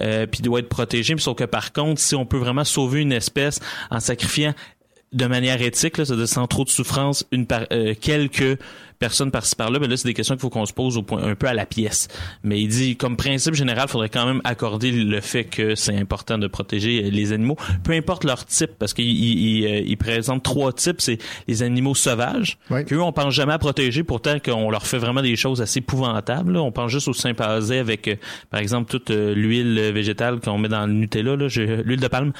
euh, 0.00 0.26
puis 0.26 0.42
doit 0.42 0.60
être 0.60 0.68
protégée. 0.68 1.14
Puis 1.14 1.22
sauf 1.24 1.36
que 1.36 1.44
par 1.44 1.72
contre, 1.72 2.00
si 2.00 2.14
on 2.14 2.26
peut 2.26 2.38
vraiment 2.38 2.64
sauver 2.64 3.00
une 3.00 3.12
espèce 3.12 3.60
en 3.90 4.00
sacrifiant 4.00 4.54
de 5.12 5.26
manière 5.26 5.62
éthique, 5.62 5.98
là, 5.98 6.04
c'est-à-dire 6.04 6.28
sans 6.28 6.46
trop 6.46 6.64
de 6.64 6.68
souffrance, 6.68 7.24
une 7.32 7.46
par- 7.46 7.66
euh, 7.72 7.94
quelques 7.98 8.58
personnes 8.98 9.30
par-ci 9.30 9.56
par-là, 9.56 9.78
mais 9.78 9.88
là, 9.88 9.96
c'est 9.96 10.08
des 10.08 10.14
questions 10.14 10.34
qu'il 10.34 10.42
faut 10.42 10.50
qu'on 10.50 10.66
se 10.66 10.72
pose 10.72 10.96
au 10.96 11.02
point, 11.02 11.22
un 11.22 11.34
peu 11.34 11.46
à 11.46 11.54
la 11.54 11.66
pièce. 11.66 12.08
Mais 12.42 12.60
il 12.60 12.68
dit, 12.68 12.96
comme 12.96 13.16
principe 13.16 13.54
général, 13.54 13.86
il 13.88 13.90
faudrait 13.90 14.08
quand 14.08 14.26
même 14.26 14.40
accorder 14.44 14.90
le 14.92 15.20
fait 15.20 15.44
que 15.44 15.74
c'est 15.74 15.96
important 15.96 16.38
de 16.38 16.46
protéger 16.46 17.10
les 17.10 17.32
animaux, 17.32 17.56
peu 17.84 17.92
importe 17.92 18.24
leur 18.24 18.44
type, 18.44 18.72
parce 18.78 18.94
qu'il 18.94 19.06
il, 19.06 19.38
il, 19.38 19.66
euh, 19.66 19.82
il 19.86 19.96
présente 19.96 20.42
trois 20.42 20.72
types, 20.72 21.00
c'est 21.00 21.18
les 21.48 21.62
animaux 21.62 21.94
sauvages, 21.94 22.58
qu'eux, 22.86 23.00
on 23.00 23.12
pense 23.12 23.34
jamais 23.34 23.52
à 23.52 23.58
protéger, 23.58 24.02
pourtant 24.02 24.38
qu'on 24.38 24.70
leur 24.70 24.86
fait 24.86 24.98
vraiment 24.98 25.22
des 25.22 25.36
choses 25.36 25.60
assez 25.60 25.78
épouvantables. 25.78 26.52
là. 26.54 26.62
On 26.62 26.72
pense 26.72 26.90
juste 26.90 27.08
au 27.08 27.12
symphasé 27.12 27.78
avec, 27.78 28.08
euh, 28.08 28.16
par 28.50 28.60
exemple, 28.60 28.90
toute 28.90 29.10
euh, 29.10 29.34
l'huile 29.34 29.92
végétale 29.92 30.40
qu'on 30.40 30.58
met 30.58 30.68
dans 30.68 30.86
le 30.86 30.92
Nutella, 30.92 31.36
l'huile 31.36 32.00
de 32.00 32.08
palme. 32.08 32.32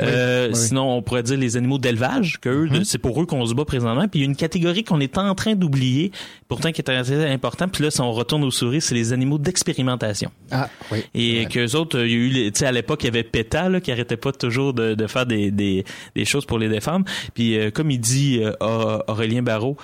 Euh, 0.00 0.48
oui. 0.48 0.56
Sinon, 0.56 0.96
on 0.96 1.02
pourrait 1.02 1.22
dire 1.22 1.36
les 1.36 1.56
animaux 1.56 1.78
d'élevage, 1.78 2.38
que 2.40 2.48
eux, 2.48 2.84
c'est 2.84 2.98
pour 2.98 3.20
eux 3.20 3.26
qu'on 3.26 3.44
se 3.46 3.54
bat 3.54 3.64
présentement. 3.64 4.06
Puis 4.08 4.20
il 4.20 4.22
y 4.22 4.24
a 4.24 4.28
une 4.28 4.36
catégorie 4.36 4.84
qu'on 4.84 5.00
est 5.00 5.18
en 5.18 5.34
train 5.34 5.54
d'oublier, 5.54 6.03
pourtant 6.48 6.72
qui 6.72 6.80
est 6.80 6.90
assez 6.90 7.24
important. 7.26 7.68
Puis 7.68 7.82
là, 7.84 7.90
si 7.90 8.00
on 8.00 8.12
retourne 8.12 8.44
aux 8.44 8.50
souris, 8.50 8.80
c'est 8.80 8.94
les 8.94 9.12
animaux 9.12 9.38
d'expérimentation. 9.38 10.30
Ah, 10.50 10.68
oui. 10.92 11.04
Et 11.14 11.46
qu'eux 11.46 11.74
autres, 11.76 11.98
euh, 11.98 12.06
il 12.06 12.12
y 12.12 12.14
a 12.14 12.18
eu, 12.18 12.28
les- 12.28 12.52
tu 12.52 12.60
sais, 12.60 12.66
à 12.66 12.72
l'époque, 12.72 13.02
il 13.02 13.06
y 13.06 13.08
avait 13.08 13.22
PETA, 13.22 13.68
là, 13.68 13.80
qui 13.80 13.90
arrêtait 13.92 14.16
pas 14.16 14.32
toujours 14.32 14.74
de, 14.74 14.94
de 14.94 15.06
faire 15.06 15.26
des, 15.26 15.50
des, 15.50 15.84
des 16.14 16.24
choses 16.24 16.44
pour 16.46 16.58
les 16.58 16.68
défendre. 16.68 17.04
Puis, 17.34 17.58
euh, 17.58 17.70
comme 17.70 17.90
il 17.90 17.98
dit 18.00 18.40
euh, 18.42 18.52
Au- 18.60 19.10
Aurélien 19.12 19.42
Barrault, 19.42 19.76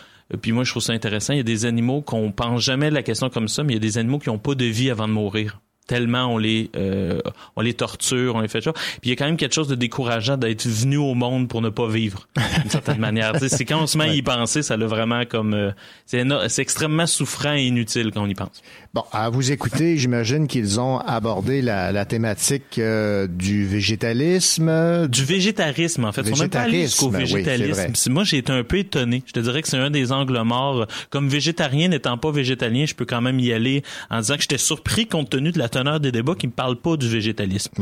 puis 0.42 0.52
moi, 0.52 0.62
je 0.64 0.70
trouve 0.70 0.82
ça 0.82 0.92
intéressant. 0.92 1.32
Il 1.32 1.38
y 1.38 1.40
a 1.40 1.44
des 1.44 1.64
animaux 1.66 2.02
qu'on 2.02 2.30
pense 2.30 2.62
jamais 2.62 2.88
de 2.90 2.94
la 2.94 3.02
question 3.02 3.30
comme 3.30 3.48
ça, 3.48 3.64
mais 3.64 3.72
il 3.72 3.76
y 3.76 3.78
a 3.78 3.80
des 3.80 3.98
animaux 3.98 4.18
qui 4.20 4.30
ont 4.30 4.38
pas 4.38 4.54
de 4.54 4.64
vie 4.64 4.90
avant 4.90 5.08
de 5.08 5.12
mourir. 5.12 5.60
Tellement 5.90 6.26
on 6.26 6.38
les, 6.38 6.70
euh, 6.76 7.18
on 7.56 7.62
les 7.62 7.74
torture, 7.74 8.36
on 8.36 8.40
les 8.42 8.46
fait 8.46 8.60
ça. 8.60 8.72
Puis 8.72 9.00
il 9.06 9.10
y 9.10 9.12
a 9.12 9.16
quand 9.16 9.24
même 9.24 9.36
quelque 9.36 9.56
chose 9.56 9.66
de 9.66 9.74
décourageant 9.74 10.36
d'être 10.36 10.68
venu 10.68 10.98
au 10.98 11.14
monde 11.14 11.48
pour 11.48 11.62
ne 11.62 11.68
pas 11.68 11.88
vivre, 11.88 12.28
d'une 12.60 12.70
certaine 12.70 13.00
manière. 13.00 13.32
C'est 13.48 13.64
quand 13.64 13.82
on 13.82 13.88
se 13.88 13.98
met 13.98 14.04
à 14.04 14.14
y 14.14 14.22
penser, 14.22 14.62
ça 14.62 14.76
l'a 14.76 14.86
vraiment 14.86 15.24
comme, 15.24 15.52
euh, 15.52 15.72
c'est 16.06 16.62
extrêmement 16.62 17.08
souffrant 17.08 17.54
et 17.54 17.64
inutile 17.64 18.12
quand 18.14 18.22
on 18.22 18.28
y 18.28 18.36
pense. 18.36 18.62
Bon, 18.94 19.02
à 19.10 19.30
vous 19.30 19.50
écouter, 19.50 19.96
j'imagine 19.96 20.46
qu'ils 20.46 20.78
ont 20.78 20.98
abordé 20.98 21.60
la, 21.60 21.90
la 21.90 22.04
thématique 22.04 22.78
euh, 22.78 23.26
du 23.26 23.66
végétalisme. 23.66 25.08
Du 25.08 25.24
végétarisme, 25.24 26.04
en 26.04 26.12
fait. 26.12 26.22
Ils 26.22 26.36
sont 26.36 26.42
même 26.42 26.50
pas 26.50 26.60
allés 26.60 26.82
jusqu'au 26.82 27.10
Végétarisme, 27.10 27.38
oui, 27.38 27.44
c'est 27.44 27.72
végétalisme. 27.72 28.12
moi, 28.12 28.22
j'ai 28.22 28.38
été 28.38 28.52
un 28.52 28.62
peu 28.62 28.78
étonné. 28.78 29.24
Je 29.26 29.32
te 29.32 29.40
dirais 29.40 29.62
que 29.62 29.68
c'est 29.68 29.76
un 29.76 29.90
des 29.90 30.12
angles 30.12 30.40
morts. 30.42 30.86
Comme 31.10 31.28
végétarien 31.28 31.88
n'étant 31.88 32.16
pas 32.16 32.30
végétalien, 32.30 32.84
je 32.86 32.94
peux 32.94 33.04
quand 33.04 33.20
même 33.20 33.40
y 33.40 33.52
aller 33.52 33.82
en 34.08 34.20
disant 34.20 34.36
que 34.36 34.42
j'étais 34.42 34.58
surpris 34.58 35.06
compte 35.06 35.30
tenu 35.30 35.50
de 35.50 35.58
la 35.58 35.68
des 36.00 36.12
débats 36.12 36.34
qui 36.34 36.46
me 36.46 36.52
parlent 36.52 36.76
pas 36.80 36.96
du 36.96 37.08
végétalisme. 37.08 37.72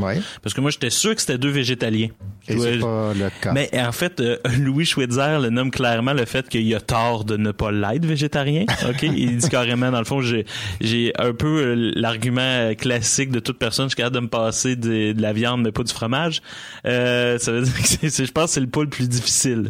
Parce 0.43 0.55
que 0.55 0.61
moi, 0.61 0.71
j'étais 0.71 0.91
sûr 0.91 1.15
que 1.15 1.21
c'était 1.21 1.39
deux 1.39 1.51
végétaliens. 1.51 2.09
Je 2.49 2.53
Et 2.53 2.57
dois- 2.57 2.65
c'est 2.73 2.79
pas 2.79 3.13
le 3.15 3.31
cas. 3.43 3.53
mais 3.53 3.69
en 3.75 3.93
fait, 3.93 4.21
euh, 4.21 4.39
Louis 4.59 4.85
Schweitzer 4.87 5.39
le 5.41 5.51
nomme 5.51 5.71
clairement 5.71 6.13
le 6.13 6.25
fait 6.25 6.49
qu'il 6.49 6.75
a 6.75 6.81
tort 6.81 7.25
de 7.25 7.37
ne 7.37 7.51
pas 7.53 7.71
l'être 7.73 8.05
végétarien. 8.07 8.65
Ok, 8.89 9.03
il 9.03 9.37
dit 9.37 9.49
carrément 9.49 9.91
dans 9.91 9.99
le 9.99 10.05
fond, 10.05 10.21
j'ai 10.23 10.47
j'ai 10.81 11.13
un 11.19 11.33
peu 11.35 11.63
euh, 11.63 11.93
l'argument 11.95 12.75
classique 12.75 13.31
de 13.31 13.41
toute 13.41 13.59
personne, 13.59 13.87
je 13.87 13.91
suis 13.91 13.97
capable 13.97 14.17
de 14.17 14.21
me 14.21 14.29
passer 14.29 14.77
de, 14.77 15.13
de 15.13 15.23
la 15.23 15.33
viande 15.33 15.63
mais 15.63 15.73
pas 15.73 15.83
du 15.83 15.93
fromage. 15.93 16.41
Euh, 16.87 17.39
ça 17.39 17.53
veut 17.53 17.63
dire 17.63 17.75
que 17.75 17.87
c'est, 17.87 18.11
c'est- 18.11 18.25
je 18.27 18.33
pense 18.33 18.47
que 18.47 18.51
c'est 18.53 18.61
le 18.61 18.67
pas 18.67 18.83
le 18.83 18.89
plus 18.89 19.09
difficile. 19.09 19.65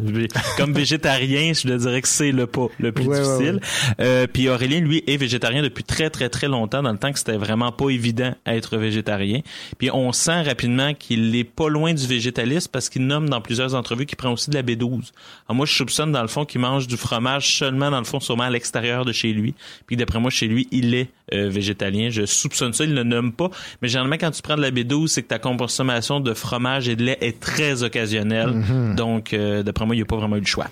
Comme 0.57 0.73
végétarien, 0.73 1.51
je 1.53 1.67
dirais 1.75 2.01
que 2.01 2.07
c'est 2.07 2.31
le 2.31 2.47
pas 2.47 2.67
le 2.79 2.91
plus 2.91 3.05
Ouais, 3.05 3.19
ouais, 3.19 3.23
difficile. 3.37 3.59
Euh, 3.99 4.27
puis 4.31 4.49
Aurélien, 4.49 4.79
lui, 4.79 5.03
est 5.07 5.17
végétarien 5.17 5.61
depuis 5.61 5.83
très 5.83 6.09
très 6.09 6.29
très 6.29 6.47
longtemps, 6.47 6.81
dans 6.83 6.91
le 6.91 6.97
temps 6.97 7.11
que 7.11 7.19
c'était 7.19 7.37
vraiment 7.37 7.71
pas 7.71 7.89
évident 7.89 8.08
être 8.45 8.77
végétarien. 8.77 9.41
Puis 9.77 9.89
on 9.91 10.11
sent 10.11 10.41
rapidement 10.43 10.93
qu'il 10.93 11.35
est 11.35 11.43
pas 11.43 11.69
loin 11.69 11.93
du 11.93 12.05
végétalisme 12.05 12.69
parce 12.71 12.89
qu'il 12.89 13.05
nomme 13.05 13.29
dans 13.29 13.41
plusieurs 13.41 13.75
entrevues 13.75 14.05
qu'il 14.05 14.17
prend 14.17 14.31
aussi 14.31 14.49
de 14.49 14.55
la 14.55 14.63
B12. 14.63 15.11
Alors 15.47 15.55
moi, 15.55 15.65
je 15.65 15.73
soupçonne 15.73 16.11
dans 16.11 16.21
le 16.21 16.27
fond 16.27 16.45
qu'il 16.45 16.61
mange 16.61 16.87
du 16.87 16.97
fromage 16.97 17.57
seulement 17.57 17.91
dans 17.91 17.99
le 17.99 18.05
fond, 18.05 18.19
sûrement 18.19 18.43
à 18.43 18.49
l'extérieur 18.49 19.05
de 19.05 19.11
chez 19.11 19.33
lui. 19.33 19.53
Puis 19.87 19.95
d'après 19.95 20.19
moi, 20.19 20.29
chez 20.29 20.47
lui, 20.47 20.67
il 20.71 20.93
est 20.93 21.09
euh, 21.33 21.49
végétalien. 21.49 22.09
Je 22.09 22.25
soupçonne 22.25 22.73
ça, 22.73 22.83
il 22.83 22.91
ne 22.91 22.95
le 22.95 23.03
nomme 23.03 23.33
pas. 23.33 23.49
Mais 23.81 23.87
généralement, 23.87 24.17
quand 24.17 24.31
tu 24.31 24.41
prends 24.41 24.57
de 24.57 24.61
la 24.61 24.71
B12, 24.71 25.07
c'est 25.07 25.23
que 25.23 25.27
ta 25.27 25.39
consommation 25.39 26.19
de 26.19 26.33
fromage 26.33 26.89
et 26.89 26.95
de 26.95 27.03
lait 27.03 27.17
est 27.21 27.39
très 27.39 27.83
occasionnelle. 27.83 28.49
Mhm. 28.49 28.95
Donc, 28.95 29.33
euh, 29.33 29.63
d'après 29.63 29.85
moi, 29.85 29.95
il 29.95 29.99
n'y 29.99 30.03
a 30.03 30.05
pas 30.05 30.17
vraiment 30.17 30.37
eu 30.37 30.41
le 30.41 30.45
choix. 30.45 30.67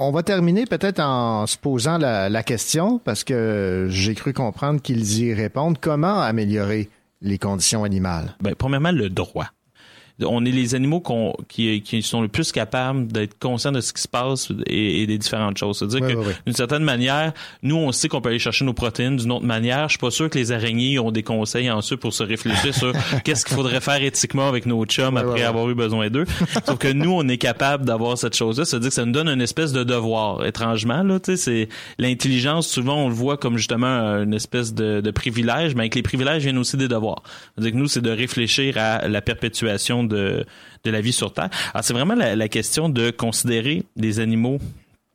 On, 0.00 0.10
va 0.10 0.22
terminer 0.22 0.66
peut-être 0.66 1.00
en 1.00 1.46
se 1.46 1.56
posant 1.56 1.98
la, 1.98 2.28
la 2.28 2.42
question, 2.42 2.98
parce 2.98 3.24
que 3.24 3.86
j'ai 3.90 4.14
cru 4.14 4.32
comprendre 4.32 4.80
qu'ils 4.80 5.20
y 5.20 5.34
répondent. 5.34 5.78
Comment 5.80 6.20
améliorer 6.20 6.88
les 7.20 7.38
conditions 7.38 7.84
animales? 7.84 8.36
Ben, 8.40 8.54
premièrement, 8.54 8.92
le 8.92 9.08
droit. 9.10 9.48
On 10.24 10.44
est 10.44 10.50
les 10.50 10.74
animaux 10.74 11.00
qu'on- 11.00 11.34
qui, 11.48 11.82
qui 11.82 12.02
sont 12.02 12.22
le 12.22 12.28
plus 12.28 12.52
capables 12.52 13.06
d'être 13.10 13.38
conscients 13.38 13.72
de 13.72 13.80
ce 13.80 13.92
qui 13.92 14.02
se 14.02 14.08
passe 14.08 14.52
et, 14.66 15.02
et 15.02 15.06
des 15.06 15.18
différentes 15.18 15.58
choses. 15.58 15.78
C'est-à-dire 15.78 16.02
Ouais, 16.02 16.12
que, 16.14 16.18
ouais, 16.18 16.26
ouais. 16.26 16.36
d'une 16.46 16.54
certaine 16.54 16.84
manière, 16.84 17.32
nous, 17.62 17.76
on 17.76 17.90
sait 17.92 18.08
qu'on 18.08 18.20
peut 18.20 18.28
aller 18.28 18.38
chercher 18.38 18.64
nos 18.64 18.72
protéines 18.72 19.16
d'une 19.16 19.32
autre 19.32 19.44
manière. 19.46 19.84
Je 19.88 19.92
suis 19.94 19.98
pas 19.98 20.10
sûr 20.10 20.30
que 20.30 20.38
les 20.38 20.52
araignées 20.52 20.98
ont 20.98 21.10
des 21.10 21.22
conseils 21.22 21.70
en 21.70 21.80
pour 22.00 22.12
se 22.12 22.22
réfléchir 22.22 22.74
sur 22.74 22.92
qu'est-ce 23.24 23.44
qu'il 23.44 23.54
faudrait 23.56 23.80
faire 23.80 24.02
éthiquement 24.02 24.48
avec 24.48 24.66
nos 24.66 24.84
chums 24.84 25.16
après 25.16 25.42
avoir 25.42 25.68
eu 25.70 25.74
besoin 25.74 26.10
d'eux. 26.10 26.24
Sauf 26.66 26.76
que 26.78 26.92
nous, 26.92 27.10
on 27.12 27.26
est 27.28 27.38
capable 27.38 27.84
d'avoir 27.84 28.18
cette 28.18 28.36
chose-là. 28.36 28.64
C'est-à-dire 28.64 28.88
que 28.90 28.94
ça 28.94 29.04
nous 29.04 29.12
donne 29.12 29.28
une 29.28 29.40
espèce 29.40 29.72
de 29.72 29.84
devoir. 29.84 30.44
Étrangement, 30.44 31.02
là, 31.02 31.18
tu 31.20 31.32
sais, 31.32 31.36
c'est 31.36 31.68
l'intelligence. 31.98 32.68
Souvent, 32.68 32.96
on 33.04 33.08
le 33.08 33.14
voit 33.14 33.36
comme 33.36 33.56
justement 33.56 33.86
une 34.22 34.34
espèce 34.34 34.74
de, 34.74 35.00
de 35.00 35.10
privilège, 35.10 35.74
mais 35.74 35.82
avec 35.82 35.94
les 35.94 36.02
privilèges 36.02 36.42
viennent 36.42 36.58
aussi 36.58 36.76
des 36.76 36.88
devoirs. 36.88 37.22
C'est-à-dire 37.54 37.72
que 37.72 37.78
nous, 37.78 37.88
c'est 37.88 38.00
de 38.02 38.10
réfléchir 38.10 38.76
à 38.76 39.08
la 39.08 39.22
perpétuation 39.22 40.04
de, 40.08 40.44
de 40.84 40.90
la 40.90 41.00
vie 41.00 41.12
sur 41.12 41.32
Terre. 41.32 41.50
Alors, 41.72 41.84
c'est 41.84 41.92
vraiment 41.92 42.14
la, 42.14 42.34
la 42.34 42.48
question 42.48 42.88
de 42.88 43.10
considérer 43.10 43.84
les 43.96 44.18
animaux 44.20 44.58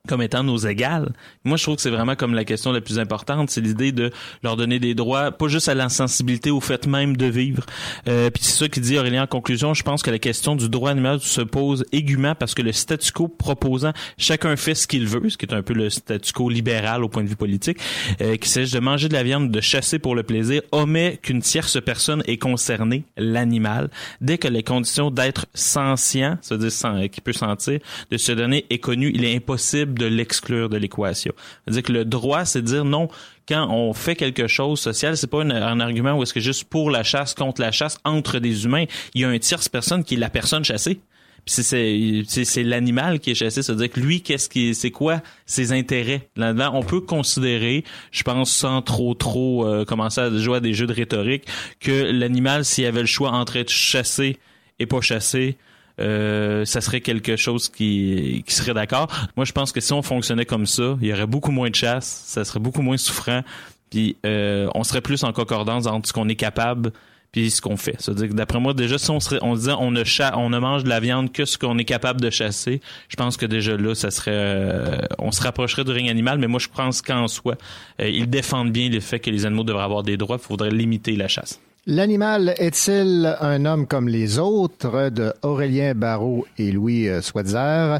comme 0.09 0.21
étant 0.21 0.43
nos 0.43 0.57
égales. 0.57 1.13
Moi, 1.45 1.55
je 1.55 1.63
trouve 1.63 1.77
que 1.77 1.81
c'est 1.81 1.89
vraiment 1.89 2.17
comme 2.17 2.34
la 2.34 2.43
question 2.43 2.73
la 2.73 2.81
plus 2.81 2.99
importante, 2.99 3.49
c'est 3.49 3.61
l'idée 3.61 3.93
de 3.93 4.11
leur 4.43 4.57
donner 4.57 4.77
des 4.77 4.95
droits, 4.95 5.31
pas 5.31 5.47
juste 5.47 5.69
à 5.69 5.75
la 5.75 5.88
sensibilité 5.88 6.51
au 6.51 6.59
fait 6.59 6.88
même 6.88 7.15
de 7.15 7.25
vivre. 7.27 7.65
Euh, 8.09 8.30
puis 8.30 8.43
c'est 8.43 8.59
ça 8.65 8.67
qui 8.67 8.81
dit 8.81 8.97
Aurélien 8.97 9.23
en 9.23 9.27
conclusion. 9.27 9.73
Je 9.73 9.81
pense 9.81 10.03
que 10.03 10.11
la 10.11 10.19
question 10.19 10.57
du 10.57 10.67
droit 10.67 10.91
animal 10.91 11.21
se 11.21 11.39
pose 11.39 11.85
aiguement 11.93 12.35
parce 12.35 12.53
que 12.53 12.61
le 12.61 12.73
statu 12.73 13.13
quo 13.13 13.30
proposant 13.30 13.93
chacun 14.17 14.57
fait 14.57 14.75
ce 14.75 14.88
qu'il 14.88 15.07
veut, 15.07 15.30
ce 15.30 15.38
qui 15.38 15.45
est 15.45 15.53
un 15.53 15.61
peu 15.61 15.73
le 15.73 15.89
statu 15.89 16.34
quo 16.34 16.49
libéral 16.49 17.05
au 17.05 17.07
point 17.07 17.23
de 17.23 17.30
vue 17.30 17.38
politique, 17.38 17.77
euh, 18.19 18.35
qu'il 18.35 18.47
s'agisse 18.51 18.73
de 18.73 18.80
manger 18.80 19.07
de 19.07 19.13
la 19.13 19.23
viande, 19.23 19.51
de 19.51 19.61
chasser 19.61 19.99
pour 19.99 20.15
le 20.15 20.23
plaisir, 20.23 20.63
omet 20.73 21.17
qu'une 21.23 21.41
tierce 21.41 21.81
personne 21.81 22.23
est 22.27 22.38
concernée, 22.38 23.05
l'animal, 23.15 23.89
dès 24.19 24.38
que 24.38 24.49
les 24.49 24.63
conditions 24.63 25.11
d'être 25.11 25.45
sentient, 25.53 26.39
c'est-à-dire 26.41 26.71
sans- 26.73 27.07
qui 27.07 27.21
peut 27.21 27.31
sentir, 27.31 27.80
de 28.11 28.17
se 28.17 28.34
donner 28.34 28.65
est 28.69 28.80
connu, 28.80 29.09
il 29.15 29.23
est 29.23 29.34
impossible 29.38 29.92
de 29.93 30.05
l'exclure 30.05 30.69
de 30.69 30.77
l'équation. 30.77 31.33
C'est-à-dire 31.65 31.83
que 31.83 31.91
le 31.91 32.05
droit, 32.05 32.45
c'est 32.45 32.61
de 32.61 32.67
dire 32.67 32.85
non, 32.85 33.07
quand 33.47 33.67
on 33.69 33.93
fait 33.93 34.15
quelque 34.15 34.47
chose 34.47 34.79
social, 34.79 35.17
c'est 35.17 35.27
pas 35.27 35.41
un, 35.41 35.49
un 35.51 35.79
argument 35.79 36.13
où 36.17 36.23
est-ce 36.23 36.33
que 36.33 36.39
juste 36.39 36.65
pour 36.65 36.89
la 36.91 37.03
chasse, 37.03 37.33
contre 37.33 37.61
la 37.61 37.71
chasse, 37.71 37.97
entre 38.05 38.39
des 38.39 38.65
humains, 38.65 38.85
il 39.13 39.21
y 39.21 39.25
a 39.25 39.31
une 39.33 39.39
tierce 39.39 39.69
personne 39.69 40.03
qui 40.03 40.15
est 40.15 40.17
la 40.17 40.29
personne 40.29 40.63
chassée. 40.63 40.99
C'est- 41.45 42.23
c'est 42.45 42.63
l'animal 42.63 43.19
qui 43.19 43.31
est 43.31 43.35
chassé, 43.35 43.61
c'est-à-dire 43.61 43.89
que 43.89 43.99
lui, 43.99 44.21
qu'est-ce 44.21 44.47
qui, 44.47 44.73
c'est 44.73 44.91
quoi 44.91 45.21
ses 45.45 45.73
intérêts? 45.73 46.29
Là-dedans 46.37 46.71
On 46.73 46.83
peut 46.83 47.01
considérer, 47.01 47.83
je 48.11 48.23
pense, 48.23 48.49
sans 48.49 48.81
trop 48.81 49.13
trop 49.13 49.67
euh, 49.67 49.83
commencer 49.83 50.21
à 50.21 50.29
jouer 50.37 50.57
à 50.57 50.59
des 50.61 50.73
jeux 50.73 50.87
de 50.87 50.93
rhétorique, 50.93 51.43
que 51.81 51.91
l'animal, 51.91 52.63
s'il 52.63 52.85
avait 52.85 53.01
le 53.01 53.07
choix 53.07 53.31
entre 53.31 53.57
être 53.57 53.69
chassé 53.69 54.37
et 54.79 54.85
pas 54.85 55.01
chassé, 55.01 55.57
euh, 55.99 56.65
ça 56.65 56.81
serait 56.81 57.01
quelque 57.01 57.35
chose 57.35 57.69
qui, 57.69 58.43
serait 58.47 58.73
d'accord. 58.73 59.07
Moi, 59.35 59.45
je 59.45 59.51
pense 59.51 59.71
que 59.71 59.81
si 59.81 59.93
on 59.93 60.01
fonctionnait 60.01 60.45
comme 60.45 60.65
ça, 60.65 60.97
il 61.01 61.07
y 61.07 61.13
aurait 61.13 61.27
beaucoup 61.27 61.51
moins 61.51 61.69
de 61.69 61.75
chasse, 61.75 62.23
ça 62.25 62.43
serait 62.45 62.59
beaucoup 62.59 62.81
moins 62.81 62.97
souffrant, 62.97 63.41
puis 63.89 64.17
euh, 64.25 64.67
on 64.75 64.83
serait 64.83 65.01
plus 65.01 65.23
en 65.23 65.33
concordance 65.33 65.85
entre 65.85 66.07
ce 66.07 66.13
qu'on 66.13 66.29
est 66.29 66.35
capable 66.35 66.91
puis 67.33 67.49
ce 67.49 67.61
qu'on 67.61 67.77
fait. 67.77 67.95
C'est-à-dire 67.99 68.29
que 68.29 68.33
d'après 68.33 68.59
moi, 68.59 68.73
déjà, 68.73 68.97
si 68.97 69.09
on 69.09 69.19
serait, 69.19 69.39
on 69.41 69.55
disait 69.55 69.73
on 69.77 69.91
ne 69.91 70.03
on 70.35 70.49
ne 70.51 70.59
mange 70.59 70.83
de 70.83 70.89
la 70.89 70.99
viande 70.99 71.31
que 71.31 71.45
ce 71.45 71.57
qu'on 71.57 71.77
est 71.79 71.83
capable 71.83 72.21
de 72.21 72.29
chasser, 72.29 72.79
je 73.09 73.15
pense 73.15 73.37
que 73.37 73.47
déjà 73.47 73.75
là, 73.75 73.95
ça 73.95 74.11
serait, 74.11 74.31
euh, 74.33 75.01
on 75.17 75.31
se 75.31 75.41
rapprocherait 75.41 75.83
du 75.83 75.91
règne 75.91 76.11
animal. 76.11 76.37
Mais 76.37 76.47
moi, 76.47 76.59
je 76.59 76.67
pense 76.69 77.01
qu'en 77.01 77.27
soi, 77.27 77.55
euh, 77.99 78.07
ils 78.07 78.29
défendent 78.29 78.71
bien 78.71 78.87
le 78.87 78.99
fait 78.99 79.19
que 79.19 79.31
les 79.31 79.47
animaux 79.47 79.63
devraient 79.63 79.83
avoir 79.83 80.03
des 80.03 80.15
droits. 80.15 80.37
Il 80.39 80.45
faudrait 80.45 80.69
limiter 80.69 81.15
la 81.15 81.27
chasse. 81.27 81.59
L'animal 81.85 82.53
est-il 82.60 83.35
un 83.41 83.65
homme 83.65 83.88
comme 83.88 84.07
les 84.07 84.39
autres? 84.39 85.10
De 85.10 85.34
Aurélien 85.41 85.93
Barrault 85.93 86.45
et 86.57 86.72
Louis 86.72 87.10
euh, 87.10 87.22
Switzer? 87.22 87.97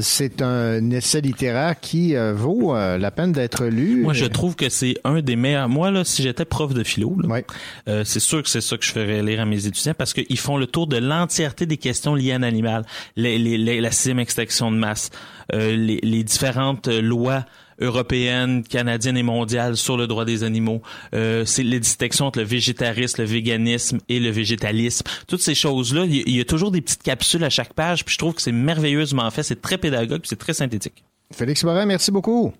C'est 0.00 0.42
un 0.42 0.90
essai 0.90 1.20
littéraire 1.20 1.74
qui 1.80 2.14
euh, 2.14 2.32
vaut 2.32 2.74
euh, 2.74 2.96
la 2.98 3.10
peine 3.10 3.32
d'être 3.32 3.64
lu. 3.66 4.02
Moi, 4.02 4.12
je 4.14 4.26
trouve 4.26 4.54
que 4.54 4.68
c'est 4.68 4.94
un 5.04 5.20
des 5.20 5.34
meilleurs. 5.34 5.68
Moi, 5.68 5.90
là, 5.90 6.04
si 6.04 6.22
j'étais 6.22 6.44
prof 6.44 6.72
de 6.72 6.84
philo, 6.84 7.16
là, 7.20 7.40
euh, 7.88 8.02
c'est 8.04 8.20
sûr 8.20 8.42
que 8.42 8.48
c'est 8.48 8.60
ça 8.60 8.76
que 8.78 8.84
je 8.84 8.92
ferais 8.92 9.22
lire 9.22 9.40
à 9.40 9.44
mes 9.44 9.66
étudiants 9.66 9.94
parce 9.96 10.12
qu'ils 10.14 10.38
font 10.38 10.56
le 10.56 10.66
tour 10.66 10.86
de 10.86 10.96
l'entièreté 10.98 11.66
des 11.66 11.78
questions 11.78 12.14
liées 12.14 12.32
à 12.32 12.36
un 12.36 12.42
animal. 12.44 12.84
Les, 13.16 13.38
les- 13.38 13.58
les- 13.58 13.80
la 13.80 13.90
sixième 13.90 14.20
extraction 14.20 14.70
de 14.70 14.76
masse, 14.76 15.10
les, 15.52 15.98
les 16.02 16.22
différentes 16.22 16.86
lois 16.88 17.44
européennes, 17.80 18.62
canadiennes 18.62 19.16
et 19.16 19.22
mondiales 19.22 19.76
sur 19.76 19.96
le 19.96 20.06
droit 20.06 20.24
des 20.24 20.42
animaux. 20.44 20.82
Euh, 21.14 21.44
c'est 21.44 21.62
les 21.62 21.80
distinctions 21.80 22.26
entre 22.26 22.40
le 22.40 22.44
végétarisme, 22.44 23.22
le 23.22 23.28
véganisme 23.28 23.98
et 24.08 24.20
le 24.20 24.30
végétalisme. 24.30 25.06
Toutes 25.26 25.42
ces 25.42 25.54
choses-là, 25.54 26.04
il 26.04 26.36
y, 26.36 26.40
a 26.40 26.44
toujours 26.44 26.70
des 26.70 26.80
petites 26.80 27.02
capsules 27.02 27.44
à 27.44 27.50
chaque 27.50 27.72
page, 27.74 28.04
puis 28.04 28.12
je 28.12 28.18
trouve 28.18 28.34
que 28.34 28.42
c'est 28.42 28.52
merveilleusement 28.52 29.30
fait, 29.30 29.42
c'est 29.42 29.60
très 29.60 29.78
pédagogue, 29.78 30.22
c'est 30.24 30.38
très 30.38 30.54
synthétique. 30.54 31.04
Félix 31.32 31.64
Morin, 31.64 31.86
merci 31.86 32.10
beaucoup. 32.10 32.52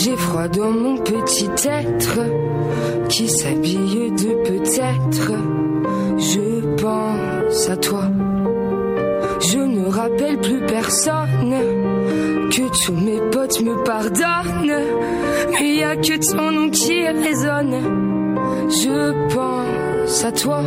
J'ai 0.00 0.16
froid 0.16 0.46
dans 0.46 0.70
mon 0.70 0.96
petit 0.98 1.50
être 1.66 2.20
qui 3.08 3.28
s'habille 3.28 4.12
de 4.12 4.32
peut-être. 4.46 5.32
Je 6.18 6.76
pense 6.80 7.68
à 7.68 7.76
toi. 7.76 8.04
Je 9.40 9.58
ne 9.58 9.88
rappelle 9.88 10.38
plus 10.38 10.60
personne. 10.66 11.54
Que 12.48 12.84
tous 12.84 12.92
mes 12.92 13.20
potes 13.32 13.60
me 13.60 13.82
pardonnent. 13.82 14.84
Mais 15.50 15.74
y 15.74 15.82
a 15.82 15.96
que 15.96 16.16
ton 16.32 16.52
nom 16.52 16.70
qui 16.70 17.04
résonne. 17.08 17.76
Je 18.68 19.34
pense 19.34 20.24
à 20.24 20.30
toi. 20.30 20.62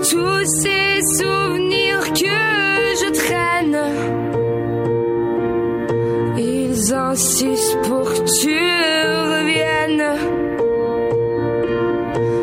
Tous 0.00 0.44
ces 0.44 1.00
souvenirs 1.16 2.12
que 2.12 2.36
je 3.00 3.10
traîne 3.10 4.31
ils 6.82 6.94
insistent 6.94 7.78
pour 7.82 8.04
que 8.04 8.40
tu 8.40 8.58
reviennes. 9.34 10.16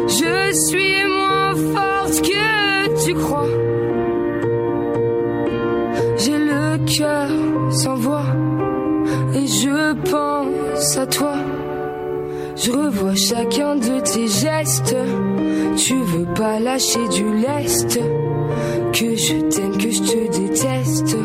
Je 0.08 0.54
suis 0.68 1.04
moins 1.06 1.56
forte 1.74 2.22
que 2.22 3.06
tu 3.06 3.14
crois. 3.16 3.48
J'ai 6.18 6.38
le 6.38 6.78
cœur 6.86 7.30
sans 7.72 7.96
voix 7.96 8.26
et 9.36 9.48
je 9.48 9.94
pense 10.10 10.98
à 10.98 11.06
toi. 11.06 11.36
Je 12.56 12.72
revois 12.72 13.16
chacun 13.16 13.76
de 13.76 14.00
tes 14.02 14.28
gestes. 14.28 14.96
Tu 15.78 15.96
veux 15.96 16.34
pas 16.34 16.60
lâcher 16.60 17.08
du 17.10 17.26
lest. 17.36 18.00
Que 18.94 19.16
je 19.16 19.50
t'aime, 19.50 19.78
que 19.78 19.90
je 19.92 20.02
te 20.02 20.40
déteste. 20.40 21.18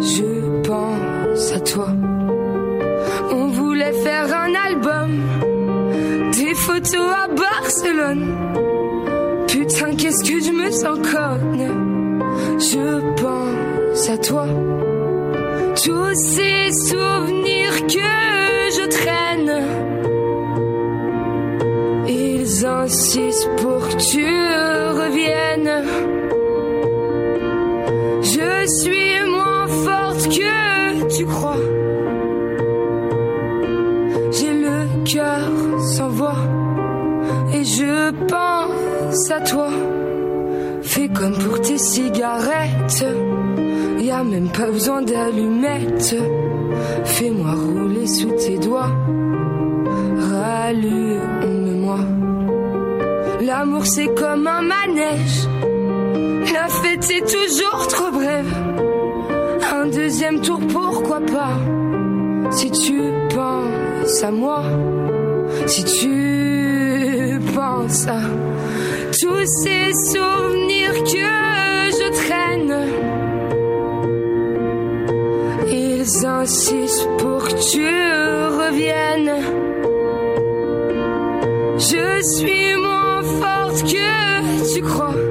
Je 0.00 0.62
pense 0.62 1.52
à 1.52 1.60
toi. 1.60 1.88
Putain, 9.48 9.94
qu'est-ce 9.96 10.24
que 10.24 10.40
je 10.40 10.52
me 10.52 10.70
sens 10.70 10.98
conne. 10.98 11.68
Je 12.58 13.00
pense 13.20 14.08
à 14.08 14.18
toi. 14.18 14.46
Tous 15.84 16.14
ces 16.14 16.70
souvenirs 16.88 17.86
que 17.86 18.12
je 18.76 18.84
traîne. 18.88 19.54
Ils 22.08 22.66
insistent 22.66 23.50
pour 23.56 23.88
que 23.88 23.96
tu 24.10 24.26
reviennes. 25.00 25.84
Je 28.22 28.66
suis 28.80 29.01
à 39.30 39.40
toi. 39.40 39.68
Fais 40.82 41.08
comme 41.08 41.36
pour 41.36 41.60
tes 41.60 41.78
cigarettes. 41.78 43.04
Y 43.98 44.10
a 44.10 44.24
même 44.24 44.48
pas 44.48 44.70
besoin 44.70 45.02
d'allumettes. 45.02 46.16
Fais-moi 47.04 47.52
rouler 47.52 48.06
sous 48.06 48.30
tes 48.32 48.58
doigts. 48.58 48.90
Rallume-moi. 50.30 51.98
L'amour 53.42 53.86
c'est 53.86 54.14
comme 54.14 54.46
un 54.46 54.62
manège. 54.62 55.46
La 56.52 56.68
fête 56.68 57.10
est 57.10 57.26
toujours 57.26 57.86
trop 57.88 58.10
brève. 58.10 58.54
Un 59.74 59.86
deuxième 59.86 60.40
tour, 60.40 60.60
pourquoi 60.72 61.20
pas? 61.20 61.58
Si 62.50 62.70
tu 62.70 63.00
penses 63.34 64.22
à 64.22 64.30
moi, 64.30 64.62
si 65.66 65.84
tu 65.84 67.40
penses 67.54 68.06
à 68.06 68.20
tous 69.20 69.46
ces 69.62 69.92
souvenirs 70.10 71.04
que 71.04 71.28
je 71.98 72.08
traîne. 72.22 72.76
Ils 75.70 76.26
insistent 76.26 77.08
pour 77.18 77.44
que 77.44 77.54
tu 77.70 77.86
reviennes. 78.62 79.34
Je 81.78 82.22
suis 82.36 82.76
moins 82.76 83.22
forte 83.22 83.82
que 83.84 84.74
tu 84.74 84.82
crois. 84.82 85.21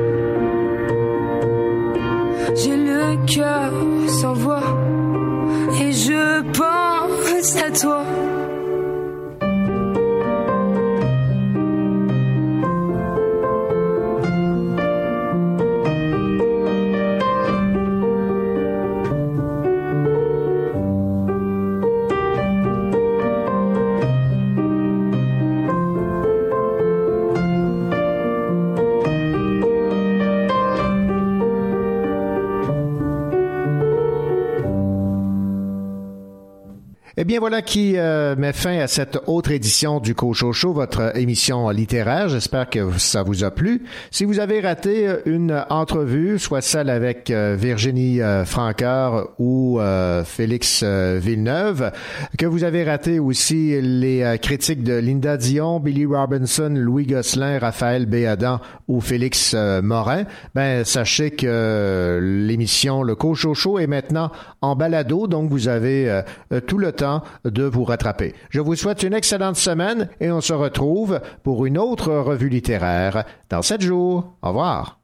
Voilà 37.42 37.64
qui 37.64 37.98
euh, 37.98 38.36
met 38.36 38.54
fin 38.54 38.78
à 38.78 38.86
cette 38.86 39.18
autre 39.26 39.50
édition 39.50 40.00
du 40.00 40.14
Cochocho, 40.14 40.74
votre 40.74 41.18
émission 41.18 41.72
littéraire. 41.72 42.30
J'espère 42.30 42.70
que 42.70 43.00
ça 43.00 43.24
vous 43.24 43.44
a 43.44 43.50
plu. 43.50 43.82
Si 44.12 44.26
vous 44.26 44.40
avez 44.40 44.60
raté 44.60 45.08
une 45.26 45.66
entrevue, 45.72 46.38
soit 46.38 46.62
celle 46.62 46.92
avec 46.92 47.32
euh, 47.32 47.58
Virginie 47.60 48.22
euh, 48.22 48.46
Franqueur 48.46 49.30
ou 49.40 49.80
euh, 49.80 50.24
Félix 50.24 50.82
euh, 50.84 51.20
Villeneuve, 51.20 51.92
que 52.38 52.46
vous 52.46 52.64
avez 52.64 52.84
raté 52.84 53.18
aussi 53.18 53.82
les 53.82 54.22
euh, 54.22 54.38
critiques 54.38 54.84
de 54.84 54.94
Linda 54.94 55.36
Dion, 55.36 55.80
Billy 55.80 56.06
Robinson, 56.06 56.72
Louis 56.76 57.08
Gosselin, 57.08 57.58
Raphaël 57.58 58.06
Béadan 58.06 58.60
ou 58.88 59.02
Félix 59.02 59.54
euh, 59.56 59.82
Morin, 59.82 60.26
ben 60.54 60.84
sachez 60.84 61.32
que 61.32 61.48
euh, 61.48 62.20
l'émission 62.22 63.02
Le 63.02 63.16
Cochocho 63.16 63.80
est 63.80 63.88
maintenant 63.88 64.32
en 64.62 64.76
balado, 64.76 65.26
donc 65.26 65.50
vous 65.50 65.70
avez 65.70 66.08
euh, 66.08 66.60
tout 66.60 66.78
le 66.78 66.92
temps 66.92 67.24
de 67.46 67.64
vous 67.64 67.84
rattraper. 67.84 68.34
Je 68.50 68.62
vous 68.62 68.76
souhaite 68.76 69.04
une 69.04 69.14
excellente 69.14 69.58
semaine 69.58 70.10
et 70.20 70.32
on 70.32 70.42
se 70.42 70.54
retrouve 70.54 71.20
pour 71.44 71.66
une 71.66 71.78
autre 71.78 72.14
revue 72.14 72.50
littéraire 72.50 73.24
dans 73.50 73.62
sept 73.62 73.82
jours. 73.82 74.36
Au 74.42 74.50
revoir. 74.50 75.01